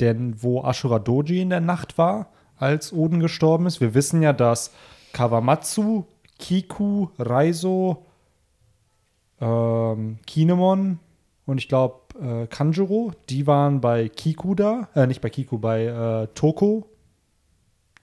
denn 0.00 0.42
wo 0.42 0.62
Ashura 0.62 0.98
Doji 0.98 1.40
in 1.40 1.50
der 1.50 1.60
Nacht 1.60 1.98
war, 1.98 2.30
als 2.56 2.92
Oden 2.92 3.20
gestorben 3.20 3.66
ist? 3.66 3.80
Wir 3.80 3.94
wissen 3.94 4.22
ja, 4.22 4.32
dass 4.32 4.72
Kawamatsu, 5.12 6.04
Kiku, 6.38 7.08
Raizo, 7.18 8.04
ähm, 9.40 10.18
Kinemon 10.26 10.98
und 11.46 11.58
ich 11.58 11.68
glaube 11.68 12.00
äh, 12.20 12.46
Kanjuro, 12.46 13.12
die 13.28 13.46
waren 13.46 13.80
bei 13.80 14.08
Kiku 14.08 14.54
da, 14.54 14.88
äh, 14.94 15.06
nicht 15.06 15.20
bei 15.20 15.30
Kiku, 15.30 15.58
bei 15.58 15.84
äh, 15.84 16.28
Toko. 16.34 16.86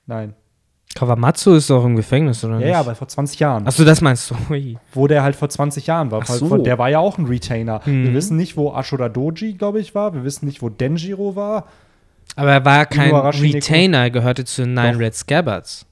Nein. 0.05 0.33
Kawamatsu 0.95 1.53
ist 1.55 1.69
doch 1.69 1.85
im 1.85 1.95
Gefängnis, 1.95 2.43
oder 2.43 2.53
Ja, 2.55 2.59
nicht? 2.59 2.69
ja, 2.69 2.79
aber 2.79 2.95
vor 2.95 3.07
20 3.07 3.39
Jahren. 3.39 3.67
Achso, 3.67 3.83
das 3.83 4.01
meinst 4.01 4.31
du. 4.31 4.35
Ui. 4.49 4.77
wo 4.93 5.07
der 5.07 5.23
halt 5.23 5.35
vor 5.35 5.49
20 5.49 5.85
Jahren 5.87 6.11
war. 6.11 6.21
Ach 6.23 6.27
so. 6.27 6.57
Der 6.57 6.77
war 6.79 6.89
ja 6.89 6.99
auch 6.99 7.17
ein 7.17 7.25
Retainer. 7.25 7.81
Wir 7.85 7.93
Mhm. 7.93 8.13
wissen 8.13 8.37
nicht, 8.37 8.57
wo 8.57 8.71
Ashura 8.73 9.09
Doji, 9.09 9.53
glaube 9.53 9.79
ich, 9.79 9.93
war. 9.95 10.13
Wir 10.13 10.23
wissen 10.23 10.45
nicht, 10.45 10.61
wo 10.61 10.69
Denjiro 10.69 11.35
war. 11.35 11.65
Aber 12.35 12.51
er 12.51 12.65
war 12.65 12.85
kein. 12.85 13.13
Retainer, 13.15 13.99
er 13.99 14.11
gehörte 14.11 14.45
zu 14.45 14.63
den 14.63 14.73
Nine 14.75 14.93
Doch. 14.93 14.99
Red 14.99 15.15
Scabbards. 15.15 15.85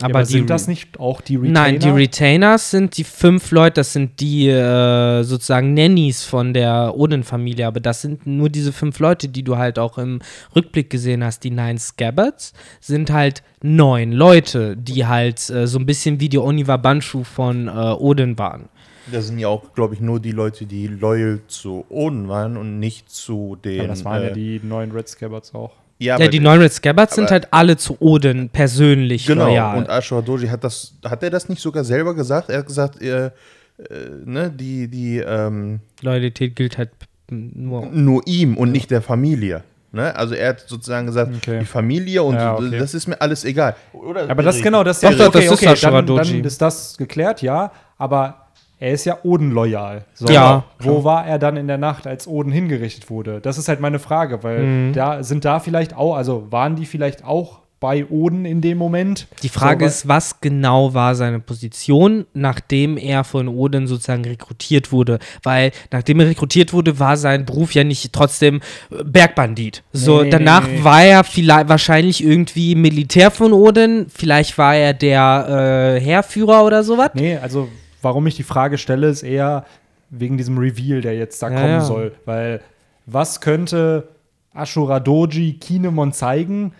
Ja, 0.00 0.06
Aber, 0.06 0.22
die 0.22 0.32
sind 0.32 0.50
das 0.50 0.68
nicht 0.68 0.98
auch 0.98 1.20
die 1.20 1.36
Retainer? 1.36 1.52
Nein, 1.52 1.78
die 1.78 1.88
Retainers 1.88 2.70
sind 2.70 2.96
die 2.96 3.04
fünf 3.04 3.50
Leute, 3.50 3.74
das 3.74 3.92
sind 3.92 4.20
die 4.20 4.48
äh, 4.48 5.22
sozusagen 5.22 5.74
Nannies 5.74 6.24
von 6.24 6.54
der 6.54 6.94
Odin-Familie, 6.96 7.66
aber 7.66 7.80
das 7.80 8.02
sind 8.02 8.26
nur 8.26 8.48
diese 8.48 8.72
fünf 8.72 8.98
Leute, 8.98 9.28
die 9.28 9.42
du 9.42 9.56
halt 9.56 9.78
auch 9.78 9.98
im 9.98 10.20
Rückblick 10.54 10.90
gesehen 10.90 11.24
hast. 11.24 11.44
Die 11.44 11.50
Nine 11.50 11.78
Scabbards 11.78 12.52
sind 12.80 13.10
halt 13.10 13.42
neun 13.62 14.12
Leute, 14.12 14.76
die 14.76 15.06
halt 15.06 15.50
äh, 15.50 15.66
so 15.66 15.78
ein 15.78 15.86
bisschen 15.86 16.20
wie 16.20 16.28
die 16.28 16.38
Oniwa 16.38 16.76
Banshu 16.76 17.24
von 17.24 17.68
äh, 17.68 17.70
Odin 17.70 18.38
waren. 18.38 18.68
Da 19.10 19.20
sind 19.20 19.38
ja 19.38 19.48
auch, 19.48 19.72
glaube 19.74 19.94
ich, 19.94 20.00
nur 20.00 20.20
die 20.20 20.32
Leute, 20.32 20.66
die 20.66 20.86
loyal 20.86 21.40
zu 21.48 21.84
Oden 21.88 22.28
waren 22.28 22.56
und 22.56 22.78
nicht 22.78 23.10
zu 23.10 23.56
den. 23.64 23.80
Aber 23.80 23.88
das 23.88 24.04
waren 24.04 24.22
ja 24.22 24.28
äh, 24.28 24.32
die 24.32 24.60
neuen 24.62 24.92
Red 24.92 25.08
Scabbards 25.08 25.54
auch. 25.54 25.72
Ja, 26.00 26.06
ja, 26.06 26.14
aber 26.16 26.28
die 26.28 26.40
neun 26.40 26.60
Red 26.60 26.72
Scabbards 26.72 27.14
sind 27.14 27.30
halt 27.30 27.48
alle 27.52 27.76
zu 27.76 27.96
Odin 28.00 28.48
persönlich 28.48 29.26
Genau, 29.26 29.48
loyal. 29.48 29.76
und 29.76 29.90
Ashura 29.90 30.22
Doji 30.22 30.48
hat 30.48 30.64
das, 30.64 30.94
hat 31.04 31.22
er 31.22 31.28
das 31.28 31.48
nicht 31.50 31.60
sogar 31.60 31.84
selber 31.84 32.14
gesagt? 32.14 32.48
Er 32.48 32.60
hat 32.60 32.66
gesagt, 32.66 33.02
äh, 33.02 33.26
äh, 33.26 33.30
ne, 34.24 34.50
die, 34.50 34.88
die, 34.88 35.18
ähm, 35.18 35.80
Loyalität 36.00 36.56
gilt 36.56 36.78
halt 36.78 36.88
nur. 37.30 37.86
nur 37.86 38.22
ihm 38.26 38.56
und 38.56 38.72
nicht 38.72 38.90
der 38.90 39.02
Familie. 39.02 39.62
Ne? 39.92 40.14
Also 40.16 40.34
er 40.34 40.50
hat 40.50 40.60
sozusagen 40.66 41.06
gesagt, 41.06 41.32
Okay. 41.36 41.58
die 41.60 41.66
Familie 41.66 42.22
und 42.22 42.34
Ja, 42.34 42.54
okay. 42.54 42.78
das 42.78 42.94
ist 42.94 43.06
mir 43.06 43.20
alles 43.20 43.44
egal. 43.44 43.74
Oder 43.92 44.30
Aber 44.30 44.42
das 44.42 44.54
Erik? 44.56 44.64
genau, 44.64 44.84
das 44.84 45.00
Doch, 45.00 45.10
doch, 45.10 45.28
okay, 45.28 45.38
das 45.38 45.44
ist 45.44 45.52
okay, 45.52 45.66
Ashura 45.72 46.00
dann, 46.02 46.16
dann 46.16 46.44
ist 46.44 46.62
das 46.62 46.96
geklärt, 46.96 47.42
ja. 47.42 47.72
Aber 47.98 48.39
er 48.80 48.92
ist 48.92 49.04
ja 49.04 49.18
Oden 49.22 49.50
loyal. 49.52 50.04
So, 50.14 50.26
Ja, 50.32 50.64
Wo 50.80 51.04
war 51.04 51.26
er 51.26 51.38
dann 51.38 51.56
in 51.56 51.68
der 51.68 51.78
Nacht, 51.78 52.06
als 52.06 52.26
Oden 52.26 52.50
hingerichtet 52.50 53.10
wurde? 53.10 53.40
Das 53.40 53.58
ist 53.58 53.68
halt 53.68 53.78
meine 53.80 53.98
Frage, 53.98 54.42
weil 54.42 54.62
Mhm. 54.62 54.92
da 54.94 55.22
sind 55.22 55.44
da 55.44 55.60
vielleicht 55.60 55.94
auch, 55.94 56.16
also 56.16 56.46
waren 56.50 56.74
die 56.76 56.86
vielleicht 56.86 57.24
auch 57.24 57.60
bei 57.78 58.04
Oden 58.10 58.44
in 58.44 58.60
dem 58.60 58.76
Moment? 58.76 59.26
Die 59.42 59.48
Frage 59.48 59.86
So, 59.86 59.88
ist, 59.88 60.08
was 60.08 60.40
genau 60.42 60.92
war 60.92 61.14
seine 61.14 61.40
Position, 61.40 62.26
nachdem 62.34 62.98
er 62.98 63.24
von 63.24 63.48
Odin 63.48 63.86
sozusagen 63.86 64.22
rekrutiert 64.24 64.92
wurde? 64.92 65.18
Weil 65.42 65.72
nachdem 65.90 66.20
er 66.20 66.26
rekrutiert 66.28 66.74
wurde, 66.74 66.98
war 66.98 67.16
sein 67.16 67.46
Beruf 67.46 67.72
ja 67.74 67.82
nicht 67.84 68.12
trotzdem 68.12 68.60
äh, 68.90 69.02
Bergbandit. 69.02 69.82
So, 69.94 70.22
Nee, 70.22 70.28
danach 70.30 70.66
nee, 70.66 70.76
nee. 70.78 70.84
war 70.84 71.02
er 71.02 71.24
vielleicht 71.24 71.68
wahrscheinlich 71.70 72.22
irgendwie 72.22 72.74
Militär 72.74 73.30
von 73.30 73.54
Odin, 73.54 74.06
vielleicht 74.14 74.58
war 74.58 74.74
er 74.74 74.92
der 74.92 75.96
äh, 75.96 76.00
Heerführer 76.02 76.64
oder 76.66 76.82
sowas. 76.84 77.10
Nee, 77.14 77.36
also 77.38 77.68
warum 78.02 78.26
ich 78.26 78.36
die 78.36 78.42
Frage 78.42 78.78
stelle, 78.78 79.08
ist 79.08 79.22
eher 79.22 79.64
wegen 80.10 80.36
diesem 80.36 80.58
Reveal, 80.58 81.00
der 81.00 81.16
jetzt 81.16 81.42
da 81.42 81.50
Ja, 81.50 81.56
kommen 81.60 81.68
ja. 81.72 81.80
soll. 81.80 82.12
Weil 82.24 82.60
was 83.06 83.40
könnte 83.40 84.08
Ashura 84.52 85.00
Doji 85.00 85.54
Kinemon 85.54 86.12
zeigen, 86.12 86.72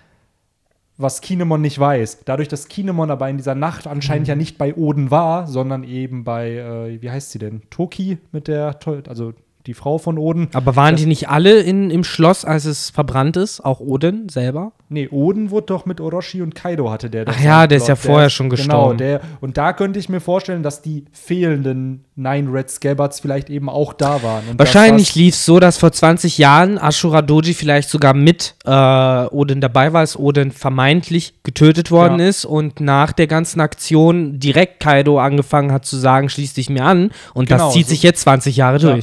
was 0.96 1.20
Kinemon 1.20 1.60
nicht 1.62 1.78
weiß? 1.78 2.20
Dadurch, 2.24 2.48
dass 2.48 2.68
Kinemon 2.68 3.10
aber 3.10 3.28
in 3.30 3.36
dieser 3.36 3.54
Nacht 3.54 3.86
anscheinend 3.86 4.26
Mhm. 4.26 4.30
ja 4.30 4.36
nicht 4.36 4.58
bei 4.58 4.74
Oden 4.74 5.10
war, 5.10 5.46
sondern 5.46 5.84
eben 5.84 6.24
bei, 6.24 6.50
äh, 6.56 7.00
wie 7.00 7.10
heißt 7.10 7.30
sie 7.30 7.38
denn? 7.38 7.62
Toki 7.70 8.18
mit 8.32 8.48
der, 8.48 8.78
also 9.08 9.32
die 9.66 9.74
Frau 9.74 9.98
von 9.98 10.18
Oden. 10.18 10.48
Aber 10.54 10.74
waren 10.76 10.94
Das- 10.94 11.00
die 11.02 11.06
nicht 11.06 11.28
alle 11.28 11.60
in, 11.60 11.90
im 11.90 12.04
Schloss, 12.04 12.44
als 12.44 12.64
es 12.64 12.90
verbrannt 12.90 13.36
ist? 13.36 13.60
Auch 13.64 13.80
Odin 13.80 14.28
selber? 14.28 14.72
Nee, 14.88 15.08
Oden 15.08 15.50
wurde 15.50 15.66
doch 15.66 15.86
mit 15.86 16.00
Orochi 16.00 16.42
und 16.42 16.54
Kaido 16.56 16.90
hatte 16.90 17.10
der. 17.10 17.24
doch 17.26 17.34
Ach 17.36 17.40
ja, 17.44 17.66
der 17.68 17.78
ist 17.78 17.86
ja 17.86 17.94
vorher 17.94 18.28
schon 18.28 18.50
gestorben. 18.50 18.96
Genau, 18.98 19.18
der, 19.18 19.20
und 19.40 19.56
da 19.56 19.72
könnte 19.72 19.98
ich 20.00 20.08
mir 20.08 20.18
vorstellen, 20.20 20.64
dass 20.64 20.82
die 20.82 21.04
fehlenden 21.12 22.04
Nine 22.16 22.52
Red 22.52 22.70
Scabbards 22.70 23.20
vielleicht 23.20 23.50
eben 23.50 23.68
auch 23.68 23.92
da 23.92 24.22
waren. 24.22 24.42
Und 24.50 24.58
Wahrscheinlich 24.58 25.14
lief 25.14 25.34
es 25.34 25.44
so, 25.46 25.60
dass 25.60 25.78
vor 25.78 25.92
20 25.92 26.38
Jahren 26.38 26.76
Ashura 26.76 27.22
Doji 27.22 27.54
vielleicht 27.54 27.88
sogar 27.88 28.14
mit 28.14 28.56
äh, 28.64 28.70
Odin 28.70 29.60
dabei 29.60 29.92
war, 29.92 30.00
als 30.00 30.18
Odin 30.18 30.50
vermeintlich 30.50 31.34
getötet 31.44 31.90
worden 31.90 32.18
Ja. 32.18 32.26
ist 32.28 32.44
und 32.44 32.80
nach 32.80 33.12
der 33.12 33.26
ganzen 33.28 33.60
Aktion 33.60 34.40
direkt 34.40 34.80
Kaido 34.80 35.18
angefangen 35.20 35.70
hat 35.72 35.84
zu 35.86 35.96
sagen, 35.96 36.28
schließ 36.28 36.54
dich 36.54 36.68
mir 36.68 36.84
an. 36.84 37.10
Und 37.32 37.48
Genau, 37.48 37.66
das 37.66 37.74
zieht 37.74 37.86
so- 37.86 37.90
sich 37.90 38.02
jetzt 38.02 38.22
20 38.22 38.56
Jahre 38.56 38.78
Ja. 38.78 38.96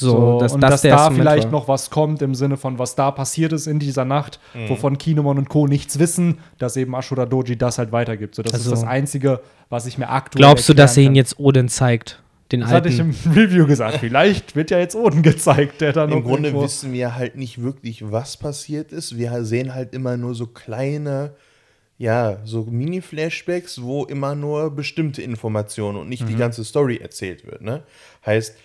So, 0.00 0.10
So, 0.10 0.38
dass 0.40 0.52
und 0.54 0.60
das 0.60 0.70
dass 0.70 0.80
der 0.82 0.96
da 0.96 1.10
vielleicht 1.10 1.44
war. 1.44 1.50
noch 1.52 1.68
was 1.68 1.90
kommt 1.90 2.22
im 2.22 2.34
Sinne 2.34 2.56
von, 2.56 2.78
was 2.78 2.94
da 2.96 3.10
passiert 3.10 3.52
ist 3.52 3.66
in 3.66 3.78
dieser 3.78 4.04
Nacht, 4.04 4.40
Mhm. 4.54 4.68
wovon 4.70 4.98
Kinemon 4.98 5.38
und 5.38 5.48
Co. 5.48 5.66
nichts 5.66 5.98
wissen, 5.98 6.38
dass 6.58 6.76
eben 6.76 6.94
Ashura 6.94 7.26
Doji 7.26 7.56
das 7.56 7.78
halt 7.78 7.92
weitergibt. 7.92 8.34
So, 8.34 8.42
das 8.42 8.54
Also- 8.54 8.72
ist 8.72 8.80
das 8.82 8.88
Einzige, 8.88 9.40
was 9.68 9.86
ich 9.86 9.98
mir 9.98 10.08
aktuell 10.08 10.40
Glaubst 10.40 10.68
du, 10.68 10.74
dass 10.74 10.96
er 10.96 11.04
ihn 11.04 11.14
jetzt 11.14 11.38
Odin 11.38 11.68
zeigt? 11.68 12.22
Den 12.50 12.60
Das 12.62 12.70
hatte 12.70 12.88
ich 12.88 12.98
alten. 13.00 13.14
im 13.26 13.32
Review 13.36 13.66
gesagt. 13.66 13.98
Vielleicht 13.98 14.56
wird 14.56 14.72
ja 14.72 14.78
jetzt 14.80 14.96
Oden 14.96 15.22
gezeigt, 15.22 15.80
der 15.80 15.92
dann 15.92 16.10
Im 16.10 16.24
Grunde 16.24 16.48
irgendwo- 16.48 16.64
wissen 16.64 16.92
wir 16.92 17.14
halt 17.14 17.36
nicht 17.36 17.62
wirklich, 17.62 18.10
was 18.10 18.36
passiert 18.36 18.90
ist. 18.90 19.16
Wir 19.16 19.44
sehen 19.44 19.72
halt 19.72 19.94
immer 19.94 20.16
nur 20.16 20.34
so 20.34 20.46
kleine, 20.48 21.34
ja, 21.96 22.38
so 22.44 22.64
Mini-Flashbacks, 22.68 23.82
wo 23.82 24.04
immer 24.04 24.34
nur 24.34 24.70
bestimmte 24.74 25.22
Informationen 25.22 25.98
und 25.98 26.08
nicht 26.08 26.28
die 26.28 26.34
ganze 26.34 26.64
Story 26.64 26.96
erzählt 26.96 27.46
wird. 27.46 27.62
Ne? 27.62 27.82
Heißt, 28.26 28.56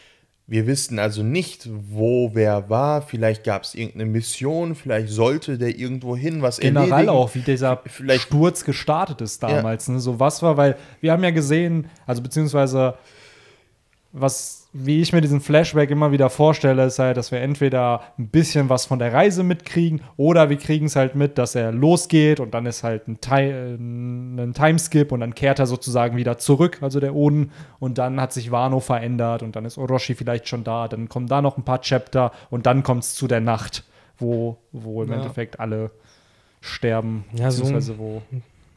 wir 0.48 0.68
wissen 0.68 1.00
also 1.00 1.24
nicht, 1.24 1.68
wo 1.90 2.30
wer 2.34 2.70
war. 2.70 3.02
Vielleicht 3.02 3.44
gab 3.44 3.64
es 3.64 3.74
irgendeine 3.74 4.06
Mission, 4.06 4.76
vielleicht 4.76 5.10
sollte 5.10 5.58
der 5.58 5.76
irgendwo 5.76 6.16
hin, 6.16 6.42
was 6.44 6.60
generell 6.60 6.92
erledigen. 6.92 7.10
auch, 7.10 7.34
wie 7.34 7.40
dieser 7.40 7.82
Vielleicht- 7.86 8.26
Sturz 8.26 8.64
gestartet 8.64 9.22
ist 9.22 9.42
damals. 9.42 9.88
Ne? 9.88 10.00
So 10.00 10.20
was 10.20 10.44
war, 10.44 10.56
weil 10.56 10.78
wir 11.02 11.12
haben 11.12 11.24
ja 11.24 11.32
gesehen, 11.32 11.90
also 12.06 12.22
beziehungsweise 12.22 12.94
was, 14.12 14.65
wie 14.78 15.00
ich 15.02 15.14
mir 15.14 15.22
diesen 15.22 15.40
Flashback 15.40 15.90
immer 15.90 16.12
wieder 16.12 16.30
vorstelle, 16.30 16.84
ist 16.86 17.00
halt, 17.00 17.16
dass 17.16 17.32
wir 17.32 17.40
entweder 17.40 18.02
ein 18.20 18.28
bisschen 18.28 18.68
was 18.68 18.86
von 18.86 19.00
der 19.00 19.14
Reise 19.14 19.42
mitkriegen 19.44 20.02
oder 20.18 20.50
wir 20.50 20.58
kriegen 20.58 20.88
es 20.88 20.98
halt 20.98 21.16
mit, 21.16 21.38
dass 21.38 21.56
er 21.56 21.72
losgeht 21.72 22.42
und 22.42 22.54
dann 22.54 22.66
ist 22.66 22.84
halt 22.84 23.08
ein, 23.08 23.22
Ti 23.22 23.36
äh, 23.36 23.76
ein 23.76 24.54
Timeskip 24.54 25.14
und 25.14 25.22
dann 25.22 25.34
kehrt 25.34 25.60
er 25.60 25.66
sozusagen 25.66 26.18
wieder 26.18 26.38
zurück, 26.40 26.80
also 26.82 27.00
der 27.00 27.16
Oden, 27.16 27.52
und 27.80 27.98
dann 27.98 28.20
hat 28.20 28.34
sich 28.34 28.52
Wano 28.52 28.82
verändert 28.82 29.44
und 29.44 29.56
dann 29.56 29.64
ist 29.64 29.78
Orochi 29.78 30.14
vielleicht 30.14 30.50
schon 30.50 30.66
da, 30.66 30.90
dann 30.90 31.08
kommen 31.08 31.28
da 31.28 31.42
noch 31.42 31.56
ein 31.58 31.64
paar 31.64 31.80
Chapter 31.80 32.34
und 32.50 32.66
dann 32.66 32.84
kommt 32.84 33.04
es 33.04 33.16
zu 33.16 33.28
der 33.28 33.40
Nacht, 33.40 33.86
wo, 34.18 34.58
wo 34.74 35.04
im 35.04 35.10
Ja. 35.10 35.16
Endeffekt 35.16 35.58
alle 35.62 35.92
sterben, 36.60 37.24
Ja, 37.34 37.50
so- 37.50 37.62
beziehungsweise 37.64 37.98
wo 37.98 38.22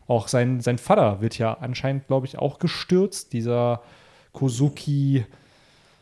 auch 0.06 0.28
sein, 0.28 0.60
sein 0.60 0.78
Vater 0.78 1.20
wird 1.20 1.38
ja 1.38 1.54
anscheinend, 1.54 2.06
glaube 2.06 2.26
ich, 2.26 2.38
auch 2.38 2.60
gestürzt, 2.60 3.32
dieser 3.32 3.80
Kozuki, 4.32 5.26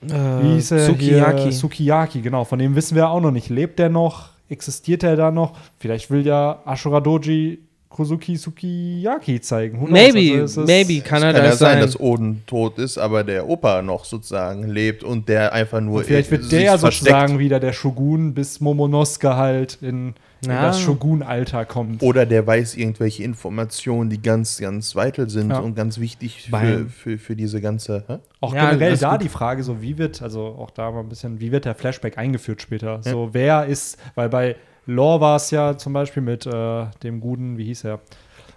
wie 0.08 0.52
Äh, 0.52 0.54
hieß 0.54 0.70
er 0.72 0.78
Sukiyaki. 0.86 1.42
Hier? 1.42 1.52
Sukiyaki, 1.52 2.20
genau. 2.22 2.44
Von 2.44 2.58
dem 2.58 2.74
wissen 2.74 2.94
wir 2.94 3.08
auch 3.10 3.20
noch 3.20 3.30
nicht. 3.30 3.48
Lebt 3.50 3.78
der 3.78 3.88
noch? 3.88 4.30
Existiert 4.48 5.02
er 5.02 5.16
da 5.16 5.30
noch? 5.30 5.52
Vielleicht 5.78 6.10
will 6.10 6.24
ja 6.26 6.60
Ashura 6.64 7.00
Doji 7.00 7.58
Kozuki 7.88 8.36
Sukiyaki 8.36 9.40
zeigen. 9.40 9.80
Who 9.80 9.86
maybe, 9.86 10.40
Also 10.42 10.62
maybe 10.62 11.00
kann 11.00 11.22
er 11.22 11.32
Kann 11.32 11.42
ja 11.44 11.50
das 11.50 11.58
sein, 11.58 11.72
sein. 11.78 11.80
dass 11.80 11.98
Oden 11.98 12.42
tot 12.46 12.78
ist, 12.78 12.98
aber 12.98 13.24
der 13.24 13.48
Opa 13.48 13.80
noch 13.82 14.04
sozusagen 14.04 14.68
lebt 14.68 15.02
und 15.02 15.28
der 15.28 15.52
einfach 15.54 15.80
nur 15.80 16.04
Vielleicht 16.04 16.30
wird 16.30 16.52
der 16.52 16.60
ja 16.62 16.78
versteckt. 16.78 17.08
sozusagen 17.10 17.38
wieder 17.38 17.58
der 17.58 17.72
Shogun, 17.72 18.34
bis 18.34 18.60
Momonosuke 18.60 19.36
halt 19.36 19.78
in, 19.80 20.14
in 20.42 20.50
Ja. 20.50 20.62
das 20.62 20.80
Shogun-Alter 20.80 21.64
kommt. 21.64 22.02
Oder 22.02 22.26
der 22.26 22.46
weiß 22.46 22.76
irgendwelche 22.76 23.22
Informationen, 23.22 24.10
die 24.10 24.20
ganz, 24.20 24.58
ganz 24.58 24.94
vital 24.94 25.28
sind 25.30 25.50
Ja. 25.50 25.58
und 25.60 25.74
ganz 25.74 25.98
wichtig 25.98 26.48
für, 26.50 26.86
für, 26.86 27.18
für 27.18 27.36
diese 27.36 27.60
ganze. 27.60 28.04
Hä? 28.06 28.18
Auch 28.40 28.54
Ja, 28.54 28.70
generell 28.70 28.96
da 28.98 29.12
gut. 29.12 29.22
die 29.22 29.28
Frage, 29.28 29.62
so 29.62 29.80
wie 29.80 29.96
wird, 29.98 30.20
also 30.22 30.46
auch 30.58 30.70
da 30.70 30.90
mal 30.90 31.00
ein 31.00 31.08
bisschen, 31.08 31.40
wie 31.40 31.52
wird 31.52 31.64
der 31.64 31.74
Flashback 31.74 32.18
eingeführt 32.18 32.60
später? 32.62 33.00
So, 33.02 33.30
wer 33.32 33.66
ist, 33.66 33.98
weil 34.14 34.28
bei 34.28 34.56
Lore 34.86 35.20
war 35.20 35.36
es 35.36 35.50
ja 35.50 35.76
zum 35.78 35.92
Beispiel 35.94 36.22
mit 36.22 36.46
äh, 36.46 36.86
dem 37.02 37.20
guten, 37.20 37.58
wie 37.58 37.64
hieß 37.64 37.84
er, 37.84 38.00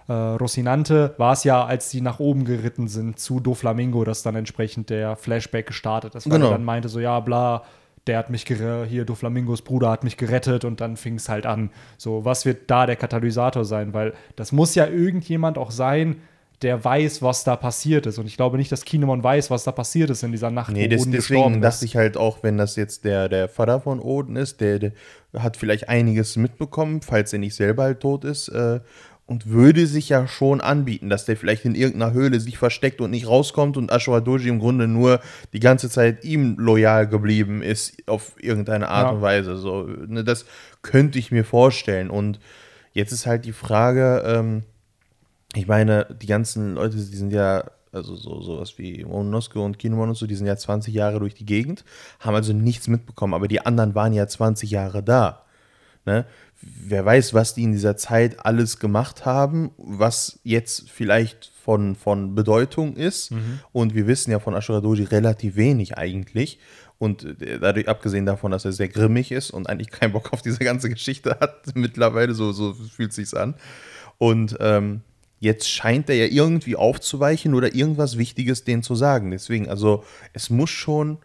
äh, 0.08 0.12
Rocinante, 0.12 1.14
war 1.18 1.32
es 1.32 1.44
ja, 1.44 1.64
als 1.64 1.88
die 1.90 2.00
nach 2.00 2.18
oben 2.20 2.44
geritten 2.44 2.88
sind 2.88 3.18
zu 3.18 3.40
Doflamingo, 3.40 4.04
dass 4.04 4.22
dann 4.22 4.34
entsprechend 4.36 4.90
der 4.90 5.16
Flashback 5.16 5.66
gestartet 5.66 6.14
ist, 6.14 6.28
weil 6.28 6.34
Genau. 6.38 6.50
er 6.50 6.52
dann 6.52 6.64
meinte, 6.64 6.88
so, 6.88 7.00
ja, 7.00 7.18
bla, 7.20 7.62
der 8.10 8.18
hat 8.18 8.28
mich 8.28 8.42
hier 8.42 9.04
Doflamingos 9.04 9.62
Bruder 9.62 9.88
hat 9.88 10.02
mich 10.02 10.16
gerettet 10.16 10.64
und 10.64 10.80
dann 10.80 10.96
fing 10.96 11.14
es 11.14 11.28
halt 11.28 11.46
an. 11.46 11.70
So, 11.96 12.24
was 12.24 12.44
wird 12.44 12.68
da 12.68 12.84
der 12.84 12.96
Katalysator 12.96 13.64
sein? 13.64 13.94
Weil 13.94 14.14
das 14.34 14.50
muss 14.50 14.74
ja 14.74 14.88
irgendjemand 14.88 15.56
auch 15.58 15.70
sein, 15.70 16.16
der 16.60 16.84
weiß, 16.84 17.22
was 17.22 17.44
da 17.44 17.54
passiert 17.54 18.06
ist. 18.06 18.18
Und 18.18 18.26
ich 18.26 18.36
glaube 18.36 18.56
nicht, 18.56 18.72
dass 18.72 18.84
Kinemon 18.84 19.22
weiß, 19.22 19.48
was 19.52 19.62
da 19.62 19.70
passiert 19.70 20.10
ist 20.10 20.24
in 20.24 20.32
dieser 20.32 20.50
Nacht, 20.50 20.72
Nee, 20.72 20.86
wo 20.86 20.88
des, 20.88 21.02
Oden 21.02 21.12
deswegen 21.12 21.60
dachte 21.62 21.84
ich 21.84 21.94
halt 21.94 22.16
auch, 22.16 22.42
wenn 22.42 22.58
das 22.58 22.74
jetzt 22.74 23.04
der, 23.04 23.28
der 23.28 23.48
Vater 23.48 23.80
von 23.80 24.00
Oden 24.00 24.34
ist, 24.34 24.60
der, 24.60 24.80
der 24.80 24.92
hat 25.38 25.56
vielleicht 25.56 25.88
einiges 25.88 26.36
mitbekommen, 26.36 27.02
falls 27.02 27.32
er 27.32 27.38
nicht 27.38 27.54
selber 27.54 27.84
halt 27.84 28.00
tot 28.00 28.24
ist. 28.24 28.48
Äh, 28.48 28.80
und 29.30 29.46
würde 29.48 29.86
sich 29.86 30.08
ja 30.08 30.26
schon 30.26 30.60
anbieten, 30.60 31.08
dass 31.08 31.24
der 31.24 31.36
vielleicht 31.36 31.64
in 31.64 31.76
irgendeiner 31.76 32.12
Höhle 32.12 32.40
sich 32.40 32.58
versteckt 32.58 33.00
und 33.00 33.12
nicht 33.12 33.28
rauskommt 33.28 33.76
und 33.76 33.92
Ashura 33.92 34.18
Doji 34.18 34.48
im 34.48 34.58
Grunde 34.58 34.88
nur 34.88 35.20
die 35.52 35.60
ganze 35.60 35.88
Zeit 35.88 36.24
ihm 36.24 36.56
loyal 36.58 37.06
geblieben 37.06 37.62
ist 37.62 38.08
auf 38.08 38.32
irgendeine 38.40 38.88
Art 38.88 39.06
Ja. 39.06 39.10
und 39.12 39.22
Weise. 39.22 39.56
So, 39.56 39.84
ne, 39.84 40.24
das 40.24 40.46
könnte 40.82 41.20
ich 41.20 41.30
mir 41.30 41.44
vorstellen. 41.44 42.10
Und 42.10 42.40
jetzt 42.92 43.12
ist 43.12 43.26
halt 43.26 43.44
die 43.44 43.52
Frage, 43.52 44.24
ähm, 44.26 44.64
ich 45.54 45.68
meine, 45.68 46.08
die 46.20 46.26
ganzen 46.26 46.74
Leute, 46.74 46.96
die 46.96 47.02
sind 47.16 47.32
ja, 47.32 47.70
also 47.92 48.16
so 48.16 48.42
sowas 48.42 48.78
wie 48.78 49.04
Mononosuke 49.04 49.60
und 49.60 49.78
Kinemon 49.78 50.08
und 50.08 50.16
so, 50.16 50.26
die 50.26 50.34
sind 50.34 50.48
ja 50.48 50.56
20 50.56 50.92
Jahre 50.92 51.20
durch 51.20 51.34
die 51.36 51.46
Gegend, 51.46 51.84
haben 52.18 52.34
also 52.34 52.52
nichts 52.52 52.88
mitbekommen, 52.88 53.34
aber 53.34 53.46
die 53.46 53.64
anderen 53.64 53.94
waren 53.94 54.12
ja 54.12 54.26
20 54.26 54.72
Jahre 54.72 55.04
da. 55.04 55.44
Ne? 56.04 56.24
Wer 56.62 57.04
weiß, 57.04 57.32
was 57.34 57.54
die 57.54 57.62
in 57.62 57.72
dieser 57.72 57.96
Zeit 57.96 58.44
alles 58.44 58.78
gemacht 58.78 59.24
haben, 59.24 59.70
was 59.78 60.40
jetzt 60.42 60.90
vielleicht 60.90 61.52
von, 61.62 61.94
von 61.94 62.34
Bedeutung 62.34 62.96
ist. 62.96 63.32
Und 63.72 63.94
wir 63.94 64.06
wissen 64.06 64.30
ja 64.30 64.40
von 64.40 64.54
Ashura 64.54 64.80
Doji 64.80 65.04
relativ 65.04 65.56
wenig 65.56 65.96
eigentlich. 65.96 66.58
Und 66.98 67.24
äh, 67.40 67.58
dadurch, 67.58 67.88
abgesehen 67.88 68.26
davon, 68.26 68.50
dass 68.50 68.66
er 68.66 68.72
sehr 68.72 68.88
grimmig 68.88 69.32
ist 69.32 69.50
und 69.50 69.68
eigentlich 69.68 69.90
keinen 69.90 70.12
Bock 70.12 70.34
auf 70.34 70.42
diese 70.42 70.58
ganze 70.58 70.90
Geschichte 70.90 71.38
hat, 71.40 71.62
mittlerweile, 71.74 72.34
so, 72.34 72.52
so 72.52 72.74
fühlt 72.74 73.14
sich's 73.14 73.32
an. 73.32 73.54
Und 74.18 74.58
ähm, 74.60 75.00
jetzt 75.38 75.70
scheint 75.70 76.10
er 76.10 76.16
ja 76.16 76.26
irgendwie 76.26 76.76
aufzuweichen 76.76 77.54
oder 77.54 77.74
irgendwas 77.74 78.18
Wichtiges 78.18 78.64
denen 78.64 78.82
zu 78.82 78.94
sagen. 78.94 79.30
Deswegen, 79.30 79.70
also 79.70 80.04
es 80.34 80.50
muss 80.50 80.68
schon, 80.68 81.16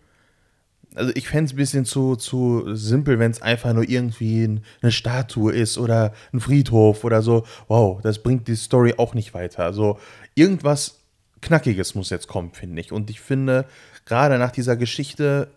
also 0.96 1.12
ich 1.16 1.28
fände 1.28 1.46
es 1.46 1.54
ein 1.54 1.58
bisschen 1.58 1.86
zu, 1.86 2.16
zu 2.16 2.76
simpel, 2.76 3.20
wenn 3.20 3.32
es 3.32 3.42
einfach 3.42 3.74
nur 3.74 3.88
irgendwie 3.88 4.46
ein, 4.46 4.64
eine 4.82 4.92
Statue 4.92 5.54
ist 5.54 5.78
oder 5.78 6.14
ein 6.34 6.40
Friedhof 6.40 7.04
oder 7.04 7.22
so. 7.22 7.46
Wow, 7.68 8.02
das 8.02 8.24
bringt 8.24 8.48
die 8.48 8.56
Story 8.56 8.94
auch 8.98 9.14
nicht 9.14 9.34
weiter. 9.34 9.64
Also 9.64 10.00
irgendwas 10.36 11.00
Knackiges 11.42 11.96
muss 11.96 12.10
jetzt 12.10 12.28
kommen, 12.28 12.52
finde 12.54 12.82
ich. 12.82 12.92
Und 12.92 13.10
ich 13.10 13.22
finde, 13.22 13.66
gerade 14.06 14.38
nach 14.38 14.52
dieser 14.52 14.76
Geschichte, 14.76 15.50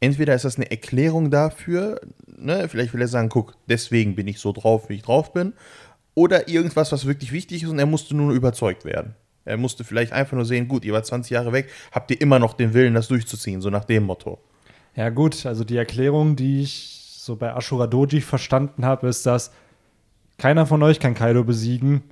entweder 0.00 0.34
ist 0.34 0.44
das 0.44 0.56
eine 0.56 0.70
Erklärung 0.70 1.30
dafür, 1.30 2.00
ne, 2.26 2.68
vielleicht 2.68 2.94
will 2.94 3.00
er 3.00 3.08
sagen, 3.08 3.28
guck, 3.28 3.56
deswegen 3.68 4.14
bin 4.14 4.28
ich 4.28 4.38
so 4.38 4.52
drauf, 4.52 4.88
wie 4.88 4.94
ich 4.94 5.02
drauf 5.02 5.32
bin, 5.32 5.54
oder 6.14 6.48
irgendwas, 6.48 6.92
was 6.92 7.06
wirklich 7.06 7.32
wichtig 7.32 7.64
ist 7.64 7.68
und 7.68 7.78
er 7.78 7.86
musste 7.86 8.14
nur 8.14 8.32
überzeugt 8.32 8.84
werden. 8.84 9.14
Er 9.44 9.56
musste 9.56 9.84
vielleicht 9.84 10.12
einfach 10.12 10.36
nur 10.36 10.46
sehen, 10.46 10.68
gut, 10.68 10.84
ihr 10.84 10.92
wart 10.92 11.06
20 11.06 11.30
Jahre 11.30 11.52
weg, 11.52 11.70
habt 11.92 12.10
ihr 12.10 12.20
immer 12.20 12.38
noch 12.38 12.54
den 12.54 12.72
Willen, 12.72 12.94
das 12.94 13.08
durchzuziehen, 13.08 13.60
so 13.60 13.70
nach 13.70 13.84
dem 13.84 14.04
Motto. 14.04 14.38
Ja, 14.96 15.08
gut, 15.10 15.44
also 15.46 15.64
die 15.64 15.76
Erklärung, 15.76 16.36
die 16.36 16.62
ich 16.62 17.00
so 17.18 17.36
bei 17.36 17.54
Ashura 17.54 17.86
Doji 17.86 18.20
verstanden 18.20 18.84
habe, 18.84 19.08
ist, 19.08 19.26
dass 19.26 19.50
keiner 20.38 20.66
von 20.66 20.82
euch 20.82 21.00
kann 21.00 21.14
Kaido 21.14 21.42
besiegen. 21.44 22.02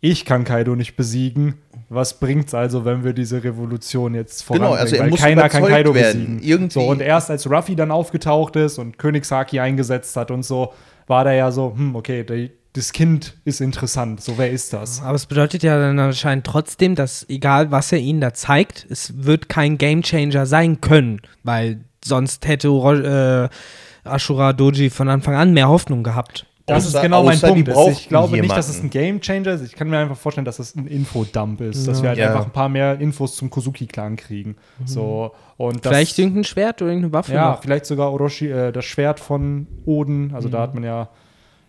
Ich 0.00 0.24
kann 0.24 0.44
Kaido 0.44 0.74
nicht 0.76 0.96
besiegen. 0.96 1.54
Was 1.88 2.18
bringt's 2.20 2.54
also, 2.54 2.84
wenn 2.84 3.04
wir 3.04 3.12
diese 3.14 3.42
Revolution 3.42 4.14
jetzt 4.14 4.46
Genau, 4.46 4.58
voranbringen? 4.58 4.80
also 4.80 4.96
er 4.96 5.02
Weil 5.02 5.10
muss 5.10 5.20
keiner 5.20 5.48
kann 5.48 5.64
Kaido 5.64 5.94
werden. 5.94 6.20
besiegen. 6.36 6.42
Irgendwie- 6.42 6.72
So, 6.74 6.80
und 6.82 7.00
erst 7.00 7.30
als 7.30 7.48
Ruffy 7.50 7.74
dann 7.76 7.90
aufgetaucht 7.90 8.56
ist 8.56 8.78
und 8.78 8.98
König 8.98 9.24
Saki 9.24 9.60
eingesetzt 9.60 10.16
hat 10.16 10.30
und 10.30 10.42
so, 10.44 10.72
war 11.06 11.24
der 11.24 11.34
ja 11.34 11.50
so, 11.52 11.72
hm, 11.76 11.94
okay, 11.96 12.24
der, 12.24 12.50
das 12.74 12.92
Kind 12.92 13.36
ist 13.44 13.60
interessant. 13.60 14.20
So, 14.20 14.36
wer 14.36 14.50
ist 14.50 14.72
das? 14.72 15.00
Aber 15.02 15.14
es 15.14 15.26
bedeutet 15.26 15.62
ja 15.62 15.78
dann 15.78 15.98
anscheinend 15.98 16.46
trotzdem, 16.46 16.94
dass 16.96 17.24
egal 17.28 17.70
was 17.70 17.92
er 17.92 17.98
ihnen 17.98 18.20
da 18.20 18.34
zeigt, 18.34 18.86
es 18.90 19.24
wird 19.24 19.48
kein 19.48 19.78
Gamechanger 19.78 20.46
sein 20.46 20.80
können, 20.80 21.20
weil 21.44 21.80
sonst 22.04 22.46
hätte 22.46 22.68
äh, 22.68 24.08
Ashura 24.08 24.52
Doji 24.52 24.90
von 24.90 25.08
Anfang 25.08 25.34
an 25.34 25.52
mehr 25.52 25.68
Hoffnung 25.68 26.02
gehabt. 26.02 26.46
Das 26.66 26.86
ist 26.86 26.96
Außer- 26.96 27.02
genau 27.02 27.24
mein 27.24 27.38
Punkt. 27.38 27.68
Es- 27.68 27.88
Ich 27.98 28.08
glaube 28.08 28.38
nicht, 28.40 28.50
dass 28.56 28.68
es 28.70 28.76
jemanden. 28.76 28.86
ein 28.86 28.90
Game 29.02 29.20
Changer 29.20 29.52
ist. 29.52 29.62
Ich 29.62 29.74
kann 29.74 29.90
mir 29.90 29.98
einfach 29.98 30.16
vorstellen, 30.16 30.46
dass 30.46 30.58
es 30.58 30.74
ein 30.74 30.86
Infodump 30.86 31.60
ist. 31.60 31.86
Dass 31.86 32.00
wir 32.02 32.08
halt 32.08 32.18
Ja. 32.18 32.28
einfach 32.28 32.46
ein 32.46 32.52
paar 32.52 32.70
mehr 32.70 32.98
Infos 33.00 33.36
zum 33.36 33.50
Kozuki-Clan 33.50 34.16
kriegen. 34.16 34.56
So, 34.86 35.32
und 35.58 35.84
das, 35.84 35.92
Vielleicht 35.92 36.18
irgendein 36.18 36.44
Schwert 36.44 36.80
oder 36.80 36.90
irgendeine 36.92 37.12
Waffe 37.12 37.34
Ja, 37.34 37.50
noch. 37.50 37.62
vielleicht 37.62 37.84
sogar 37.84 38.10
Orochi, 38.12 38.48
äh, 38.50 38.72
das 38.72 38.86
Schwert 38.86 39.20
von 39.20 39.66
Oden. 39.84 40.32
Also 40.34 40.48
da 40.48 40.60
hat 40.62 40.72
man 40.74 40.84
ja 40.84 41.10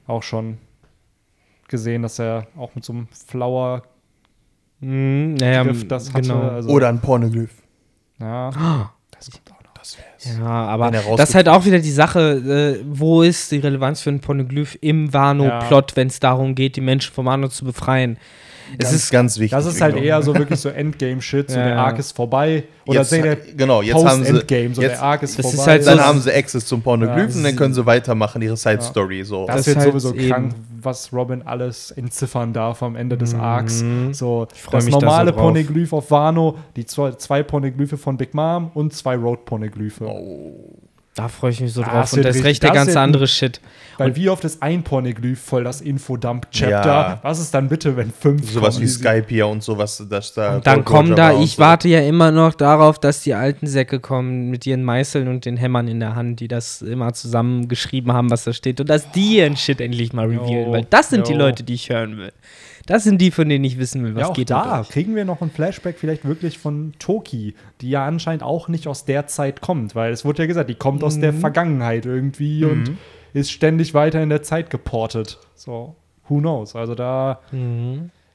auch 0.07 0.23
schon 0.23 0.59
gesehen, 1.67 2.01
dass 2.03 2.17
er 2.19 2.47
auch 2.57 2.73
mit 2.75 2.86
so 2.86 2.93
einem 2.93 3.07
Flower 3.27 3.81
Mhm, 4.79 5.36
naja, 5.36 5.63
Griff 5.63 5.88
das 5.88 6.13
hatte. 6.13 6.21
genau. 6.21 6.41
Also, 6.49 6.69
Oder 6.69 6.89
ein 6.89 7.01
Pornoglyph. 7.01 7.61
ja, 8.19 8.49
Ah. 8.49 8.91
das 9.11 9.29
kommt 9.31 9.55
Das 9.86 9.97
wär's. 9.99 10.38
Ja, 10.39 10.45
aber 10.45 10.91
er 10.91 11.15
das 11.15 11.29
ist 11.29 11.36
halt 11.36 11.47
auch 11.47 11.65
wieder 11.65 11.79
die 11.79 11.91
Sache, 11.91 12.79
äh, 12.81 12.83
wo 12.88 13.21
ist 13.21 13.51
die 13.51 13.59
Relevanz 13.59 14.01
für 14.01 14.09
einen 14.09 14.19
Pornoglyph 14.19 14.77
im 14.81 15.13
Wano-Plot, 15.13 15.95
wenn 15.95 16.07
es 16.07 16.19
darum 16.19 16.55
geht, 16.55 16.75
die 16.75 16.81
Menschen 16.81 17.13
vom 17.13 17.25
Wano 17.25 17.49
zu 17.49 17.65
befreien. 17.65 18.17
Es 18.78 18.86
Ganz, 18.86 18.93
ist 18.95 19.11
ganz 19.11 19.38
wichtig. 19.39 19.51
Das 19.51 19.66
ist 19.66 19.80
halt 19.82 19.95
Victor. 19.95 20.07
eher 20.07 20.22
so 20.22 20.36
wirklich 20.36 20.59
so 20.59 20.70
Endgame-Shit, 20.70 21.51
so 21.51 21.57
Ja, 21.57 21.63
der 21.66 21.76
ja. 21.76 21.84
Arc 21.86 21.99
ist 21.99 22.11
vorbei. 22.16 22.63
Oder 22.88 22.99
Jetzt- 22.99 23.09
sehen 23.09 23.24
der 23.24 23.36
genau, 23.36 23.82
jetzt 23.82 23.95
haben 23.95 24.24
sie- 24.24 24.32
Post-Endgame, 24.32 24.76
so 24.76 24.82
jetzt- 24.82 24.91
der 24.93 25.01
Arc 25.03 25.24
ist 25.24 25.38
Das 25.39 25.45
ist 25.45 25.55
vorbei. 25.55 25.72
halt 25.72 25.84
so- 25.84 25.89
Dann 25.91 25.99
haben 26.01 26.20
sie 26.22 26.32
Access 26.34 26.66
zum 26.66 26.82
Pornoglyphen 26.82 27.30
Ja, 27.32 27.38
und 27.38 27.43
dann 27.43 27.55
können 27.55 27.74
sie 27.74 27.86
weitermachen, 27.86 28.41
ihre 28.41 28.57
Side-Story. 28.57 29.24
So. 29.24 29.45
Das, 29.47 29.57
Das 29.57 29.68
wird 29.68 29.78
ist 29.78 29.84
halt 29.84 29.91
sowieso 30.01 30.16
eben- 30.16 30.30
krank, 30.30 30.51
was 30.82 31.11
Robin 31.13 31.41
alles 31.43 31.91
entziffern 31.91 32.53
darf 32.53 32.84
am 32.84 32.95
Ende 32.95 33.18
des 33.18 33.34
Arcs. 33.34 33.84
So, 34.11 34.47
freu 34.53 34.72
das 34.72 34.86
mich 34.86 34.93
da 34.93 34.99
so 34.99 35.05
normale. 35.05 35.34
Poneglyph 35.34 35.93
auf 35.93 36.11
Wano, 36.11 36.57
die 36.76 36.86
zwei, 36.86 37.11
zwei 37.13 37.43
Poneglyphe 37.43 37.97
von 37.97 38.18
Big 38.18 38.34
Mom 38.34 38.72
und 38.74 38.93
zwei 38.93 39.16
Road-Poneglyphe. 39.16 40.05
Da 41.16 41.30
freue 41.30 41.51
ich 41.51 41.61
mich 41.61 41.72
so 41.72 41.82
drauf. 41.82 41.93
das 41.93 42.11
Und 42.13 42.18
wird 42.18 42.26
da 42.26 42.38
ist 42.38 42.43
recht 42.43 42.61
der 42.61 42.72
das 42.72 42.78
ganze 42.86 42.99
andere 42.99 43.26
Shit. 43.28 43.61
Weil 43.97 44.18
wie 44.18 44.30
oft 44.30 44.43
ist 44.43 44.61
ein 44.61 44.84
Poneglyph 44.84 45.39
voll 45.39 45.63
das 45.63 45.80
Infodump-Chapter? 45.80 46.70
Ja. 46.89 47.20
Was 47.22 47.39
ist 47.39 47.53
dann 47.53 47.70
bitte, 47.70 47.95
wenn 47.95 48.11
fünf 48.11 48.51
Sowas 48.51 48.76
kommen, 48.76 48.82
wie 48.82 48.86
die- 48.88 48.91
Skype 48.91 49.26
hier 49.30 49.47
und 49.47 49.63
sowas. 49.63 50.03
Das 50.09 50.34
da 50.34 50.55
Und 50.57 50.68
dann 50.68 50.84
kommen 50.84 51.16
da, 51.16 51.32
und 51.32 51.41
ich 51.43 51.53
so. 51.53 51.59
warte 51.61 51.88
ja 51.88 52.01
immer 52.01 52.32
noch 52.32 52.53
darauf, 52.53 52.99
dass 52.99 53.22
die 53.24 53.34
alten 53.34 53.66
Säcke 53.66 54.01
kommen 54.01 54.49
mit 54.49 54.66
ihren 54.66 54.84
Meißeln 54.84 55.30
und 55.30 55.45
den 55.45 55.55
Hämmern 55.55 55.88
in 55.88 56.01
der 56.01 56.16
Hand, 56.16 56.41
die 56.41 56.49
das 56.49 56.82
immer 56.82 57.13
zusammengeschrieben 57.13 58.11
haben, 58.11 58.30
was 58.30 58.43
da 58.43 58.51
steht. 58.51 58.82
Und 58.82 58.89
dass 58.89 59.09
die 59.11 59.38
ihren 59.38 59.55
Shit 59.55 59.80
endlich 59.80 60.11
mal 60.11 60.26
revealen. 60.28 60.66
Jo, 60.66 60.72
Weil 60.74 60.86
das 60.89 61.09
sind 61.11 61.30
die 61.30 61.32
jo. 61.32 61.38
Leute, 61.39 61.63
die 61.63 61.76
ich 61.76 61.89
hören 61.89 62.18
will. 62.18 62.34
Das 62.88 63.03
sind 63.03 63.19
die, 63.19 63.31
von 63.31 63.49
denen 63.49 63.63
ich 63.63 63.79
wissen 63.79 64.03
will, 64.03 64.13
was 64.15 64.21
ja, 64.21 64.27
auch 64.29 64.33
geht 64.36 64.49
da 64.51 64.86
kriegen 64.88 65.15
wir 65.15 65.25
noch 65.25 65.41
ein 65.41 65.49
Flashback 65.49 65.97
vielleicht 65.97 66.23
wirklich 66.25 66.57
von 66.59 66.93
Toki, 66.99 67.55
die 67.81 67.89
ja 67.89 68.05
anscheinend 68.05 68.43
auch 68.43 68.67
nicht 68.67 68.88
aus 68.88 69.05
der 69.05 69.25
Zeit 69.27 69.61
kommt, 69.61 69.95
weil 69.95 70.11
es 70.13 70.23
wurde 70.23 70.43
ja 70.43 70.47
gesagt, 70.47 70.69
die 70.69 70.75
kommt 70.75 71.03
aus 71.03 71.17
Mhm. 71.17 71.21
der 71.21 71.33
Vergangenheit 71.33 72.05
irgendwie 72.05 72.63
und 72.65 72.97
ist 73.33 73.51
ständig 73.51 73.93
weiter 73.93 74.21
in 74.21 74.29
der 74.29 74.43
Zeit 74.43 74.69
geportet. 74.69 75.39
So, 75.55 75.95
who 76.29 76.38
knows? 76.39 76.75
Also 76.75 76.93
da 76.95 77.39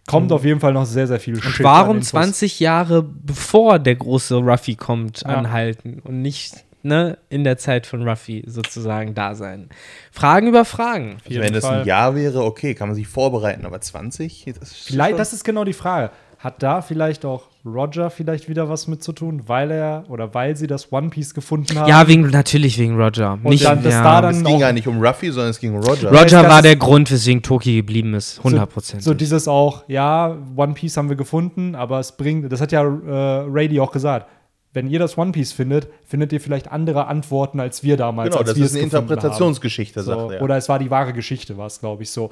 kommt 0.07 0.32
auf 0.32 0.44
jeden 0.44 0.59
Fall 0.61 0.72
noch 0.72 0.84
sehr, 0.86 1.07
sehr 1.07 1.20
viel 1.20 1.34
Mhm. 1.34 1.40
Und 1.46 1.53
Shit 1.53 1.64
warum 1.64 1.96
Infos. 1.98 2.09
20 2.11 2.59
Jahre 2.61 3.03
bevor 3.05 3.78
der 3.78 3.94
große 3.94 4.36
Ruffy 4.36 4.74
kommt, 4.74 5.20
Ja. 5.22 5.28
anhalten 5.28 6.01
und 6.05 6.22
nicht 6.22 6.64
ne, 6.83 7.18
in 7.28 7.45
der 7.45 7.59
Zeit 7.59 7.87
von 7.87 8.07
Ruffy 8.09 8.45
sozusagen 8.47 9.14
da 9.14 9.35
sein? 9.35 9.68
Fragen 10.11 10.49
über 10.49 10.64
Fragen. 10.64 11.18
Jeden 11.26 11.43
Wenn 11.43 11.55
es 11.55 11.64
Fall. 11.64 11.81
ein 11.81 11.87
Jahr 11.87 12.14
wäre, 12.14 12.45
okay, 12.45 12.74
kann 12.74 12.89
man 12.89 12.95
sich 12.95 13.09
vorbereiten, 13.09 13.64
aber 13.66 13.81
20? 13.81 14.45
Das 14.47 14.70
ist 14.70 14.87
Vielleicht, 14.87 15.11
schon- 15.11 15.18
das 15.18 15.33
ist 15.33 15.45
genau 15.45 15.64
die 15.64 15.72
Frage. 15.72 16.11
Hat 16.39 16.62
da 16.62 16.81
vielleicht 16.81 17.26
auch 17.26 17.49
Roger 17.66 18.09
vielleicht 18.09 18.49
wieder 18.49 18.70
was 18.70 18.87
mit 18.87 19.03
zu 19.03 19.12
tun, 19.12 19.43
weil 19.47 19.70
er 19.70 20.05
oder 20.09 20.33
weil 20.33 20.57
sie 20.57 20.66
das 20.66 20.91
One 20.91 21.11
Piece 21.11 21.35
gefunden 21.35 21.78
haben? 21.78 21.87
Ja, 21.87 22.09
wegen, 22.09 22.22
natürlich 22.31 22.78
wegen 22.78 22.99
Roger. 22.99 23.39
Und 23.43 23.62
dann, 23.62 23.83
dass 23.83 23.93
ja. 23.93 24.03
da 24.03 24.22
dann 24.22 24.37
Es 24.37 24.45
ging 24.45 24.59
gar 24.59 24.72
nicht 24.72 24.87
um 24.87 25.05
Ruffy, 25.05 25.31
sondern 25.31 25.51
es 25.51 25.61
ging 25.61 25.74
um 25.74 25.83
Roger. 25.83 26.09
Roger 26.09 26.43
das 26.43 26.49
war 26.49 26.62
der 26.62 26.76
Grund, 26.76 27.11
weswegen 27.12 27.43
Toki 27.43 27.76
geblieben 27.76 28.14
ist. 28.14 28.39
100 28.39 28.70
Prozent. 28.70 29.03
So, 29.03 29.11
so 29.11 29.14
dieses 29.14 29.47
auch, 29.49 29.85
ja, 29.89 30.35
One 30.57 30.72
Piece 30.72 30.97
haben 30.97 31.11
wir 31.11 31.16
gefunden, 31.16 31.74
aber 31.74 32.01
es 32.01 32.12
bringt, 32.12 32.51
das 32.51 32.62
hat 32.62 32.72
ja 32.72 32.83
äh, 32.83 33.45
Rady 33.47 33.78
auch 33.78 33.93
gesagt. 33.93 34.26
Wenn 34.73 34.89
ihr 34.89 34.99
das 35.01 35.18
One 35.18 35.33
Piece 35.33 35.53
findet, 35.53 35.89
findet 36.05 36.33
ihr 36.33 36.41
vielleicht 36.41 36.71
andere 36.71 37.07
Antworten 37.09 37.59
als 37.59 37.83
wir 37.83 37.97
damals. 37.97 38.31
Genau, 38.31 38.45
das 38.45 38.57
ist 38.57 38.75
eine 38.75 38.85
Interpretationsgeschichte. 38.85 40.03
So, 40.03 40.14
sagt 40.14 40.33
er. 40.33 40.43
Oder 40.43 40.57
es 40.57 40.68
war 40.68 40.79
die 40.79 40.91
wahre 40.91 41.12
Geschichte, 41.12 41.57
war 41.57 41.66
es, 41.66 41.81
glaube 41.81 42.03
ich, 42.05 42.11
so. 42.11 42.31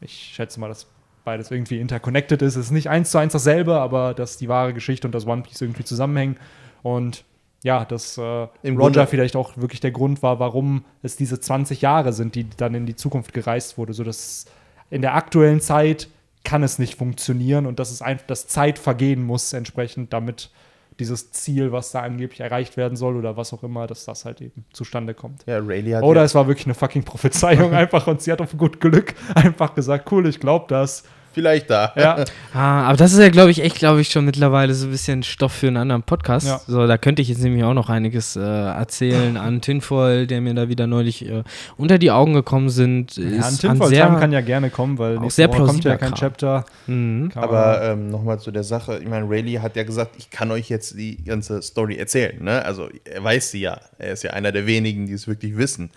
Ich 0.00 0.12
schätze 0.34 0.60
mal, 0.60 0.68
dass 0.68 0.86
beides 1.24 1.50
irgendwie 1.50 1.80
interconnected 1.80 2.42
ist. 2.42 2.56
Es 2.56 2.66
ist 2.66 2.70
nicht 2.70 2.90
eins 2.90 3.10
zu 3.10 3.18
eins 3.18 3.32
dasselbe, 3.32 3.80
aber 3.80 4.14
dass 4.14 4.36
die 4.36 4.48
wahre 4.48 4.72
Geschichte 4.74 5.08
und 5.08 5.14
das 5.14 5.26
One 5.26 5.42
Piece 5.42 5.62
irgendwie 5.62 5.84
zusammenhängen. 5.84 6.36
Und 6.82 7.24
ja, 7.64 7.84
dass 7.84 8.18
äh, 8.18 8.46
Im 8.62 8.76
Roger 8.76 9.00
Grunde- 9.00 9.06
vielleicht 9.06 9.36
auch 9.36 9.56
wirklich 9.56 9.80
der 9.80 9.90
Grund 9.90 10.22
war, 10.22 10.38
warum 10.38 10.84
es 11.02 11.16
diese 11.16 11.40
20 11.40 11.80
Jahre 11.80 12.12
sind, 12.12 12.34
die 12.34 12.46
dann 12.56 12.74
in 12.74 12.86
die 12.86 12.94
Zukunft 12.94 13.32
gereist 13.32 13.78
wurde. 13.78 13.94
So 13.94 14.04
dass 14.04 14.44
in 14.90 15.00
der 15.00 15.14
aktuellen 15.14 15.60
Zeit 15.60 16.08
kann 16.44 16.62
es 16.62 16.78
nicht 16.78 16.96
funktionieren 16.96 17.64
und 17.64 17.78
dass 17.78 17.90
es 17.90 18.02
einfach 18.02 18.26
das 18.26 18.46
Zeit 18.46 18.78
vergehen 18.78 19.22
muss 19.24 19.54
entsprechend, 19.54 20.12
damit 20.12 20.50
dieses 20.98 21.32
Ziel, 21.32 21.72
was 21.72 21.90
da 21.90 22.00
angeblich 22.00 22.40
erreicht 22.40 22.76
werden 22.76 22.96
soll 22.96 23.16
oder 23.16 23.36
was 23.36 23.52
auch 23.52 23.62
immer, 23.62 23.86
dass 23.86 24.04
das 24.04 24.24
halt 24.24 24.40
eben 24.40 24.64
zustande 24.72 25.14
kommt. 25.14 25.44
Ja, 25.46 25.58
Rayleigh 25.58 25.96
hat 25.96 26.02
Oder 26.04 26.20
ja, 26.20 26.24
es 26.24 26.34
war 26.34 26.46
wirklich 26.46 26.66
eine 26.66 26.74
fucking 26.74 27.04
Prophezeiung 27.04 27.74
einfach 27.74 28.06
und 28.06 28.22
sie 28.22 28.32
hat 28.32 28.40
auf 28.40 28.56
gut 28.56 28.80
Glück 28.80 29.14
einfach 29.34 29.74
gesagt, 29.74 30.10
cool, 30.12 30.28
ich 30.28 30.40
glaube 30.40 30.66
das. 30.68 31.04
Vielleicht 31.34 31.70
da. 31.70 31.92
Ja, 31.96 32.24
Ah, 32.54 32.84
aber 32.84 32.96
das 32.96 33.12
ist 33.12 33.18
ja, 33.18 33.30
glaube 33.30 33.50
ich, 33.50 33.62
echt, 33.62 33.76
glaube 33.76 34.00
ich, 34.00 34.08
schon 34.08 34.24
mittlerweile 34.24 34.72
so 34.74 34.86
ein 34.86 34.92
bisschen 34.92 35.24
Stoff 35.24 35.52
für 35.52 35.66
einen 35.66 35.76
anderen 35.76 36.04
Podcast. 36.04 36.46
Ja. 36.46 36.60
So, 36.66 36.86
da 36.86 36.96
könnte 36.98 37.20
ich 37.20 37.28
jetzt 37.28 37.42
nämlich 37.42 37.64
auch 37.64 37.74
noch 37.74 37.90
einiges 37.90 38.36
äh, 38.36 38.40
erzählen 38.40 39.36
an 39.36 39.60
Tinfoil, 39.60 40.26
der 40.28 40.40
mir 40.40 40.54
da 40.54 40.68
wieder 40.68 40.86
neulich 40.86 41.28
äh, 41.28 41.42
unter 41.76 41.98
die 41.98 42.12
Augen 42.12 42.32
gekommen 42.32 42.70
sind. 42.70 43.16
ja 43.16 43.24
Ist 43.24 43.44
an 43.44 43.58
Tinfoil 43.58 43.88
sehr, 43.88 44.06
Time 44.06 44.20
kann 44.20 44.32
ja 44.32 44.40
gerne 44.40 44.70
kommen, 44.70 44.98
weil 44.98 45.18
auch 45.18 45.30
sehr 45.30 45.48
Woche 45.48 45.64
kommt 45.64 45.84
ja 45.84 45.96
kein 45.96 46.10
Kram. 46.10 46.18
Chapter. 46.18 46.64
Mhm. 46.86 47.32
Aber 47.34 47.82
ähm, 47.82 48.08
nochmal 48.10 48.38
zu 48.38 48.52
der 48.52 48.62
Sache, 48.62 48.98
ich 48.98 49.08
meine, 49.08 49.28
Rayleigh 49.28 49.60
hat 49.60 49.74
ja 49.74 49.82
gesagt, 49.82 50.14
ich 50.16 50.30
kann 50.30 50.50
euch 50.52 50.68
jetzt 50.68 50.96
die 50.96 51.24
ganze 51.24 51.60
Story 51.62 51.96
erzählen. 51.96 52.42
Ne? 52.42 52.64
Also 52.64 52.88
er 53.04 53.24
weiß 53.24 53.50
sie 53.50 53.60
ja. 53.60 53.80
Er 53.98 54.12
ist 54.12 54.22
ja 54.22 54.30
einer 54.30 54.52
der 54.52 54.66
wenigen, 54.66 55.06
die 55.06 55.12
es 55.12 55.26
wirklich 55.26 55.56
wissen. 55.56 55.90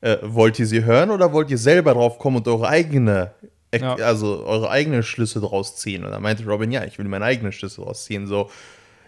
Äh, 0.00 0.16
wollt 0.22 0.58
ihr 0.58 0.66
sie 0.66 0.84
hören 0.84 1.10
oder 1.10 1.32
wollt 1.32 1.50
ihr 1.50 1.58
selber 1.58 1.92
drauf 1.94 2.18
kommen 2.18 2.36
und 2.36 2.48
eure 2.48 2.68
eigene, 2.68 3.32
Ja. 3.74 3.94
also 3.96 4.44
eure 4.46 4.70
eigenen 4.70 5.02
Schlüsse 5.02 5.40
draus 5.40 5.76
ziehen? 5.76 6.04
Und 6.04 6.10
da 6.10 6.20
meinte 6.20 6.44
Robin, 6.44 6.70
ja, 6.70 6.84
ich 6.84 6.98
will 6.98 7.06
meine 7.06 7.24
eigenen 7.24 7.52
Schlüsse 7.52 7.82
draus 7.82 8.04
ziehen. 8.04 8.26
So, 8.26 8.50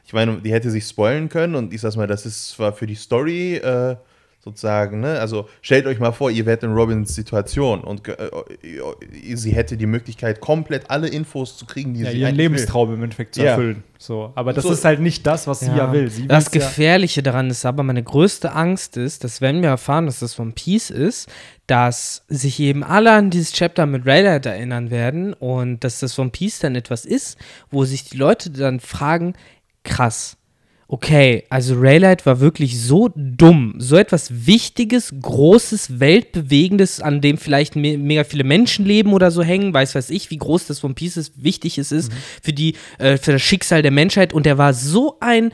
ich 0.04 0.12
meine, 0.12 0.38
die 0.38 0.52
hätte 0.52 0.70
sich 0.70 0.84
spoilen 0.84 1.28
können 1.28 1.54
und 1.54 1.72
ich 1.72 1.80
sag 1.80 1.96
mal, 1.96 2.06
das 2.06 2.26
ist 2.26 2.50
zwar 2.50 2.72
für 2.72 2.86
die 2.86 2.94
Story 2.94 3.56
äh, 3.56 3.96
sozusagen, 4.42 5.00
ne? 5.00 5.20
Also 5.20 5.48
stellt 5.60 5.84
euch 5.86 5.98
mal 5.98 6.12
vor, 6.12 6.30
ihr 6.30 6.46
wärt 6.46 6.62
in 6.62 6.72
Robins 6.72 7.14
Situation 7.14 7.82
und 7.82 8.04
ge- 8.04 8.16
äh, 8.16 9.36
sie 9.36 9.52
hätte 9.52 9.76
die 9.76 9.84
Möglichkeit, 9.86 10.40
komplett 10.40 10.88
alle 10.90 11.08
Infos 11.08 11.58
zu 11.58 11.66
kriegen, 11.66 11.92
die 11.94 12.00
ja, 12.00 12.10
sie 12.10 12.20
ihren 12.20 12.34
Lebenstraum 12.34 12.94
im 12.94 13.02
Endeffekt 13.02 13.34
zu 13.34 13.42
Ja. 13.42 13.50
erfüllen. 13.50 13.84
So, 13.98 14.32
aber 14.34 14.54
das 14.54 14.64
So- 14.64 14.72
ist 14.72 14.84
halt 14.86 15.00
nicht 15.00 15.26
das, 15.26 15.46
was 15.46 15.60
sie 15.60 15.66
ja 15.66 15.92
will. 15.92 16.10
Sie 16.10 16.26
das 16.26 16.46
ja, 16.46 16.52
Gefährliche 16.52 17.22
daran 17.22 17.50
ist 17.50 17.66
aber, 17.66 17.82
meine 17.82 18.02
größte 18.02 18.52
Angst 18.52 18.96
ist, 18.96 19.24
dass 19.24 19.42
wenn 19.42 19.60
wir 19.60 19.68
erfahren, 19.68 20.06
dass 20.06 20.20
das 20.20 20.38
One 20.40 20.52
Piece 20.52 20.88
ist, 20.88 21.28
dass 21.66 22.24
sich 22.28 22.58
eben 22.60 22.82
alle 22.82 23.12
an 23.12 23.28
dieses 23.28 23.52
Chapter 23.52 23.84
mit 23.84 24.06
Raylight 24.06 24.46
erinnern 24.46 24.90
werden 24.90 25.34
und 25.34 25.84
dass 25.84 26.00
das 26.00 26.18
One 26.18 26.30
Piece 26.30 26.60
dann 26.60 26.74
etwas 26.76 27.04
ist, 27.04 27.36
wo 27.70 27.84
sich 27.84 28.04
die 28.08 28.16
Leute 28.16 28.48
dann 28.50 28.80
fragen, 28.80 29.34
krass, 29.84 30.36
okay, 30.92 31.44
also 31.50 31.76
Raylight 31.78 32.26
war 32.26 32.40
wirklich 32.40 32.82
so 32.82 33.10
dumm, 33.14 33.74
so 33.78 33.96
etwas 33.96 34.46
Wichtiges, 34.46 35.14
Großes, 35.22 36.00
Weltbewegendes, 36.00 37.00
an 37.00 37.20
dem 37.20 37.38
vielleicht 37.38 37.76
me 37.76 37.96
mega 37.96 38.24
viele 38.24 38.42
Menschen 38.42 38.84
leben 38.84 39.12
oder 39.12 39.30
so 39.30 39.44
hängen, 39.44 39.72
weiß 39.72 39.94
weiß 39.94 40.10
ich, 40.10 40.32
wie 40.32 40.38
groß 40.38 40.66
das 40.66 40.82
One 40.82 40.94
Piece 40.94 41.16
ist, 41.16 41.44
wichtig 41.44 41.78
es 41.78 41.92
ist 41.92 42.10
für, 42.42 42.52
die, 42.52 42.74
äh, 42.98 43.18
für 43.18 43.32
das 43.32 43.42
Schicksal 43.42 43.82
der 43.82 43.92
Menschheit. 43.92 44.32
Und 44.32 44.48
er 44.48 44.58
war 44.58 44.74
so 44.74 45.16
ein 45.20 45.52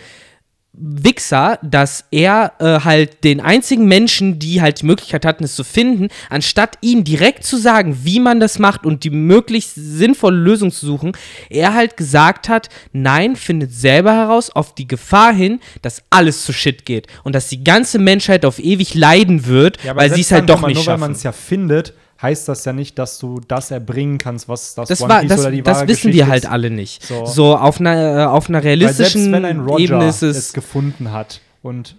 Wichser, 0.78 1.58
dass 1.62 2.04
er 2.10 2.52
äh, 2.58 2.80
halt 2.84 3.24
den 3.24 3.40
einzigen 3.40 3.86
Menschen, 3.86 4.38
die 4.38 4.60
halt 4.60 4.82
die 4.82 4.86
Möglichkeit 4.86 5.24
hatten, 5.24 5.44
es 5.44 5.54
zu 5.56 5.64
finden, 5.64 6.08
anstatt 6.28 6.76
ihm 6.82 7.02
direkt 7.04 7.44
zu 7.44 7.56
sagen, 7.56 7.98
wie 8.02 8.20
man 8.20 8.40
das 8.40 8.58
macht 8.58 8.84
und 8.84 9.04
die 9.04 9.10
möglichst 9.10 9.74
sinnvolle 9.74 10.36
Lösung 10.36 10.70
zu 10.70 10.84
suchen, 10.86 11.12
er 11.48 11.74
halt 11.74 11.96
gesagt 11.96 12.48
hat, 12.48 12.68
nein, 12.92 13.36
findet 13.36 13.72
selber 13.72 14.12
heraus 14.12 14.50
auf 14.50 14.74
die 14.74 14.86
Gefahr 14.86 15.32
hin, 15.32 15.60
dass 15.82 16.02
alles 16.10 16.44
zu 16.44 16.52
Shit 16.52 16.84
geht 16.84 17.06
und 17.24 17.34
dass 17.34 17.48
die 17.48 17.64
ganze 17.64 17.98
Menschheit 17.98 18.44
auf 18.44 18.58
ewig 18.58 18.94
leiden 18.94 19.46
wird, 19.46 19.82
Ja, 19.82 19.96
weil 19.96 20.12
sie 20.12 20.20
es 20.20 20.30
halt 20.32 20.48
doch 20.48 20.66
nicht 20.66 20.76
Nur 20.76 20.86
weil 20.86 20.98
man 20.98 21.10
schaffen. 21.10 21.16
es 21.16 21.22
ja 21.22 21.32
findet, 21.32 21.94
heißt 22.22 22.48
das 22.48 22.64
ja 22.64 22.72
nicht, 22.72 22.98
dass 22.98 23.18
du 23.18 23.40
das 23.46 23.70
erbringen 23.70 24.18
kannst, 24.18 24.48
was 24.48 24.74
das, 24.74 24.88
Das, 24.88 25.00
One 25.02 25.12
war, 25.12 25.20
Piece 25.20 25.28
das, 25.30 25.40
oder 25.40 25.50
die 25.50 25.62
das 25.62 25.76
wahre 25.78 25.88
wissen 25.88 26.06
Geschichte 26.08 26.16
wir 26.16 26.28
halt 26.28 26.44
ist. 26.44 26.50
alle 26.50 26.70
nicht. 26.70 27.04
So. 27.04 27.26
So, 27.26 27.56
auf, 27.56 27.78
einer, 27.80 28.18
äh, 28.20 28.24
auf 28.24 28.48
einer 28.48 28.58
Weil 28.58 28.62
selbst 28.92 29.14
realistischen 29.16 29.32
wenn 29.32 29.44
ein 29.44 29.60
Roger 29.60 29.80
Ebene 29.80 30.08
ist 30.08 30.22
es 30.22 30.36
es. 30.36 30.52
gefunden 30.52 31.12
hat 31.12 31.40
und 31.62 31.96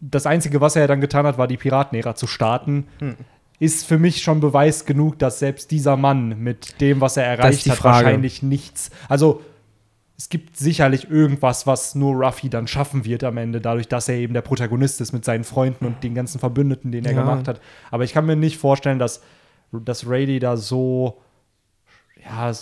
das 0.00 0.26
Einzige, 0.26 0.60
was 0.60 0.76
er 0.76 0.82
ja 0.82 0.88
dann 0.88 1.00
getan 1.00 1.26
hat, 1.26 1.36
war 1.38 1.46
die 1.48 1.56
Piratenära 1.58 2.14
zu 2.14 2.26
starten, 2.26 2.86
Hm. 2.98 3.16
ist 3.58 3.86
für 3.86 3.98
mich 3.98 4.22
schon 4.22 4.40
Beweis 4.40 4.84
genug, 4.86 5.18
dass 5.18 5.38
selbst 5.38 5.70
dieser 5.70 5.96
Mann 5.96 6.38
mit 6.38 6.80
dem, 6.80 7.00
was 7.00 7.16
er 7.16 7.24
erreicht 7.24 7.68
hat, 7.68 7.76
Frage. 7.78 8.04
wahrscheinlich 8.06 8.42
nichts. 8.42 8.90
Also 9.08 9.42
es 10.18 10.28
gibt 10.28 10.56
sicherlich 10.56 11.10
irgendwas, 11.10 11.66
was 11.66 11.94
nur 11.94 12.14
Ruffy 12.14 12.48
dann 12.48 12.66
schaffen 12.66 13.04
wird 13.04 13.22
am 13.24 13.36
Ende, 13.36 13.60
dadurch, 13.60 13.88
dass 13.88 14.08
er 14.08 14.16
eben 14.16 14.32
der 14.34 14.40
Protagonist 14.40 15.00
ist 15.00 15.12
mit 15.12 15.24
seinen 15.24 15.44
Freunden 15.44 15.84
und 15.84 16.02
den 16.02 16.14
ganzen 16.14 16.38
Verbündeten, 16.38 16.90
den 16.90 17.04
er 17.04 17.12
Ja. 17.12 17.20
gemacht 17.20 17.48
hat. 17.48 17.60
Aber 17.90 18.04
ich 18.04 18.12
kann 18.12 18.24
mir 18.26 18.36
nicht 18.36 18.56
vorstellen, 18.56 18.98
dass 18.98 19.20
dass 19.72 20.08
Rayleigh 20.08 20.38
da 20.38 20.56
so, 20.56 21.18
ja, 22.24 22.52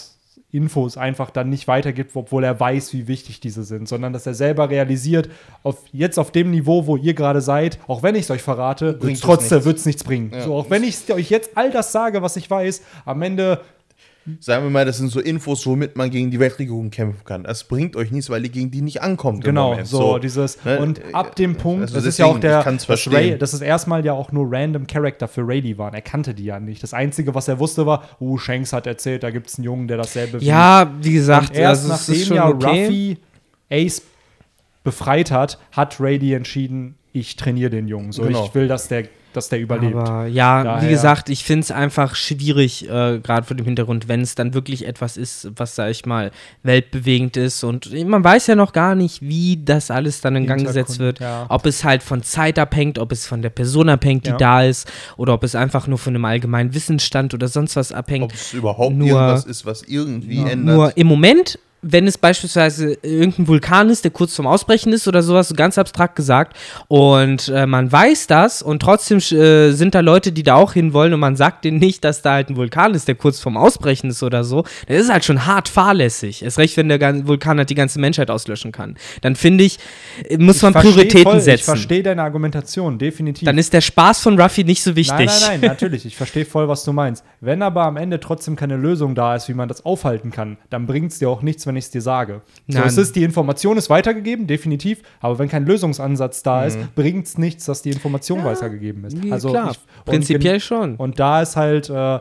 Infos 0.51 0.97
einfach 0.97 1.31
dann 1.31 1.51
nicht 1.51 1.67
weitergibt, 1.67 2.15
obwohl 2.15 2.45
er 2.45 2.59
weiß, 2.59 2.93
wie 2.93 3.09
wichtig 3.09 3.41
diese 3.41 3.65
sind, 3.65 3.89
sondern 3.89 4.13
dass 4.13 4.25
er 4.25 4.35
selber 4.35 4.71
realisiert, 4.71 5.29
auf, 5.65 5.79
jetzt 5.93 6.17
auf 6.19 6.31
dem 6.31 6.53
Niveau, 6.53 6.87
wo 6.87 6.97
ihr 6.97 7.15
gerade 7.15 7.41
seid, 7.41 7.79
auch 7.89 8.03
wenn 8.05 8.15
ich 8.15 8.23
es 8.23 8.31
euch 8.31 8.43
verrate, 8.43 8.93
Bringt 8.93 9.21
trotzdem 9.21 9.65
wird 9.65 9.79
es 9.79 9.85
nichts 9.87 10.05
bringen. 10.05 10.31
Ja. 10.33 10.43
So, 10.43 10.55
auch 10.55 10.71
wenn 10.71 10.85
ich 10.85 11.13
euch 11.13 11.29
jetzt 11.29 11.57
all 11.57 11.71
das 11.73 11.91
sage, 11.91 12.23
was 12.23 12.37
ich 12.37 12.49
weiß, 12.49 12.83
am 13.05 13.21
Ende 13.23 13.61
Sagen 14.41 14.65
wir 14.65 14.71
mal, 14.71 14.85
das 14.85 14.99
sind 14.99 15.11
so 15.11 15.21
Infos, 15.21 15.67
womit 15.67 15.97
man 15.97 16.11
gegen 16.11 16.31
die 16.31 16.41
Weltregierung 16.41 16.91
kämpfen 16.91 17.25
kann. 17.25 17.45
Das 17.45 17.65
bringt 17.65 17.95
euch 17.95 18.11
nichts, 18.11 18.31
weil 18.31 18.43
ihr 18.45 18.51
gegen 18.51 18.71
die 18.71 18.81
nicht 18.81 19.03
ankommt. 19.03 19.45
Genau, 19.45 19.71
Moment. 19.71 19.87
so, 19.87 20.19
dieses 20.19 20.65
ne, 20.65 20.79
und 20.79 21.03
ab 21.13 21.37
dem 21.37 21.53
äh, 21.53 21.55
Punkt, 21.55 21.83
also 21.83 21.95
das 21.97 22.05
ist 22.07 22.19
ja 22.19 22.27
auch 22.27 22.39
deswegen, 22.39 22.79
der, 22.79 22.79
verstehen. 22.81 23.13
Ray, 23.13 23.39
das 23.39 23.53
ist 23.53 23.61
erstmal 23.61 24.05
ja 24.05 24.15
auch 24.15 24.33
nur 24.33 24.47
random 24.51 24.87
Character 24.87 25.29
für 25.29 25.47
Rayleigh 25.47 25.77
waren. 25.77 25.93
Er 25.93 26.03
kannte 26.03 26.35
die 26.35 26.45
ja 26.45 26.59
nicht. 26.59 26.83
Das 26.83 26.95
Einzige, 26.95 27.35
was 27.35 27.49
er 27.49 27.59
wusste, 27.59 27.85
war, 27.85 28.09
oh, 28.19 28.39
Shanks 28.39 28.73
hat 28.73 28.87
erzählt, 28.87 29.23
da 29.23 29.31
gibt 29.31 29.49
es 29.49 29.59
einen 29.59 29.65
Jungen, 29.65 29.89
der 29.89 29.99
dasselbe 29.99 30.41
wie 30.41 30.47
Ja, 30.47 30.91
wie 31.01 31.13
gesagt, 31.13 31.51
Und 31.51 31.57
erst 31.57 31.91
also 31.91 31.95
nachdem 31.95 32.15
ist 32.15 32.27
schon 32.27 32.37
ja 32.37 32.49
okay. 32.49 32.85
Ruffy 32.85 33.19
Ace 33.71 34.03
befreit 34.85 35.31
hat, 35.31 35.59
hat 35.73 36.01
Rayleigh 36.01 36.35
entschieden, 36.35 36.97
ich 37.13 37.37
trainiere 37.37 37.71
den 37.71 37.89
Jungen. 37.89 38.13
So, 38.13 38.23
Genau. 38.23 38.45
ich 38.47 38.55
will, 38.55 38.69
dass 38.69 38.89
der, 38.89 39.05
dass 39.37 39.49
der 39.49 39.61
überlebt. 39.61 39.95
Aber 39.97 40.27
ja, 40.27 40.63
Daher- 40.65 40.87
wie 40.89 40.91
gesagt, 40.93 41.29
ich 41.29 41.45
finde 41.45 41.61
es 41.65 41.71
einfach 41.71 42.15
schwierig, 42.15 42.85
äh, 42.89 43.19
gerade 43.21 43.47
vor 43.47 43.57
dem 43.57 43.67
Hintergrund, 43.67 44.09
wenn 44.09 44.21
es 44.21 44.35
dann 44.35 44.55
wirklich 44.55 44.87
etwas 44.87 45.17
ist, 45.17 45.49
was, 45.57 45.75
sag 45.75 45.91
ich 45.91 46.07
mal, 46.07 46.31
weltbewegend 46.63 47.37
ist. 47.37 47.63
Und 47.65 47.93
man 48.07 48.25
weiß 48.25 48.47
ja 48.47 48.55
noch 48.55 48.73
gar 48.73 48.95
nicht, 48.95 49.23
wie 49.23 49.61
das 49.65 49.91
alles 49.91 50.21
dann 50.21 50.37
in 50.37 50.47
Gang 50.47 50.65
gesetzt 50.65 50.99
wird. 50.99 51.21
Ja. 51.21 51.47
Ob 51.49 51.67
es 51.67 51.85
halt 51.85 52.03
von 52.03 52.23
Zeit 52.23 52.59
abhängt, 52.59 52.99
ob 52.99 53.13
es 53.13 53.27
von 53.27 53.43
der 53.43 53.51
Person 53.51 53.89
abhängt, 53.89 54.27
die 54.27 54.31
Ja. 54.31 54.37
da 54.37 54.63
ist, 54.63 54.91
oder 55.17 55.35
ob 55.35 55.45
es 55.45 55.55
einfach 55.55 55.87
nur 55.87 55.99
von 55.99 56.15
einem 56.15 56.25
allgemeinen 56.25 56.75
Wissensstand 56.75 57.35
oder 57.35 57.49
sonst 57.49 57.77
was 57.77 57.93
abhängt. 57.93 58.25
Ob 58.25 58.33
es 58.33 58.53
überhaupt 58.53 58.95
Nur- 58.97 59.09
irgendwas 59.09 59.45
ist, 59.45 59.67
was 59.67 59.83
irgendwie 59.83 60.41
Ja. 60.41 60.49
ändert. 60.49 60.77
Nur 60.77 60.97
im 60.97 61.07
Moment, 61.07 61.59
wenn 61.87 62.07
es 62.07 62.17
beispielsweise 62.19 62.97
irgendein 63.03 63.47
Vulkan 63.47 63.91
ist, 63.91 64.05
der 64.05 64.11
kurz 64.11 64.35
vorm 64.35 64.47
Ausbrechen 64.47 64.93
ist 64.93 65.07
oder 65.07 65.23
sowas, 65.23 65.49
so 65.49 65.55
ganz 65.55 65.77
abstrakt 65.79 66.17
gesagt, 66.17 66.57
und 66.89 67.49
äh, 67.49 67.67
man 67.67 67.91
weiß 67.93 68.27
das 68.27 68.63
und 68.63 68.81
trotzdem 68.81 69.19
äh, 69.19 69.73
sind 69.73 69.95
da 69.95 70.01
Leute, 70.01 70.33
die 70.33 70.43
da 70.43 70.55
auch 70.55 70.73
hinwollen 70.73 71.13
und 71.13 71.21
man 71.21 71.37
sagt 71.37 71.65
denen 71.65 71.79
nicht, 71.79 72.05
dass 72.05 72.23
da 72.23 72.33
halt 72.33 72.49
ein 72.51 72.57
Vulkan 72.57 72.95
ist, 72.95 73.07
der 73.09 73.15
kurz 73.15 73.39
vorm 73.41 73.57
Ausbrechen 73.57 74.09
ist 74.11 74.23
oder 74.23 74.45
so, 74.45 74.65
dann 74.87 74.97
ist 74.97 75.05
es 75.05 75.13
halt 75.13 75.25
schon 75.25 75.47
hart 75.47 75.69
fahrlässig. 75.69 76.43
Erst 76.43 76.59
recht, 76.59 76.77
wenn 76.77 76.89
der 76.89 77.27
Vulkan 77.27 77.59
halt 77.59 77.71
die 77.71 77.75
ganze 77.75 78.01
Menschheit 78.01 78.31
auslöschen 78.31 78.73
kann. 78.73 78.97
Dann 79.21 79.37
finde 79.37 79.65
ich, 79.65 79.79
äh, 80.29 80.39
muss 80.39 80.63
man 80.63 80.71
Ich 80.73 80.81
versteh 80.81 80.91
Prioritäten 80.93 81.23
voll, 81.25 81.39
Ich 81.39 81.45
setzen. 81.45 81.65
verstehe 81.65 82.03
deine 82.03 82.23
Argumentation, 82.23 82.99
definitiv. 82.99 83.45
Dann 83.45 83.59
ist 83.59 83.73
der 83.73 83.81
Spaß 83.81 84.21
von 84.21 84.41
Ruffy 84.41 84.65
nicht 84.65 84.83
so 84.83 84.97
wichtig. 84.97 85.17
Nein, 85.17 85.27
nein, 85.27 85.61
nein, 85.61 85.61
natürlich. 85.71 86.07
Ich 86.07 86.17
verstehe 86.17 86.45
voll, 86.45 86.69
was 86.69 86.85
du 86.85 86.93
meinst. 86.93 87.25
Wenn 87.45 87.63
aber 87.63 87.83
am 87.85 87.97
Ende 87.97 88.21
trotzdem 88.21 88.57
keine 88.57 88.77
Lösung 88.77 89.15
da 89.15 89.35
ist, 89.35 89.49
wie 89.49 89.55
man 89.55 89.69
das 89.69 89.85
aufhalten 89.85 90.31
kann, 90.31 90.57
dann 90.71 90.87
bringt 90.87 91.13
es 91.13 91.19
dir 91.19 91.29
auch 91.29 91.43
nichts, 91.43 91.67
wenn 91.67 91.77
ich 91.77 91.85
es 91.87 91.91
dir 91.91 92.01
sage. 92.01 92.41
So, 92.69 92.81
es 92.81 92.97
ist, 92.97 93.17
die 93.17 93.23
Information 93.25 93.77
ist 93.77 93.91
weitergegeben, 93.91 94.47
definitiv, 94.47 95.03
aber 95.21 95.39
wenn 95.39 95.49
kein 95.49 95.67
Lösungsansatz 95.67 96.43
da 96.43 96.61
Mhm. 96.63 96.67
ist, 96.67 96.95
bringt 96.95 97.27
es 97.27 97.39
nichts, 97.39 97.65
dass 97.67 97.83
die 97.83 97.91
Information 97.91 98.45
weitergegeben 98.45 99.05
ist. 99.05 99.23
Ja, 99.25 99.33
Also 99.33 99.51
klar, 99.51 99.71
ich- 99.73 100.05
prinzipiell 100.05 100.55
gen- 100.55 100.61
schon. 100.61 100.97
Und 100.97 101.19
da 101.21 101.43
ist 101.43 101.57
halt, 101.57 101.91
äh, 101.91 102.21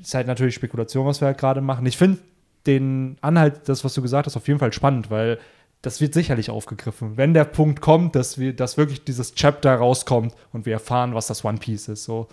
ist 0.00 0.14
halt 0.14 0.26
natürlich 0.26 0.54
Spekulation, 0.54 1.06
was 1.06 1.20
wir 1.20 1.26
halt 1.26 1.38
gerade 1.38 1.60
machen. 1.60 1.86
Ich 1.86 1.96
finde 1.96 2.18
den 2.66 3.16
Anhalt, 3.20 3.60
das, 3.68 3.84
was 3.84 3.94
du 3.94 4.02
gesagt 4.02 4.26
hast, 4.26 4.36
auf 4.36 4.46
jeden 4.48 4.58
Fall 4.60 4.72
spannend, 4.72 5.10
weil 5.10 5.38
das 5.82 6.00
wird 6.00 6.14
sicherlich 6.14 6.50
aufgegriffen. 6.50 7.16
Wenn 7.16 7.32
der 7.32 7.44
Punkt 7.44 7.80
kommt, 7.80 8.16
dass, 8.16 8.38
wir, 8.38 8.52
dass 8.54 8.76
wirklich 8.76 9.04
dieses 9.04 9.34
Chapter 9.34 9.74
rauskommt 9.76 10.34
und 10.52 10.66
wir 10.66 10.72
erfahren, 10.72 11.14
was 11.14 11.28
das 11.28 11.44
One 11.44 11.58
Piece 11.58 11.88
ist. 11.88 12.04
So, 12.04 12.26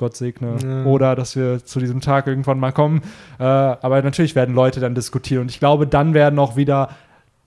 Gott 0.00 0.16
segne. 0.16 0.56
Ja. 0.62 0.84
Oder 0.84 1.14
dass 1.14 1.36
wir 1.36 1.64
zu 1.64 1.78
diesem 1.78 2.00
Tag 2.00 2.26
irgendwann 2.26 2.58
mal 2.58 2.72
kommen. 2.72 3.02
Äh, 3.38 3.44
aber 3.44 4.02
natürlich 4.02 4.34
werden 4.34 4.54
Leute 4.54 4.80
dann 4.80 4.96
diskutieren. 4.96 5.42
Und 5.42 5.50
ich 5.50 5.60
glaube, 5.60 5.86
dann 5.86 6.14
werden 6.14 6.38
auch 6.40 6.56
wieder 6.56 6.88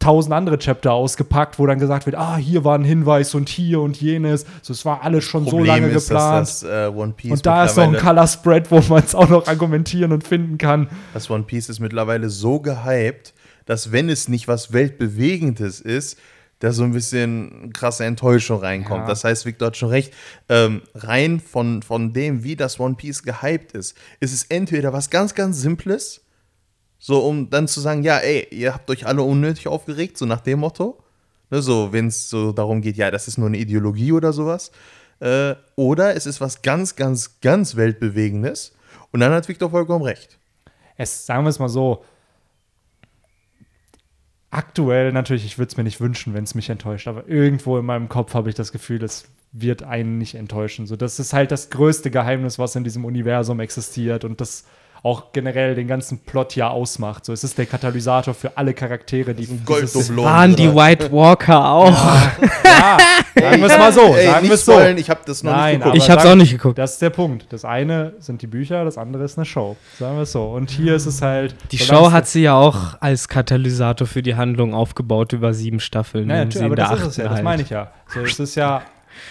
tausend 0.03 0.33
andere 0.33 0.57
Chapter 0.59 0.91
ausgepackt, 0.91 1.59
wo 1.59 1.65
dann 1.65 1.79
gesagt 1.79 2.05
wird, 2.05 2.17
ah, 2.17 2.35
hier 2.35 2.63
war 2.63 2.77
ein 2.77 2.83
Hinweis 2.83 3.33
und 3.35 3.49
hier 3.49 3.81
und 3.81 3.99
jenes. 3.99 4.45
So, 4.61 4.73
es 4.73 4.85
war 4.85 5.01
alles 5.01 5.23
schon 5.23 5.45
so 5.45 5.63
lange 5.63 5.87
ist, 5.87 6.09
geplant. 6.09 6.41
dass 6.41 6.59
das 6.59 6.69
äh, 6.69 6.91
One 6.93 7.13
Piece 7.15 7.31
Und 7.31 7.45
da 7.45 7.65
ist 7.65 7.77
noch 7.77 7.85
ein 7.85 7.97
Color 7.97 8.27
Spread, 8.27 8.69
wo 8.69 8.81
man 8.89 9.03
es 9.03 9.15
auch 9.15 9.29
noch 9.29 9.47
argumentieren 9.47 10.11
und 10.11 10.27
finden 10.27 10.57
kann. 10.57 10.89
Das 11.13 11.29
One 11.29 11.43
Piece 11.43 11.69
ist 11.69 11.79
mittlerweile 11.79 12.29
so 12.29 12.59
gehypt, 12.59 13.33
dass 13.65 13.91
wenn 13.91 14.09
es 14.09 14.27
nicht 14.27 14.47
was 14.47 14.73
Weltbewegendes 14.73 15.79
ist, 15.79 16.19
da 16.63 16.71
so 16.71 16.83
ein 16.83 16.93
bisschen 16.93 17.73
krasse 17.73 18.05
Enttäuschung 18.05 18.59
reinkommt. 18.59 19.01
Ja. 19.01 19.07
Das 19.07 19.25
heißt, 19.25 19.45
Victor 19.45 19.67
hat 19.67 19.77
schon 19.77 19.89
recht, 19.89 20.13
ähm, 20.47 20.81
rein 20.95 21.41
von, 21.41 21.81
von 21.81 22.13
dem, 22.13 22.45
wie 22.45 22.55
das 22.55 22.79
One 22.79 22.95
Piece 22.95 23.23
gehypt 23.23 23.73
ist, 23.73 23.97
ist 24.21 24.33
es 24.33 24.45
entweder 24.45 24.93
was 24.93 25.09
ganz, 25.09 25.35
ganz 25.35 25.59
Simples, 25.59 26.21
so 26.99 27.19
um 27.19 27.49
dann 27.49 27.67
zu 27.67 27.81
sagen, 27.81 28.03
ja, 28.03 28.17
ey, 28.19 28.47
ihr 28.51 28.73
habt 28.73 28.89
euch 28.89 29.05
alle 29.05 29.23
unnötig 29.23 29.67
aufgeregt, 29.67 30.17
so 30.17 30.25
nach 30.25 30.39
dem 30.39 30.59
Motto. 30.59 31.03
Ne, 31.49 31.61
so, 31.61 31.91
wenn 31.91 32.07
es 32.07 32.29
so 32.29 32.53
darum 32.53 32.81
geht, 32.81 32.95
ja, 32.95 33.11
das 33.11 33.27
ist 33.27 33.37
nur 33.37 33.47
eine 33.47 33.57
Ideologie 33.57 34.13
oder 34.13 34.31
sowas. 34.31 34.71
Äh, 35.19 35.55
oder 35.75 36.15
es 36.15 36.25
ist 36.25 36.39
was 36.39 36.61
ganz, 36.61 36.95
ganz, 36.95 37.41
ganz 37.41 37.75
Weltbewegendes. 37.75 38.71
Und 39.11 39.19
dann 39.19 39.33
hat 39.33 39.49
Victor 39.49 39.69
vollkommen 39.69 40.05
recht. 40.05 40.39
Es, 40.95 41.25
sagen 41.25 41.43
wir 41.43 41.49
es 41.49 41.59
mal 41.59 41.67
so, 41.67 42.05
aktuell 44.53 45.11
natürlich, 45.11 45.45
ich 45.45 45.57
würde 45.57 45.71
es 45.71 45.77
mir 45.77 45.83
nicht 45.83 45.99
wünschen, 45.99 46.33
wenn 46.33 46.43
es 46.43 46.55
mich 46.55 46.69
enttäuscht, 46.69 47.07
aber 47.07 47.27
irgendwo 47.27 47.77
in 47.77 47.85
meinem 47.85 48.09
Kopf 48.09 48.33
habe 48.33 48.49
ich 48.49 48.55
das 48.55 48.71
Gefühl, 48.71 49.03
es 49.03 49.25
wird 49.51 49.83
einen 49.83 50.17
nicht 50.17 50.35
enttäuschen. 50.35 50.87
So, 50.87 50.95
das 50.95 51.19
ist 51.19 51.33
halt 51.33 51.51
das 51.51 51.69
größte 51.69 52.11
Geheimnis, 52.11 52.59
was 52.59 52.75
in 52.75 52.83
diesem 52.83 53.05
Universum 53.05 53.59
existiert 53.59 54.25
und 54.25 54.41
das 54.41 54.65
auch 55.03 55.33
generell 55.33 55.75
den 55.75 55.87
ganzen 55.87 56.19
Plot 56.19 56.55
ja 56.55 56.69
ausmacht. 56.69 57.25
So, 57.25 57.33
es 57.33 57.43
ist 57.43 57.57
der 57.57 57.65
Katalysator 57.65 58.33
für 58.33 58.57
alle 58.57 58.73
Charaktere, 58.73 59.33
die 59.33 59.45
dieses- 59.45 59.65
Golddublon. 59.65 60.23
Waren 60.25 60.55
die 60.55 60.73
White 60.73 61.11
Walker 61.11 61.69
auch? 61.71 61.89
Ja, 62.63 62.97
sagen 63.35 63.61
wir 63.61 63.67
es 63.67 63.77
mal 63.77 63.91
so, 63.93 64.01
Ey, 64.15 64.25
sagen 64.25 64.35
wir 64.35 64.41
nicht 64.43 64.51
es 64.53 64.65
so. 64.65 64.79
ich 64.79 65.09
habe 65.09 65.19
das 65.25 65.43
noch 65.43 65.51
Nein, 65.51 65.75
nicht 65.75 65.83
geguckt. 65.83 65.97
Ich 66.03 66.09
hab's 66.09 66.25
auch 66.25 66.35
nicht 66.35 66.51
geguckt. 66.53 66.77
Das 66.77 66.93
ist 66.93 67.01
der 67.01 67.09
Punkt. 67.09 67.47
Das 67.51 67.65
eine 67.65 68.13
sind 68.19 68.41
die 68.41 68.47
Bücher, 68.47 68.85
das 68.85 68.97
andere 68.97 69.25
ist 69.25 69.37
eine 69.37 69.45
Show. 69.45 69.75
Sagen 69.99 70.15
wir 70.15 70.23
es 70.23 70.31
so. 70.31 70.45
Und 70.45 70.71
hier 70.71 70.95
ist 70.95 71.05
es 71.05 71.21
halt. 71.21 71.53
Die 71.71 71.77
Show 71.77 72.11
hat 72.11 72.27
sie 72.27 72.43
ja 72.43 72.55
auch 72.55 72.95
als 73.01 73.27
Katalysator 73.27 74.07
für 74.07 74.23
die 74.23 74.35
Handlung 74.35 74.73
aufgebaut 74.73 75.33
über 75.33 75.53
sieben 75.53 75.81
Staffeln. 75.81 76.29
Ja, 76.29 76.45
natürlich, 76.45 76.65
aber 76.65 76.75
der 76.77 76.89
das 76.89 77.01
ist 77.01 77.07
es 77.07 77.17
ja, 77.17 77.23
das 77.25 77.33
halt. 77.33 77.43
meine 77.43 77.61
ich 77.61 77.69
ja. 77.69 77.91
So, 78.07 78.21
es 78.21 78.39
ist 78.39 78.55
ja, 78.55 78.81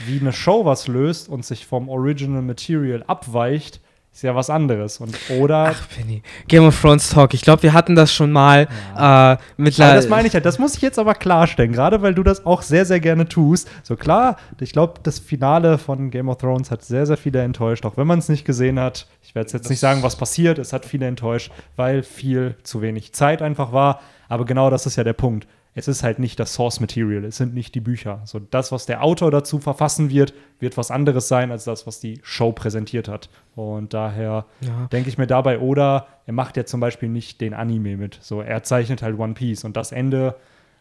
wie 0.07 0.20
eine 0.20 0.32
Show 0.32 0.65
was 0.66 0.86
löst 0.86 1.28
und 1.31 1.44
sich 1.47 1.66
vom 1.66 1.89
Original 1.89 2.43
Material 2.43 3.03
abweicht, 3.07 3.81
ist 4.12 4.22
ja 4.22 4.34
was 4.34 4.51
anderes. 4.51 5.01
Und 5.01 5.16
oder. 5.39 5.74
Ach, 5.74 5.89
Penny. 5.89 6.22
Game 6.47 6.64
of 6.64 6.78
Thrones 6.78 7.09
Talk. 7.09 7.32
Ich 7.32 7.40
glaube, 7.40 7.62
wir 7.62 7.72
hatten 7.72 7.94
das 7.94 8.12
schon 8.12 8.30
mal. 8.30 8.68
Äh, 8.94 8.98
aber 8.98 9.40
mittlerweile. 9.56 9.97
das 9.97 10.09
meine 10.09 10.28
ich 10.28 10.34
ja, 10.34 10.40
das 10.40 10.59
muss 10.59 10.74
ich 10.76 10.82
jetzt 10.82 10.98
aber 10.98 11.14
klarstellen, 11.14 11.72
gerade 11.72 12.02
weil 12.02 12.14
du 12.14 12.22
das 12.22 12.44
auch 12.44 12.62
sehr, 12.62 12.84
sehr 12.84 13.01
gerne 13.01 13.26
tust. 13.26 13.70
So 13.82 13.97
klar, 13.97 14.36
ich 14.60 14.72
glaube, 14.72 15.01
das 15.02 15.18
Finale 15.18 15.78
von 15.78 16.10
Game 16.10 16.28
of 16.28 16.36
Thrones 16.39 16.70
hat 16.70 16.84
sehr, 16.84 17.06
sehr 17.06 17.16
viele 17.16 17.43
enttäuscht, 17.43 17.86
auch 17.86 17.97
wenn 17.97 18.06
man 18.06 18.18
es 18.18 18.28
nicht 18.28 18.44
gesehen 18.44 18.78
hat. 18.78 19.06
Ich 19.22 19.34
werde 19.34 19.51
jetzt 19.51 19.70
nicht 19.70 19.80
sagen, 19.80 20.02
was 20.02 20.16
passiert, 20.16 20.59
es 20.59 20.72
hat 20.72 20.84
viele 20.84 21.06
enttäuscht, 21.06 21.51
weil 21.76 22.02
viel 22.02 22.56
zu 22.62 22.82
wenig 22.82 23.14
Zeit 23.14 23.40
einfach 23.40 23.72
war. 23.72 24.01
Aber 24.28 24.44
genau 24.44 24.68
das 24.68 24.86
ist 24.86 24.97
ja 24.97 25.05
der 25.05 25.14
Punkt. 25.14 25.47
Es 25.74 25.89
ist 25.89 26.03
halt 26.03 26.19
nicht 26.19 26.39
das 26.39 26.53
Source 26.53 26.81
Material, 26.81 27.24
es 27.24 27.39
sind 27.39 27.55
nicht 27.55 27.74
die 27.74 27.81
Bücher. 27.81 28.20
So 28.27 28.39
das, 28.39 28.73
was 28.73 28.85
der 28.85 29.03
Autor 29.03 29.31
dazu 29.31 29.59
verfassen 29.59 30.11
wird, 30.11 30.35
wird 30.61 30.77
was 30.77 30.90
anderes 30.90 31.28
sein 31.28 31.51
als 31.51 31.65
das, 31.65 31.86
was 31.86 31.99
die 31.99 32.20
Show 32.23 32.53
präsentiert 32.53 33.09
hat. 33.09 33.31
Und 33.57 33.94
daher 33.94 34.44
Ja. 34.61 34.86
denke 34.93 35.09
ich 35.09 35.16
mir 35.16 35.27
dabei, 35.27 35.59
oder 35.61 36.07
er 36.27 36.35
macht 36.35 36.59
ja 36.59 36.66
zum 36.66 36.81
Beispiel 36.81 37.09
nicht 37.09 37.40
den 37.40 37.55
Anime 37.55 37.97
mit. 37.97 38.19
So, 38.20 38.43
er 38.43 38.62
zeichnet 38.62 39.01
halt 39.03 39.19
One 39.19 39.32
Piece 39.32 39.65
und 39.65 39.77
das 39.78 39.93
Ende, 39.93 40.35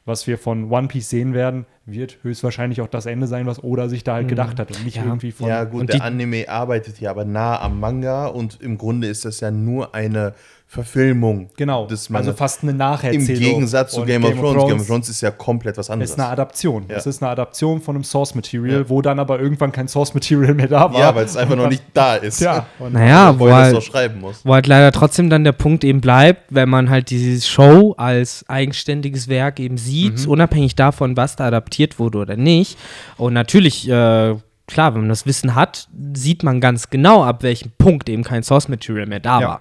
was 0.03 0.27
wir 0.27 0.37
von 0.37 0.69
One 0.69 0.89
Piece 0.89 1.09
sehen 1.09 1.33
werden, 1.33 1.65
wird 1.85 2.17
höchstwahrscheinlich 2.23 2.81
auch 2.81 2.87
das 2.87 3.05
Ende 3.05 3.27
sein, 3.27 3.45
was 3.45 3.63
Oda 3.63 3.87
sich 3.87 4.03
da 4.03 4.15
halt 4.15 4.27
gedacht 4.27 4.59
hat 4.59 4.71
und 4.75 4.83
nicht 4.83 4.97
Ja. 4.97 5.05
irgendwie 5.05 5.31
von. 5.31 5.47
Ja, 5.47 5.63
gut, 5.63 5.81
Und 5.81 5.87
der 5.89 5.97
die- 5.97 6.01
Anime 6.01 6.49
arbeitet 6.49 6.99
ja 6.99 7.11
aber 7.11 7.23
nah 7.23 7.61
am 7.61 7.79
Manga 7.79 8.25
und 8.27 8.59
im 8.61 8.77
Grunde 8.77 9.07
ist 9.07 9.23
das 9.23 9.39
ja 9.39 9.51
nur 9.51 9.95
eine 9.95 10.33
Verfilmung 10.73 11.49
Genau, 11.57 11.85
des 11.85 12.09
also 12.13 12.31
fast 12.31 12.61
eine 12.63 12.71
Im 12.71 12.77
Nacherzählung. 12.77 13.25
Gegensatz 13.25 13.91
zu 13.91 13.99
Und 14.01 14.07
Game, 14.07 14.23
of 14.23 14.31
Thrones. 14.39 14.67
Game 14.69 14.79
of 14.79 14.87
Thrones 14.87 15.09
ist 15.09 15.19
ja 15.19 15.29
komplett 15.29 15.77
was 15.77 15.89
anderes. 15.89 16.11
ist 16.11 16.17
eine 16.19 16.29
Adaption. 16.29 16.85
Ja. 16.87 16.95
Es 16.95 17.05
ist 17.05 17.21
eine 17.21 17.29
Adaption 17.29 17.81
von 17.81 17.95
einem 17.95 18.05
Source 18.05 18.35
Material, 18.35 18.79
Ja. 18.83 18.89
wo 18.89 19.01
dann 19.01 19.19
aber 19.19 19.41
irgendwann 19.41 19.73
kein 19.73 19.89
Source 19.89 20.13
Material 20.13 20.53
mehr 20.53 20.69
da 20.69 20.93
war. 20.93 20.97
ja, 20.97 21.13
weil 21.13 21.25
es 21.25 21.35
einfach 21.35 21.57
noch 21.57 21.67
nicht 21.67 21.83
da 21.93 22.15
ist. 22.15 22.39
Ja, 22.39 22.67
und 22.79 22.93
Naja, 22.93 23.37
Wo 23.37 23.51
halt, 23.51 23.83
schreiben 23.83 24.21
muss. 24.21 24.45
wo 24.45 24.53
halt 24.53 24.65
leider 24.65 24.93
trotzdem 24.93 25.29
dann 25.29 25.43
der 25.43 25.51
Punkt 25.51 25.83
eben 25.83 25.99
bleibt, 25.99 26.43
wenn 26.51 26.69
man 26.69 26.89
halt 26.89 27.09
diese 27.09 27.45
Show 27.45 27.93
als 27.97 28.45
eigenständiges 28.47 29.27
Werk 29.27 29.59
eben 29.59 29.77
sieht, 29.77 30.25
Mhm. 30.25 30.31
unabhängig 30.31 30.75
davon, 30.75 31.17
was 31.17 31.35
da 31.35 31.47
adaptiert 31.47 31.99
wurde 31.99 32.19
oder 32.19 32.37
nicht. 32.37 32.77
Und 33.17 33.33
natürlich, 33.33 33.89
äh, 33.89 34.35
klar, 34.71 34.93
wenn 34.93 35.01
man 35.01 35.09
das 35.09 35.25
Wissen 35.25 35.53
hat, 35.55 35.87
sieht 36.13 36.43
man 36.43 36.59
ganz 36.61 36.89
genau, 36.89 37.23
ab 37.23 37.43
welchem 37.43 37.71
Punkt 37.77 38.09
eben 38.09 38.23
kein 38.23 38.43
Source 38.43 38.67
Material 38.69 39.05
mehr 39.05 39.19
da 39.19 39.39
Ja. 39.41 39.59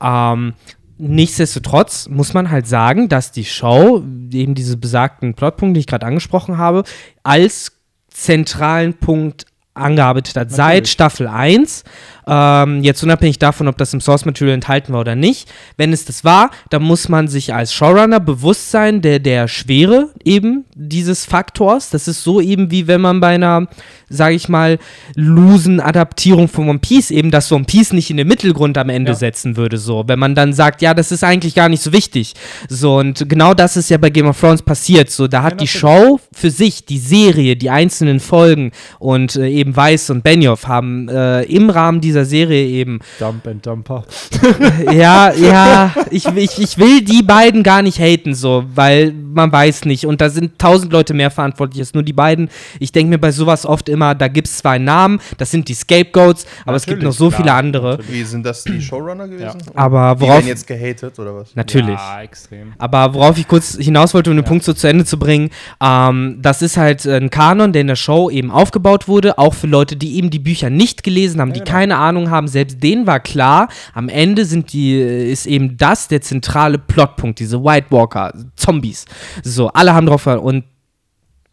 war. 0.00 0.32
Ähm, 0.32 0.54
Nichtsdestotrotz 0.98 2.08
muss 2.08 2.32
man 2.32 2.50
halt 2.50 2.68
sagen, 2.68 3.08
dass 3.08 3.32
die 3.32 3.44
Show 3.44 4.04
eben 4.32 4.54
diese 4.54 4.76
besagten 4.76 5.34
Plotpunkte, 5.34 5.74
die 5.74 5.80
ich 5.80 5.86
gerade 5.88 6.06
angesprochen 6.06 6.58
habe, 6.58 6.84
als 7.24 7.72
zentralen 8.08 8.94
Punkt 8.94 9.46
angearbeitet 9.74 10.36
hat. 10.36 10.50
Seit 10.52 10.66
Natürlich. 10.84 10.90
Staffel 10.92 11.26
1. 11.28 11.82
ähm, 12.26 12.82
jetzt 12.82 13.02
unabhängig 13.02 13.38
davon, 13.38 13.68
ob 13.68 13.78
das 13.78 13.92
im 13.94 14.00
Source 14.00 14.24
Material 14.24 14.54
enthalten 14.54 14.92
war 14.92 15.00
oder 15.00 15.16
nicht. 15.16 15.50
Wenn 15.76 15.92
es 15.92 16.04
das 16.04 16.24
war, 16.24 16.50
dann 16.70 16.82
muss 16.82 17.08
man 17.08 17.28
sich 17.28 17.52
als 17.54 17.72
Showrunner 17.74 18.20
bewusst 18.20 18.70
sein 18.70 19.00
der, 19.02 19.18
der 19.18 19.48
Schwere 19.48 20.10
eben 20.24 20.64
dieses 20.74 21.24
Faktors. 21.24 21.90
Das 21.90 22.08
ist 22.08 22.22
so 22.22 22.40
eben 22.40 22.70
wie 22.70 22.86
wenn 22.86 23.00
man 23.00 23.20
bei 23.20 23.34
einer, 23.34 23.66
sage 24.08 24.34
ich 24.34 24.48
mal, 24.48 24.78
losen 25.16 25.80
Adaptierung 25.80 26.48
von 26.48 26.68
One 26.68 26.78
Piece 26.78 27.10
eben 27.10 27.30
das 27.30 27.50
One 27.50 27.64
Piece 27.64 27.92
nicht 27.92 28.10
in 28.10 28.16
den 28.16 28.28
Mittelgrund 28.28 28.78
am 28.78 28.88
Ende 28.88 29.12
Ja. 29.12 29.16
setzen 29.16 29.56
würde. 29.56 29.78
So, 29.78 30.04
wenn 30.06 30.18
man 30.18 30.34
dann 30.34 30.52
sagt, 30.52 30.82
ja, 30.82 30.94
das 30.94 31.10
ist 31.12 31.24
eigentlich 31.24 31.54
gar 31.54 31.68
nicht 31.68 31.82
so 31.82 31.92
wichtig. 31.92 32.34
So, 32.68 32.96
und 32.98 33.28
genau 33.28 33.54
das 33.54 33.76
ist 33.76 33.90
ja 33.90 33.98
bei 33.98 34.10
Game 34.10 34.26
of 34.26 34.38
Thrones 34.38 34.62
passiert. 34.62 35.10
So, 35.10 35.26
da 35.28 35.42
hat 35.42 35.60
die 35.60 35.64
natürlich. 35.64 35.72
Show 35.72 36.20
für 36.32 36.50
sich, 36.50 36.84
die 36.86 36.98
Serie, 36.98 37.56
die 37.56 37.70
einzelnen 37.70 38.20
Folgen 38.20 38.72
und 38.98 39.36
äh, 39.36 39.48
eben 39.48 39.74
Weiss 39.76 40.08
und 40.10 40.22
Benioff 40.22 40.68
haben 40.68 41.08
äh, 41.08 41.42
im 41.44 41.70
Rahmen 41.70 42.00
dieser 42.00 42.11
Serie 42.24 42.66
eben 42.66 43.00
Dump 43.18 43.46
and 43.46 43.66
Dumper. 43.66 44.04
ja, 44.92 45.32
ja, 45.32 45.94
ich, 46.10 46.26
ich, 46.26 46.58
ich 46.58 46.78
will 46.78 47.02
die 47.02 47.22
beiden 47.22 47.62
gar 47.62 47.82
nicht 47.82 47.98
haten, 47.98 48.34
so, 48.34 48.64
weil 48.74 49.12
man 49.12 49.50
weiß 49.50 49.84
nicht. 49.84 50.06
Und 50.06 50.20
da 50.20 50.30
sind 50.30 50.58
tausend 50.58 50.92
Leute 50.92 51.14
mehr 51.14 51.30
verantwortlich 51.30 51.80
als 51.80 51.94
nur 51.94 52.02
die 52.02 52.12
beiden. 52.12 52.48
Ich 52.78 52.92
denke 52.92 53.10
mir 53.10 53.18
bei 53.18 53.32
sowas 53.32 53.66
oft 53.66 53.88
immer, 53.88 54.14
da 54.14 54.28
gibt 54.28 54.48
es 54.48 54.58
zwei 54.58 54.78
Namen, 54.78 55.20
das 55.38 55.50
sind 55.50 55.68
die 55.68 55.74
Scapegoats, 55.74 56.46
aber 56.64 56.76
es 56.76 56.86
gibt 56.86 57.02
noch 57.02 57.12
Natürlich, 57.12 57.18
so 57.18 57.28
klar, 57.28 57.40
viele 57.40 57.52
andere. 57.52 57.98
Wie 58.08 58.22
sind 58.24 58.44
das 58.44 58.64
die 58.64 58.80
Showrunner 58.80 59.28
gewesen? 59.28 59.62
Aber 59.74 60.14
Die 60.14 60.20
worauf. 60.20 60.36
werden 60.36 60.46
jetzt 60.48 60.66
gehatet 60.66 61.18
oder 61.18 61.34
was? 61.34 61.54
Natürlich. 61.54 61.96
Ja, 61.96 62.22
extrem. 62.22 62.72
Aber 62.78 63.14
worauf 63.14 63.38
ich 63.38 63.48
kurz 63.48 63.76
hinaus 63.76 64.14
wollte, 64.14 64.30
um 64.30 64.36
den 64.36 64.44
Punkt 64.44 64.64
so 64.64 64.72
zu 64.72 64.86
Ende 64.86 65.04
zu 65.04 65.18
bringen, 65.18 65.50
ähm, 65.82 66.38
das 66.40 66.62
ist 66.62 66.76
halt 66.76 67.06
ein 67.06 67.30
Kanon, 67.30 67.72
der 67.72 67.82
in 67.82 67.88
der 67.88 67.96
Show 67.96 68.30
eben 68.30 68.50
aufgebaut 68.50 69.08
wurde, 69.08 69.38
auch 69.38 69.54
für 69.54 69.66
Leute, 69.66 69.96
die 69.96 70.16
eben 70.16 70.30
die 70.30 70.38
Bücher 70.38 70.70
nicht 70.70 71.02
gelesen 71.02 71.40
haben, 71.40 71.52
die 71.52 71.60
genau. 71.60 71.72
keine 71.72 71.98
Ahnung 72.02 72.30
haben, 72.30 72.48
selbst 72.48 72.82
denen 72.82 73.06
war 73.06 73.20
klar, 73.20 73.68
am 73.94 74.08
Ende 74.08 74.44
sind 74.44 74.72
die, 74.72 74.98
ist 75.00 75.46
eben 75.46 75.76
das 75.76 76.08
der 76.08 76.20
zentrale 76.20 76.78
Plotpunkt, 76.78 77.38
diese 77.38 77.62
White 77.62 77.86
Walker, 77.90 78.32
Zombies. 78.56 79.04
So, 79.42 79.68
alle 79.68 79.94
haben 79.94 80.06
drauf 80.06 80.26
und 80.26 80.64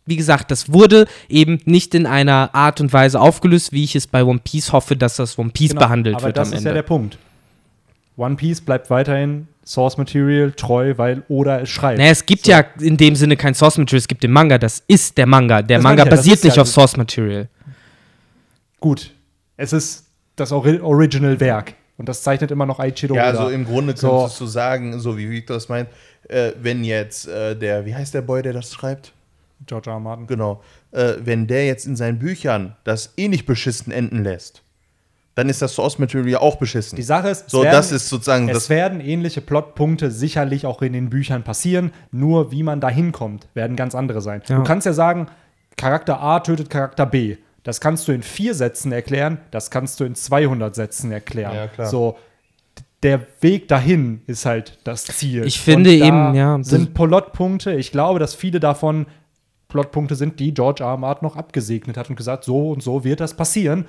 wie 0.05 0.15
gesagt, 0.15 0.49
das 0.49 0.73
wurde 0.73 1.05
eben 1.27 1.59
nicht 1.65 1.93
in 1.93 2.07
einer 2.07 2.49
Art 2.53 2.81
und 2.81 2.91
Weise 2.91 3.19
aufgelöst, 3.21 3.71
wie 3.71 3.83
ich 3.83 3.95
es 3.95 4.07
bei 4.07 4.23
One 4.23 4.39
Piece 4.43 4.73
hoffe, 4.73 4.95
dass 4.95 5.17
das 5.17 5.37
One 5.37 5.51
Piece 5.51 5.69
Genau, 5.69 5.81
behandelt 5.81 6.15
aber 6.15 6.25
wird 6.25 6.37
das 6.37 6.47
am 6.47 6.53
ist 6.53 6.57
Ende. 6.59 6.69
ja 6.71 6.73
der 6.73 6.81
Punkt. 6.81 7.17
One 8.17 8.35
Piece 8.35 8.59
bleibt 8.59 8.89
weiterhin 8.89 9.47
Source 9.63 9.97
Material 9.97 10.51
treu, 10.53 10.95
weil 10.97 11.21
Oda 11.29 11.59
es 11.59 11.69
schreibt. 11.69 11.99
Naja, 11.99 12.09
es 12.09 12.25
gibt 12.25 12.45
So. 12.45 12.51
ja 12.51 12.65
in 12.81 12.97
dem 12.97 13.15
Sinne 13.15 13.37
kein 13.37 13.53
Source 13.53 13.77
Material, 13.77 13.99
es 13.99 14.07
gibt 14.07 14.23
den 14.23 14.31
Manga, 14.31 14.57
das 14.57 14.81
ist 14.87 15.15
der 15.15 15.27
Manga. 15.27 15.61
Der 15.61 15.77
Das 15.77 15.83
Manga 15.83 16.03
ja, 16.05 16.09
das 16.09 16.19
basiert 16.21 16.37
ist 16.37 16.43
nicht 16.45 16.55
ja 16.55 16.63
auf 16.63 16.67
so- 16.67 16.73
Source 16.81 16.97
Material. 16.97 17.47
Gut, 18.79 19.11
es 19.57 19.73
ist 19.73 20.05
das 20.39 20.51
Ori 20.51 20.79
Original-Werk 20.79 21.73
und 21.97 22.07
das 22.09 22.23
zeichnet 22.23 22.51
immer 22.51 22.65
noch 22.65 22.79
Aichido 22.79 23.15
Ja, 23.15 23.23
also 23.25 23.49
im 23.49 23.65
Grunde 23.65 23.95
So. 23.95 24.09
könntest 24.19 24.39
du 24.41 24.45
sagen, 24.45 24.99
so 24.99 25.17
wie 25.17 25.29
Victor 25.29 25.57
es 25.57 25.69
meint, 25.69 25.89
äh, 26.27 26.51
wenn 26.61 26.83
jetzt 26.83 27.27
äh, 27.27 27.55
der, 27.55 27.85
wie 27.85 27.95
heißt 27.95 28.13
der 28.13 28.21
Boy, 28.21 28.41
der 28.41 28.53
das 28.53 28.73
schreibt? 28.73 29.13
George 29.65 29.89
R. 29.89 29.95
R. 29.95 29.99
Martin. 29.99 30.27
Genau. 30.27 30.61
Äh, 30.91 31.15
wenn 31.23 31.45
der 31.47 31.65
jetzt 31.65 31.85
in 31.85 31.95
seinen 31.95 32.19
Büchern 32.19 32.75
das 32.85 33.13
eh 33.17 33.27
nicht 33.27 33.45
beschissen 33.45 33.91
enden 33.91 34.23
lässt, 34.23 34.61
dann 35.35 35.47
ist 35.49 35.61
das 35.61 35.73
Source 35.75 35.99
Material 35.99 36.39
auch 36.41 36.55
beschissen. 36.57 36.95
Die 36.95 37.01
Sache 37.03 37.29
ist, 37.29 37.45
es 37.47 37.51
so, 37.51 37.63
werden- 37.63 37.73
das 37.73 37.91
ist 37.91 38.09
sozusagen 38.09 38.47
Es 38.49 38.53
das. 38.55 38.69
werden 38.69 38.99
ähnliche 39.01 39.41
Plotpunkte 39.41 40.11
sicherlich 40.11 40.65
auch 40.65 40.81
in 40.81 40.93
den 40.93 41.09
Büchern 41.09 41.43
passieren, 41.43 41.91
nur 42.11 42.51
wie 42.51 42.63
man 42.63 42.79
da 42.81 42.89
hinkommt, 42.89 43.47
werden 43.53 43.75
ganz 43.75 43.95
andere 43.95 44.21
sein. 44.21 44.41
Ja. 44.47 44.57
Du 44.57 44.63
kannst 44.63 44.85
ja 44.85 44.93
sagen, 44.93 45.27
Charakter 45.77 46.19
A 46.21 46.39
tötet 46.41 46.69
Charakter 46.69 47.05
B. 47.05 47.37
Das 47.69 47.79
kannst 47.79 48.07
du 48.07 48.11
in 48.11 48.23
vier 48.23 48.55
Sätzen 48.55 48.91
erklären, 48.91 49.37
das 49.51 49.69
kannst 49.69 49.99
du 49.99 50.03
in 50.03 50.15
200 50.15 50.73
Sätzen 50.73 51.11
erklären. 51.11 51.53
Ja, 51.55 51.67
klar. 51.67 51.87
So, 51.87 52.17
der 53.03 53.21
Weg 53.41 53.67
dahin 53.67 54.21
ist 54.27 54.45
halt 54.45 54.79
das 54.83 55.05
Ziel. 55.05 55.45
Ich 55.45 55.59
finde 55.59 55.93
eben, 55.93 56.33
ja, 56.33 56.57
das- 56.57 56.67
Sind 56.67 56.93
Plotpunkte, 56.95 57.73
ich 57.75 57.91
glaube, 57.91 58.19
dass 58.19 58.33
viele 58.35 58.59
davon 58.59 59.05
Plotpunkte 59.67 60.15
sind, 60.15 60.39
die 60.39 60.53
George 60.53 60.83
R. 60.83 60.89
R. 60.89 60.97
Martin 60.97 61.27
noch 61.27 61.35
abgesegnet 61.35 61.95
hat 61.95 62.09
und 62.09 62.15
gesagt, 62.15 62.43
so 62.43 62.71
und 62.71 62.81
so 62.81 63.03
wird 63.03 63.19
das 63.19 63.35
passieren. 63.35 63.85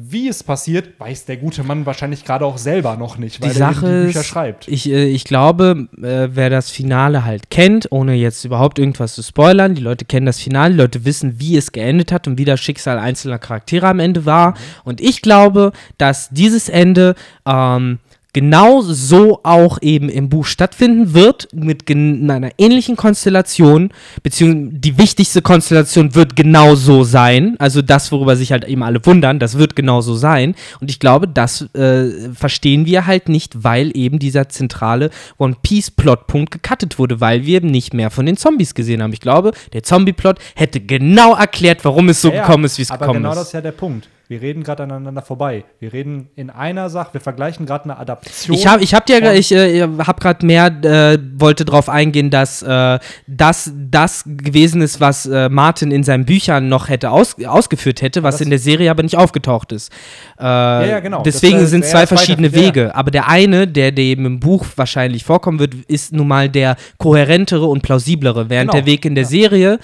Wie 0.00 0.28
es 0.28 0.44
passiert, 0.44 0.98
weiß 1.00 1.24
der 1.24 1.38
gute 1.38 1.64
Mann 1.64 1.84
wahrscheinlich 1.84 2.24
gerade 2.24 2.44
auch 2.44 2.56
selber 2.56 2.96
noch 2.96 3.18
nicht, 3.18 3.40
weil 3.40 3.52
Die 3.52 3.58
er 3.60 3.72
die 3.72 3.80
Bücher 3.80 4.20
ist, 4.20 4.26
schreibt. 4.26 4.68
ich, 4.68 4.88
äh, 4.88 5.06
ich 5.06 5.24
glaube, 5.24 5.88
äh, 6.00 6.28
wer 6.30 6.50
das 6.50 6.70
Finale 6.70 7.24
halt 7.24 7.50
kennt, 7.50 7.90
ohne 7.90 8.14
jetzt 8.14 8.44
überhaupt 8.44 8.78
irgendwas 8.78 9.14
zu 9.14 9.22
spoilern, 9.22 9.74
die 9.74 9.82
Leute 9.82 10.04
kennen 10.04 10.26
das 10.26 10.38
Finale, 10.38 10.74
die 10.74 10.78
Leute 10.78 11.04
wissen, 11.04 11.40
wie 11.40 11.56
es 11.56 11.72
geendet 11.72 12.12
hat 12.12 12.28
und 12.28 12.38
wie 12.38 12.44
das 12.44 12.60
Schicksal 12.60 12.98
einzelner 12.98 13.38
Charaktere 13.38 13.88
am 13.88 13.98
Ende 13.98 14.24
war. 14.24 14.54
Und 14.84 15.00
ich 15.00 15.20
glaube, 15.20 15.72
dass 15.96 16.28
dieses 16.30 16.68
Ende 16.68 17.16
ähm, 17.44 17.98
genau 18.38 18.82
so 18.82 19.40
auch 19.42 19.78
eben 19.82 20.08
im 20.08 20.28
Buch 20.28 20.46
stattfinden 20.46 21.12
wird, 21.12 21.48
mit 21.52 21.90
einer 21.90 22.50
ähnlichen 22.56 22.96
Konstellation, 22.96 23.90
beziehungsweise 24.22 24.78
die 24.78 24.96
wichtigste 24.96 25.42
Konstellation 25.42 26.14
wird 26.14 26.36
genau 26.36 26.76
so 26.76 27.02
sein. 27.02 27.56
Also 27.58 27.82
das, 27.82 28.12
worüber 28.12 28.36
sich 28.36 28.52
halt 28.52 28.64
eben 28.64 28.84
alle 28.84 29.04
wundern, 29.04 29.40
das 29.40 29.58
wird 29.58 29.74
genau 29.74 30.02
so 30.02 30.14
sein. 30.14 30.54
Und 30.80 30.88
ich 30.88 31.00
glaube, 31.00 31.26
das 31.26 31.62
äh, 31.74 32.30
verstehen 32.32 32.86
wir 32.86 33.06
halt 33.06 33.28
nicht, 33.28 33.64
weil 33.64 33.90
eben 33.96 34.20
dieser 34.20 34.48
zentrale 34.48 35.10
One 35.38 35.56
Piece-Plotpunkt 35.60 36.52
gecuttet 36.52 36.98
wurde, 37.00 37.20
weil 37.20 37.44
wir 37.44 37.56
eben 37.56 37.70
nicht 37.72 37.92
mehr 37.92 38.10
von 38.10 38.24
den 38.24 38.36
Zombies 38.36 38.74
gesehen 38.74 39.02
haben. 39.02 39.12
Ich 39.12 39.20
glaube, 39.20 39.50
der 39.72 39.82
Zombie-Plot 39.82 40.38
hätte 40.54 40.78
genau 40.80 41.34
erklärt, 41.34 41.84
warum 41.84 42.08
es 42.08 42.22
so 42.22 42.32
Ja, 42.32 42.42
gekommen 42.42 42.64
ist, 42.64 42.78
wie 42.78 42.82
es 42.82 42.88
gekommen 42.90 43.14
genau 43.14 43.32
ist. 43.32 43.36
das 43.38 43.46
ist 43.48 43.52
ja 43.54 43.60
der 43.60 43.72
Punkt. 43.72 44.08
Wir 44.30 44.42
reden 44.42 44.62
gerade 44.62 44.82
aneinander 44.82 45.22
vorbei. 45.22 45.64
Wir 45.80 45.90
reden 45.94 46.28
in 46.36 46.50
einer 46.50 46.90
Sache, 46.90 47.14
wir 47.14 47.20
vergleichen 47.22 47.64
gerade 47.64 47.84
eine 47.84 47.98
Adaption. 47.98 48.54
Ich 48.54 48.66
habe 48.66 48.82
ich 48.84 48.92
hab 48.92 49.06
dir, 49.06 49.32
ich 49.32 49.50
äh, 49.52 49.80
habe 49.80 50.20
gerade 50.20 50.44
mehr, 50.44 50.66
äh, 50.66 51.18
wollte 51.38 51.64
darauf 51.64 51.88
eingehen, 51.88 52.28
dass 52.28 52.60
äh, 52.60 52.98
das 53.26 53.72
das 53.74 54.24
gewesen 54.26 54.82
ist, 54.82 55.00
was 55.00 55.24
äh, 55.24 55.48
Martin 55.48 55.90
in 55.90 56.04
seinen 56.04 56.26
Büchern 56.26 56.68
noch 56.68 56.90
hätte 56.90 57.10
aus, 57.10 57.36
ausgeführt 57.42 58.02
hätte, 58.02 58.22
was 58.22 58.34
das- 58.34 58.40
in 58.42 58.50
der 58.50 58.58
Serie 58.58 58.90
aber 58.90 59.02
nicht 59.02 59.16
aufgetaucht 59.16 59.72
ist. 59.72 59.90
Äh, 60.38 60.42
ja, 60.44 61.00
genau. 61.00 61.22
Deswegen 61.22 61.54
Das, 61.60 61.64
äh, 61.64 61.66
sind 61.68 61.84
zwei 61.86 62.02
das 62.02 62.10
weiter- 62.10 62.16
verschiedene 62.18 62.48
ja. 62.48 62.54
Wege. 62.54 62.94
Aber 62.94 63.10
der 63.10 63.28
eine, 63.28 63.66
der 63.66 63.92
dem 63.92 64.26
im 64.26 64.40
Buch 64.40 64.66
wahrscheinlich 64.76 65.24
vorkommen 65.24 65.58
wird, 65.58 65.74
ist 65.86 66.12
nun 66.12 66.28
mal 66.28 66.50
der 66.50 66.76
kohärentere 66.98 67.64
und 67.64 67.80
plausiblere, 67.82 68.50
während 68.50 68.72
Genau, 68.72 68.82
der 68.84 68.86
Weg 68.92 69.06
in 69.06 69.14
der 69.14 69.24
ja. 69.24 69.30
Serie 69.30 69.78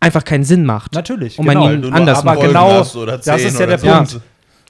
einfach 0.00 0.24
keinen 0.24 0.44
Sinn 0.44 0.64
macht. 0.64 0.94
Natürlich, 0.94 1.38
Und 1.38 1.46
man 1.46 1.56
genau. 1.56 1.70
ihn 1.72 1.92
anders 1.92 2.18
acht 2.18 2.24
aber 2.24 2.24
macht. 2.24 2.38
Folgen 2.38 2.52
genau 2.52 2.78
das 2.78 3.42
ist 3.42 3.58
ja 3.58 3.66
oder 3.66 3.76
der 3.76 4.06
so. 4.06 4.20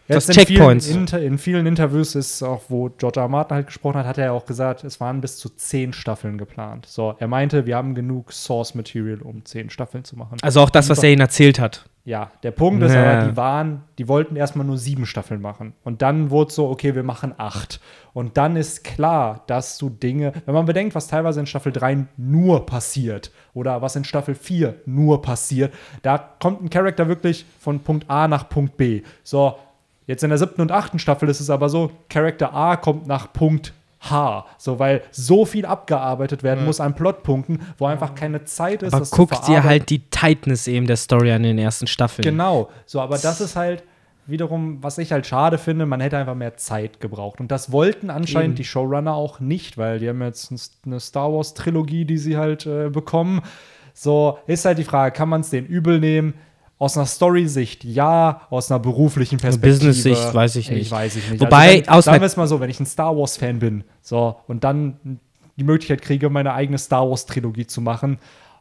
Das 0.09 0.27
Checkpoints. 0.29 0.87
Vielen, 0.87 1.01
Inter, 1.01 1.21
in 1.21 1.39
vielen 1.39 1.67
Interviews 1.67 2.15
ist 2.15 2.43
auch, 2.43 2.63
wo 2.69 2.89
George 2.89 3.21
R. 3.21 3.29
Martin 3.29 3.57
halt 3.57 3.67
gesprochen 3.67 3.99
hat, 3.99 4.07
hat 4.07 4.19
er 4.19 4.27
ja 4.27 4.33
auch 4.33 4.47
gesagt, 4.47 4.85
es 4.85 5.01
waren 5.01 5.21
bis 5.21 5.37
zu 5.39 5.51
zehn 5.51 5.93
Staffeln 5.93 6.39
geplant. 6.39 6.87
So, 6.87 7.15
er 7.19 7.29
meinte, 7.29 7.67
wir 7.67 7.77
haben 7.77 7.95
genug 7.95 8.33
Source 8.33 8.75
Material, 8.75 9.21
um 9.23 9.45
zehn 9.45 9.71
Staffeln 9.71 10.05
zu 10.05 10.17
machen. 10.17 10.39
Also 10.43 10.61
auch 10.61 10.71
das, 10.71 10.89
was 10.89 11.03
er 11.03 11.11
ihnen 11.11 11.21
erzählt 11.21 11.61
hat. 11.61 11.85
Ja, 12.05 12.31
der 12.43 12.53
Punkt 12.53 12.83
ist 12.83 12.95
Ja. 12.95 13.19
aber, 13.19 13.31
die 13.31 13.37
waren, 13.37 13.83
die 13.99 14.09
wollten 14.09 14.35
erstmal 14.35 14.67
nur 14.67 14.79
sieben 14.79 15.05
Staffeln 15.05 15.43
machen. 15.43 15.75
Und 15.85 16.01
dann 16.01 16.31
wurde 16.31 16.49
es 16.49 16.55
so, 16.55 16.71
okay, 16.71 16.95
wir 16.95 17.03
machen 17.03 17.35
acht. 17.37 17.81
Und 18.15 18.39
dann 18.39 18.57
ist 18.57 18.83
klar, 18.83 19.45
dass 19.47 19.77
du 19.77 19.91
Dinge, 19.91 20.33
wenn 20.47 20.55
man 20.55 20.65
bedenkt, 20.65 20.95
was 20.95 21.07
teilweise 21.09 21.41
in 21.41 21.47
Staffel 21.47 21.71
3 21.71 22.07
nur 22.17 22.65
passiert 22.65 23.31
oder 23.53 23.83
was 23.83 23.95
in 23.95 24.05
Staffel 24.05 24.35
4 24.35 24.77
nur 24.87 25.21
passiert, 25.21 25.75
da 26.01 26.17
kommt 26.17 26.63
ein 26.63 26.71
Charakter 26.71 27.09
wirklich 27.09 27.45
von 27.61 27.81
Punkt 27.81 28.09
A 28.09 28.27
nach 28.27 28.49
Punkt 28.49 28.79
B. 28.79 29.03
So, 29.23 29.57
jetzt 30.09 30.25
in 30.25 30.31
der 30.31 30.39
siebten 30.39 30.61
und 30.61 30.73
achten 30.73 30.99
Staffel 30.99 31.29
ist 31.29 31.39
es 31.39 31.51
aber 31.51 31.69
so, 31.69 31.93
Charakter 32.09 32.53
A 32.53 32.75
kommt 32.75 33.07
nach 33.07 33.33
Punkt 33.33 33.73
H. 34.01 34.47
So, 34.59 34.79
weil 34.79 35.03
so 35.11 35.45
viel 35.45 35.67
abgearbeitet 35.67 36.43
werden 36.43 36.65
muss 36.65 36.81
an 36.81 36.95
Plotpunkten, 36.95 37.61
wo 37.79 37.87
einfach 37.87 38.15
keine 38.15 38.45
Zeit 38.45 38.83
ist. 38.83 38.93
Aber 38.93 39.01
das 39.01 39.11
zu 39.11 39.17
guck 39.17 39.31
dir 39.31 39.37
verarbeiten. 39.37 39.69
halt 39.69 39.91
die 39.91 40.01
Tightness 40.11 40.67
eben 40.67 40.87
der 40.87 40.97
Story 40.97 41.33
an 41.33 41.43
den 41.43 41.59
ersten 41.59 41.87
Staffeln. 41.87 42.23
Genau, 42.23 42.69
so, 42.87 43.01
aber 43.01 43.19
das 43.19 43.41
ist 43.41 43.57
halt 43.57 43.85
wiederum, 44.27 44.83
was 44.83 44.99
ich 44.99 45.11
halt 45.11 45.27
schade 45.27 45.59
finde, 45.59 45.87
man 45.87 46.01
hätte 46.01 46.19
einfach 46.19 46.35
mehr 46.35 46.57
Zeit 46.57 47.01
gebraucht. 47.01 47.41
Und 47.41 47.51
das 47.51 47.73
wollten 47.73 48.11
anscheinend 48.11 48.51
Eben. 48.51 48.57
die 48.57 48.65
Showrunner 48.65 49.15
auch 49.15 49.41
nicht, 49.41 49.79
weil 49.79 49.99
die 49.99 50.09
haben 50.09 50.23
jetzt 50.23 50.53
eine 50.85 51.01
Star 51.01 51.33
Wars-Trilogie, 51.33 52.05
die 52.05 52.19
sie 52.19 52.37
halt 52.37 52.67
äh, 52.67 52.91
bekommen. 52.91 53.41
So, 53.95 54.39
ist 54.47 54.65
halt 54.65 54.79
die 54.79 54.85
Frage, 54.85 55.13
kann 55.13 55.29
man 55.29 55.41
es 55.41 55.51
denen 55.51 55.67
übel 55.67 55.99
nehmen? 55.99 56.35
Aus 56.79 56.97
einer 56.97 57.07
Story-Sicht 57.07 57.85
ja, 57.85 58.43
aus 58.51 58.71
einer 58.71 58.79
beruflichen 58.79 59.39
Perspektive. 59.39 59.75
Business-Sicht 59.75 60.33
weiß 60.33 60.57
ich 60.57 60.71
nicht. 60.71 60.83
Ich 60.83 60.91
weiß 60.91 61.17
ich 61.17 61.31
nicht. 61.31 61.41
Wobei, 61.41 61.79
also 61.81 61.91
aus 61.91 62.05
sagen 62.05 62.21
wir 62.21 62.27
es 62.27 62.37
mal 62.37 62.47
so, 62.47 62.61
wenn 62.61 62.71
ich 62.71 62.79
ein 62.79 62.87
Star 62.87 63.17
Wars-Fan 63.17 63.59
bin, 63.59 63.85
so, 64.01 64.37
und 64.47 64.63
dann 64.63 65.19
die 65.57 65.65
Möglichkeit 65.65 66.03
kriege, 66.03 66.31
meine 66.31 66.55
eigene 66.55 66.79
Star 66.79 67.09
Wars-Trilogie 67.09 67.67
zu 67.67 67.81
machen, 67.81 68.19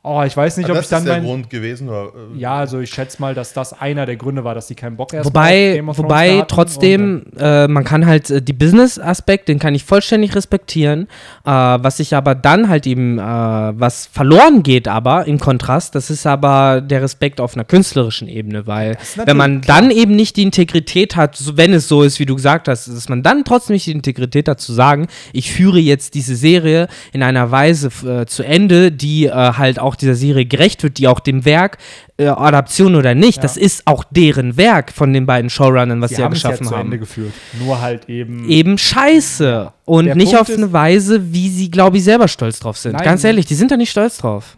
Oh, 0.07 0.23
ich 0.23 0.37
weiß 0.37 0.57
nicht, 0.57 0.69
ob 0.69 0.75
das 0.75 0.85
ich 0.85 0.89
dann 0.89 0.99
ist 0.99 1.05
der 1.05 1.15
mein, 1.15 1.25
Grund 1.25 1.49
gewesen. 1.49 1.89
Oder, 1.89 2.05
äh, 2.05 2.39
Ja, 2.39 2.55
also 2.55 2.79
ich 2.79 2.89
schätze 2.89 3.21
mal, 3.21 3.35
dass 3.35 3.51
das 3.51 3.73
einer 3.73 4.05
der 4.05 4.15
Gründe 4.15 4.45
war, 4.45 4.55
dass 4.55 4.67
sie 4.67 4.75
keinen 4.75 4.95
Bock 4.95 5.13
erst 5.13 5.25
Wobei, 5.25 5.73
Game 5.73 5.89
of 5.89 5.97
Thrones 5.97 6.09
wobei 6.09 6.39
und 6.39 6.47
trotzdem, 6.47 7.25
äh, 7.37 7.67
man 7.67 7.83
kann 7.83 8.05
halt 8.05 8.29
äh, 8.29 8.41
die 8.41 8.53
Business-Aspekt, 8.53 9.49
den 9.49 9.59
kann 9.59 9.75
ich 9.75 9.83
vollständig 9.83 10.33
respektieren. 10.33 11.07
Äh, 11.45 11.49
was 11.51 11.99
ich 11.99 12.15
aber 12.15 12.35
dann 12.35 12.69
halt 12.69 12.87
eben, 12.87 13.19
äh, 13.19 13.21
was 13.21 14.05
verloren 14.05 14.63
geht 14.63 14.87
aber 14.87 15.25
im 15.25 15.39
Kontrast, 15.39 15.93
das 15.95 16.09
ist 16.09 16.25
aber 16.25 16.79
der 16.79 17.01
Respekt 17.01 17.41
auf 17.41 17.55
einer 17.55 17.65
künstlerischen 17.65 18.29
Ebene, 18.29 18.65
weil 18.65 18.97
wenn 19.25 19.35
man 19.35 19.61
dann 19.61 19.91
eben 19.91 20.15
nicht 20.15 20.37
die 20.37 20.43
Integrität 20.43 21.17
hat, 21.17 21.35
so, 21.35 21.57
wenn 21.57 21.73
es 21.73 21.89
so 21.89 22.03
ist, 22.03 22.19
wie 22.19 22.25
du 22.25 22.35
gesagt 22.35 22.69
hast, 22.69 22.87
dass 22.87 23.09
man 23.09 23.23
dann 23.23 23.43
trotzdem 23.43 23.73
nicht 23.73 23.87
die 23.87 23.91
Integrität 23.91 24.47
hat 24.47 24.61
zu 24.61 24.71
sagen, 24.71 25.07
ich 25.33 25.51
führe 25.51 25.79
jetzt 25.79 26.13
diese 26.13 26.37
Serie 26.37 26.87
in 27.11 27.23
einer 27.23 27.51
Weise 27.51 27.89
äh, 28.07 28.25
zu 28.25 28.43
Ende, 28.43 28.91
die 28.91 29.25
äh, 29.25 29.31
halt 29.31 29.79
auch 29.79 29.96
dieser 29.97 30.15
Serie 30.15 30.45
gerecht 30.45 30.83
wird, 30.83 30.97
die 30.97 31.07
auch 31.07 31.19
dem 31.19 31.43
Werk, 31.45 31.77
äh, 32.17 32.27
Adaption 32.27 32.95
oder 32.95 33.15
nicht, 33.15 33.37
Ja. 33.37 33.41
das 33.43 33.57
ist 33.57 33.83
auch 33.85 34.03
deren 34.09 34.57
Werk 34.57 34.91
von 34.91 35.13
den 35.13 35.25
beiden 35.25 35.49
Showrunnern, 35.49 36.01
was 36.01 36.11
sie 36.11 36.21
ja 36.21 36.27
geschaffen 36.27 36.65
zu 36.67 36.71
haben. 36.75 36.85
Ende 36.85 36.99
geführt. 36.99 37.33
Nur 37.59 37.81
halt 37.81 38.07
eben. 38.09 38.49
Eben 38.49 38.77
scheiße. 38.77 39.71
Und 39.85 40.05
Der 40.05 40.15
nicht 40.15 40.33
Punkt 40.33 40.49
auf 40.49 40.57
eine 40.57 40.71
Weise, 40.73 41.33
wie 41.33 41.49
sie, 41.49 41.69
glaube 41.71 41.97
ich, 41.97 42.03
selber 42.03 42.27
stolz 42.27 42.59
drauf 42.59 42.77
sind. 42.77 42.93
Nein. 42.93 43.03
Ganz 43.03 43.23
ehrlich, 43.23 43.45
die 43.45 43.55
sind 43.55 43.71
da 43.71 43.77
nicht 43.77 43.91
stolz 43.91 44.17
drauf. 44.17 44.57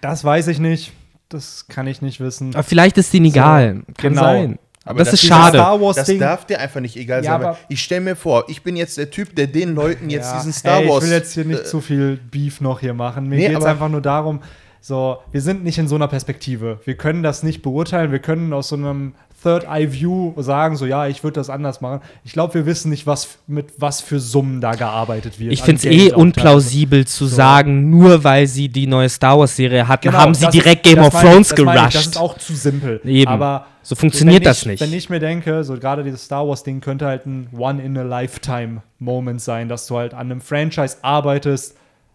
Das 0.00 0.24
weiß 0.24 0.48
ich 0.48 0.58
nicht. 0.58 0.92
Das 1.28 1.66
kann 1.68 1.86
ich 1.86 2.02
nicht 2.02 2.20
wissen. 2.20 2.54
Aber 2.54 2.62
vielleicht 2.62 2.98
ist 2.98 3.12
denen 3.12 3.26
egal. 3.26 3.82
Kann 3.96 4.10
genau. 4.12 4.22
sein. 4.22 4.58
Aber 4.86 4.98
das, 4.98 5.08
das 5.12 5.22
ist 5.22 5.26
schade. 5.28 5.56
Star 5.56 5.80
Wars 5.80 5.96
Das 5.96 6.06
Ding. 6.06 6.20
darf 6.20 6.44
dir 6.44 6.60
einfach 6.60 6.80
nicht 6.80 6.94
egal 6.96 7.24
Ja, 7.24 7.40
sein. 7.40 7.56
ich 7.70 7.82
stelle 7.82 8.02
mir 8.02 8.16
vor, 8.16 8.44
ich 8.48 8.62
bin 8.62 8.76
jetzt 8.76 8.98
der 8.98 9.10
Typ, 9.10 9.34
der 9.34 9.46
den 9.46 9.74
Leuten 9.74 10.10
jetzt 10.10 10.26
Ja, 10.30 10.36
diesen 10.36 10.52
Star 10.52 10.82
ey, 10.82 10.88
Wars. 10.90 11.04
Ich 11.04 11.10
will 11.10 11.16
jetzt 11.16 11.32
hier 11.32 11.44
nicht 11.46 11.60
äh, 11.60 11.64
zu 11.64 11.80
viel 11.80 12.18
Beef 12.30 12.60
noch 12.60 12.80
hier 12.80 12.92
machen. 12.92 13.26
Mir 13.26 13.36
Nee, 13.36 13.48
geht 13.48 13.58
es 13.58 13.64
einfach 13.64 13.88
nur 13.88 14.02
darum, 14.02 14.40
so, 14.86 15.16
wir 15.32 15.40
sind 15.40 15.64
nicht 15.64 15.78
in 15.78 15.88
so 15.88 15.94
einer 15.94 16.08
Perspektive. 16.08 16.78
Wir 16.84 16.94
können 16.94 17.22
das 17.22 17.42
nicht 17.42 17.62
beurteilen. 17.62 18.12
Wir 18.12 18.18
können 18.18 18.52
aus 18.52 18.68
so 18.68 18.76
einem 18.76 19.14
Third 19.42 19.64
Eye 19.64 19.90
View 19.90 20.34
sagen, 20.42 20.76
so, 20.76 20.84
ja, 20.84 21.06
ich 21.06 21.24
würde 21.24 21.36
das 21.40 21.48
anders 21.48 21.80
machen. 21.80 22.02
Ich 22.22 22.34
glaube, 22.34 22.52
wir 22.52 22.66
wissen 22.66 22.90
nicht, 22.90 23.06
was 23.06 23.38
mit 23.46 23.72
was 23.78 24.02
für 24.02 24.20
Summen 24.20 24.60
da 24.60 24.72
gearbeitet 24.72 25.40
wird. 25.40 25.54
Ich 25.54 25.62
finde 25.62 25.78
es 25.78 25.84
eh 25.86 26.12
unplausibel 26.12 27.06
zu 27.06 27.24
sagen, 27.24 27.88
nur 27.88 28.24
weil 28.24 28.46
sie 28.46 28.68
die 28.68 28.86
neue 28.86 29.08
Star 29.08 29.38
Wars-Serie 29.38 29.88
hatten, 29.88 30.08
Genau, 30.08 30.18
haben 30.18 30.34
sie 30.34 30.48
direkt 30.48 30.86
ist- 30.86 30.94
Game 30.94 31.02
of 31.02 31.14
ich- 31.14 31.20
Thrones 31.20 31.48
das 31.48 31.58
meine 31.64 31.78
ich, 31.78 31.84
Das 31.84 31.92
gerusht. 31.94 32.08
ist 32.10 32.16
auch 32.18 32.36
zu 32.36 32.54
simpel. 32.54 33.00
Eben. 33.06 33.30
Aber 33.30 33.66
So 33.82 33.94
funktioniert 33.94 34.40
wenn 34.40 34.50
das 34.50 34.60
ich, 34.60 34.66
nicht. 34.66 34.80
Wenn 34.82 34.92
ich 34.92 35.08
mir 35.08 35.20
denke, 35.20 35.64
so 35.64 35.78
gerade 35.78 36.04
dieses 36.04 36.24
Star 36.26 36.46
Wars-Ding 36.46 36.82
könnte 36.82 37.06
halt 37.06 37.24
ein 37.24 37.48
One-in-a-Lifetime-Moment 37.56 39.40
sein, 39.40 39.68
dass 39.70 39.86
du 39.86 39.96
halt 39.96 40.12
an 40.12 40.30
einem 40.30 40.40
Franchise 40.42 40.98
arbeitest, 41.02 41.74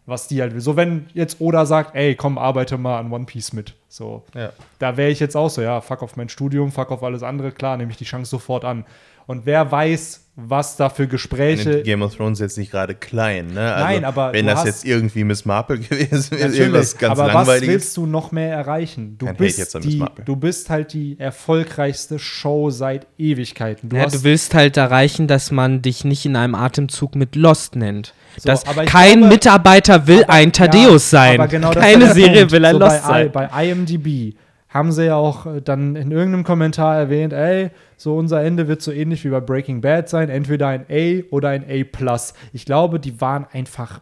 was 0.10 0.28
die 0.28 0.42
halt 0.42 0.54
will. 0.54 0.62
So, 0.62 0.76
wenn 0.76 1.08
jetzt 1.14 1.40
Oda 1.42 1.66
sagt, 1.66 1.96
ey, 1.96 2.16
komm, 2.16 2.38
arbeite 2.38 2.78
mal 2.78 3.00
an 3.00 3.12
One 3.12 3.26
Piece 3.26 3.54
mit. 3.54 3.76
So, 3.88 4.24
Ja. 4.36 4.52
da 4.80 4.98
wäre 4.98 5.10
ich 5.10 5.20
jetzt 5.20 5.36
auch 5.36 5.50
so, 5.50 5.62
ja, 5.62 5.82
fuck 5.82 6.02
auf 6.04 6.16
mein 6.18 6.30
Studium, 6.30 6.72
fuck 6.72 6.92
auf 6.92 7.04
alles 7.04 7.24
andere, 7.24 7.52
klar, 7.52 7.78
nehme 7.78 7.92
ich 7.92 7.98
die 7.98 8.06
Chance 8.06 8.30
sofort 8.30 8.66
an. 8.66 8.86
Und 9.26 9.46
wer 9.46 9.72
weiß, 9.72 10.26
was 10.38 10.76
da 10.78 10.90
für 10.90 11.08
Gespräche. 11.08 11.84
Game 11.84 12.02
of 12.02 12.16
Thrones 12.16 12.40
jetzt 12.40 12.58
nicht 12.58 12.72
gerade 12.72 12.96
klein, 12.96 13.48
ne? 13.54 13.74
Also, 13.74 13.86
Nein, 13.86 14.06
aber 14.06 14.34
wenn 14.34 14.46
du 14.46 14.52
das 14.52 14.60
hast- 14.62 14.66
jetzt 14.68 14.86
irgendwie 14.86 15.24
Miss 15.24 15.46
Marple 15.46 15.78
gewesen 15.80 16.32
wäre, 16.40 16.50
irgendwas 16.56 16.98
ganz 16.98 17.20
aber 17.20 17.32
was 17.34 17.62
willst 17.62 17.96
du 17.98 18.06
noch 18.08 18.32
mehr 18.32 18.52
erreichen? 18.56 19.18
Du 19.20 19.26
Kein 19.28 19.36
bist, 19.36 19.60
jetzt 19.60 19.76
an 19.76 19.84
Miss 19.84 19.92
die, 19.92 19.98
Marple. 19.98 20.26
du 20.26 20.36
bist 20.36 20.70
halt 20.72 20.94
die 20.94 21.20
erfolgreichste 21.20 22.20
Show 22.20 22.70
seit 22.70 23.06
Ewigkeiten. 23.18 23.90
Du 23.90 23.98
ja, 23.98 24.04
hast 24.06 24.16
du 24.16 24.24
willst 24.24 24.54
halt 24.54 24.78
erreichen, 24.78 25.28
dass 25.28 25.52
man 25.52 25.82
dich 25.82 26.06
nicht 26.06 26.26
in 26.26 26.36
einem 26.36 26.56
Atemzug 26.56 27.16
mit 27.16 27.36
Lost 27.36 27.76
nennt. 27.76 28.14
So, 28.40 28.48
dass 28.48 28.64
kein 28.64 29.20
glaube- 29.20 29.28
Mitarbeiter 29.34 30.08
will 30.08 30.24
Aber- 30.24 30.34
ein 30.34 30.52
Thaddeus 30.52 31.12
ja, 31.12 31.20
sein. 31.38 31.50
genau 31.50 31.72
das 31.74 31.84
Keine 31.84 32.14
Serie 32.14 32.40
Punkt. 32.40 32.52
will 32.52 32.66
ein 32.66 32.74
so 32.74 32.80
Lost 32.80 33.02
bei, 33.04 33.08
sein. 33.08 33.32
bei 33.32 33.66
IMDb 33.70 34.36
haben 34.70 34.92
sie 34.92 35.06
ja 35.08 35.16
auch 35.16 35.46
äh, 35.48 35.62
dann 35.62 35.96
in 35.96 36.12
irgendeinem 36.12 36.44
Kommentar 36.44 36.96
erwähnt, 36.96 37.34
ey, 37.34 37.72
so 37.98 38.16
unser 38.16 38.44
Ende 38.44 38.68
wird 38.68 38.82
so 38.84 38.92
ähnlich 38.92 39.26
wie 39.26 39.30
bei 39.30 39.40
Breaking 39.40 39.82
Bad 39.82 40.08
sein, 40.10 40.30
entweder 40.30 40.68
ein 40.68 40.86
A 40.90 41.24
oder 41.32 41.50
ein 41.50 41.64
A+. 41.68 42.18
Ich 42.54 42.66
glaube, 42.66 43.00
die 43.00 43.20
waren 43.20 43.48
einfach 43.52 44.02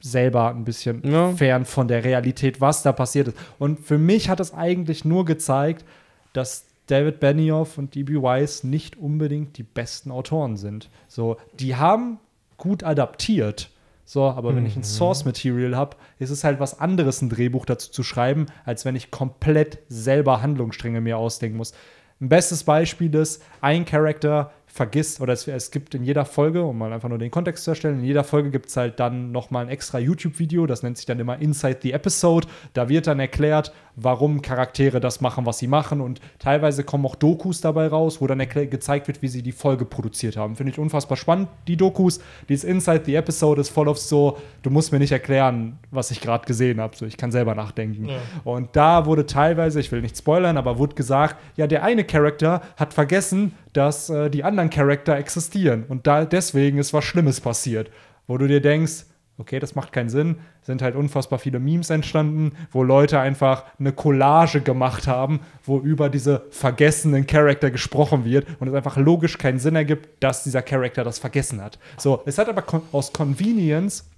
selber 0.00 0.48
ein 0.50 0.64
bisschen 0.64 1.02
Ja. 1.04 1.32
fern 1.32 1.64
von 1.64 1.88
der 1.88 2.04
Realität, 2.04 2.60
was 2.60 2.82
da 2.82 2.92
passiert 2.92 3.28
ist. 3.28 3.36
Und 3.58 3.80
für 3.80 3.98
mich 3.98 4.28
hat 4.30 4.40
es 4.40 4.54
eigentlich 4.54 5.04
nur 5.04 5.24
gezeigt, 5.24 5.84
dass 6.32 6.64
David 6.86 7.20
Benioff 7.20 7.76
und 7.76 7.94
D.B. 7.94 8.22
Weiss 8.22 8.64
nicht 8.64 8.96
unbedingt 8.96 9.58
die 9.58 9.62
besten 9.62 10.10
Autoren 10.10 10.56
sind. 10.56 10.88
So, 11.06 11.36
die 11.58 11.76
haben 11.76 12.18
gut 12.58 12.84
adaptiert. 12.84 13.70
So, 14.04 14.24
aber 14.24 14.56
wenn 14.56 14.64
ich 14.64 14.74
ein 14.74 14.84
Source 14.84 15.26
Material 15.26 15.76
habe, 15.76 15.96
ist 16.18 16.30
es 16.30 16.42
halt 16.42 16.60
was 16.60 16.80
anderes, 16.80 17.20
ein 17.20 17.28
Drehbuch 17.28 17.66
dazu 17.66 17.90
zu 17.90 18.02
schreiben, 18.02 18.46
als 18.64 18.86
wenn 18.86 18.96
ich 18.96 19.10
komplett 19.10 19.80
selber 19.88 20.40
Handlungsstränge 20.40 21.02
mir 21.02 21.18
ausdenken 21.18 21.58
muss. 21.58 21.72
Ein 22.20 22.30
bestes 22.30 22.64
Beispiel 22.64 23.14
ist, 23.14 23.42
ein 23.60 23.84
Charakter 23.84 24.50
vergisst, 24.78 25.20
oder 25.20 25.32
es, 25.32 25.46
es 25.48 25.72
gibt 25.72 25.94
in 25.96 26.04
jeder 26.04 26.24
Folge, 26.24 26.62
um 26.62 26.78
mal 26.78 26.92
einfach 26.92 27.08
nur 27.08 27.18
den 27.18 27.32
Kontext 27.32 27.64
zu 27.64 27.72
erstellen, 27.72 27.98
in 27.98 28.04
jeder 28.04 28.22
Folge 28.22 28.50
gibt 28.50 28.68
es 28.68 28.76
halt 28.76 29.00
dann 29.00 29.32
nochmal 29.32 29.64
ein 29.64 29.70
extra 29.70 29.98
YouTube-Video, 29.98 30.66
das 30.66 30.84
nennt 30.84 30.96
sich 30.96 31.04
dann 31.04 31.18
immer 31.18 31.38
Inside 31.40 31.80
the 31.82 31.92
Episode. 31.92 32.46
Da 32.74 32.88
wird 32.88 33.08
dann 33.08 33.18
erklärt, 33.18 33.72
warum 33.96 34.40
Charaktere 34.40 35.00
das 35.00 35.20
machen, 35.20 35.46
was 35.46 35.58
sie 35.58 35.66
machen. 35.66 36.00
Und 36.00 36.20
teilweise 36.38 36.84
kommen 36.84 37.04
auch 37.06 37.16
Dokus 37.16 37.60
dabei 37.60 37.88
raus, 37.88 38.20
wo 38.20 38.26
dann 38.26 38.38
gezeigt 38.38 39.08
wird, 39.08 39.20
wie 39.20 39.28
sie 39.28 39.42
die 39.42 39.52
Folge 39.52 39.84
produziert 39.84 40.36
haben. 40.36 40.54
Finde 40.54 40.72
ich 40.72 40.78
unfassbar 40.78 41.16
spannend, 41.16 41.48
die 41.66 41.76
Dokus. 41.76 42.20
Dieses 42.48 42.64
Inside 42.64 43.02
the 43.04 43.16
Episode 43.16 43.60
ist 43.60 43.70
voll 43.70 43.88
auf 43.88 43.98
so, 43.98 44.38
du 44.62 44.70
musst 44.70 44.92
mir 44.92 45.00
nicht 45.00 45.12
erklären, 45.12 45.78
was 45.90 46.10
ich 46.12 46.20
gerade 46.20 46.46
gesehen 46.46 46.80
habe. 46.80 46.96
So, 46.96 47.04
ich 47.04 47.16
kann 47.16 47.32
selber 47.32 47.54
nachdenken. 47.54 48.08
Und 48.44 48.76
da 48.76 49.06
wurde 49.06 49.26
teilweise, 49.26 49.80
ich 49.80 49.90
will 49.90 50.02
nicht 50.02 50.16
spoilern, 50.16 50.56
aber 50.56 50.78
wurde 50.78 50.94
gesagt, 50.94 51.36
ja, 51.56 51.66
der 51.66 51.82
eine 51.82 52.04
Charakter 52.04 52.62
hat 52.76 52.94
vergessen, 52.94 53.52
dass 53.72 54.10
äh, 54.10 54.30
die 54.30 54.44
anderen 54.44 54.67
Charakter 54.70 55.16
existieren. 55.16 55.84
Und 55.88 56.06
da 56.06 56.24
deswegen 56.24 56.78
ist 56.78 56.92
was 56.92 57.04
Schlimmes 57.04 57.40
passiert. 57.40 57.90
Wo 58.26 58.36
du 58.36 58.46
dir 58.46 58.60
denkst, 58.60 59.04
okay, 59.38 59.58
das 59.60 59.74
macht 59.74 59.92
keinen 59.92 60.10
Sinn. 60.10 60.36
Sind 60.62 60.82
halt 60.82 60.96
unfassbar 60.96 61.38
viele 61.38 61.60
Memes 61.60 61.90
entstanden, 61.90 62.52
wo 62.72 62.82
Leute 62.82 63.20
einfach 63.20 63.64
eine 63.78 63.92
Collage 63.92 64.60
gemacht 64.60 65.06
haben, 65.06 65.40
wo 65.64 65.78
über 65.78 66.10
diese 66.10 66.44
vergessenen 66.50 67.26
Charakter 67.26 67.70
gesprochen 67.70 68.24
wird 68.24 68.46
und 68.60 68.68
es 68.68 68.74
einfach 68.74 68.96
logisch 68.96 69.38
keinen 69.38 69.58
Sinn 69.58 69.76
ergibt, 69.76 70.22
dass 70.22 70.44
dieser 70.44 70.62
Charakter 70.62 71.04
das 71.04 71.18
vergessen 71.18 71.62
hat. 71.62 71.78
So, 71.96 72.22
es 72.26 72.38
hat 72.38 72.48
aber 72.48 72.82
aus 72.92 73.12
Convenience 73.12 74.10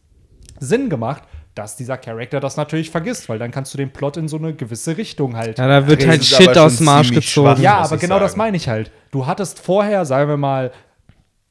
Sinn 0.58 0.90
gemacht, 0.90 1.22
dass 1.60 1.76
dieser 1.76 1.98
Charakter 1.98 2.40
das 2.40 2.56
natürlich 2.56 2.90
vergisst, 2.90 3.28
weil 3.28 3.38
dann 3.38 3.50
kannst 3.50 3.74
du 3.74 3.78
den 3.78 3.90
Plot 3.92 4.16
in 4.16 4.28
so 4.28 4.38
eine 4.38 4.54
gewisse 4.54 4.96
Richtung 4.96 5.36
halt. 5.36 5.58
Ja, 5.58 5.68
da 5.68 5.86
wird 5.86 6.00
Das 6.00 6.08
halt 6.08 6.24
Shit 6.24 6.56
aus 6.56 6.78
dem 6.78 6.88
Arsch 6.88 7.10
gezogen. 7.12 7.48
schwach. 7.50 7.58
Ja, 7.58 7.78
aber 7.78 7.98
genau 7.98 8.18
das 8.18 8.32
sagen. 8.32 8.38
meine 8.38 8.56
ich 8.56 8.66
halt. 8.68 8.90
Du 9.10 9.26
hattest 9.26 9.58
vorher, 9.60 10.06
sagen 10.06 10.30
wir 10.30 10.38
mal, 10.38 10.72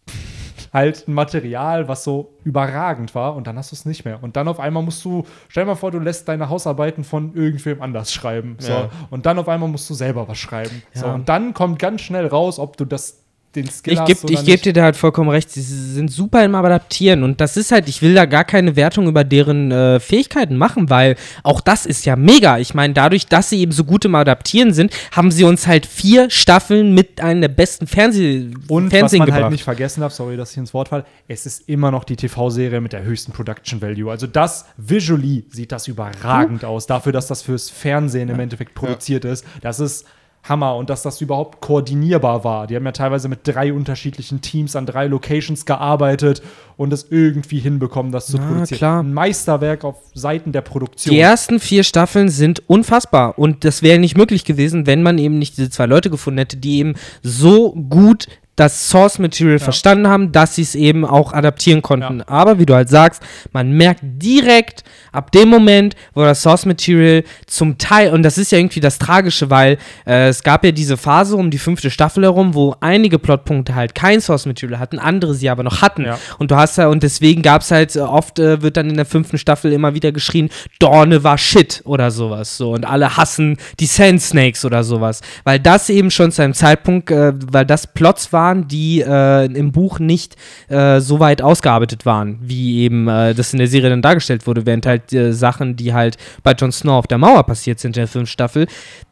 halt 0.73 1.07
ein 1.07 1.13
Material, 1.13 1.87
was 1.87 2.03
so 2.03 2.33
überragend 2.43 3.13
war 3.13 3.35
und 3.35 3.45
dann 3.45 3.55
hast 3.57 3.71
du 3.71 3.75
es 3.75 3.85
nicht 3.85 4.03
mehr. 4.03 4.21
Und 4.23 4.35
dann 4.35 4.47
auf 4.47 4.59
einmal 4.59 4.81
musst 4.83 5.05
du, 5.05 5.25
stell 5.47 5.63
dir 5.63 5.67
mal 5.69 5.75
vor, 5.75 5.91
du 5.91 5.99
lässt 5.99 6.27
deine 6.27 6.49
Hausarbeiten 6.49 7.03
von 7.03 7.35
irgendwem 7.35 7.81
anders 7.81 8.11
schreiben. 8.11 8.55
So. 8.59 8.71
Ja. 8.71 8.89
Und 9.11 9.25
dann 9.27 9.37
auf 9.37 9.47
einmal 9.47 9.69
musst 9.69 9.87
du 9.89 9.93
selber 9.93 10.27
was 10.27 10.39
schreiben. 10.39 10.81
So. 10.93 11.05
Ja. 11.05 11.13
Und 11.13 11.29
dann 11.29 11.53
kommt 11.53 11.79
ganz 11.79 12.01
schnell 12.01 12.25
raus, 12.27 12.57
ob 12.59 12.77
du 12.77 12.85
das 12.85 13.18
den 13.55 13.69
Skill 13.69 13.93
Ich 13.93 13.99
hast 13.99 14.07
gebe 14.07 14.19
oder 14.23 14.33
ich 14.33 14.39
geb 14.41 14.47
nicht. 14.47 14.65
dir 14.65 14.73
da 14.73 14.83
halt 14.83 14.95
vollkommen 14.95 15.29
recht. 15.29 15.49
Sie 15.51 15.61
sind 15.61 16.11
super 16.11 16.45
im 16.45 16.53
Adaptieren 16.53 17.23
und 17.23 17.41
das 17.41 17.57
ist 17.57 17.71
halt, 17.71 17.87
ich 17.89 18.01
will 18.01 18.13
da 18.13 18.25
gar 18.25 18.43
keine 18.43 18.75
Wertung 18.75 19.07
über 19.07 19.23
deren 19.23 19.71
äh, 19.71 19.99
Fähigkeiten 19.99 20.55
machen, 20.55 20.89
weil 20.89 21.15
auch 21.43 21.59
das 21.59 21.85
ist 21.87 22.05
ja 22.05 22.15
mega. 22.15 22.59
Ich 22.59 22.73
meine, 22.75 22.93
dadurch, 22.93 23.25
dass 23.25 23.49
sie 23.49 23.59
eben 23.59 23.71
so 23.71 23.83
gut 23.83 24.05
im 24.05 24.13
Adaptieren 24.13 24.71
sind, 24.73 24.93
haben 25.11 25.31
sie 25.31 25.43
uns 25.45 25.65
halt 25.65 25.87
vier 25.87 26.29
Staffeln 26.29 26.93
mit 26.93 27.21
einem 27.21 27.41
der 27.41 27.47
besten 27.47 27.87
Fernseh 27.87 28.51
Und 28.67 28.91
Fernsehen 28.91 29.01
was 29.01 29.13
man 29.19 29.25
gebracht. 29.25 29.41
halt 29.43 29.51
nicht 29.51 29.63
vergessen 29.63 30.01
darf, 30.01 30.13
sorry, 30.13 30.37
dass 30.37 30.51
ich 30.51 30.57
ins 30.57 30.73
Wort 30.75 30.89
falle, 30.89 31.05
es 31.27 31.45
ist 31.47 31.67
immer 31.67 31.89
noch 31.89 32.03
die 32.03 32.15
TV-Serie 32.17 32.81
mit 32.81 32.93
der 32.93 33.03
höchsten 33.03 33.31
Production 33.31 33.81
Value. 33.81 34.11
Also 34.11 34.27
das, 34.27 34.65
visually 34.77 35.45
sieht 35.49 35.71
das 35.71 35.87
überragend 35.87 36.63
aus. 36.65 36.85
Dafür, 36.85 37.13
dass 37.13 37.27
das 37.27 37.41
fürs 37.41 37.69
Fernsehen 37.69 38.29
im 38.29 38.39
Endeffekt 38.39 38.75
produziert 38.75 39.25
ist. 39.25 39.43
Das 39.61 39.79
ist 39.79 40.05
Hammer. 40.43 40.75
Und 40.75 40.89
dass 40.89 41.03
das 41.03 41.21
überhaupt 41.21 41.61
koordinierbar 41.61 42.43
war. 42.43 42.67
Die 42.67 42.75
haben 42.75 42.85
ja 42.85 42.91
teilweise 42.91 43.27
mit 43.29 43.39
drei 43.43 43.73
unterschiedlichen 43.73 44.41
Teams 44.41 44.75
an 44.75 44.85
drei 44.85 45.07
Locations 45.07 45.65
gearbeitet 45.65 46.41
und 46.77 46.93
es 46.93 47.07
irgendwie 47.09 47.59
hinbekommen, 47.59 48.11
das 48.11 48.27
zu 48.27 48.37
Na, 48.37 48.47
produzieren. 48.47 48.77
klar. 48.77 49.03
Ein 49.03 49.13
Meisterwerk 49.13 49.83
auf 49.83 49.97
Seiten 50.13 50.51
der 50.51 50.61
Produktion. 50.61 51.13
Die 51.13 51.19
ersten 51.19 51.59
vier 51.59 51.83
Staffeln 51.83 52.29
sind 52.29 52.63
unfassbar 52.67 53.37
und 53.37 53.65
das 53.65 53.81
wäre 53.81 53.99
nicht 53.99 54.17
möglich 54.17 54.45
gewesen, 54.45 54.85
wenn 54.87 55.03
man 55.03 55.17
eben 55.17 55.37
nicht 55.37 55.57
diese 55.57 55.69
zwei 55.69 55.85
Leute 55.85 56.09
gefunden 56.09 56.39
hätte, 56.39 56.57
die 56.57 56.79
eben 56.79 56.95
so 57.21 57.73
gut 57.73 58.27
das 58.59 58.89
Source 58.89 59.19
Material 59.19 59.59
verstanden 59.59 60.07
haben, 60.07 60.31
dass 60.31 60.55
sie 60.55 60.63
es 60.63 60.75
eben 60.75 61.05
auch 61.05 61.31
adaptieren 61.33 61.81
konnten. 61.81 62.19
Ja. 62.19 62.27
Aber 62.27 62.59
wie 62.59 62.65
du 62.65 62.73
halt 62.73 62.89
sagst, 62.89 63.23
man 63.53 63.71
merkt 63.71 64.01
direkt 64.03 64.83
ab 65.11 65.31
dem 65.31 65.49
Moment, 65.49 65.95
wo 66.13 66.21
das 66.21 66.41
Source 66.41 66.65
Material 66.65 67.23
zum 67.47 67.77
Teil, 67.77 68.11
und 68.11 68.23
das 68.23 68.37
ist 68.37 68.51
ja 68.51 68.57
irgendwie 68.57 68.81
das 68.81 68.99
Tragische, 68.99 69.49
weil 69.49 69.77
äh, 70.05 70.27
es 70.27 70.43
gab 70.43 70.65
ja 70.65 70.71
diese 70.71 70.97
Phase 70.97 71.35
um 71.35 71.51
die 71.51 71.57
fünfte 71.57 71.89
Staffel 71.89 72.23
herum, 72.23 72.53
wo 72.53 72.75
einige 72.81 73.17
Plotpunkte 73.17 73.75
halt 73.75 73.95
kein 73.95 74.19
Source 74.19 74.45
Material 74.45 74.79
hatten, 74.79 74.99
andere 74.99 75.33
sie 75.33 75.49
aber 75.49 75.63
noch 75.63 75.81
hatten. 75.81 76.03
Ja. 76.05 76.19
Und 76.37 76.51
du 76.51 76.55
hast 76.55 76.77
ja, 76.77 76.87
und 76.87 77.01
deswegen 77.03 77.41
gab 77.41 77.61
es 77.61 77.71
halt, 77.71 77.95
äh, 77.95 77.99
oft 77.99 78.39
äh, 78.39 78.61
wird 78.61 78.75
dann 78.75 78.89
in 78.89 78.95
der 78.97 79.05
fünften 79.05 79.37
Staffel 79.37 79.71
immer 79.71 79.93
wieder 79.93 80.11
geschrien, 80.11 80.49
Dorne 80.79 81.23
war 81.23 81.37
Shit 81.37 81.81
oder 81.85 82.11
sowas. 82.11 82.57
So, 82.57 82.73
und 82.73 82.85
alle 82.85 83.15
hassen 83.15 83.57
die 83.79 83.85
Sand 83.85 84.21
Snakes 84.21 84.65
oder 84.65 84.83
sowas. 84.83 85.21
Weil 85.45 85.59
das 85.59 85.89
eben 85.89 86.11
schon 86.11 86.31
zu 86.31 86.41
einem 86.41 86.53
Zeitpunkt, 86.53 87.09
äh, 87.09 87.33
weil 87.51 87.65
das 87.65 87.87
Plots 87.87 88.33
waren, 88.33 88.48
die 88.55 89.01
äh, 89.01 89.45
im 89.45 89.71
Buch 89.71 89.99
nicht 89.99 90.35
äh, 90.67 90.99
so 90.99 91.19
weit 91.19 91.41
ausgearbeitet 91.41 92.05
waren, 92.05 92.39
wie 92.41 92.79
eben 92.79 93.07
äh, 93.07 93.33
das 93.33 93.53
in 93.53 93.59
der 93.59 93.67
Serie 93.67 93.89
dann 93.89 94.01
dargestellt 94.01 94.47
wurde, 94.47 94.65
während 94.65 94.85
halt 94.85 95.13
äh, 95.13 95.33
Sachen, 95.33 95.75
die 95.75 95.93
halt 95.93 96.17
bei 96.43 96.53
Jon 96.53 96.71
Snow 96.71 96.93
auf 96.93 97.07
der 97.07 97.17
Mauer 97.17 97.43
passiert 97.45 97.79
sind 97.79 97.95
in 97.97 98.01
der 98.01 98.07
fünften 98.07 98.27
Staffel, 98.27 98.67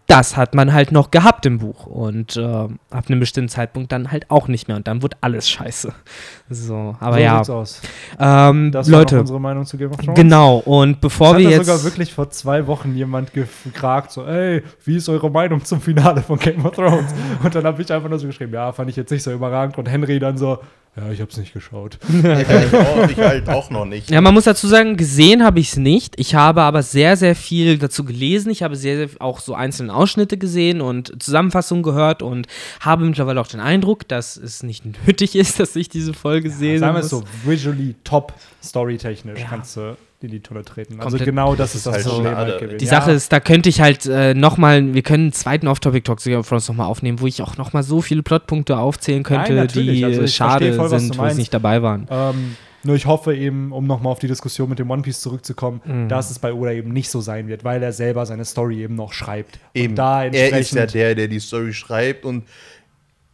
das 0.07 0.37
hat 0.37 0.55
man 0.55 0.73
halt 0.73 0.93
noch 0.93 1.11
gehabt 1.11 1.45
im 1.45 1.57
Buch 1.59 1.85
und 1.85 2.37
äh, 2.37 2.41
ab 2.41 2.69
einem 3.09 3.19
bestimmten 3.19 3.49
Zeitpunkt 3.49 3.91
dann 3.91 4.09
halt 4.09 4.31
auch 4.31 4.47
nicht 4.47 4.67
mehr 4.69 4.77
und 4.77 4.87
dann 4.87 5.01
wird 5.01 5.17
alles 5.19 5.49
scheiße. 5.49 5.93
So, 6.49 6.95
aber 7.01 7.15
so 7.15 7.19
ja, 7.21 7.37
sieht's 7.37 7.49
aus. 7.49 7.81
ähm, 8.17 8.71
Das 8.71 8.89
war 8.89 8.99
Leute, 8.99 9.19
unsere 9.19 9.39
Meinung 9.41 9.65
zu 9.65 9.77
Game 9.77 9.91
of 9.91 9.97
Thrones. 9.97 10.15
genau 10.15 10.57
und 10.59 11.01
bevor 11.01 11.31
Hat 11.31 11.39
wir 11.39 11.43
da 11.49 11.49
jetzt 11.57 11.65
sogar 11.65 11.83
wirklich 11.83 12.13
vor 12.13 12.29
zwei 12.29 12.67
Wochen 12.67 12.95
jemand 12.95 13.33
gefragt, 13.33 14.11
so, 14.11 14.25
ey, 14.25 14.63
wie 14.85 14.95
ist 14.95 15.09
eure 15.09 15.29
Meinung 15.29 15.65
zum 15.65 15.81
Finale 15.81 16.21
von 16.21 16.39
Game 16.39 16.65
of 16.65 16.73
Thrones? 16.75 17.13
Und 17.43 17.53
dann 17.53 17.65
habe 17.65 17.81
ich 17.81 17.91
einfach 17.91 18.07
nur 18.09 18.17
so 18.19 18.27
geschrieben, 18.27 18.53
ja, 18.53 18.71
fand 18.71 18.89
ich 18.89 18.95
jetzt 18.95 19.11
nicht 19.11 19.23
so 19.23 19.31
überragend. 19.33 19.77
Und 19.77 19.89
Henry 19.89 20.19
dann 20.19 20.37
so, 20.37 20.59
ja, 20.97 21.11
ich 21.11 21.21
hab's 21.21 21.37
nicht 21.37 21.53
geschaut. 21.53 21.99
Ich 22.09 22.23
halt, 22.23 22.73
auch, 22.73 23.09
ich 23.09 23.17
halt 23.17 23.49
auch 23.49 23.69
noch 23.69 23.85
nicht. 23.85 24.09
Ja, 24.09 24.19
man 24.21 24.33
muss 24.33 24.45
dazu 24.45 24.67
sagen, 24.67 24.97
gesehen 24.97 25.43
habe 25.43 25.59
ich 25.59 25.69
es 25.69 25.77
nicht. 25.77 26.19
Ich 26.19 26.33
habe 26.35 26.61
aber 26.61 26.81
sehr, 26.83 27.15
sehr 27.17 27.35
viel 27.35 27.77
dazu 27.77 28.03
gelesen. 28.03 28.51
Ich 28.51 28.63
habe 28.63 28.75
sehr, 28.75 28.97
sehr 28.97 29.09
auch 29.21 29.39
so 29.39 29.53
einzelne 29.53 29.93
Ausschnitte 29.93 30.37
gesehen 30.37 30.81
und 30.81 31.21
Zusammenfassungen 31.21 31.83
gehört 31.83 32.21
und 32.21 32.47
habe 32.79 33.05
mittlerweile 33.05 33.39
auch 33.41 33.47
den 33.47 33.59
Eindruck, 33.59 34.07
dass 34.07 34.37
es 34.37 34.63
nicht 34.63 34.83
nötig 35.07 35.35
ist, 35.35 35.59
dass 35.59 35.75
ich 35.75 35.89
diese 35.89 36.13
Folge 36.13 36.49
sehe. 36.49 36.79
Sagen 36.79 36.95
wir 36.95 37.01
es 37.01 37.09
so, 37.09 37.23
visually 37.45 37.95
top, 38.03 38.33
storytechnisch 38.63 39.39
Ja. 39.41 39.47
kannst 39.49 39.77
du 39.77 39.95
in 40.21 40.29
die 40.31 40.39
Tonne 40.39 40.63
treten. 40.65 40.95
Also 40.95 41.09
Komplett. 41.09 41.25
genau 41.25 41.55
das, 41.55 41.75
ist 41.75 41.85
das 41.85 41.95
halt 41.95 42.05
Problem 42.05 42.35
halt 42.35 42.59
gewesen. 42.59 42.77
Die 42.79 42.85
Ja. 42.85 42.91
Sache 42.91 43.11
ist, 43.11 43.31
da 43.31 43.39
könnte 43.39 43.69
ich 43.69 43.81
halt 43.81 44.05
äh, 44.07 44.33
nochmal, 44.33 44.93
wir 44.93 45.03
können 45.03 45.25
einen 45.25 45.33
zweiten 45.33 45.67
Off-Topic-Talk 45.67 46.25
of 46.37 46.47
Thrones 46.49 46.67
nochmal 46.67 46.87
aufnehmen, 46.87 47.19
wo 47.21 47.27
ich 47.27 47.41
auch 47.41 47.57
nochmal 47.57 47.83
so 47.83 48.01
viele 48.01 48.23
Plotpunkte 48.23 48.77
aufzählen 48.77 49.23
könnte, 49.23 49.53
Nein, 49.53 49.67
die 49.67 50.03
Also 50.03 50.21
äh, 50.23 50.27
schade 50.27 50.73
voll, 50.73 50.89
sind, 50.89 51.17
wo 51.17 51.29
sie 51.29 51.35
nicht 51.35 51.53
dabei 51.53 51.81
waren. 51.83 52.07
Ähm, 52.09 52.55
nur 52.83 52.95
ich 52.95 53.05
hoffe 53.05 53.35
eben, 53.35 53.71
um 53.71 53.85
nochmal 53.85 54.11
auf 54.11 54.19
die 54.19 54.27
Diskussion 54.27 54.69
mit 54.69 54.79
dem 54.79 54.89
One 54.89 55.01
Piece 55.01 55.19
zurückzukommen, 55.19 55.81
Mhm. 55.85 56.09
dass 56.09 56.31
es 56.31 56.39
bei 56.39 56.53
Oda 56.53 56.71
eben 56.71 56.93
nicht 56.93 57.09
so 57.09 57.21
sein 57.21 57.47
wird, 57.47 57.63
weil 57.63 57.83
er 57.83 57.91
selber 57.93 58.25
seine 58.25 58.45
Story 58.45 58.81
eben 58.81 58.95
noch 58.95 59.13
schreibt. 59.13 59.59
Eben. 59.73 59.91
Und 59.91 59.95
da 59.97 60.23
er 60.23 60.29
ist 60.31 60.35
ja 60.35 60.57
entsprechend 60.57 60.93
der, 60.95 61.15
der 61.15 61.27
die 61.27 61.39
Story 61.39 61.73
schreibt 61.73 62.23
und 62.25 62.43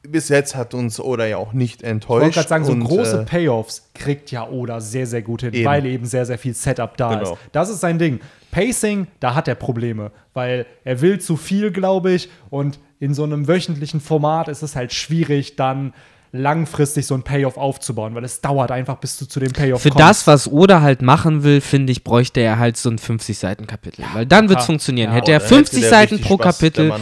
bis 0.07 0.29
jetzt 0.29 0.55
hat 0.55 0.73
uns 0.73 0.99
Oda 0.99 1.25
ja 1.25 1.37
auch 1.37 1.53
nicht 1.53 1.81
Ich 1.81 1.87
enttäuscht. 1.87 2.21
wollte 2.23 2.35
gerade 2.35 2.49
sagen, 2.49 2.65
so 2.65 2.71
und, 2.73 2.83
große 2.83 3.21
äh, 3.21 3.25
Payoffs 3.25 3.89
kriegt 3.93 4.31
ja 4.31 4.47
Oda 4.49 4.81
sehr, 4.81 5.07
sehr 5.07 5.21
gut 5.21 5.41
hin, 5.41 5.53
Eben. 5.53 5.65
weil 5.65 5.85
eben 5.85 6.05
sehr, 6.05 6.25
sehr 6.25 6.37
viel 6.37 6.53
Setup 6.53 6.95
da 6.97 7.15
Genau. 7.15 7.33
ist. 7.33 7.39
Das 7.51 7.69
ist 7.69 7.79
sein 7.79 7.99
Ding. 7.99 8.19
Pacing, 8.51 9.07
da 9.19 9.33
hat 9.33 9.47
er 9.47 9.55
Probleme, 9.55 10.11
weil 10.33 10.65
er 10.83 11.01
will 11.01 11.19
zu 11.19 11.37
viel, 11.37 11.71
glaube 11.71 12.11
ich, 12.11 12.29
und 12.49 12.79
in 12.99 13.13
so 13.13 13.23
einem 13.23 13.47
wöchentlichen 13.47 13.99
Format 13.99 14.47
ist 14.47 14.61
es 14.61 14.75
halt 14.75 14.93
schwierig, 14.93 15.55
dann 15.55 15.93
langfristig 16.33 17.05
so 17.05 17.13
ein 17.13 17.21
Payoff 17.21 17.57
aufzubauen, 17.57 18.15
weil 18.15 18.23
es 18.23 18.41
dauert 18.41 18.71
einfach, 18.71 18.97
bis 18.97 19.17
du 19.17 19.25
zu 19.25 19.39
dem 19.39 19.53
Payoff 19.53 19.83
Für 19.83 19.89
kommst. 19.89 20.03
das, 20.03 20.27
was 20.27 20.51
Oda 20.51 20.81
halt 20.81 21.03
machen 21.03 21.43
will, 21.43 21.61
finde 21.61 21.91
ich, 21.91 22.03
bräuchte 22.03 22.41
er 22.41 22.57
halt 22.57 22.75
so 22.75 22.89
ein 22.89 22.97
50-Seiten-Kapitel. 22.97 24.03
Weil 24.13 24.25
dann 24.25 24.49
wird 24.49 24.59
es 24.59 24.65
funktionieren. 24.65 25.11
Ja, 25.11 25.17
Hätte 25.17 25.31
er 25.31 25.37
oh, 25.37 25.41
da 25.41 25.45
hätte 25.45 25.55
50 25.55 25.81
der 25.81 25.89
Seiten 25.89 26.21
pro 26.21 26.35
Spaß, 26.35 26.57
Kapitel, 26.57 26.93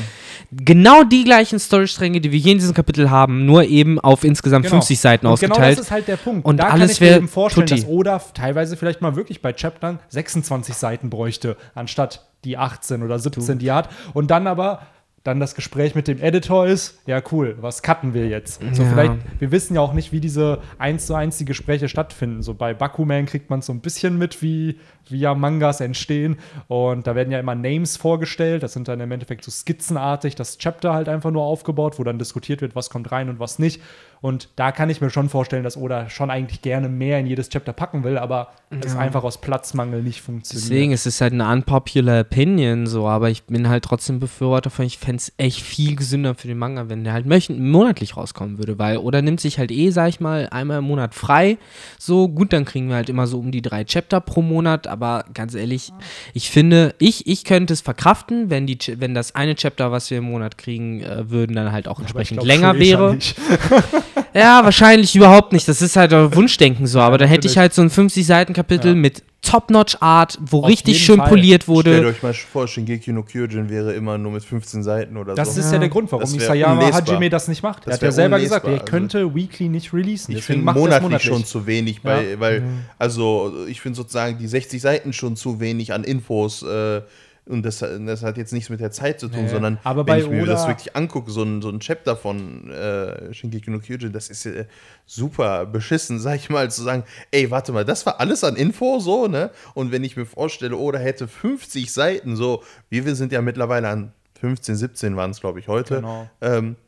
genau 0.52 1.04
die 1.06 1.24
gleichen 1.24 1.60
Storystränge, 1.60 2.20
die 2.20 2.34
wir 2.34 2.40
hier 2.40 2.52
in 2.52 2.58
diesem 2.58 2.74
Kapitel 2.74 3.10
haben, 3.10 3.46
nur 3.46 3.64
eben 3.64 4.02
auf 4.02 4.26
insgesamt 4.26 4.68
50 4.68 5.00
Seiten 5.00 5.26
und 5.26 5.34
ausgeteilt. 5.34 5.60
Genau 5.60 5.70
das 5.70 5.80
ist 5.80 5.92
halt 5.92 6.10
der 6.10 6.18
Punkt. 6.18 6.46
Und 6.46 6.58
da 6.58 6.66
alles 6.66 7.00
kann 7.00 7.08
ich 7.08 7.12
mir 7.12 7.16
eben 7.16 7.28
vorstellen, 7.30 7.68
tutti. 7.68 7.82
dass 7.82 7.90
Oda 7.90 8.22
teilweise 8.34 8.76
vielleicht 8.76 9.02
mal 9.02 9.16
wirklich 9.16 9.42
bei 9.42 9.54
Chaptern 9.54 10.00
26 10.10 10.76
Seiten 10.76 11.10
bräuchte, 11.10 11.56
anstatt 11.74 12.28
die 12.44 12.58
18 12.58 13.02
oder 13.02 13.18
17, 13.18 13.60
die 13.60 13.70
er 13.70 13.76
hat. 13.76 13.90
Und 14.14 14.30
dann 14.30 14.46
aber 14.48 14.82
dann 15.24 15.40
das 15.40 15.54
Gespräch 15.54 15.94
mit 15.94 16.08
dem 16.08 16.20
Editor 16.20 16.66
ist, 16.66 17.00
ja 17.06 17.22
cool, 17.32 17.56
was 17.62 17.84
cutten 17.84 18.14
wir 18.16 18.28
jetzt? 18.28 18.60
So 18.74 18.84
Ja. 18.84 18.90
vielleicht, 18.90 19.14
wir 19.40 19.52
wissen 19.52 19.76
ja 19.76 19.82
auch 19.82 19.94
nicht, 19.94 20.12
wie 20.12 20.20
diese 20.20 20.60
eins 20.80 21.06
zu 21.06 21.14
eins 21.14 21.38
die 21.38 21.46
Gespräche 21.46 21.90
stattfinden. 21.90 22.42
So 22.42 22.56
bei 22.56 22.74
Bakuman 22.74 23.28
kriegt 23.28 23.50
man 23.52 23.62
so 23.62 23.72
ein 23.72 23.82
bisschen 23.82 24.18
mit, 24.18 24.42
wie, 24.42 24.80
wie 25.10 25.20
ja 25.20 25.36
Mangas 25.36 25.80
entstehen. 25.80 26.38
Und 26.68 27.06
da 27.06 27.14
werden 27.14 27.32
ja 27.32 27.40
immer 27.40 27.54
Names 27.54 27.98
vorgestellt. 27.98 28.64
Das 28.64 28.74
sind 28.74 28.88
dann 28.88 29.00
im 29.00 29.12
Endeffekt 29.12 29.44
so 29.44 29.52
skizzenartig 29.52 30.34
das 30.34 30.58
Chapter 30.58 30.94
halt 30.94 31.08
einfach 31.08 31.30
nur 31.30 31.44
aufgebaut, 31.44 32.00
wo 32.00 32.04
dann 32.04 32.18
diskutiert 32.18 32.62
wird, 32.62 32.76
was 32.76 32.90
kommt 32.90 33.12
rein 33.12 33.30
und 33.30 33.40
was 33.40 33.60
nicht. 33.60 33.80
Und 34.22 34.50
da 34.56 34.72
kann 34.72 34.92
ich 34.92 35.02
mir 35.02 35.10
schon 35.10 35.30
vorstellen, 35.30 35.64
dass 35.64 35.76
Oda 35.76 36.08
schon 36.10 36.30
eigentlich 36.30 36.62
gerne 36.62 36.90
mehr 36.90 37.20
in 37.20 37.26
jedes 37.26 37.50
Chapter 37.50 37.74
packen 37.74 38.04
will, 38.04 38.20
aber 38.20 38.50
es 38.70 38.96
einfach 38.96 39.24
aus 39.24 39.42
Platzmangel 39.42 40.02
nicht 40.02 40.22
funktioniert. 40.22 40.64
Deswegen 40.64 40.92
ist 40.92 41.06
es 41.06 41.20
halt 41.20 41.34
eine 41.34 41.52
unpopular 41.52 42.22
Opinion 42.22 42.86
so, 42.86 43.08
aber 43.08 43.30
ich 43.30 43.44
bin 43.44 43.68
halt 43.68 43.84
trotzdem 43.84 44.20
Befürworter 44.20 44.70
von, 44.70 44.86
ich 44.86 44.98
fände 44.98 45.18
es 45.18 45.34
echt 45.38 45.62
viel 45.62 45.96
gesünder 45.96 46.36
für 46.36 46.48
den 46.48 46.58
Manga, 46.58 46.88
wenn 46.88 47.04
der 47.04 47.14
halt 47.14 47.26
monatlich 47.50 48.16
rauskommen 48.16 48.60
würde, 48.60 48.78
weil, 48.80 48.98
oder 48.98 49.22
nimmt 49.22 49.42
sich 49.42 49.58
halt 49.58 49.72
eh, 49.72 49.90
sag 49.90 50.10
ich 50.10 50.20
mal, 50.20 50.48
einmal 50.52 50.78
im 50.78 50.86
Monat 50.86 51.16
frei, 51.16 51.58
so, 51.98 52.30
gut, 52.30 52.54
dann 52.54 52.64
kriegen 52.64 52.88
wir 52.88 52.96
halt 52.96 53.10
immer 53.10 53.28
so 53.28 53.40
um 53.40 53.52
die 53.52 53.62
drei 53.62 53.84
Chapter 53.84 54.22
pro 54.22 54.42
Monat, 54.42 54.88
aber 54.88 55.26
ganz 55.34 55.56
ehrlich, 55.56 55.92
ich 56.34 56.50
finde, 56.52 56.94
ich, 57.00 57.28
ich 57.28 57.44
könnte 57.44 57.74
es 57.74 57.82
verkraften, 57.82 58.50
wenn 58.50 58.68
die, 58.68 58.78
wenn 58.98 59.14
das 59.14 59.36
eine 59.36 59.56
Chapter, 59.56 59.92
was 59.92 60.12
wir 60.12 60.20
im 60.20 60.26
Monat 60.26 60.58
kriegen 60.58 61.02
äh, 61.02 61.30
würden, 61.30 61.56
dann 61.56 61.72
halt 61.72 61.88
auch 61.88 62.00
Aber 62.00 62.22
ich 62.22 62.32
entsprechend 62.32 62.40
glaub, 62.40 62.48
länger 62.48 62.80
wäre. 62.80 63.18
Ja, 64.34 64.64
wahrscheinlich 64.64 65.16
überhaupt 65.16 65.54
nicht. 65.54 65.68
Das 65.68 65.82
ist 65.82 65.96
halt 65.96 66.12
Wunschdenken 66.12 66.88
so. 66.88 67.00
Aber 67.00 67.18
dann 67.18 67.28
hätte 67.30 67.48
ich 67.48 67.58
halt 67.58 67.74
so 67.74 67.82
ein 67.82 67.90
50-Seiten-Kapitel 67.90 68.90
Ja. 68.90 68.96
mit 68.96 69.24
Top-Notch-Art, 69.42 70.38
wo 70.42 70.60
Auf 70.60 70.68
richtig 70.70 71.04
schön 71.04 71.18
Fall. 71.18 71.30
poliert 71.30 71.64
Stellt 71.64 71.68
wurde. 71.76 72.06
euch 72.06 72.22
mal 72.22 72.34
vor, 72.34 72.68
Shingeki 72.68 73.12
no 73.12 73.24
Kyojin 73.24 73.70
wäre 73.70 73.94
immer 73.94 74.18
nur 74.18 74.32
mit 74.34 74.44
15 74.44 74.84
Seiten 74.84 75.18
oder 75.18 75.34
Das 75.34 75.56
so. 75.56 75.62
ist 75.62 75.72
ja 75.72 75.80
der 75.80 75.90
Grund, 75.90 76.12
warum 76.12 76.22
Das 76.24 76.34
Isayama. 76.34 76.92
Hajime 76.94 77.30
das 77.30 77.48
nicht 77.48 77.64
macht. 77.64 77.84
Er 77.84 77.92
Das 77.92 77.96
hat 77.96 78.02
ja 78.04 78.12
selber 78.12 78.40
gesagt, 78.40 78.66
unlesbar, 78.66 78.86
er 78.88 78.92
könnte 78.92 79.34
Weekly 79.36 79.68
nicht 79.70 79.94
releasen. 79.94 80.36
Ich 80.36 80.44
finde 80.44 80.66
er 80.68 80.76
es 80.76 80.80
monatlich, 80.80 81.24
schon 81.24 81.44
zu 81.44 81.66
wenig, 81.66 82.02
bei, 82.04 82.32
Ja. 82.32 82.40
weil, 82.40 82.64
also 83.00 83.52
ich 83.68 83.82
finde 83.82 83.96
sozusagen 83.98 84.38
die 84.38 84.48
60 84.48 84.80
Seiten 84.82 85.12
schon 85.12 85.36
zu 85.36 85.60
wenig 85.60 85.92
an 85.94 86.04
Infos. 86.04 86.62
Äh, 86.64 87.02
und 87.48 87.64
das, 87.64 87.80
das 87.80 88.24
hat 88.24 88.38
jetzt 88.38 88.54
nichts 88.54 88.70
mit 88.70 88.80
der 88.80 88.92
Zeit 88.92 89.20
zu 89.20 89.28
tun, 89.28 89.44
Nee. 89.44 89.50
sondern 89.50 89.80
Aber 89.84 90.02
wenn 90.02 90.14
bei 90.14 90.20
ich 90.20 90.30
mir 90.30 90.46
das 90.46 90.62
Oda- 90.64 90.70
wirklich 90.70 90.96
angucke, 90.96 91.32
so 91.32 91.44
ein, 91.44 91.62
so 91.62 91.70
ein 91.70 91.80
Chapter 91.80 92.16
von 92.16 92.70
äh, 92.72 93.34
Shingeki 93.34 93.72
no 93.72 93.80
Kyojin, 93.80 94.12
das 94.14 94.30
ist 94.30 94.46
äh, 94.46 94.66
super 95.06 95.66
beschissen, 95.66 96.20
sag 96.20 96.36
ich 96.36 96.50
mal, 96.50 96.70
zu 96.72 96.84
sagen, 96.84 97.04
ey, 97.32 97.50
warte 97.52 97.72
mal, 97.72 97.84
das 97.86 98.06
war 98.06 98.20
alles 98.20 98.44
an 98.44 98.56
Info, 98.56 99.00
so, 99.00 99.28
ne? 99.28 99.52
Und 99.74 99.92
wenn 99.92 100.04
ich 100.04 100.16
mir 100.16 100.26
vorstelle, 100.26 100.76
Oda 100.78 101.00
hätte 101.00 101.28
50 101.28 101.92
Seiten, 101.92 102.36
so, 102.36 102.64
wie 102.90 103.06
wir 103.06 103.16
sind 103.16 103.32
ja 103.32 103.42
mittlerweile 103.42 103.90
an 103.90 104.14
15, 104.40 104.76
17 104.76 105.16
waren 105.16 105.32
es, 105.32 105.40
glaube 105.42 105.60
ich, 105.60 105.68
heute. 105.68 105.96
Genau. 105.98 106.30
Ähm, 106.42 106.76
äh, 106.76 106.81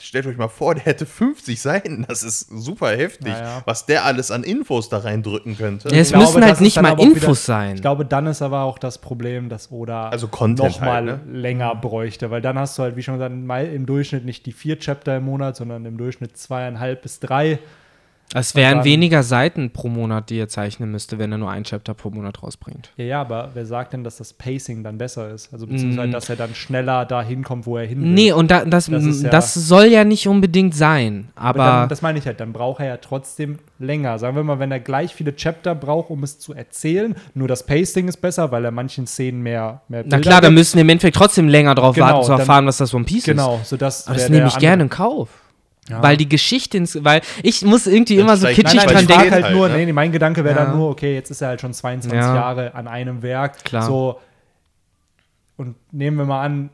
stellt 0.00 0.26
euch 0.26 0.36
mal 0.36 0.48
vor, 0.48 0.74
der 0.74 0.84
hätte 0.84 1.06
50 1.06 1.60
Seiten. 1.60 2.04
Das 2.08 2.22
ist 2.22 2.48
super 2.50 2.90
heftig, 2.90 3.28
Ja, 3.28 3.40
ja. 3.42 3.62
was 3.64 3.86
der 3.86 4.04
alles 4.04 4.30
an 4.30 4.42
Infos 4.44 4.88
da 4.88 4.98
reindrücken 4.98 5.56
könnte. 5.56 5.88
Ja, 5.94 6.00
es 6.00 6.08
glaube, 6.10 6.24
müssen 6.26 6.44
halt 6.44 6.60
nicht 6.60 6.80
mal 6.80 6.98
Infos 7.00 7.22
wieder- 7.22 7.34
sein. 7.34 7.74
Ich 7.76 7.80
glaube, 7.82 8.04
dann 8.04 8.26
ist 8.26 8.42
aber 8.42 8.62
auch 8.62 8.78
das 8.78 8.98
Problem, 8.98 9.48
dass 9.48 9.70
Oda 9.70 10.08
Also 10.08 10.28
noch 10.72 10.80
mal 10.80 11.10
halt, 11.10 11.26
ne? 11.26 11.38
länger 11.40 11.74
bräuchte, 11.74 12.30
weil 12.30 12.40
dann 12.40 12.58
hast 12.58 12.78
du 12.78 12.82
halt, 12.82 12.96
wie 12.96 13.02
schon 13.02 13.14
gesagt, 13.14 13.32
im 13.74 13.86
Durchschnitt 13.86 14.24
nicht 14.24 14.46
die 14.46 14.52
vier 14.52 14.78
Chapter 14.78 15.16
im 15.16 15.24
Monat, 15.24 15.56
sondern 15.56 15.84
im 15.84 15.96
Durchschnitt 15.96 16.36
zweieinhalb 16.36 17.02
bis 17.02 17.20
drei. 17.20 17.58
Es 18.32 18.54
wären 18.54 18.76
dann- 18.78 18.84
weniger 18.84 19.24
Seiten 19.24 19.70
pro 19.72 19.88
Monat, 19.88 20.30
die 20.30 20.38
er 20.38 20.46
zeichnen 20.48 20.92
müsste, 20.92 21.18
wenn 21.18 21.32
er 21.32 21.38
nur 21.38 21.50
ein 21.50 21.64
Chapter 21.64 21.94
pro 21.94 22.10
Monat 22.10 22.42
rausbringt. 22.44 22.90
Ja, 22.96 23.04
ja, 23.04 23.20
aber 23.22 23.50
wer 23.54 23.66
sagt 23.66 23.92
denn, 23.92 24.04
dass 24.04 24.18
das 24.18 24.32
Pacing 24.32 24.84
dann 24.84 24.98
besser 24.98 25.30
ist? 25.30 25.52
Also 25.52 25.66
beziehungsweise, 25.66 26.08
Mm. 26.08 26.12
dass 26.12 26.28
er 26.30 26.36
dann 26.36 26.54
schneller 26.54 27.04
da 27.06 27.22
hinkommt, 27.22 27.66
wo 27.66 27.76
er 27.76 27.86
hin 27.86 28.00
will. 28.00 28.08
Nee, 28.10 28.30
und 28.32 28.50
da, 28.52 28.64
das, 28.64 28.86
Das 28.86 29.22
ja- 29.22 29.30
das 29.30 29.54
soll 29.54 29.86
ja 29.86 30.04
nicht 30.04 30.28
unbedingt 30.28 30.76
sein. 30.76 31.30
Aber 31.34 31.48
Aber, 31.64 31.64
dann, 31.80 31.88
das 31.88 32.02
meine 32.02 32.18
ich 32.20 32.26
halt, 32.26 32.38
dann 32.38 32.52
braucht 32.52 32.78
er 32.80 32.86
ja 32.86 32.96
trotzdem 32.98 33.58
länger. 33.80 34.18
Sagen 34.20 34.36
wir 34.36 34.44
mal, 34.44 34.60
wenn 34.60 34.70
er 34.70 34.78
gleich 34.80 35.12
viele 35.12 35.34
Chapter 35.34 35.74
braucht, 35.74 36.10
um 36.10 36.22
es 36.22 36.38
zu 36.38 36.54
erzählen, 36.54 37.16
nur 37.34 37.48
das 37.48 37.66
Pacing 37.66 38.06
ist 38.06 38.18
besser, 38.18 38.52
weil 38.52 38.64
er 38.64 38.70
manchen 38.70 39.08
Szenen 39.08 39.42
mehr, 39.42 39.80
mehr 39.88 40.04
na 40.06 40.16
Bilder 40.16 40.20
klar, 40.20 40.40
dann 40.40 40.54
müssen 40.54 40.76
wir 40.76 40.82
im 40.82 40.88
Endeffekt 40.88 41.16
trotzdem 41.16 41.48
länger 41.48 41.74
drauf 41.74 41.96
Genau, 41.96 42.06
warten, 42.06 42.22
zu 42.24 42.30
dann- 42.30 42.38
erfahren, 42.40 42.66
was 42.66 42.76
das 42.76 42.94
One 42.94 43.04
Piece 43.04 43.18
ist. 43.18 43.24
Genau, 43.24 43.60
sodass 43.64 44.06
Aber 44.06 44.16
das 44.16 44.28
nehme 44.28 44.46
ich 44.46 44.58
gerne 44.58 44.84
in 44.84 44.88
Kauf. 44.88 45.30
Ja. 45.88 46.02
Weil 46.02 46.16
die 46.16 46.28
Geschichte, 46.28 46.76
ins, 46.76 47.02
weil 47.04 47.20
ich 47.42 47.62
muss 47.64 47.86
irgendwie 47.86 48.16
Das 48.16 48.22
immer 48.22 48.36
so 48.36 48.46
kitschig 48.46 48.84
Nein, 48.84 48.86
nein, 48.86 48.94
dran 48.94 49.00
ich 49.02 49.06
denken. 49.08 49.30
halt 49.32 49.44
halt, 49.44 49.56
nur, 49.56 49.68
ne? 49.68 49.84
nee, 49.86 49.92
mein 49.92 50.12
Gedanke 50.12 50.44
wäre 50.44 50.56
Ja. 50.58 50.64
dann 50.66 50.76
nur, 50.76 50.90
okay, 50.90 51.14
jetzt 51.14 51.30
ist 51.30 51.40
er 51.40 51.48
halt 51.48 51.60
schon 51.60 51.72
22 51.72 52.16
Ja. 52.20 52.34
Jahre 52.34 52.74
an 52.74 52.86
einem 52.86 53.22
Werk. 53.22 53.64
Klar. 53.64 53.82
So, 53.82 54.20
und 55.56 55.74
nehmen 55.92 56.16
wir 56.18 56.26
mal 56.26 56.42
an, 56.44 56.70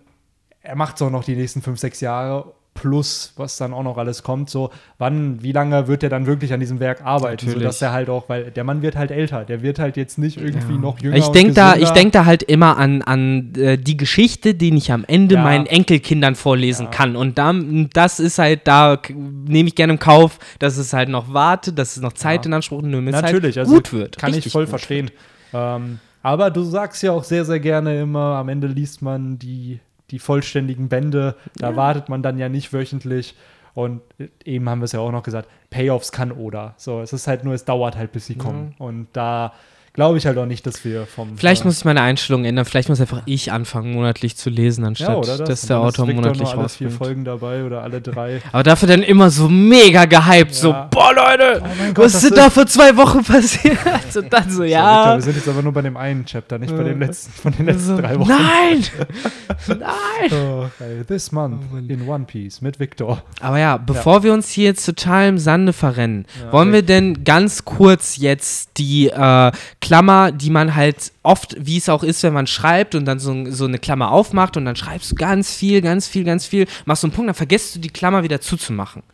er 0.61 0.77
macht 0.77 0.97
es 0.97 1.03
auch 1.03 1.11
noch 1.11 1.25
die 1.25 1.35
nächsten 1.37 1.63
5, 1.63 1.79
6 1.79 2.01
Jahre 2.01 2.53
plus 2.77 3.33
was 3.37 3.57
dann 3.57 3.75
auch 3.75 3.83
noch 3.83 3.99
alles 3.99 4.23
kommt. 4.23 4.49
So, 4.49 4.71
wann, 4.99 5.43
wie 5.43 5.51
lange 5.51 5.89
wird 5.89 6.05
er 6.05 6.09
dann 6.09 6.27
wirklich 6.27 6.53
an 6.53 6.61
diesem 6.61 6.79
Werk 6.79 7.05
arbeiten? 7.05 7.47
Natürlich. 7.47 7.55
Sodass 7.65 7.83
er 7.83 7.91
halt 7.93 8.09
auch, 8.09 8.29
weil 8.29 8.53
der 8.53 8.63
Mann 8.63 8.83
wird 8.83 8.95
halt 8.95 9.11
älter, 9.11 9.45
der 9.45 9.63
wird 9.63 9.81
halt 9.81 9.97
jetzt 9.97 10.19
nicht 10.19 10.37
irgendwie 10.37 10.75
Ja. 10.75 10.79
noch 10.81 11.01
jünger. 11.01 11.17
Ich 11.17 11.27
denke 11.29 11.55
da, 11.55 11.75
ich 11.77 11.91
denk 11.91 12.13
da 12.13 12.25
halt 12.25 12.45
immer 12.45 12.77
an, 12.77 13.03
an 13.03 13.53
äh, 13.57 13.77
die 13.77 13.97
Geschichte, 13.97 14.55
die 14.55 14.73
ich 14.77 14.93
am 14.93 15.05
Ende 15.09 15.35
Ja. 15.35 15.43
meinen 15.43 15.67
Enkelkindern 15.67 16.37
vorlesen 16.37 16.85
Ja. 16.85 16.91
kann. 16.93 17.17
Und 17.17 17.39
dann, 17.39 17.91
das 17.93 18.21
ist 18.21 18.39
halt, 18.39 18.61
da 18.69 19.01
nehme 19.09 19.69
ich 19.69 19.75
gerne 19.75 19.95
im 19.95 19.99
Kauf, 19.99 20.39
dass 20.61 20.77
es 20.77 20.93
halt 20.93 21.09
noch 21.09 21.33
wartet, 21.33 21.79
dass 21.79 21.97
es 21.97 22.03
noch 22.03 22.13
Zeit 22.13 22.47
in 22.47 22.53
Anspruch 22.53 22.83
nimmt, 22.83 23.09
es 23.09 23.13
Natürlich, 23.23 23.57
halt 23.57 23.67
also 23.67 23.75
gut 23.75 23.93
wird. 23.93 24.19
Kann 24.19 24.33
ich 24.35 24.53
voll 24.53 24.67
verstehen. 24.67 25.11
Ähm, 25.53 25.99
aber 26.23 26.51
du 26.51 26.63
sagst 26.63 27.03
ja 27.03 27.13
auch 27.13 27.25
sehr, 27.25 27.45
sehr 27.45 27.61
gerne 27.61 28.01
immer, 28.01 28.37
am 28.37 28.49
Ende 28.49 28.67
liest 28.67 29.01
man 29.01 29.39
die, 29.39 29.79
die 30.11 30.19
vollständigen 30.19 30.89
Bände. 30.89 31.37
Da 31.57 31.77
wartet 31.77 32.09
man 32.09 32.23
dann 32.23 32.39
ja 32.39 32.49
nicht 32.49 32.73
wöchentlich. 32.73 33.35
Und 33.75 34.01
eben 34.45 34.69
haben 34.69 34.81
wir 34.81 34.87
es 34.87 34.93
ja 34.93 35.01
auch 35.01 35.13
noch 35.13 35.23
gesagt, 35.23 35.49
Payoffs 35.71 36.11
kann 36.11 36.33
oder. 36.33 36.75
So, 36.79 37.01
es 37.01 37.13
ist 37.13 37.27
halt 37.27 37.45
nur, 37.45 37.53
es 37.53 37.65
dauert 37.65 37.97
halt, 37.97 38.13
bis 38.13 38.27
sie 38.27 38.37
kommen. 38.37 38.75
Und 38.79 39.09
da 39.13 39.53
glaube 39.97 40.17
ich 40.19 40.27
halt 40.27 40.39
auch 40.39 40.47
nicht, 40.47 40.65
dass 40.67 40.85
wir 40.85 41.07
vom. 41.07 41.37
Vielleicht 41.37 41.63
äh, 41.63 41.67
muss 41.67 41.79
ich 41.79 41.85
meine 41.85 42.01
Einstellung 42.03 42.45
ändern. 42.45 42.65
Vielleicht 42.65 42.89
muss 42.89 43.01
einfach 43.01 43.23
ich 43.27 43.51
anfangen, 43.51 43.93
monatlich 43.95 44.37
zu 44.37 44.49
lesen, 44.51 44.85
anstatt 44.85 45.27
ja, 45.27 45.37
das? 45.37 45.49
dass 45.49 45.63
der 45.63 45.81
Autor 45.81 46.07
monatlich 46.07 46.53
nur 46.53 46.59
alle 46.59 46.69
vier. 46.69 46.91
Folgen 46.91 47.25
dabei 47.25 47.65
oder 47.65 47.83
alle 47.83 48.01
drei. 48.01 48.41
Aber 48.53 48.63
dafür 48.63 48.87
dann 48.89 49.03
immer 49.03 49.31
so 49.31 49.49
mega 49.49 50.05
gehypt. 50.05 50.55
So, 50.55 50.71
Ja. 50.71 50.89
boah, 50.91 51.13
Leute, 51.15 51.63
Oh 51.65 51.93
Gott, 51.95 52.05
was 52.05 52.15
ist 52.15 52.25
denn 52.31 52.35
da 52.37 52.51
vor 52.51 52.67
zwei 52.67 52.97
Wochen 52.97 53.25
passiert? 53.25 53.77
Und 54.17 54.33
dann 54.33 54.45
so, 54.51 54.57
So, 54.59 54.63
Victor, 54.63 54.67
ja. 54.67 55.15
wir 55.17 55.23
sind 55.23 55.37
jetzt 55.37 55.49
aber 55.49 55.63
nur 55.63 55.73
bei 55.73 55.83
dem 55.83 55.97
einen 55.97 56.25
Chapter, 56.25 56.59
nicht 56.59 56.77
bei 56.77 56.85
dem 56.85 57.03
Äh, 57.03 57.07
letzten, 57.07 57.33
von 57.33 57.53
den 57.53 57.67
letzten 57.67 57.87
So, 57.97 58.01
drei 58.01 58.19
Wochen. 58.19 58.29
nein! 58.29 58.85
nein! 59.69 60.31
Oh, 60.33 60.67
geil. 60.79 61.05
This 61.07 61.33
month 61.33 61.63
Oh 61.73 61.77
in 61.77 62.07
One 62.09 62.25
Piece 62.25 62.61
mit 62.61 62.79
Victor. 62.79 63.23
Aber 63.41 63.59
ja, 63.59 63.77
bevor 63.77 64.23
wir 64.23 64.33
uns 64.33 64.51
hier 64.51 64.65
jetzt 64.67 64.85
total 64.85 65.29
im 65.29 65.39
Sande 65.39 65.73
verrennen, 65.73 66.27
Ja, 66.45 66.53
wollen 66.53 66.73
wir 66.73 66.79
okay. 66.81 66.87
denn 66.87 67.25
ganz 67.25 67.65
kurz 67.65 68.17
jetzt 68.17 68.71
die 68.79 69.09
äh, 69.09 69.53
Klammer, 69.87 70.33
die 70.33 70.51
man 70.51 70.75
halt 70.75 71.13
oft, 71.23 71.55
wie 71.61 71.77
es 71.77 71.89
auch 71.89 72.03
ist, 72.03 72.25
wenn 72.25 72.33
man 72.33 72.49
schreibt 72.49 72.97
und 72.97 73.05
dann 73.05 73.21
so, 73.21 73.49
so 73.53 73.67
eine 73.67 73.79
Klammer 73.79 74.11
aufmacht 74.11 74.57
und 74.57 74.65
dann 74.65 74.75
schreibst 74.75 75.13
du 75.13 75.15
ganz 75.15 75.55
viel, 75.55 75.81
ganz 75.81 76.09
viel, 76.09 76.25
ganz 76.25 76.45
viel, 76.45 76.67
machst 76.87 77.03
so 77.03 77.07
einen 77.07 77.15
Punkt, 77.15 77.29
dann 77.29 77.37
vergisst 77.37 77.77
du 77.77 77.79
die 77.79 77.91
Klammer 77.91 78.25
wieder 78.25 78.41
zuzumachen. 78.41 79.05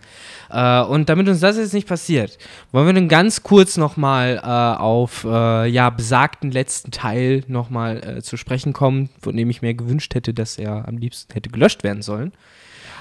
Äh, 0.48 0.80
und 0.80 1.10
damit 1.10 1.28
uns 1.28 1.40
das 1.40 1.58
jetzt 1.58 1.74
nicht 1.74 1.86
passiert, 1.86 2.38
wollen 2.72 2.86
wir 2.86 2.94
dann 2.94 3.10
ganz 3.10 3.42
kurz 3.42 3.76
nochmal 3.76 4.40
äh, 4.42 4.80
auf 4.80 5.24
äh, 5.24 5.66
ja, 5.66 5.90
besagten 5.90 6.50
letzten 6.50 6.90
Teil 6.90 7.44
nochmal 7.48 7.98
äh, 7.98 8.22
zu 8.22 8.38
sprechen 8.38 8.72
kommen, 8.72 9.10
von 9.20 9.36
dem 9.36 9.50
ich 9.50 9.60
mir 9.60 9.74
gewünscht 9.74 10.14
hätte, 10.14 10.32
dass 10.32 10.56
er 10.56 10.88
am 10.88 10.96
liebsten 10.96 11.34
hätte 11.34 11.50
gelöscht 11.50 11.84
werden 11.84 12.00
sollen. 12.00 12.32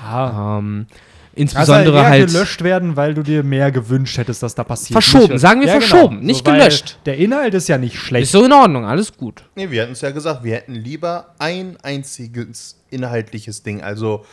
Ja. 0.04 0.58
Ähm, 0.58 0.88
Also 0.88 1.11
insbesondere 1.36 1.98
eher 1.98 2.10
halt 2.10 2.28
gelöscht 2.28 2.64
werden, 2.64 2.96
weil 2.96 3.14
du 3.14 3.24
dir 3.24 3.44
mehr 3.44 3.72
gewünscht 3.72 4.18
hättest, 4.18 4.44
dass 4.44 4.56
da 4.56 4.64
passiert. 4.64 4.94
Verschoben, 4.94 5.34
Nicht- 5.34 5.42
sagen 5.42 5.62
wir 5.62 5.68
verschoben, 5.70 6.20
nicht 6.20 6.46
weil 6.46 6.60
gelöscht. 6.60 7.00
Der 7.06 7.18
Inhalt 7.18 7.54
ist 7.54 7.68
ja 7.68 7.78
nicht 7.78 7.96
schlecht. 7.98 8.24
ist 8.24 8.32
so 8.32 8.44
in 8.46 8.52
Ordnung, 8.52 8.86
alles 8.86 9.16
gut. 9.16 9.44
Nee, 9.56 9.70
wir 9.72 9.84
hatten 9.84 9.94
es 9.94 10.02
ja 10.02 10.12
gesagt, 10.12 10.44
wir 10.44 10.56
hätten 10.56 10.74
lieber 10.76 11.34
ein 11.40 11.78
einziges 11.84 12.78
inhaltliches 12.90 13.64
Ding, 13.64 13.82
also 13.82 14.26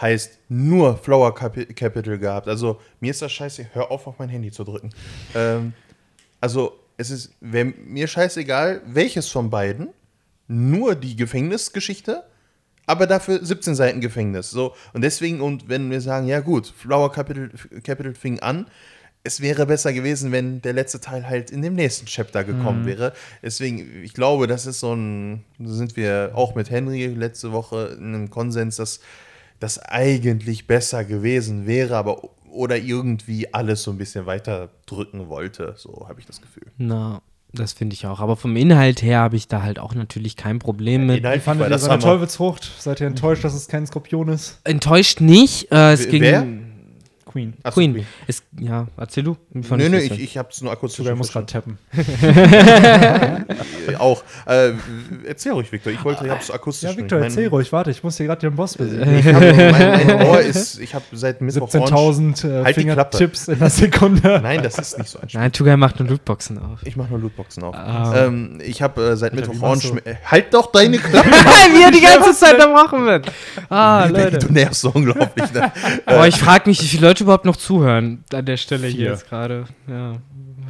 heißt 0.00 0.38
nur 0.48 0.96
Flower 0.96 1.34
Capi 1.34 1.66
Capital 1.66 2.18
gehabt. 2.18 2.48
Also 2.48 2.80
mir 3.00 3.10
ist 3.10 3.22
das 3.22 3.32
scheiße, 3.32 3.66
hör 3.72 3.90
auf, 3.90 4.06
auf 4.06 4.18
mein 4.18 4.28
Handy 4.28 4.50
zu 4.50 4.64
drücken. 4.64 4.90
Ähm, 5.34 5.72
also 6.40 6.78
es 6.96 7.10
ist 7.10 7.32
mir 7.40 8.06
scheißegal, 8.06 8.82
welches 8.86 9.28
von 9.28 9.48
beiden, 9.48 9.88
nur 10.48 10.94
die 10.94 11.16
Gefängnisgeschichte, 11.16 12.24
aber 12.86 13.06
dafür 13.06 13.44
17 13.44 13.74
Seiten 13.74 14.00
Gefängnis. 14.00 14.50
So, 14.50 14.74
und 14.92 15.02
deswegen, 15.02 15.40
und 15.40 15.68
wenn 15.68 15.90
wir 15.90 16.00
sagen, 16.00 16.26
ja 16.26 16.40
gut, 16.40 16.66
Flower 16.66 17.12
Capital, 17.12 17.50
Capital 17.82 18.14
fing 18.14 18.40
an, 18.40 18.66
es 19.24 19.40
wäre 19.40 19.66
besser 19.66 19.92
gewesen, 19.92 20.32
wenn 20.32 20.62
der 20.62 20.72
letzte 20.72 21.00
Teil 21.00 21.28
halt 21.28 21.50
in 21.50 21.62
dem 21.62 21.74
nächsten 21.74 22.06
Chapter 22.06 22.42
gekommen 22.42 22.86
wäre. 22.86 23.12
Deswegen, 23.40 24.02
ich 24.02 24.14
glaube, 24.14 24.48
das 24.48 24.66
ist 24.66 24.80
so 24.80 24.94
ein, 24.94 25.44
da 25.58 25.70
sind 25.70 25.96
wir 25.96 26.32
auch 26.34 26.56
mit 26.56 26.70
Henry 26.70 27.06
letzte 27.06 27.52
Woche 27.52 27.96
in 27.98 28.14
einem 28.14 28.30
Konsens, 28.30 28.76
dass 28.76 29.00
das 29.60 29.78
eigentlich 29.78 30.66
besser 30.66 31.04
gewesen 31.04 31.66
wäre, 31.66 31.96
aber 31.96 32.30
oder 32.50 32.76
irgendwie 32.76 33.52
alles 33.54 33.82
so 33.82 33.92
ein 33.92 33.98
bisschen 33.98 34.26
weiter 34.26 34.70
drücken 34.86 35.28
wollte. 35.28 35.74
So 35.76 36.06
habe 36.08 36.20
ich 36.20 36.26
das 36.26 36.40
Gefühl. 36.40 36.66
Na, 36.76 37.22
das 37.52 37.72
finde 37.72 37.94
ich 37.94 38.06
auch. 38.06 38.20
Aber 38.20 38.36
vom 38.36 38.56
Inhalt 38.56 39.02
her 39.02 39.20
habe 39.20 39.36
ich 39.36 39.48
da 39.48 39.62
halt 39.62 39.78
auch 39.78 39.94
natürlich 39.94 40.36
kein 40.36 40.58
Problem 40.58 41.06
mit. 41.06 41.18
Inhaltlich 41.18 41.44
fandet 41.44 41.60
war 41.60 41.66
ihr 41.68 41.70
das 41.70 41.84
seine. 41.84 42.02
Teufelsfrucht? 42.02 42.70
Seid 42.78 43.00
ihr 43.00 43.06
enttäuscht, 43.06 43.44
dass 43.44 43.54
es 43.54 43.68
kein 43.68 43.86
Skorpion 43.86 44.28
ist? 44.28 44.58
Enttäuscht 44.64 45.20
nicht. 45.20 45.70
Äh, 45.70 45.92
es 45.92 46.10
Wer- 46.10 46.42
ging. 46.42 46.71
Queen. 47.32 47.54
Ach 47.62 47.72
Queen. 47.72 47.94
Queen. 47.94 48.06
Es, 48.26 48.42
ja, 48.60 48.86
erzähl 48.96 49.24
du. 49.24 49.36
Nö, 49.52 49.88
nö, 49.88 49.98
ich, 49.98 50.20
ich 50.20 50.36
habe 50.38 50.48
es 50.52 50.60
nur 50.60 50.70
akustisch 50.70 50.98
Sogar, 50.98 51.16
muss 51.16 51.32
gerade 51.32 51.46
tappen. 51.46 51.78
Äh, 53.88 53.96
Auch. 53.96 54.22
Äh, 54.46 54.72
erzähl 55.26 55.52
ruhig, 55.52 55.70
Victor. 55.72 55.92
Ich 55.92 56.04
wollte, 56.04 56.24
ich 56.24 56.30
habe 56.30 56.40
es 56.40 56.50
akustisch. 56.50 56.88
Ja, 56.88 56.96
Victor, 56.96 57.18
Mein- 57.18 57.28
erzähl 57.28 57.48
ruhig. 57.48 57.72
Warte, 57.72 57.90
ich 57.90 58.02
muss 58.04 58.16
hier 58.16 58.26
gerade 58.26 58.40
den 58.40 58.54
Boss 58.54 58.76
besiegen. 58.76 59.18
Ich 59.18 59.26
hab, 59.26 59.40
mein, 59.40 60.06
mein 60.06 60.22
Ohr 60.26 60.40
ist, 60.40 60.78
ich 60.78 60.94
habe 60.94 61.04
seit 61.12 61.40
Mittwoch 61.40 61.72
Orange. 61.74 61.94
17.000 61.94 62.48
äh, 62.60 62.64
Halt 62.64 62.76
die 62.76 62.80
Fingertips 62.80 63.48
in 63.48 63.58
der 63.58 63.70
Sekunde. 63.70 64.40
Nein, 64.42 64.62
das 64.62 64.78
ist 64.78 64.98
nicht 64.98 65.10
so 65.10 65.18
anstrengend. 65.18 65.34
Nein, 65.34 65.52
Tugai 65.52 65.76
macht 65.76 65.98
nur 65.98 66.08
Lootboxen 66.08 66.58
auf. 66.58 66.80
Ich 66.84 66.96
mache 66.96 67.10
nur 67.10 67.18
Lootboxen 67.20 67.64
auf. 67.64 67.74
Ah. 67.74 68.26
Ähm, 68.26 68.58
ich 68.64 68.82
habe 68.82 69.02
äh, 69.02 69.16
seit 69.16 69.34
Mittwoch 69.34 69.60
Orange. 69.60 69.94
Äh, 70.04 70.14
halt 70.24 70.54
doch 70.54 70.70
deine 70.70 70.98
Klappe! 71.00 71.28
Wie 71.30 71.82
er 71.82 71.90
die 71.90 72.00
ganze 72.00 72.32
Zeit 72.38 72.60
am 72.60 72.72
Machen 72.72 73.04
wird. 73.06 73.32
Ah, 73.68 74.06
Leute. 74.06 74.38
du 74.38 74.52
nervst 74.52 74.82
so 74.82 74.90
unglaublich. 74.90 75.52
Ne? 75.52 75.72
Boah, 76.06 76.26
ich 76.26 76.36
frage 76.36 76.68
mich, 76.68 76.80
wie 76.82 76.86
viele 76.86 77.08
Leute 77.08 77.21
überhaupt 77.22 77.44
noch 77.44 77.56
zuhören 77.56 78.24
an 78.32 78.44
der 78.44 78.56
Stelle 78.56 78.88
Vier. 78.88 78.96
hier 78.96 79.10
jetzt 79.10 79.28
gerade. 79.28 79.64
Ja. 79.88 80.14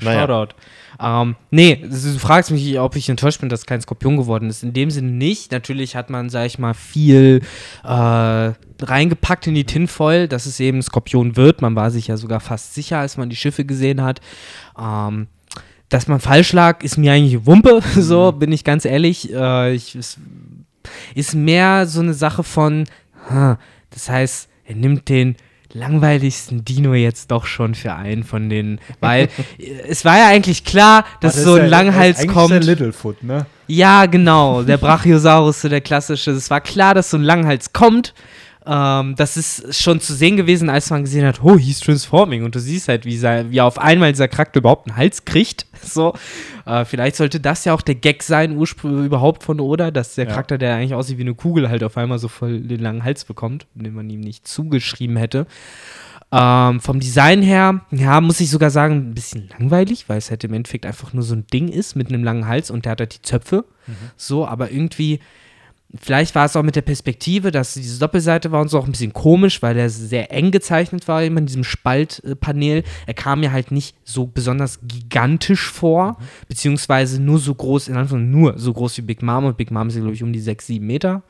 Naja. 0.00 0.20
Shoutout. 0.20 0.54
Ähm, 1.00 1.36
nee, 1.50 1.76
du 1.76 2.18
fragst 2.18 2.50
mich, 2.50 2.78
ob 2.78 2.96
ich 2.96 3.08
enttäuscht 3.08 3.40
bin, 3.40 3.48
dass 3.48 3.66
kein 3.66 3.80
Skorpion 3.80 4.16
geworden 4.16 4.48
ist. 4.48 4.62
In 4.62 4.72
dem 4.72 4.90
Sinne 4.90 5.10
nicht. 5.10 5.50
Natürlich 5.52 5.96
hat 5.96 6.10
man, 6.10 6.30
sag 6.30 6.46
ich 6.46 6.58
mal, 6.58 6.74
viel 6.74 7.40
äh, 7.82 8.52
reingepackt 8.84 9.46
in 9.46 9.54
die 9.54 9.64
Tinfoil, 9.64 10.28
dass 10.28 10.46
es 10.46 10.60
eben 10.60 10.82
Skorpion 10.82 11.36
wird. 11.36 11.62
Man 11.62 11.74
war 11.74 11.90
sich 11.90 12.08
ja 12.08 12.16
sogar 12.16 12.40
fast 12.40 12.74
sicher, 12.74 12.98
als 12.98 13.16
man 13.16 13.30
die 13.30 13.36
Schiffe 13.36 13.64
gesehen 13.64 14.02
hat. 14.02 14.20
Ähm, 14.78 15.26
dass 15.88 16.08
man 16.08 16.20
falsch 16.20 16.52
lag, 16.52 16.82
ist 16.82 16.96
mir 16.96 17.12
eigentlich 17.12 17.46
Wumpe, 17.46 17.82
so 17.96 18.32
bin 18.32 18.52
ich 18.52 18.64
ganz 18.64 18.84
ehrlich. 18.84 19.32
Äh, 19.32 19.74
ich, 19.74 19.94
es 19.94 20.18
ist 21.14 21.34
mehr 21.34 21.86
so 21.86 22.00
eine 22.00 22.14
Sache 22.14 22.42
von, 22.42 22.84
ha, 23.28 23.58
das 23.90 24.08
heißt, 24.08 24.48
er 24.64 24.74
nimmt 24.74 25.08
den 25.08 25.36
langweiligsten 25.74 26.64
Dino 26.64 26.94
jetzt 26.94 27.30
doch 27.30 27.46
schon 27.46 27.74
für 27.74 27.94
einen 27.94 28.24
von 28.24 28.48
den, 28.50 28.80
weil 29.00 29.28
es 29.88 30.04
war 30.04 30.18
ja 30.18 30.28
eigentlich 30.28 30.64
klar, 30.64 31.04
dass 31.20 31.36
Warte, 31.36 31.48
so 31.48 31.54
ein 31.54 31.68
Langhals 31.68 32.18
eigentlich 32.18 32.32
kommt. 32.32 32.50
Der 32.50 32.60
Littlefoot, 32.60 33.22
ne? 33.22 33.46
Ja, 33.66 34.06
genau, 34.06 34.62
der 34.62 34.76
Brachiosaurus, 34.76 35.62
so 35.62 35.68
der 35.68 35.80
klassische. 35.80 36.32
Es 36.32 36.50
war 36.50 36.60
klar, 36.60 36.94
dass 36.94 37.10
so 37.10 37.16
ein 37.16 37.22
Langhals 37.22 37.72
kommt. 37.72 38.12
Ähm, 38.64 39.14
das 39.16 39.36
ist 39.36 39.82
schon 39.82 40.00
zu 40.00 40.14
sehen 40.14 40.36
gewesen, 40.36 40.70
als 40.70 40.88
man 40.90 41.02
gesehen 41.02 41.26
hat, 41.26 41.42
oh, 41.42 41.58
he's 41.58 41.80
transforming. 41.80 42.44
Und 42.44 42.54
du 42.54 42.60
siehst 42.60 42.88
halt, 42.88 43.04
wie, 43.04 43.16
sei, 43.16 43.46
wie 43.50 43.60
auf 43.60 43.78
einmal 43.78 44.12
dieser 44.12 44.28
Charakter 44.28 44.60
überhaupt 44.60 44.88
einen 44.88 44.96
Hals 44.96 45.24
kriegt. 45.24 45.66
So, 45.84 46.14
äh, 46.64 46.84
vielleicht 46.84 47.16
sollte 47.16 47.40
das 47.40 47.64
ja 47.64 47.74
auch 47.74 47.82
der 47.82 47.96
Gag 47.96 48.22
sein, 48.22 48.56
ursprünglich 48.56 49.06
überhaupt 49.06 49.42
von 49.42 49.58
Oda, 49.58 49.90
dass 49.90 50.14
der 50.14 50.26
Ja. 50.26 50.30
Charakter, 50.30 50.56
der 50.56 50.76
eigentlich 50.76 50.94
aussieht 50.94 51.18
wie 51.18 51.22
eine 51.22 51.34
Kugel, 51.34 51.68
halt 51.68 51.82
auf 51.82 51.96
einmal 51.96 52.20
so 52.20 52.28
voll 52.28 52.60
den 52.60 52.78
langen 52.78 53.02
Hals 53.02 53.24
bekommt, 53.24 53.66
den 53.74 53.92
man 53.92 54.08
ihm 54.08 54.20
nicht 54.20 54.46
zugeschrieben 54.46 55.16
hätte. 55.16 55.48
Ähm, 56.30 56.80
vom 56.80 57.00
Design 57.00 57.42
her, 57.42 57.80
ja, 57.90 58.20
muss 58.20 58.38
ich 58.40 58.48
sogar 58.48 58.70
sagen, 58.70 59.10
ein 59.10 59.14
bisschen 59.14 59.48
langweilig, 59.58 60.08
weil 60.08 60.18
es 60.18 60.30
halt 60.30 60.44
im 60.44 60.54
Endeffekt 60.54 60.86
einfach 60.86 61.12
nur 61.12 61.24
so 61.24 61.34
ein 61.34 61.48
Ding 61.52 61.66
ist 61.68 61.96
mit 61.96 62.08
einem 62.08 62.22
langen 62.22 62.46
Hals 62.46 62.70
und 62.70 62.84
der 62.84 62.92
hat 62.92 63.00
halt 63.00 63.16
die 63.16 63.22
Zöpfe. 63.22 63.64
So, 64.16 64.46
aber 64.46 64.70
irgendwie, 64.70 65.18
vielleicht 66.00 66.34
war 66.34 66.46
es 66.46 66.56
auch 66.56 66.62
mit 66.62 66.76
der 66.76 66.82
Perspektive, 66.82 67.50
dass 67.50 67.74
diese 67.74 67.98
Doppelseite 67.98 68.50
war 68.52 68.60
und 68.60 68.68
so 68.68 68.78
auch 68.78 68.86
ein 68.86 68.92
bisschen 68.92 69.12
komisch, 69.12 69.62
weil 69.62 69.76
er 69.76 69.90
sehr 69.90 70.32
eng 70.32 70.50
gezeichnet 70.50 71.08
war, 71.08 71.22
immer 71.22 71.40
in 71.40 71.46
diesem 71.46 71.64
Spaltpanel. 71.64 72.82
Er 73.06 73.14
kam 73.14 73.40
mir 73.40 73.52
halt 73.52 73.70
nicht 73.70 73.96
so 74.04 74.26
besonders 74.26 74.80
gigantisch 74.82 75.70
vor, 75.70 76.16
beziehungsweise 76.48 77.20
nur 77.20 77.38
so 77.38 77.54
groß, 77.54 77.88
in 77.88 77.96
Anführungszeichen 77.96 78.30
nur 78.30 78.58
so 78.58 78.72
groß 78.72 78.98
wie 78.98 79.02
Big 79.02 79.22
Mom 79.22 79.44
und 79.44 79.56
Big 79.56 79.70
Mom 79.70 79.88
ist, 79.88 79.96
glaube 79.96 80.12
ich, 80.12 80.22
um 80.22 80.32
die 80.32 80.40
6, 80.40 80.66
7 80.66 80.86
Meter. 80.86 81.22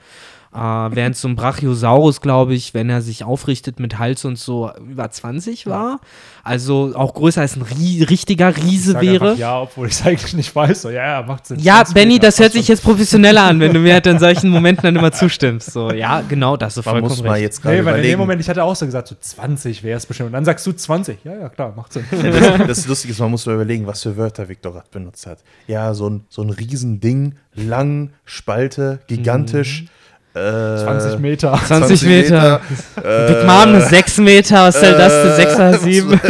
Äh, 0.54 0.58
während 0.58 1.16
so 1.16 1.28
ein 1.28 1.34
Brachiosaurus, 1.34 2.20
glaube 2.20 2.52
ich, 2.52 2.74
wenn 2.74 2.90
er 2.90 3.00
sich 3.00 3.24
aufrichtet 3.24 3.80
mit 3.80 3.98
Hals 3.98 4.26
und 4.26 4.38
so, 4.38 4.70
über 4.86 5.10
20 5.10 5.66
war. 5.66 5.98
Also 6.44 6.92
auch 6.94 7.14
größer 7.14 7.40
als 7.40 7.56
ein 7.56 7.62
rie 7.62 8.02
richtiger 8.02 8.54
Riese 8.54 9.00
wäre. 9.00 9.30
Einfach, 9.30 9.38
ja, 9.38 9.62
obwohl 9.62 9.86
ich 9.86 9.94
es 9.94 10.04
eigentlich 10.04 10.34
nicht 10.34 10.54
weiß. 10.54 10.82
So, 10.82 10.90
ja, 10.90 11.20
ja, 11.20 11.26
macht 11.26 11.46
Sinn. 11.46 11.58
Ja, 11.60 11.76
20 11.76 11.94
Benny, 11.94 12.18
das 12.18 12.38
hört 12.38 12.52
sich 12.52 12.68
jetzt 12.68 12.82
professioneller 12.82 13.44
an, 13.44 13.60
wenn 13.60 13.72
du 13.72 13.80
mir 13.80 13.94
halt 13.94 14.06
in 14.06 14.18
solchen 14.18 14.50
Momenten 14.50 14.82
dann 14.84 14.96
immer 14.96 15.12
zustimmst. 15.12 15.72
So, 15.72 15.90
ja, 15.90 16.20
genau, 16.20 16.58
das 16.58 16.76
ist 16.76 16.84
Man 16.84 16.96
vollkommen 16.96 17.10
muss 17.16 17.22
mal 17.22 17.30
recht. 17.32 17.42
jetzt 17.44 17.62
gerade 17.62 17.76
Nee, 17.76 17.84
weil 17.86 17.94
in 17.94 18.02
dem 18.02 18.02
überlegen. 18.02 18.18
Moment, 18.20 18.40
ich 18.42 18.48
hatte 18.50 18.62
auch 18.62 18.76
so 18.76 18.84
gesagt, 18.84 19.08
so 19.08 19.14
20 19.18 19.82
wäre 19.82 19.96
es 19.96 20.04
bestimmt. 20.04 20.26
Und 20.26 20.32
dann 20.34 20.44
sagst 20.44 20.66
du 20.66 20.72
20. 20.72 21.24
Ja, 21.24 21.34
ja, 21.34 21.48
klar, 21.48 21.72
macht 21.74 21.94
Sinn. 21.94 22.04
das, 22.10 22.66
das 22.66 22.86
Lustige 22.86 23.12
ist, 23.14 23.20
man 23.20 23.30
muss 23.30 23.46
mal 23.46 23.54
überlegen, 23.54 23.86
was 23.86 24.02
für 24.02 24.18
Wörter 24.18 24.50
Victor 24.50 24.72
gerade 24.72 24.88
benutzt 24.90 25.26
hat. 25.26 25.38
Ja, 25.66 25.94
so 25.94 26.10
ein, 26.10 26.24
so 26.28 26.42
ein 26.42 26.50
Riesending, 26.50 27.36
lang, 27.54 28.10
Spalte, 28.26 29.00
gigantisch. 29.06 29.84
Äh, 29.84 30.01
20 30.34 31.18
Meter. 31.18 31.60
20, 31.66 32.02
Meter. 32.04 32.60
Äh, 33.02 33.32
Big 33.32 33.46
Mom 33.46 33.74
ist 33.74 33.90
6 33.90 34.18
Meter, 34.18 34.66
was 34.66 34.80
denn 34.80 34.96
das 34.96 35.12
für 35.12 35.34
6 35.36 35.54
oder 35.56 35.78
7? 35.78 36.20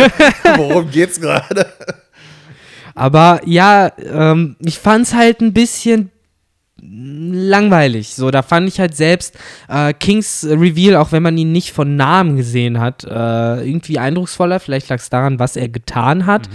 Worum 0.57 0.91
geht's 0.91 1.20
gerade? 1.20 1.66
Aber 2.95 3.41
ja, 3.45 3.91
ähm, 3.99 4.57
ich 4.61 4.79
fand's 4.79 5.15
halt 5.15 5.41
ein 5.41 5.53
bisschen 5.53 6.12
langweilig. 6.83 8.15
So, 8.15 8.31
da 8.31 8.43
fand 8.43 8.69
ich 8.69 8.81
halt 8.81 8.97
selbst 8.97 9.39
äh, 9.69 9.93
Kings 9.93 10.47
Reveal, 10.49 10.97
auch 10.97 11.13
wenn 11.13 11.23
man 11.23 11.39
ihn 11.39 11.53
nicht 11.53 11.73
von 11.73 11.97
Namen 11.97 12.37
gesehen 12.37 12.81
hat, 12.81 13.05
äh, 13.05 13.09
irgendwie 13.65 13.99
eindrucksvoller. 13.99 14.59
Vielleicht 14.61 14.89
lag 14.89 14.99
es 14.99 15.09
daran, 15.09 15.39
was 15.39 15.57
er 15.57 15.69
getan 15.69 16.27
hat. 16.27 16.49
Mhm. 16.49 16.55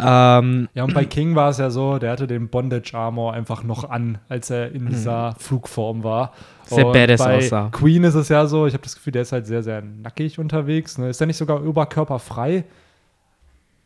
Ähm, 0.00 0.68
Ja, 0.74 0.84
und 0.84 0.94
bei 0.94 1.04
King 1.04 1.34
war 1.34 1.50
es 1.50 1.58
ja 1.58 1.70
so, 1.70 1.98
der 1.98 2.10
hatte 2.12 2.26
den 2.26 2.48
Bondage 2.48 2.94
Armor 2.94 3.32
einfach 3.34 3.62
noch 3.62 3.88
an, 3.88 4.18
als 4.28 4.50
er 4.50 4.72
in 4.72 4.86
dieser 4.86 5.34
Flugform 5.38 6.02
war. 6.02 6.32
Mhm. 6.70 6.74
Sehr 6.74 6.86
und 6.86 6.92
badass 6.92 7.20
bei 7.20 7.36
aussah. 7.38 7.68
Queen 7.70 8.04
ist 8.04 8.14
es 8.14 8.28
ja 8.28 8.46
so, 8.46 8.66
ich 8.66 8.74
habe 8.74 8.82
das 8.82 8.94
Gefühl, 8.94 9.12
der 9.12 9.22
ist 9.22 9.32
halt 9.32 9.46
sehr, 9.46 9.62
sehr 9.62 9.82
nackig 9.82 10.38
unterwegs. 10.38 10.98
Ne? 10.98 11.10
Ist 11.10 11.20
der 11.20 11.26
nicht 11.26 11.36
sogar 11.36 11.64
oberkörperfrei? 11.64 12.64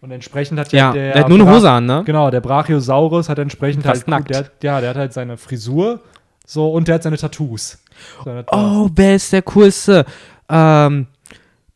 Und 0.05 0.10
entsprechend 0.10 0.60
hat 0.60 0.70
ja, 0.70 0.89
ja, 0.89 0.93
der. 0.93 1.12
der 1.14 1.22
hat 1.22 1.28
nur 1.31 1.40
eine 1.40 1.51
Hose 1.51 1.70
an, 1.70 1.86
ne? 1.86 2.02
Genau, 2.05 2.31
der 2.31 2.43
Brachiosaurus 2.43 3.31
hat 3.31 3.39
entsprechend 3.39 3.85
Fast 3.85 4.06
halt. 4.06 4.09
nackt. 4.09 4.28
Der, 4.28 4.51
ja, 4.62 4.78
der 4.82 4.90
hat 4.90 4.97
halt 4.98 5.14
seine 5.14 5.39
Frisur. 5.39 6.01
So, 6.47 6.70
und 6.72 6.89
der 6.89 6.97
hat 6.97 7.05
seine 7.05 7.16
Tattoos. 7.16 7.78
Seine 8.22 8.44
Oh, 8.52 8.90
wer 8.94 9.14
ist 9.14 9.32
der 9.32 9.40
coolste? 9.40 10.05
Ähm, 10.51 11.06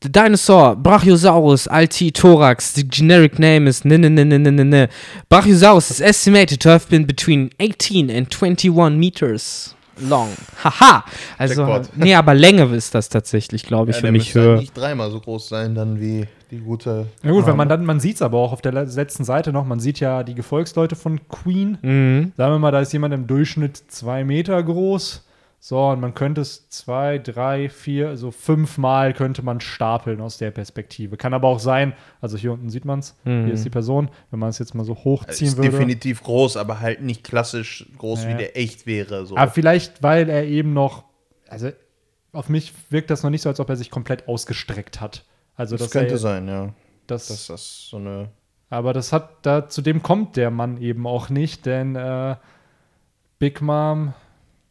the 0.03 0.13
Dinosaur, 0.13 0.77
Brachiosaurus, 0.77 1.69
Alti 1.69 2.13
Thorax. 2.13 2.75
The 2.75 2.87
generic 2.87 3.39
name 3.39 3.67
is 3.67 3.87
ne 3.87 3.97
ne 3.97 4.11
ne 4.11 4.27
ne 4.27 4.39
ne 4.39 4.51
ne 4.51 4.65
ne. 4.65 4.89
Brachiosaurus 5.31 5.91
is 5.91 6.03
estimated 6.03 6.61
to 6.61 6.69
have 6.69 6.87
been 6.91 7.07
between 7.07 7.49
18 7.59 8.11
and 8.11 8.29
21 8.29 8.99
meters 8.99 9.75
long. 10.01 10.29
Haha. 10.63 11.05
Also, 11.39 11.67
Jackpot. 11.67 11.91
nee, 11.97 12.15
aber 12.15 12.35
Länge 12.35 12.65
ist 12.75 12.95
das 12.95 13.09
tatsächlich, 13.09 13.65
glaube 13.65 13.91
ich, 13.91 13.97
Ja, 13.97 14.01
für 14.01 14.07
der 14.07 14.13
mich 14.13 14.25
müsste 14.35 14.41
halt 14.41 14.49
Höhe. 14.51 14.59
nicht 14.59 14.77
dreimal 14.77 15.11
so 15.11 15.21
groß 15.21 15.49
sein, 15.49 15.75
dann 15.75 16.01
wie 16.01 16.27
die 16.51 16.59
gute. 16.61 17.07
Ja 17.23 17.31
gut, 17.31 17.47
wenn 17.47 17.57
man 17.57 17.69
dann, 17.69 17.85
man 17.85 18.01
sieht 18.01 18.17
es 18.17 18.23
aber 18.23 18.39
auch 18.39 18.53
auf 18.53 18.63
der 18.63 18.73
le- 18.73 18.85
letzten 18.85 19.25
Seite 19.25 19.53
noch, 19.53 19.65
man 19.67 19.81
sieht 19.81 20.01
ja 20.01 20.23
die 20.23 20.35
Gefolgsleute 20.35 20.97
von 20.97 21.21
Queen. 21.29 21.77
Mhm. 21.83 22.33
Sagen 22.37 22.55
wir 22.55 22.59
mal, 22.59 22.71
da 22.73 22.81
ist 22.81 22.93
jemand 22.93 23.13
im 23.15 23.27
Durchschnitt 23.27 23.77
zwei 23.89 24.25
Meter 24.25 24.63
groß. 24.63 25.25
So, 25.61 25.89
und 25.89 26.01
man 26.01 26.15
könnte 26.15 26.41
es 26.41 26.69
zwei, 26.71 27.19
drei, 27.19 27.69
vier, 27.69 28.17
so 28.17 28.31
fünfmal 28.31 29.13
könnte 29.13 29.43
man 29.43 29.61
stapeln 29.61 30.21
aus 30.21 30.39
der 30.39 30.53
Perspektive. 30.53 31.17
Kann 31.17 31.35
aber 31.35 31.49
auch 31.49 31.59
sein, 31.59 31.95
also 32.21 32.37
hier 32.39 32.53
unten 32.53 32.71
sieht 32.71 32.85
man 32.85 33.01
es, 33.01 33.17
hier 33.25 33.53
ist 33.53 33.65
die 33.65 33.71
Person, 33.71 34.09
wenn 34.31 34.39
man 34.39 34.51
es 34.51 34.61
jetzt 34.61 34.75
mal 34.77 34.85
so 34.85 34.95
hochziehen 34.95 35.49
Ist 35.51 35.57
würde. 35.57 35.71
definitiv 35.71 36.23
groß, 36.23 36.57
aber 36.57 36.79
halt 36.79 37.03
nicht 37.03 37.25
klassisch 37.25 37.87
groß, 37.99 38.23
Ja. 38.25 38.31
wie 38.31 38.35
der 38.37 38.57
echt 38.57 38.87
wäre. 38.87 39.27
So. 39.27 39.37
Aber 39.37 39.51
vielleicht, 39.51 40.01
weil 40.03 40.29
er 40.29 40.45
eben 40.45 40.73
noch, 40.75 41.05
also 41.49 41.71
auf 42.33 42.49
mich 42.49 42.73
wirkt 42.91 43.11
das 43.11 43.25
noch 43.25 43.31
nicht 43.31 43.43
so, 43.43 43.49
als 43.49 43.59
ob 43.59 43.69
er 43.69 43.77
sich 43.77 43.91
komplett 43.91 44.29
ausgestreckt 44.29 45.01
hat. 45.01 45.25
Also 45.57 45.77
das 45.77 45.91
könnte 45.91 46.13
er, 46.15 46.19
sein, 46.19 46.47
ja. 46.47 46.73
Das, 47.09 47.27
Dass 47.27 47.47
das 47.49 47.89
so 47.91 47.97
eine. 47.97 48.29
aber 48.71 48.93
das 48.93 49.13
hat, 49.13 49.45
da, 49.45 49.67
zu 49.69 49.83
dem 49.83 50.03
kommt 50.05 50.37
der 50.37 50.53
Mann 50.53 50.81
eben 50.81 51.05
auch 51.07 51.31
nicht, 51.31 51.67
denn 51.67 51.97
äh, 51.97 52.37
Big 53.41 53.61
Mom 53.61 54.15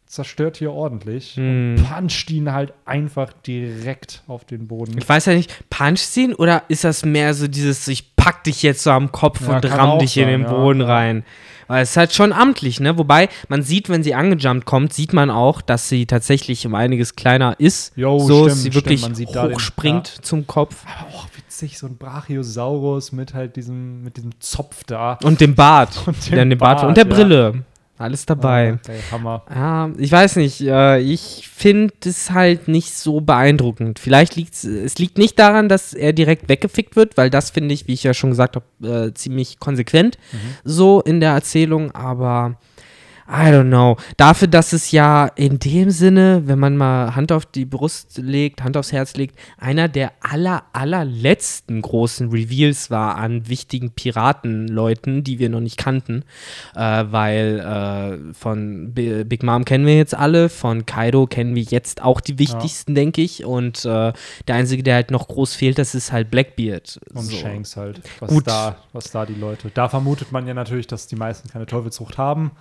zerstört 0.07 0.57
hier 0.57 0.71
ordentlich 0.71 1.35
Hm. 1.35 1.75
und 1.77 1.83
puncht 1.89 2.29
ihn 2.31 2.51
halt 2.53 2.73
einfach 2.85 3.33
direkt 3.45 4.23
auf 4.27 4.45
den 4.45 4.67
Boden. 4.67 4.97
Ich 4.97 5.07
weiß 5.07 5.25
ja 5.25 5.33
nicht, 5.35 5.51
puncht 5.69 6.15
ihn 6.17 6.33
oder 6.33 6.63
ist 6.69 6.83
das 6.83 7.05
mehr 7.05 7.33
so 7.33 7.47
dieses, 7.47 7.87
ich 7.87 8.15
pack 8.15 8.43
dich 8.45 8.63
jetzt 8.63 8.83
so 8.83 8.91
am 8.91 9.11
Kopf 9.11 9.41
Ja, 9.47 9.57
und 9.57 9.65
ramm 9.65 9.99
dich 9.99 10.15
in 10.17 10.23
sein, 10.23 10.31
den 10.31 10.41
ja, 10.43 10.49
Boden 10.49 10.81
ja. 10.81 10.87
rein? 10.87 11.23
Weil 11.69 11.83
es 11.83 11.89
ist 11.91 11.97
halt 11.97 12.13
schon 12.13 12.31
amtlich, 12.31 12.79
ne? 12.79 12.97
Wobei, 12.97 13.27
man 13.49 13.61
sieht, 13.61 13.89
wenn 13.89 14.01
sie 14.01 14.15
angejumpt 14.15 14.65
kommt, 14.65 14.93
sieht 14.93 15.11
man 15.11 15.29
auch, 15.29 15.59
dass 15.61 15.89
sie 15.89 16.05
tatsächlich 16.05 16.65
um 16.65 16.73
einiges 16.75 17.17
kleiner 17.17 17.59
ist. 17.59 17.91
Jo, 17.97 18.19
so, 18.19 18.35
stimmt, 18.45 18.51
dass 18.51 18.61
sie 18.63 18.73
wirklich 18.73 19.01
da 19.33 19.47
den- 19.47 19.55
hochspringt 19.55 20.07
zum 20.07 20.47
Kopf. 20.47 20.85
Aber 20.85 21.09
auch 21.13 21.27
witzig, 21.35 21.77
so 21.77 21.87
ein 21.87 21.97
Brachiosaurus 21.97 23.11
mit 23.11 23.33
halt 23.33 23.57
diesem, 23.57 24.01
mit 24.01 24.15
diesem 24.15 24.39
Zopf 24.39 24.85
da. 24.85 25.19
Und 25.23 25.41
dem 25.41 25.55
Bart. 25.55 25.99
Und 26.05 26.31
dem 26.31 26.49
Ja, 26.51 26.55
Bart. 26.55 26.77
Bart, 26.77 26.87
und 26.87 26.95
der. 26.97 27.03
Brille. 27.05 27.65
Alles 27.97 28.25
dabei. 28.25 28.73
Ah, 28.73 28.91
ey, 28.91 28.99
Hammer. 29.11 29.43
Ja, 29.53 29.89
ich 29.97 30.11
weiß 30.11 30.35
nicht. 30.35 30.61
Äh, 30.61 30.99
ich 30.99 31.49
finde 31.51 31.93
es 32.05 32.31
halt 32.31 32.67
nicht 32.67 32.93
so 32.93 33.21
beeindruckend. 33.21 33.99
Vielleicht 33.99 34.35
liegt 34.35 34.53
es 34.63 34.97
liegt 34.99 35.17
nicht 35.17 35.39
daran, 35.39 35.67
dass 35.67 35.93
er 35.93 36.13
direkt 36.13 36.47
weggefickt 36.47 36.95
wird, 36.95 37.17
weil 37.17 37.29
das 37.29 37.49
finde 37.49 37.73
ich, 37.73 37.87
wie 37.87 37.93
ich 37.93 38.03
ja 38.03 38.13
schon 38.13 38.29
gesagt 38.29 38.55
habe, 38.55 39.07
äh, 39.07 39.13
ziemlich 39.13 39.59
konsequent 39.59 40.17
so 40.63 41.01
in 41.01 41.19
der 41.19 41.31
Erzählung. 41.31 41.91
Aber 41.91 42.57
I 43.29 43.51
don't 43.51 43.67
know. 43.67 43.97
Dafür, 44.15 44.47
dass 44.47 44.71
es 44.71 44.91
ja 44.91 45.25
in 45.27 45.59
dem 45.59 45.91
Sinne, 45.91 46.43
wenn 46.45 46.59
man 46.59 46.77
mal 46.77 47.13
Hand 47.13 47.33
auf 47.33 47.45
die 47.45 47.65
Brust 47.65 48.17
legt, 48.17 48.63
Hand 48.63 48.77
aufs 48.77 48.93
Herz 48.93 49.15
legt, 49.15 49.37
einer 49.57 49.89
der 49.89 50.13
aller, 50.21 50.63
allerletzten 50.71 51.81
großen 51.81 52.29
Reveals 52.29 52.89
war 52.89 53.17
an 53.17 53.49
wichtigen 53.49 53.91
Piratenleuten, 53.91 55.25
die 55.25 55.39
wir 55.39 55.49
noch 55.49 55.59
nicht 55.59 55.77
kannten. 55.77 56.23
Äh, 56.73 57.05
weil 57.09 57.59
äh, 57.59 58.33
von 58.33 58.93
B 58.93 59.25
Big 59.25 59.43
Mom 59.43 59.65
kennen 59.65 59.85
wir 59.85 59.97
jetzt 59.97 60.15
alle, 60.15 60.47
von 60.47 60.85
Kaido 60.85 61.27
kennen 61.27 61.53
wir 61.53 61.63
jetzt 61.63 62.01
auch 62.01 62.21
die 62.21 62.39
wichtigsten, 62.39 62.95
denke 62.95 63.21
ich. 63.21 63.43
Und 63.43 63.83
äh, 63.83 64.13
der 64.47 64.55
einzige, 64.55 64.83
der 64.83 64.95
halt 64.95 65.11
noch 65.11 65.27
groß 65.27 65.53
fehlt, 65.53 65.77
das 65.79 65.95
ist 65.95 66.13
halt 66.13 66.31
Blackbeard. 66.31 66.99
Und 67.13 67.23
So. 67.23 67.35
Shanks 67.35 67.75
halt. 67.75 68.01
Was 68.19 68.29
Gut. 68.29 68.47
da, 68.47 68.77
was 68.93 69.11
da 69.11 69.25
die 69.25 69.35
Leute. 69.35 69.69
Da 69.73 69.89
vermutet 69.89 70.31
man 70.31 70.47
ja 70.47 70.53
natürlich, 70.53 70.87
dass 70.87 71.07
die 71.07 71.17
meisten 71.17 71.49
keine 71.49 71.65
Teufelsfrucht 71.65 72.17
haben. 72.17 72.51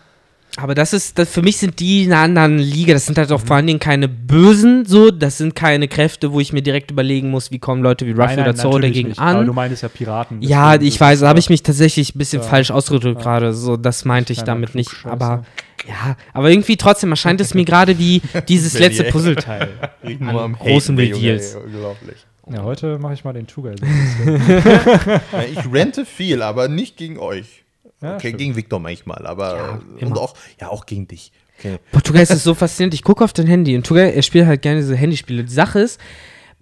Aber 0.58 0.74
das 0.74 0.94
ist, 0.94 1.18
das, 1.18 1.28
für 1.28 1.42
mich 1.42 1.58
sind 1.58 1.80
die 1.80 2.04
in 2.04 2.12
einer 2.14 2.22
anderen 2.22 2.58
Liga. 2.58 2.94
Das 2.94 3.04
sind 3.04 3.18
halt 3.18 3.30
auch 3.30 3.40
vor 3.42 3.56
allen 3.56 3.66
Dingen 3.66 3.78
keine 3.78 4.08
Bösen, 4.08 4.86
so. 4.86 5.10
Das 5.10 5.36
sind 5.36 5.54
keine 5.54 5.86
Kräfte, 5.86 6.32
wo 6.32 6.40
ich 6.40 6.52
mir 6.54 6.62
direkt 6.62 6.90
überlegen 6.90 7.30
muss, 7.30 7.50
wie 7.50 7.58
kommen 7.58 7.82
Leute 7.82 8.06
wie 8.06 8.12
Ruffy 8.12 8.40
oder 8.40 8.54
Zoro 8.54 8.78
dagegen 8.78 9.10
nicht. 9.10 9.18
Aber 9.20 9.44
du 9.44 9.50
an. 9.50 9.54
meinst 9.54 9.82
ja 9.82 9.88
Piraten. 9.90 10.40
Ja, 10.40 10.76
ich 10.80 10.98
weiß, 10.98 11.20
da 11.20 11.28
habe 11.28 11.38
ich 11.40 11.50
mich 11.50 11.62
tatsächlich 11.62 12.14
ein 12.14 12.18
bisschen 12.18 12.40
Ja. 12.40 12.48
falsch 12.48 12.70
ausgedrückt 12.70 13.18
Ja. 13.18 13.22
gerade. 13.22 13.52
So, 13.52 13.76
das 13.76 14.06
meinte 14.06 14.32
ich 14.32 14.42
damit 14.44 14.74
nicht. 14.74 14.92
Aber 15.04 15.44
ja, 15.86 16.16
aber 16.32 16.50
irgendwie 16.50 16.78
trotzdem 16.78 17.10
erscheint 17.10 17.40
es 17.42 17.52
mir 17.52 17.64
gerade 17.66 17.98
wie 17.98 18.22
dieses 18.48 18.78
letzte. 18.78 19.04
Puzzleteil. 19.04 19.68
An 20.02 20.18
nur 20.20 20.40
am 20.42 20.54
großen 20.54 20.96
Reveals. 20.96 21.54
Unglaublich. 21.56 22.16
Ja, 22.50 22.62
heute 22.62 22.98
mache 22.98 23.12
ich 23.12 23.24
mal 23.24 23.32
den 23.34 23.46
Tugai. 23.46 23.74
Ja, 24.24 25.20
ich 25.52 25.72
rente 25.72 26.06
viel, 26.06 26.40
aber 26.42 26.68
nicht 26.68 26.96
gegen 26.96 27.18
euch. 27.18 27.64
Ja, 28.06 28.14
okay, 28.14 28.28
stimmt. 28.28 28.38
gegen 28.38 28.56
Victor 28.56 28.80
manchmal, 28.80 29.26
aber 29.26 29.80
und 29.94 30.02
immer. 30.02 30.18
auch, 30.18 30.34
ja, 30.60 30.68
auch 30.68 30.86
gegen 30.86 31.08
dich. 31.08 31.32
Okay. 31.58 31.78
Portugal 31.92 32.22
ist 32.22 32.44
so 32.44 32.54
faszinierend. 32.54 32.94
Ich 32.94 33.02
gucke 33.02 33.24
auf 33.24 33.32
dein 33.32 33.46
Handy 33.46 33.76
und 33.76 33.82
Portugal, 33.82 34.10
er 34.10 34.22
spielt 34.22 34.46
halt 34.46 34.62
gerne 34.62 34.80
diese 34.80 34.94
Handyspiele. 34.94 35.44
Die 35.44 35.52
Sache 35.52 35.80
ist, 35.80 36.00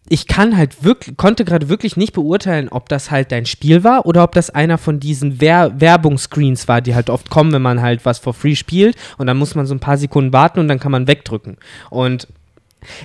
ich 0.08 0.26
kann 0.26 0.56
halt 0.56 0.84
wirklich, 0.84 1.16
konnte 1.16 1.44
gerade 1.44 1.68
wirklich 1.68 1.96
nicht 1.96 2.12
beurteilen, 2.12 2.68
ob 2.68 2.88
das 2.88 3.10
halt 3.10 3.32
dein 3.32 3.46
Spiel 3.46 3.84
war 3.84 4.06
oder 4.06 4.22
ob 4.22 4.32
das 4.32 4.50
einer 4.50 4.76
von 4.76 5.00
diesen 5.00 5.40
Wer 5.40 5.80
Werbungsscreens 5.80 6.68
war, 6.68 6.80
die 6.82 6.94
halt 6.94 7.08
oft 7.08 7.30
kommen, 7.30 7.52
wenn 7.52 7.62
man 7.62 7.80
halt 7.80 8.04
was 8.04 8.18
for 8.18 8.34
free 8.34 8.54
spielt 8.54 8.96
und 9.16 9.26
dann 9.26 9.38
muss 9.38 9.54
man 9.54 9.66
so 9.66 9.74
ein 9.74 9.80
paar 9.80 9.96
Sekunden 9.96 10.32
warten 10.32 10.60
und 10.60 10.68
dann 10.68 10.78
kann 10.78 10.92
man 10.92 11.08
wegdrücken. 11.08 11.56
Und 11.90 12.28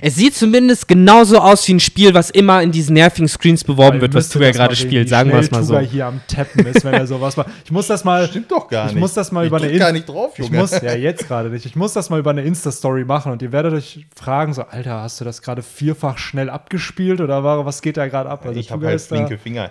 es 0.00 0.16
sieht 0.16 0.34
zumindest 0.34 0.88
genauso 0.88 1.38
aus 1.38 1.66
wie 1.68 1.74
ein 1.74 1.80
Spiel, 1.80 2.14
was 2.14 2.30
immer 2.30 2.62
in 2.62 2.72
diesen 2.72 2.94
nervigen 2.94 3.28
Screens 3.28 3.64
beworben 3.64 4.00
wird, 4.00 4.14
was 4.14 4.28
Tuga 4.28 4.50
gerade 4.50 4.76
spielt, 4.76 5.08
sagen 5.08 5.30
wir 5.30 5.38
es 5.38 5.50
mal 5.50 5.62
so. 5.62 5.74
Tugai 5.74 5.86
hier 5.86 6.06
am 6.06 6.20
Tappen 6.28 6.66
ist, 6.66 6.84
wenn 6.84 6.94
er 6.94 7.06
sowas 7.06 7.36
macht. 7.36 7.48
Ich 7.64 7.70
muss 7.70 7.86
das 7.86 8.04
mal. 8.04 8.26
Stimmt 8.28 8.50
doch 8.50 8.68
gar 8.68 8.86
ich 8.86 8.92
nicht. 8.94 9.00
muss 9.00 9.14
das 9.14 9.32
mal 9.32 9.44
ich 9.44 9.48
über 9.48 9.58
eine 9.58 9.76
gar 9.78 9.92
nicht 9.92 10.08
drauf, 10.08 10.32
Ich 10.36 10.46
Junge. 10.46 10.58
muss, 10.58 10.72
ja, 10.80 10.94
jetzt 10.94 11.26
gerade 11.26 11.50
nicht. 11.50 11.66
Ich 11.66 11.76
muss 11.76 11.92
das 11.92 12.10
mal 12.10 12.18
über 12.18 12.30
eine 12.30 12.42
Insta-Story 12.42 13.04
machen 13.04 13.32
und 13.32 13.42
ihr 13.42 13.52
werdet 13.52 13.72
euch 13.72 14.06
fragen: 14.14 14.52
so, 14.52 14.62
Alter, 14.62 15.02
hast 15.02 15.20
du 15.20 15.24
das 15.24 15.42
gerade 15.42 15.62
vierfach 15.62 16.18
schnell 16.18 16.50
abgespielt 16.50 17.20
oder 17.20 17.42
war, 17.44 17.64
was 17.66 17.82
geht 17.82 17.96
da 17.96 18.06
gerade 18.08 18.28
ab? 18.28 18.44
Also, 18.46 18.58
ich 18.58 18.70
habe 18.70 18.86
halt 18.86 19.00
flinke 19.00 19.38
Finger. 19.38 19.70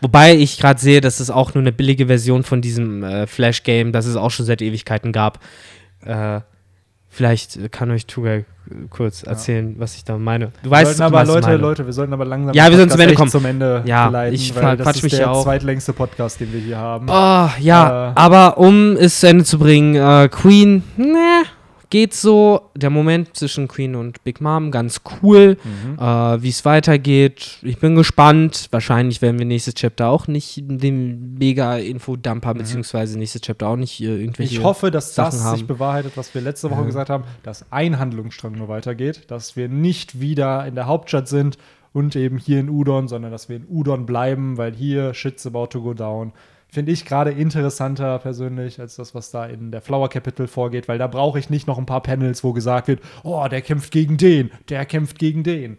Wobei 0.00 0.34
ich 0.34 0.58
gerade 0.58 0.80
sehe, 0.80 1.00
dass 1.00 1.20
es 1.20 1.30
auch 1.30 1.54
nur 1.54 1.62
eine 1.62 1.72
billige 1.72 2.06
Version 2.06 2.42
von 2.42 2.60
diesem 2.60 3.02
äh, 3.02 3.26
Flash-Game, 3.26 3.92
das 3.92 4.06
es 4.06 4.16
auch 4.16 4.30
schon 4.30 4.46
seit 4.46 4.62
Ewigkeiten 4.62 5.12
gab. 5.12 5.38
Äh, 6.04 6.40
vielleicht 7.12 7.70
kann 7.70 7.90
euch 7.90 8.06
Tuga 8.06 8.30
äh, 8.36 8.44
kurz 8.90 9.22
erzählen, 9.22 9.74
was 9.78 9.94
ich 9.96 10.04
da 10.04 10.16
meine. 10.18 10.46
Du 10.62 10.64
Wir 10.64 10.70
weißt, 10.70 10.96
sollten 10.96 11.14
aber, 11.14 11.24
Leute, 11.26 11.46
meine. 11.48 11.56
Leute, 11.58 11.86
wir 11.86 11.92
sollten 11.92 12.12
aber 12.14 12.24
langsam 12.24 12.54
Ja, 12.54 12.70
wir 12.70 12.76
sollten 12.76 12.90
zum 12.92 13.00
Ende 13.00 13.14
kommen. 13.14 13.30
zum 13.30 13.44
Ende 13.44 13.82
Ja, 13.84 14.06
geleiten, 14.06 14.34
ich 14.34 14.54
weil 14.56 14.76
das 14.78 14.96
ist 14.96 15.02
mich 15.02 15.12
der 15.12 15.20
ja 15.20 15.30
auch. 15.30 15.44
zweitlängste 15.44 15.92
Podcast, 15.92 16.40
den 16.40 16.52
wir 16.52 16.60
hier 16.60 16.78
haben. 16.78 17.06
Oh, 17.08 17.48
ja, 17.60 18.10
Äh. 18.10 18.12
aber 18.14 18.56
um 18.58 18.96
es 18.96 19.20
zu 19.20 19.28
Ende 19.28 19.44
zu 19.44 19.58
bringen, 19.58 19.94
äh, 19.94 20.28
Queen, 20.30 20.82
ne, 20.96 21.42
geht 21.92 22.14
so. 22.14 22.70
Der 22.74 22.88
Moment 22.88 23.36
zwischen 23.36 23.68
Queen 23.68 23.94
und 23.94 24.24
Big 24.24 24.40
Mom, 24.40 24.70
ganz 24.70 25.02
cool. 25.22 25.58
Mhm. 25.62 25.98
Äh, 25.98 26.42
Wie 26.42 26.48
es 26.48 26.64
weitergeht, 26.64 27.58
ich 27.60 27.78
bin 27.78 27.94
gespannt. 27.94 28.68
Wahrscheinlich 28.70 29.20
werden 29.20 29.38
wir 29.38 29.44
nächstes 29.44 29.74
Chapter 29.74 30.08
auch 30.08 30.26
nicht 30.26 30.62
den 30.66 31.34
mega 31.34 31.76
Infodump 31.76 32.46
haben, 32.46 32.60
beziehungsweise 32.60 33.18
nächstes 33.18 33.42
Chapter 33.42 33.68
auch 33.68 33.76
nicht 33.76 34.00
äh, 34.00 34.06
irgendwelche. 34.06 34.54
Mhm. 34.54 34.60
Ich 34.60 34.64
hoffe, 34.64 34.90
dass 34.90 35.14
Sachen 35.14 35.32
das 35.32 35.44
haben. 35.44 35.58
sich 35.58 35.66
bewahrheitet, 35.66 36.16
was 36.16 36.34
wir 36.34 36.40
letzte 36.40 36.70
Woche 36.70 36.86
gesagt 36.86 37.10
haben, 37.10 37.24
dass 37.42 37.70
ein 37.70 37.98
Handlungsstrang 37.98 38.52
nur 38.52 38.68
weitergeht, 38.68 39.30
dass 39.30 39.54
wir 39.56 39.68
nicht 39.68 40.18
wieder 40.18 40.66
in 40.66 40.74
der 40.74 40.86
Hauptstadt 40.86 41.28
sind 41.28 41.58
und 41.92 42.16
eben 42.16 42.38
hier 42.38 42.58
in 42.58 42.70
Udon, 42.70 43.06
sondern 43.06 43.30
dass 43.30 43.50
wir 43.50 43.56
in 43.56 43.66
Udon 43.68 44.06
bleiben, 44.06 44.56
weil 44.56 44.72
hier 44.72 45.12
shit's 45.12 45.46
about 45.46 45.66
to 45.66 45.82
go 45.82 45.92
down. 45.92 46.32
Finde 46.72 46.90
ich 46.90 47.04
gerade 47.04 47.30
interessanter 47.30 48.18
persönlich 48.18 48.80
als 48.80 48.96
das, 48.96 49.14
was 49.14 49.30
da 49.30 49.44
in 49.44 49.70
der 49.70 49.82
Flower 49.82 50.08
Capital 50.08 50.46
vorgeht, 50.46 50.88
weil 50.88 50.96
da 50.96 51.06
brauche 51.06 51.38
ich 51.38 51.50
nicht 51.50 51.66
noch 51.66 51.76
ein 51.76 51.84
paar 51.84 52.02
Panels, 52.02 52.42
wo 52.42 52.54
gesagt 52.54 52.88
wird, 52.88 53.00
oh, 53.24 53.46
der 53.46 53.60
kämpft 53.60 53.92
gegen 53.92 54.16
den, 54.16 54.50
der 54.70 54.86
kämpft 54.86 55.18
gegen 55.18 55.44
den. 55.44 55.76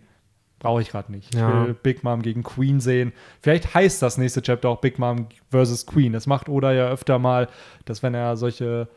Brauche 0.60 0.84
ich 0.84 0.92
gerade 0.92 1.12
nicht. 1.12 1.34
Ja. 1.34 1.50
Ich 1.50 1.68
will 1.68 1.74
Big 1.74 2.04
Mom 2.04 2.22
gegen 2.22 2.44
Queen 2.44 2.80
sehen. 2.80 3.12
Vielleicht 3.42 3.74
heißt 3.74 4.04
das 4.04 4.20
nächste 4.20 4.44
Chapter 4.44 4.70
auch 4.70 4.82
Big 4.82 5.00
Mom 5.00 5.30
versus 5.50 5.88
Queen. 5.88 6.14
Das 6.14 6.28
macht 6.28 6.48
Oda 6.48 6.72
ja 6.72 6.88
öfter 6.88 7.18
mal, 7.18 7.50
dass 7.86 8.04
wenn 8.04 8.14
er 8.14 8.38
solche 8.38 8.88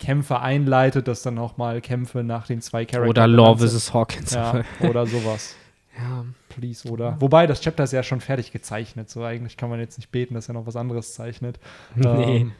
Kämpfe 0.00 0.40
einleitet, 0.40 1.06
dass 1.06 1.22
dann 1.22 1.38
auch 1.38 1.56
mal 1.56 1.80
Kämpfe 1.80 2.24
nach 2.24 2.48
den 2.48 2.60
zwei 2.60 2.84
Charakteren 2.84 3.08
Oder 3.08 3.28
Law 3.28 3.56
vs. 3.58 3.94
Hawkins. 3.94 4.34
Ja, 4.34 4.62
oder 4.80 5.06
sowas. 5.06 5.54
Ja. 5.98 6.24
Please, 6.48 6.88
oder? 6.88 7.16
Wobei, 7.20 7.46
das 7.46 7.60
Chapter 7.60 7.84
ist 7.84 7.92
ja 7.92 8.02
schon 8.02 8.20
fertig 8.20 8.52
gezeichnet. 8.52 9.08
So 9.10 9.22
eigentlich 9.24 9.56
kann 9.56 9.70
man 9.70 9.80
jetzt 9.80 9.98
nicht 9.98 10.10
beten, 10.10 10.34
dass 10.34 10.48
er 10.48 10.54
noch 10.54 10.66
was 10.66 10.76
anderes 10.76 11.14
zeichnet. 11.14 11.58
Nee. 11.94 12.36
Ähm, 12.38 12.52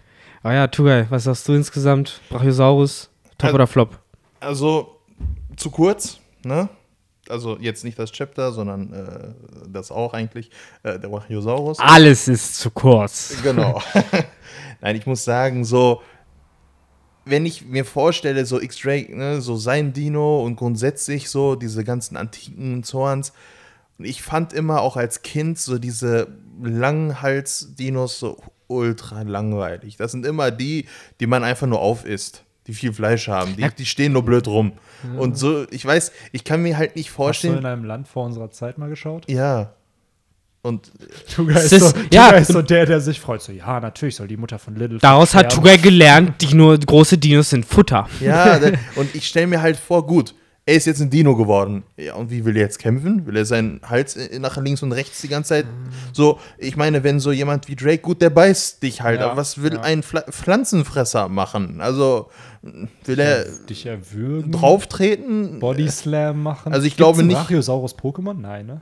Aber 0.42 0.54
ja, 0.54 0.66
Tugai, 0.66 1.06
was 1.10 1.24
sagst 1.24 1.46
du 1.48 1.52
insgesamt? 1.54 2.20
Brachiosaurus, 2.30 3.10
Top 3.38 3.46
Also- 3.48 3.54
oder 3.54 3.66
Flop? 3.66 3.98
Also 4.40 4.96
zu 5.56 5.70
kurz, 5.70 6.18
ne? 6.44 6.68
Also 7.28 7.56
jetzt 7.60 7.84
nicht 7.84 7.98
das 7.98 8.10
Chapter, 8.10 8.50
sondern 8.50 8.92
äh, 8.92 9.68
das 9.68 9.92
auch 9.92 10.12
eigentlich, 10.12 10.50
äh, 10.82 10.98
der 10.98 11.08
Brachiosaurus. 11.08 11.78
Alles 11.78 12.26
ist 12.26 12.56
zu 12.56 12.70
kurz. 12.70 13.36
Genau. 13.42 13.80
Nein, 14.80 14.96
ich 14.96 15.06
muss 15.06 15.22
sagen, 15.24 15.64
so, 15.64 16.02
wenn 17.24 17.46
ich 17.46 17.64
mir 17.66 17.84
vorstelle, 17.84 18.44
so 18.46 18.60
X-Ray, 18.60 19.14
ne, 19.14 19.40
so 19.40 19.56
sein 19.56 19.92
Dino 19.92 20.42
und 20.44 20.56
grundsätzlich 20.56 21.30
so 21.30 21.54
diese 21.54 21.84
ganzen 21.84 22.16
antiken 22.16 22.82
Zorns, 22.82 23.32
und 23.98 24.06
ich 24.06 24.22
fand 24.22 24.52
immer 24.52 24.80
auch 24.80 24.96
als 24.96 25.22
Kind 25.22 25.58
so 25.58 25.78
diese 25.78 26.28
Langhals-Dinos 26.62 28.18
so 28.18 28.38
ultra 28.66 29.22
langweilig. 29.22 29.96
Das 29.96 30.12
sind 30.12 30.26
immer 30.26 30.50
die, 30.50 30.86
die 31.20 31.26
man 31.26 31.44
einfach 31.44 31.66
nur 31.66 31.80
aufisst, 31.80 32.44
die 32.66 32.74
viel 32.74 32.92
Fleisch 32.92 33.28
haben. 33.28 33.54
Die, 33.56 33.68
die 33.78 33.86
stehen 33.86 34.12
nur 34.12 34.24
blöd 34.24 34.48
rum. 34.48 34.72
Und 35.18 35.36
so, 35.36 35.66
ich 35.70 35.84
weiß, 35.84 36.12
ich 36.32 36.44
kann 36.44 36.62
mir 36.62 36.78
halt 36.78 36.96
nicht 36.96 37.10
Hast 37.10 37.18
du 37.18 37.22
in 37.22 37.26
vorstellen. 37.26 37.66
einem 37.66 37.84
Land 37.84 38.08
vor 38.08 38.24
unserer 38.24 38.50
Zeit 38.50 38.78
mal 38.78 38.88
geschaut? 38.88 39.30
Ja. 39.30 39.74
Und 40.64 40.92
Tuga 41.34 41.54
Es 41.56 41.72
ist, 41.72 41.80
so, 41.80 41.86
ist- 41.86 41.94
Tuga 41.96 42.06
ja. 42.12 42.30
ist 42.30 42.52
so 42.52 42.62
der, 42.62 42.86
der 42.86 43.00
sich 43.00 43.20
freut. 43.20 43.42
So, 43.42 43.52
ja, 43.52 43.80
natürlich 43.80 44.16
soll 44.16 44.28
die 44.28 44.36
Mutter 44.36 44.58
von 44.58 44.76
Little 44.76 44.98
Daraus 44.98 45.34
hat. 45.34 45.52
Tugai 45.52 45.76
gelernt, 45.76 46.40
die 46.40 46.54
nur 46.54 46.78
große 46.78 47.18
Dinos 47.18 47.50
sind 47.50 47.66
Futter. 47.66 48.08
Ja, 48.20 48.60
und 48.96 49.14
ich 49.14 49.26
stelle 49.26 49.48
mir 49.48 49.60
halt 49.60 49.76
vor, 49.76 50.06
gut, 50.06 50.34
er 50.64 50.76
ist 50.76 50.86
jetzt 50.86 51.00
ein 51.00 51.10
Dino 51.10 51.34
geworden. 51.34 51.82
Ja, 51.96 52.14
und 52.14 52.30
wie 52.30 52.44
will 52.44 52.54
er 52.56 52.62
jetzt 52.62 52.78
kämpfen? 52.78 53.26
Will 53.26 53.36
er 53.36 53.44
seinen 53.44 53.80
Hals 53.84 54.14
äh, 54.16 54.38
nach 54.38 54.56
links 54.58 54.80
und 54.84 54.92
rechts 54.92 55.20
die 55.20 55.26
ganze 55.26 55.48
Zeit? 55.48 55.66
So, 56.12 56.38
ich 56.58 56.76
meine, 56.76 57.02
wenn 57.02 57.18
so 57.18 57.32
jemand 57.32 57.66
wie 57.66 57.74
Drake, 57.74 57.98
gut, 57.98 58.22
der 58.22 58.30
beißt 58.30 58.80
dich 58.84 59.02
halt, 59.02 59.18
Ja, 59.18 59.26
aber 59.26 59.36
was 59.38 59.60
will 59.60 59.72
ja. 59.74 59.80
ein 59.80 60.04
Pfla 60.04 60.22
Pflanzenfresser 60.30 61.28
machen? 61.28 61.80
Also, 61.80 62.30
will 62.62 63.18
er 63.18 63.44
Dich 63.68 63.86
erwürgen, 63.86 64.52
drauftreten? 64.52 65.58
Body 65.58 65.88
Slam 65.88 66.44
machen. 66.44 66.72
Also 66.72 66.86
ich 66.86 66.92
Gibt's 66.92 66.98
glaube 66.98 67.24
nicht- 67.24 67.34
Brachiosaurus 67.36 67.96
Pokémon? 67.98 68.34
Nein, 68.34 68.66
ne? 68.66 68.80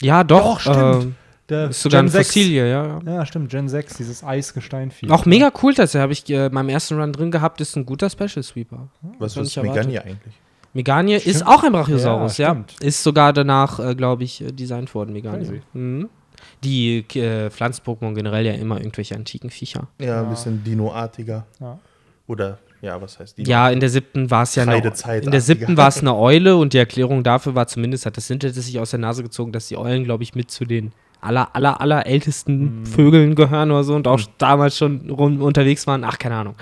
Ja, 0.00 0.24
doch. 0.24 0.42
Doch, 0.54 0.60
stimmt. 0.60 1.04
ähm, 1.04 1.14
Der 1.50 1.70
ist 1.70 1.82
sogar 1.82 2.00
Gen 2.00 2.06
ein 2.06 2.12
6. 2.12 2.26
Fossilie, 2.26 2.70
ja. 2.70 2.86
ja. 2.86 3.00
Ja, 3.04 3.26
stimmt, 3.26 3.50
Gen 3.50 3.68
6, 3.68 3.96
dieses 3.96 4.22
Eisgesteinvieh. 4.22 5.10
Auch 5.10 5.26
mega 5.26 5.52
cool, 5.62 5.74
dass 5.74 5.94
er 5.94 6.02
habe 6.02 6.12
ich 6.12 6.28
äh, 6.30 6.48
beim 6.48 6.68
ersten 6.68 6.98
Run 6.98 7.12
drin 7.12 7.30
gehabt, 7.30 7.60
ist 7.60 7.76
ein 7.76 7.84
guter 7.84 8.08
Special 8.08 8.42
Sweeper. 8.42 8.88
Was 9.18 9.36
ist. 9.36 9.56
Megani 9.56 9.98
eigentlich? 9.98 10.34
Meganie 10.72 11.14
ist 11.14 11.22
Stimmt. 11.22 11.46
auch 11.46 11.64
ein 11.64 11.72
Brachiosaurus, 11.72 12.38
Ja, 12.38 12.54
ja. 12.54 12.64
Ist 12.80 13.02
sogar 13.02 13.32
danach, 13.32 13.80
äh, 13.80 13.94
glaube 13.94 14.22
ich, 14.22 14.40
äh, 14.40 14.52
designt 14.52 14.94
worden, 14.94 15.12
Meganie. 15.12 15.62
Mhm. 15.72 16.08
Die 16.62 17.04
äh, 17.18 17.50
Pflanzen-Pokémon 17.50 18.14
generell 18.14 18.46
ja 18.46 18.52
immer 18.52 18.78
irgendwelche 18.78 19.16
antiken 19.16 19.50
Viecher. 19.50 19.88
Ja, 20.00 20.22
ein 20.22 20.30
bisschen 20.30 20.62
Dino-artiger. 20.62 21.46
Ja. 21.58 21.78
Oder, 22.28 22.58
ja, 22.80 23.00
was 23.02 23.18
heißt 23.18 23.36
Dino? 23.36 23.48
Ja, 23.48 23.70
in 23.70 23.80
der 23.80 23.88
siebten 23.88 24.30
war 24.30 24.44
es 24.44 24.54
ja 24.54 24.62
eine, 24.62 24.76
in 24.76 25.30
der 25.30 25.40
siebten 25.40 25.76
war 25.76 25.88
es 25.88 25.98
eine 26.00 26.14
Eule 26.14 26.56
und 26.56 26.72
die 26.72 26.78
Erklärung 26.78 27.24
dafür 27.24 27.56
war 27.56 27.66
zumindest, 27.66 28.06
hat 28.06 28.16
das 28.16 28.28
Sintet 28.28 28.54
sich 28.54 28.78
aus 28.78 28.90
der 28.90 29.00
Nase 29.00 29.22
gezogen, 29.24 29.52
dass 29.52 29.68
die 29.68 29.76
Eulen, 29.76 30.04
glaube 30.04 30.22
ich, 30.22 30.34
mit 30.34 30.50
zu 30.50 30.64
den 30.64 30.92
aller, 31.20 31.48
aller, 31.54 31.80
aller 31.80 32.06
ältesten 32.06 32.84
Vögeln 32.86 33.34
gehören 33.34 33.70
oder 33.70 33.84
so 33.84 33.94
und 33.94 34.08
auch 34.08 34.20
damals 34.38 34.76
schon 34.78 35.10
rum 35.10 35.42
unterwegs 35.42 35.86
waren. 35.86 36.04
Ach, 36.04 36.18
keine 36.18 36.36
Ahnung. 36.36 36.54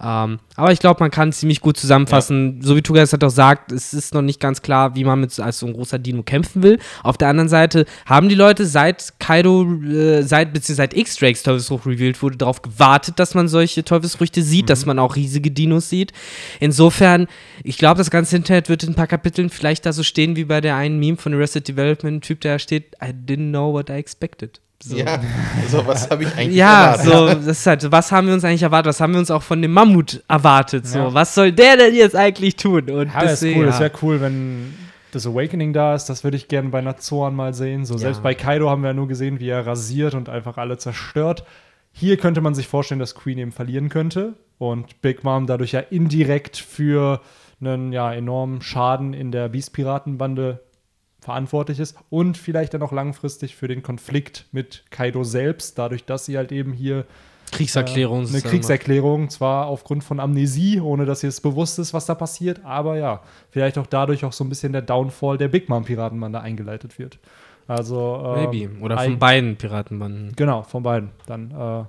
Ähm, 0.00 0.38
aber 0.54 0.72
ich 0.72 0.78
glaube, 0.78 1.00
man 1.00 1.10
kann 1.10 1.32
ziemlich 1.32 1.60
gut 1.60 1.76
zusammenfassen. 1.76 2.60
So 2.62 2.76
wie 2.76 2.82
Tugas 2.82 3.12
hat 3.12 3.24
auch 3.24 3.30
sagt, 3.30 3.72
es 3.72 3.92
ist 3.92 4.14
noch 4.14 4.22
nicht 4.22 4.38
ganz 4.38 4.62
klar, 4.62 4.94
wie 4.94 5.04
man 5.04 5.20
mit 5.20 5.32
so- 5.32 5.42
als 5.42 5.58
so 5.58 5.66
ein 5.66 5.72
großer 5.72 5.98
Dino 5.98 6.22
kämpfen 6.22 6.62
will. 6.62 6.78
Auf 7.02 7.18
der 7.18 7.28
anderen 7.28 7.48
Seite 7.48 7.84
haben 8.06 8.28
die 8.28 8.34
Leute 8.34 8.64
seit 8.66 9.14
Kaido, 9.18 9.64
äh, 9.64 10.22
seit, 10.22 10.52
beziehungsweise 10.52 10.76
seit 10.76 10.96
X-Drakes 10.96 11.42
Teufelsfrucht 11.42 11.86
revealed 11.86 12.22
wurde, 12.22 12.36
darauf 12.36 12.62
gewartet, 12.62 13.18
dass 13.18 13.34
man 13.34 13.48
solche 13.48 13.84
Teufelsfrüchte 13.84 14.42
sieht, 14.42 14.70
dass 14.70 14.86
man 14.86 14.98
auch 14.98 15.16
riesige 15.16 15.50
Dinos 15.50 15.88
sieht. 15.88 16.12
Insofern, 16.60 17.26
ich 17.64 17.78
glaube, 17.78 17.98
das 17.98 18.10
ganze 18.10 18.36
Internet 18.36 18.68
wird 18.68 18.84
in 18.84 18.90
ein 18.90 18.94
paar 18.94 19.06
Kapiteln 19.08 19.50
vielleicht 19.50 19.84
da 19.84 19.92
so 19.92 20.02
stehen 20.02 20.36
wie 20.36 20.44
bei 20.44 20.60
der 20.60 20.76
einen 20.76 20.98
Meme 21.00 21.16
von 21.16 21.34
Arrested 21.34 21.66
Development, 21.66 22.22
Typ, 22.24 22.40
der 22.40 22.54
da 22.54 22.58
steht, 22.58 22.94
I 23.02 23.08
didn't 23.10 23.50
know 23.50 23.72
what 23.72 23.90
I 23.90 23.94
expected. 23.94 24.60
So. 24.80 24.96
Ja, 24.96 25.20
also 25.60 25.84
was 25.86 26.08
habe 26.08 26.22
ich 26.22 26.32
eigentlich 26.36 26.54
Ja, 26.56 26.92
erwartet? 26.94 27.04
so, 27.06 27.26
das 27.26 27.46
ist 27.58 27.66
halt, 27.66 27.80
so, 27.82 27.90
was 27.90 28.12
haben 28.12 28.28
wir 28.28 28.34
uns 28.34 28.44
eigentlich 28.44 28.62
erwartet? 28.62 28.90
Was 28.90 29.00
haben 29.00 29.12
wir 29.12 29.18
uns 29.18 29.30
auch 29.30 29.42
von 29.42 29.60
dem 29.60 29.72
Mammut 29.72 30.22
erwartet? 30.28 30.86
So, 30.86 30.98
Ja. 30.98 31.14
was 31.14 31.34
soll 31.34 31.50
der 31.50 31.76
denn 31.76 31.94
jetzt 31.94 32.14
eigentlich 32.14 32.54
tun? 32.56 32.88
Und 32.88 33.12
Ja, 33.12 33.22
das 33.22 33.42
cool. 33.42 33.48
ja. 33.50 33.66
Das 33.66 33.80
wäre 33.80 33.92
cool, 34.02 34.20
wenn 34.20 34.74
das 35.10 35.26
Awakening 35.26 35.72
da 35.72 35.94
ist. 35.96 36.04
Das 36.06 36.22
würde 36.22 36.36
ich 36.36 36.46
gerne 36.46 36.68
bei 36.68 36.80
Nazoran 36.80 37.34
mal 37.34 37.54
sehen. 37.54 37.84
So, 37.86 37.98
selbst 37.98 38.18
Ja. 38.18 38.22
bei 38.22 38.34
Kaido 38.34 38.70
haben 38.70 38.82
wir 38.82 38.88
ja 38.90 38.94
nur 38.94 39.08
gesehen, 39.08 39.40
wie 39.40 39.48
er 39.48 39.66
rasiert 39.66 40.14
und 40.14 40.28
einfach 40.28 40.58
alle 40.58 40.78
zerstört. 40.78 41.44
Hier 41.90 42.16
könnte 42.16 42.40
man 42.40 42.54
sich 42.54 42.68
vorstellen, 42.68 43.00
dass 43.00 43.16
Queen 43.16 43.38
eben 43.38 43.50
verlieren 43.50 43.88
könnte 43.88 44.34
und 44.58 45.00
Big 45.02 45.24
Mom 45.24 45.46
dadurch 45.48 45.72
ja 45.72 45.80
indirekt 45.80 46.56
für 46.56 47.20
einen 47.60 47.92
ja, 47.92 48.12
enormen 48.12 48.62
Schaden 48.62 49.12
in 49.12 49.32
der 49.32 49.48
Beast-Piratenbande 49.48 50.60
verantwortlich 51.28 51.78
ist 51.78 51.94
und 52.08 52.38
vielleicht 52.38 52.72
dann 52.72 52.80
auch 52.80 52.92
langfristig 52.92 53.54
für 53.54 53.68
den 53.68 53.82
Konflikt 53.82 54.46
mit 54.50 54.84
Kaido 54.88 55.24
selbst, 55.24 55.78
dadurch, 55.78 56.06
dass 56.06 56.24
sie 56.24 56.38
halt 56.38 56.52
eben 56.52 56.72
hier 56.72 57.04
Kriegserklärung. 57.52 58.20
eine 58.20 58.26
sozusagen 58.28 58.50
Kriegserklärung, 58.50 59.28
zwar 59.28 59.66
aufgrund 59.66 60.04
von 60.04 60.20
Amnesie, 60.20 60.80
ohne 60.80 61.04
dass 61.04 61.22
ihr 61.22 61.28
es 61.28 61.42
bewusst 61.42 61.78
ist, 61.78 61.92
was 61.92 62.06
da 62.06 62.14
passiert, 62.14 62.64
aber 62.64 62.96
ja, 62.96 63.20
vielleicht 63.50 63.76
auch 63.76 63.86
dadurch 63.86 64.24
auch 64.24 64.32
so 64.32 64.42
ein 64.42 64.48
bisschen 64.48 64.72
der 64.72 64.80
Downfall 64.80 65.36
der 65.36 65.48
Big 65.48 65.68
Mom 65.68 65.84
Piratenbande 65.84 66.40
eingeleitet 66.40 66.98
wird. 66.98 67.18
Also 67.66 68.22
ähm, 68.24 68.50
Maybe. 68.50 68.82
Oder 68.82 68.96
von 68.96 69.18
beiden 69.18 69.56
Piratenbanden. 69.56 70.32
Genau, 70.34 70.62
von 70.62 70.82
beiden. 70.82 71.10
Dann 71.26 71.50
äh, 71.50 71.84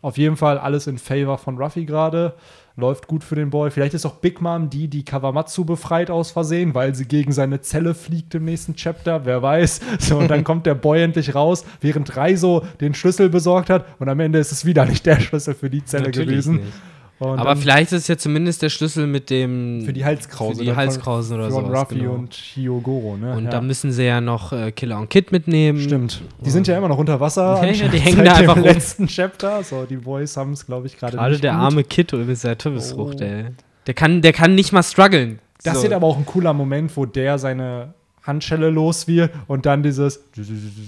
auf 0.00 0.16
jeden 0.16 0.36
Fall 0.36 0.58
alles 0.58 0.86
in 0.86 0.98
Favor 0.98 1.38
von 1.38 1.58
Ruffy 1.58 1.86
gerade. 1.86 2.34
Läuft 2.78 3.06
gut 3.06 3.24
für 3.24 3.36
den 3.36 3.48
Boy. 3.48 3.70
Vielleicht 3.70 3.94
ist 3.94 4.04
auch 4.04 4.16
Big 4.16 4.42
Mom 4.42 4.68
die, 4.68 4.88
die 4.88 5.02
Kawamatsu 5.02 5.64
befreit 5.64 6.10
aus 6.10 6.30
Versehen, 6.30 6.74
weil 6.74 6.94
sie 6.94 7.06
gegen 7.06 7.32
seine 7.32 7.62
Zelle 7.62 7.94
fliegt 7.94 8.34
im 8.34 8.44
nächsten 8.44 8.74
Chapter. 8.74 9.24
Wer 9.24 9.42
weiß. 9.42 9.80
So, 9.98 10.18
und 10.18 10.28
dann 10.28 10.44
kommt 10.44 10.66
der 10.66 10.74
Boy 10.74 11.02
endlich 11.02 11.34
raus, 11.34 11.64
während 11.80 12.16
Reiso 12.16 12.64
den 12.80 12.94
Schlüssel 12.94 13.30
besorgt 13.30 13.70
hat. 13.70 13.86
Und 13.98 14.08
am 14.08 14.20
Ende 14.20 14.38
ist 14.38 14.52
es 14.52 14.64
wieder 14.66 14.84
nicht 14.84 15.06
der 15.06 15.20
Schlüssel 15.20 15.54
für 15.54 15.70
die 15.70 15.84
Zelle 15.84 16.04
Natürlich 16.04 16.28
gewesen. 16.28 16.56
nicht. 16.56 16.72
Und 17.18 17.38
Aber 17.38 17.56
vielleicht 17.56 17.92
ist 17.92 18.02
es 18.02 18.08
ja 18.08 18.18
zumindest 18.18 18.60
der 18.60 18.68
Schlüssel 18.68 19.06
mit 19.06 19.30
dem. 19.30 19.82
für 19.86 19.92
die 19.94 20.04
Halskrause. 20.04 20.56
Für 20.58 20.62
die 20.64 20.68
von- 20.68 20.76
Halskrausen 20.76 21.36
oder 21.38 21.50
von 21.50 21.64
sowas. 21.66 21.80
Ruffy 21.82 21.98
genau. 22.00 22.12
und 22.12 22.34
Hyogoro. 22.34 23.16
Ne? 23.16 23.34
Und 23.34 23.44
ja. 23.44 23.50
da 23.50 23.60
müssen 23.62 23.90
sie 23.90 24.04
ja 24.04 24.20
noch 24.20 24.52
äh, 24.52 24.70
Killer 24.72 24.98
und 24.98 25.08
Kid 25.08 25.32
mitnehmen. 25.32 25.80
Stimmt. 25.80 26.20
Die 26.44 26.50
sind 26.50 26.66
ja 26.68 26.76
immer 26.76 26.88
noch 26.88 26.98
unter 26.98 27.18
Wasser. 27.18 27.60
Ja, 27.66 27.70
ja, 27.72 27.88
die 27.88 27.98
hängen 27.98 28.18
da 28.24 28.34
dem 28.34 28.40
einfach 28.42 28.56
rum. 28.56 28.64
letzten 28.64 29.06
Chapter. 29.06 29.62
So, 29.62 29.84
die 29.88 29.96
Boys 29.96 30.36
haben 30.36 30.52
es, 30.52 30.66
glaube 30.66 30.86
ich, 30.88 30.98
gerade 30.98 31.16
Gerade 31.16 31.38
der 31.38 31.52
gut. 31.52 31.60
arme 31.60 31.84
Kid 31.84 32.12
mit 32.12 32.36
seiner 32.38 32.58
Teufelsfrucht, 32.58 33.16
Oh. 33.20 33.24
ey. 33.24 33.44
Der 33.86 33.94
kann, 33.94 34.20
der 34.20 34.32
kann 34.34 34.54
nicht 34.54 34.72
mal 34.72 34.82
strugglen. 34.82 35.38
Das 35.64 35.76
So. 35.78 35.82
wird 35.84 35.94
aber 35.94 36.06
auch 36.06 36.18
ein 36.18 36.26
cooler 36.26 36.52
Moment, 36.52 36.94
wo 36.96 37.06
der 37.06 37.38
seine 37.38 37.94
Handschelle 38.24 38.68
los 38.70 39.06
wird 39.08 39.30
und 39.46 39.64
dann 39.64 39.82
dieses. 39.82 40.20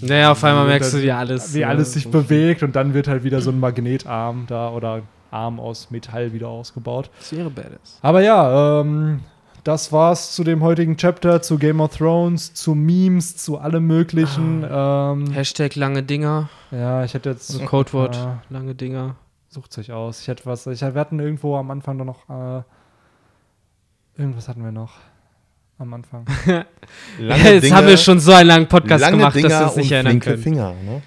Naja, 0.03 0.33
auf 0.33 0.43
einmal 0.45 0.67
merkst 0.67 0.93
du, 0.93 1.03
wie 1.03 1.11
alles. 1.13 1.55
Wie 1.55 1.61
äh, 1.61 1.65
alles 1.65 1.93
sich 1.95 2.09
bewegt 2.11 2.63
und 2.63 2.77
dann 2.77 2.93
wird 2.95 3.09
halt 3.09 3.25
wieder 3.25 3.41
so 3.41 3.51
ein 3.51 3.61
Magnetarm 3.61 4.45
da 4.49 4.71
oder 4.71 5.03
Arm 5.31 5.61
aus 5.61 5.91
Metall 5.91 6.33
wieder 6.33 6.49
ausgebaut. 6.49 7.11
Das 7.19 7.33
wäre 7.33 7.51
badass. 7.51 7.99
Aber 8.03 8.23
ja, 8.23 8.81
ähm, 8.81 9.21
das 9.65 9.93
war's 9.93 10.33
zu 10.35 10.45
dem 10.45 10.63
heutigen 10.63 10.97
Chapter, 10.97 11.43
zu 11.43 11.59
Game 11.59 11.81
of 11.81 11.97
Thrones, 11.97 12.55
zu 12.55 12.75
Memes, 12.75 13.37
zu 13.37 13.59
allem 13.59 13.87
möglichen. 13.87 14.65
Ah. 14.65 15.13
Ähm, 15.13 15.31
Hashtag 15.33 15.75
lange 15.77 16.03
Dinger. 16.03 16.49
ja, 16.71 17.05
ich 17.05 17.15
hätte 17.15 17.31
jetzt. 17.31 17.49
So 17.49 17.65
Codewort. 17.65 18.17
Ja. 18.17 18.43
Lange 18.49 18.75
Dinger. 18.75 19.17
Sucht 19.51 19.73
sich 19.73 19.93
aus. 19.93 20.21
Ich 20.23 20.29
hätte 20.29 20.47
was. 20.47 20.67
Ich, 20.67 20.81
wir 20.81 20.95
hatten 20.95 21.19
irgendwo 21.19 21.57
am 21.57 21.71
Anfang 21.71 21.99
doch 21.99 22.05
noch. 22.05 22.29
Äh, 22.29 22.63
irgendwas 24.17 24.49
hatten 24.49 24.63
wir 24.65 24.73
noch. 24.73 24.93
Am 25.79 25.95
Anfang. 25.95 26.25
Jetzt 27.21 27.71
haben 27.73 27.87
wir 27.87 27.97
schon 27.97 28.19
so 28.19 28.33
einen 28.33 28.49
langen 28.49 28.67
Podcast 28.67 29.01
lange 29.01 29.17
gemacht, 29.19 29.37
Dinger 29.37 29.49
dass 29.49 29.61
wir 29.61 29.67
uns 29.67 29.77
nicht 29.77 29.87
und 29.87 29.93
erinnern 29.93 30.19
können. 30.21 30.43
Finger, 30.43 30.75
ne? 30.85 31.03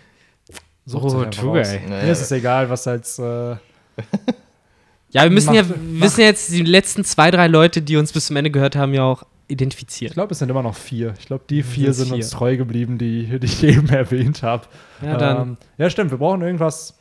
Sucht 0.85 1.03
Oh, 1.13 1.25
Tugai. 1.25 1.61
aus. 1.61 1.67
Naja. 1.89 2.03
Mir 2.05 2.11
ist 2.11 2.21
es 2.21 2.31
egal, 2.31 2.69
was 2.69 2.87
als. 2.87 3.19
Äh, 3.19 3.55
Ja, 5.13 5.23
wir 5.23 5.29
müssen 5.29 5.53
ja, 5.53 5.63
Macht- 5.63 5.75
wir 5.81 6.01
wissen 6.01 6.21
ja 6.21 6.27
jetzt 6.27 6.51
die 6.53 6.61
letzten 6.61 7.03
zwei, 7.03 7.31
drei 7.31 7.47
Leute, 7.47 7.81
die 7.81 7.97
uns 7.97 8.13
bis 8.13 8.27
zum 8.27 8.37
Ende 8.37 8.49
gehört 8.49 8.77
haben, 8.77 8.93
ja 8.93 9.03
auch 9.03 9.23
ich 9.23 9.53
identifiziert. 9.55 10.13
glaube, 10.13 10.31
es 10.31 10.39
sind 10.39 10.47
immer 10.49 10.63
noch 10.63 10.75
vier. 10.75 11.13
Ich 11.19 11.25
glaube, 11.25 11.43
die 11.49 11.63
vier 11.63 11.87
sind's 11.93 11.97
sind 11.97 12.07
vier. 12.07 12.15
uns 12.15 12.29
treu 12.29 12.55
geblieben, 12.55 12.97
die, 12.97 13.37
die 13.39 13.45
ich 13.45 13.61
eben 13.65 13.89
erwähnt 13.89 14.41
habe. 14.43 14.63
Ja. 15.01 15.41
Ähm, 15.41 15.57
ja, 15.77 15.89
stimmt. 15.89 16.11
Wir 16.11 16.17
brauchen 16.17 16.41
irgendwas. 16.41 16.97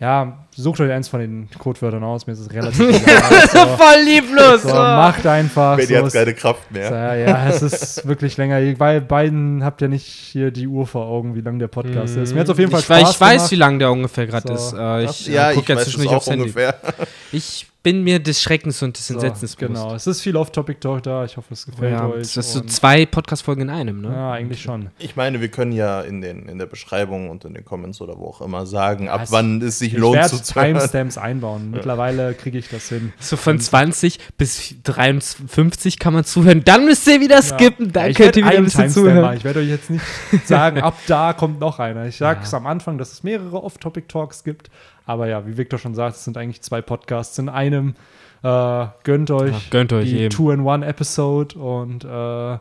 Ja, 0.00 0.46
sucht 0.56 0.80
euch 0.80 0.90
eins 0.92 1.08
von 1.08 1.20
den 1.20 1.48
Codewörtern 1.58 2.02
aus, 2.04 2.26
mir 2.26 2.32
ist 2.34 2.40
es 2.40 2.52
relativ 2.52 2.80
egal. 2.88 3.48
So, 3.48 3.58
Voll 3.76 4.02
lieblos. 4.04 4.62
so, 4.62 4.68
macht 4.74 5.26
einfach. 5.26 5.76
Benny 5.76 5.88
so, 5.96 6.04
hat 6.04 6.12
keine 6.12 6.34
Kraft 6.34 6.62
so, 6.70 6.78
mehr. 6.78 6.90
ja, 6.90 7.14
ja, 7.14 7.48
es 7.48 7.62
ist 7.62 8.06
wirklich 8.06 8.36
länger. 8.36 8.60
Ihr 8.60 8.76
bei 8.76 9.00
beiden 9.00 9.64
habt 9.64 9.80
ja 9.82 9.88
nicht 9.88 10.06
hier 10.06 10.50
die 10.50 10.66
Uhr 10.66 10.86
vor 10.86 11.06
Augen, 11.06 11.34
wie 11.34 11.40
lang 11.40 11.58
der 11.58 11.68
Podcast 11.68 12.16
ist. 12.16 12.34
Mir 12.34 12.40
hat 12.40 12.50
auf 12.50 12.58
jeden 12.58 12.70
Fall 12.70 12.80
ich, 12.80 12.86
weiß- 12.86 13.00
Spaß 13.00 13.10
ich 13.14 13.20
weiß, 13.20 13.34
gemacht. 13.36 13.50
wie 13.50 13.56
lang 13.56 13.78
der 13.78 13.90
ungefähr 13.92 14.26
gerade 14.26 14.48
So. 14.48 14.54
ist. 14.54 14.72
Äh, 14.78 15.04
ich 15.04 15.26
ja, 15.26 15.48
äh, 15.48 15.52
ich 15.52 15.58
guck 15.58 15.68
ja 15.68 15.76
zwischendurch 15.78 16.14
aufs 16.16 16.26
Handy. 16.28 16.42
ungefähr. 16.42 16.74
Ich 17.32 17.66
bin 17.82 18.02
mir 18.04 18.18
des 18.20 18.40
Schreckens 18.40 18.80
und 18.82 18.96
des 18.96 19.08
So, 19.08 19.14
Entsetzens 19.14 19.56
bewusst. 19.56 19.74
genau, 19.82 19.94
es 19.94 20.06
ist 20.06 20.22
viel 20.22 20.36
Off-Topic-Talk 20.36 21.02
da. 21.02 21.24
Ich 21.24 21.36
hoffe, 21.36 21.52
es 21.52 21.66
gefällt 21.66 21.92
Ja, 21.92 22.06
euch. 22.08 22.18
das 22.18 22.36
ist 22.38 22.52
so 22.52 22.60
zwei 22.62 23.04
Podcast-Folgen 23.04 23.62
in 23.62 23.70
einem, 23.70 24.00
ne? 24.00 24.08
ja, 24.08 24.32
eigentlich 24.32 24.62
schon. 24.62 24.88
Ich 24.98 25.16
meine, 25.16 25.40
wir 25.42 25.48
können 25.48 25.72
ja 25.72 26.00
in, 26.00 26.22
den, 26.22 26.48
in 26.48 26.58
der 26.58 26.64
Beschreibung 26.66 27.28
und 27.28 27.44
in 27.44 27.52
den 27.52 27.64
Comments 27.64 28.00
oder 28.00 28.16
wo 28.18 28.28
auch 28.28 28.40
immer 28.40 28.64
sagen, 28.64 29.08
ab 29.10 29.22
es- 29.24 29.32
wann 29.32 29.60
es 29.60 29.80
sich 29.80 29.92
Ich 29.94 29.98
lohnt 29.98 30.22
zuzuhören. 30.24 30.43
Timestamps 30.44 31.18
einbauen. 31.18 31.70
Mittlerweile 31.70 32.34
kriege 32.34 32.58
ich 32.58 32.68
das 32.68 32.88
hin. 32.88 33.12
So 33.18 33.36
von 33.36 33.58
20 33.58 34.18
bis 34.38 34.74
53 34.84 35.98
kann 35.98 36.14
man 36.14 36.24
zuhören. 36.24 36.62
Dann 36.64 36.84
müsst 36.84 37.06
ihr 37.06 37.20
wieder 37.20 37.42
skippen. 37.42 37.92
Dann 37.92 38.10
ich 38.10 38.16
könnt 38.16 38.36
ihr 38.36 38.44
wieder 38.46 38.56
ein 38.58 38.64
bisschen 38.64 38.82
Timestamp 38.82 39.06
machen. 39.06 39.14
zuhören. 39.16 39.36
Ich 39.36 39.44
werde 39.44 39.60
euch 39.60 39.68
jetzt 39.68 39.90
nicht 39.90 40.04
sagen, 40.46 40.80
ab 40.80 40.96
da 41.06 41.32
kommt 41.32 41.60
noch 41.60 41.78
einer. 41.78 42.06
Ich 42.06 42.16
sage 42.16 42.40
es 42.42 42.54
am 42.54 42.66
Anfang, 42.66 42.98
dass 42.98 43.12
es 43.12 43.22
mehrere 43.22 43.62
Off-Topic-Talks 43.62 44.44
gibt. 44.44 44.70
Aber 45.06 45.26
ja, 45.28 45.46
wie 45.46 45.56
Victor 45.56 45.78
schon 45.78 45.94
sagt, 45.94 46.16
es 46.16 46.24
sind 46.24 46.36
eigentlich 46.36 46.62
zwei 46.62 46.80
Podcasts 46.80 47.38
in 47.38 47.48
einem. 47.48 47.94
Äh, 48.42 48.86
gönnt 49.04 49.30
euch, 49.30 49.52
Ja, 49.52 49.60
gönnt 49.70 49.92
euch 49.92 50.08
die. 50.10 50.28
Two-in-One-Episode 50.28 51.58
und 51.58 52.04
äh, 52.04 52.58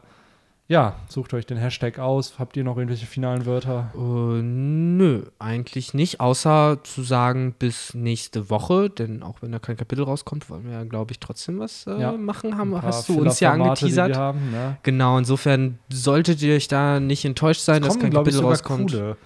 ja, 0.67 0.95
sucht 1.09 1.33
euch 1.33 1.45
den 1.45 1.57
Hashtag 1.57 1.99
aus. 1.99 2.35
Habt 2.39 2.55
ihr 2.57 2.63
noch 2.63 2.77
irgendwelche 2.77 3.05
finalen 3.05 3.45
Wörter? 3.45 3.91
Äh, 3.95 3.97
nö, 4.41 5.23
eigentlich 5.37 5.93
nicht. 5.93 6.19
Außer 6.19 6.79
zu 6.83 7.03
sagen, 7.03 7.53
bis 7.59 7.93
nächste 7.93 8.49
Woche. 8.49 8.89
Denn 8.89 9.23
auch 9.23 9.41
wenn 9.41 9.51
da 9.51 9.59
kein 9.59 9.77
Kapitel 9.77 10.03
rauskommt, 10.03 10.49
wollen 10.49 10.65
wir 10.65 10.71
ja, 10.71 10.83
glaube 10.85 11.11
ich, 11.11 11.19
trotzdem 11.19 11.59
was 11.59 11.85
äh, 11.85 11.99
Ja. 11.99 12.13
machen. 12.13 12.57
Haben, 12.57 12.81
hast 12.81 13.09
du 13.09 13.19
uns 13.19 13.39
ja 13.39 13.53
die 13.55 13.61
angeteasert. 13.61 14.09
wir 14.09 14.15
haben, 14.17 14.51
ne? 14.51 14.77
Genau, 14.83 15.17
insofern 15.17 15.79
solltet 15.89 16.41
ihr 16.41 16.55
euch 16.55 16.67
da 16.69 16.99
nicht 16.99 17.25
enttäuscht 17.25 17.61
sein, 17.61 17.81
dass 17.81 17.89
kommen, 17.93 18.01
kein 18.03 18.11
glaube 18.11 18.29
ich, 18.29 18.35
Kapitel 18.35 18.57
sogar 18.61 18.79
rauskommt. 18.79 19.17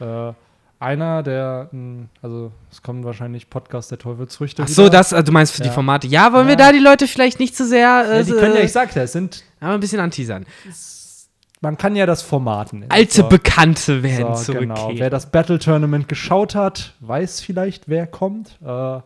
Äh, 0.00 0.32
einer, 0.80 1.22
der, 1.22 1.68
mh, 1.72 2.06
also 2.20 2.52
es 2.70 2.82
kommen 2.82 3.04
wahrscheinlich 3.04 3.48
Podcast 3.48 3.90
der 3.90 3.98
Teufelsfrüchte. 3.98 4.62
Ach 4.64 4.68
so, 4.68 4.82
wieder. 4.82 4.90
das, 4.98 5.12
also 5.12 5.24
du 5.24 5.32
meinst 5.32 5.54
für 5.54 5.62
die 5.62 5.68
Ja. 5.68 5.72
Formate. 5.74 6.06
Ja, 6.08 6.32
wollen 6.32 6.46
wir 6.46 6.52
Ja. 6.52 6.56
da 6.56 6.72
die 6.72 6.78
Leute 6.78 7.06
vielleicht 7.06 7.40
nicht 7.40 7.56
zu 7.56 7.66
sehr. 7.66 8.04
Äh, 8.06 8.16
Ja, 8.18 8.22
die 8.22 8.32
können 8.32 8.54
ja, 8.54 8.60
ich 8.60 8.72
sagte, 8.72 9.00
es 9.00 9.12
sind, 9.12 9.44
aber 9.64 9.74
ein 9.74 9.80
bisschen 9.80 10.00
anteasern. 10.00 10.46
man 11.60 11.76
kann 11.78 11.96
ja 11.96 12.04
das 12.06 12.22
Format 12.22 12.72
nennen. 12.72 12.90
Alte 12.90 13.22
So. 13.22 13.28
Bekannte 13.28 14.02
werden 14.02 14.36
So, 14.36 14.52
zurückkehren. 14.52 14.74
genau. 14.74 14.90
Wer 14.94 15.10
das 15.10 15.30
Battle 15.30 15.58
Tournament 15.58 16.08
geschaut 16.08 16.54
hat, 16.54 16.94
weiß 17.00 17.40
vielleicht, 17.40 17.88
wer 17.88 18.06
kommt. 18.06 18.58
Äh, 18.64 19.00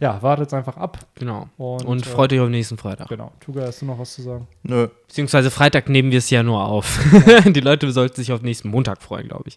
ja, 0.00 0.22
wartet 0.22 0.52
einfach 0.54 0.78
ab. 0.78 0.98
Genau. 1.14 1.48
Und, 1.58 1.84
Und, 1.84 2.06
äh, 2.06 2.08
freut 2.08 2.32
euch 2.32 2.40
auf 2.40 2.48
nächsten 2.48 2.78
Freitag. 2.78 3.08
Genau. 3.08 3.32
Tuga, 3.38 3.66
hast 3.66 3.82
du 3.82 3.86
noch 3.86 3.98
was 3.98 4.14
zu 4.14 4.22
sagen? 4.22 4.48
Nö. 4.62 4.88
Beziehungsweise 5.06 5.50
Freitag 5.50 5.90
nehmen 5.90 6.10
wir 6.10 6.18
es 6.18 6.30
ja 6.30 6.42
nur 6.42 6.64
auf. 6.64 6.98
die 7.44 7.60
Leute 7.60 7.90
sollten 7.92 8.16
sich 8.16 8.32
auf 8.32 8.40
nächsten 8.40 8.70
Montag 8.70 9.02
freuen, 9.02 9.28
glaube 9.28 9.44
ich. 9.48 9.56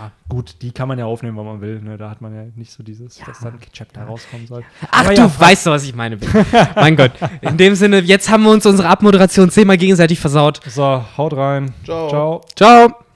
Ah, 0.00 0.10
gut, 0.30 0.56
die 0.62 0.72
kann 0.72 0.88
man 0.88 0.98
ja 0.98 1.04
aufnehmen, 1.04 1.36
wann 1.36 1.44
man 1.44 1.60
will. 1.60 1.80
Ne? 1.82 1.98
Da 1.98 2.08
hat 2.08 2.22
man 2.22 2.34
ja 2.34 2.44
nicht 2.56 2.72
so 2.72 2.82
dieses, 2.82 3.18
dass 3.18 3.40
dann 3.40 3.52
ein 3.52 3.60
Chapter 3.70 4.04
rauskommen 4.04 4.46
soll. 4.46 4.64
Ach, 4.90 5.00
Aber 5.04 5.14
du 5.14 5.20
ja, 5.20 5.40
weißt 5.40 5.66
doch, 5.66 5.72
was 5.72 5.84
ich 5.84 5.94
meine. 5.94 6.18
Mein 6.74 6.96
Gott. 6.96 7.12
In 7.42 7.58
dem 7.58 7.74
Sinne, 7.74 7.98
jetzt 8.00 8.30
haben 8.30 8.44
wir 8.44 8.50
uns 8.50 8.64
unsere 8.64 8.88
Abmoderation 8.88 9.50
zehnmal 9.50 9.76
gegenseitig 9.76 10.20
versaut. 10.20 10.60
So, 10.66 11.04
haut 11.18 11.36
rein. 11.36 11.74
Ciao. 11.84 12.08
Ciao. 12.08 12.40
Ciao. 12.56 13.11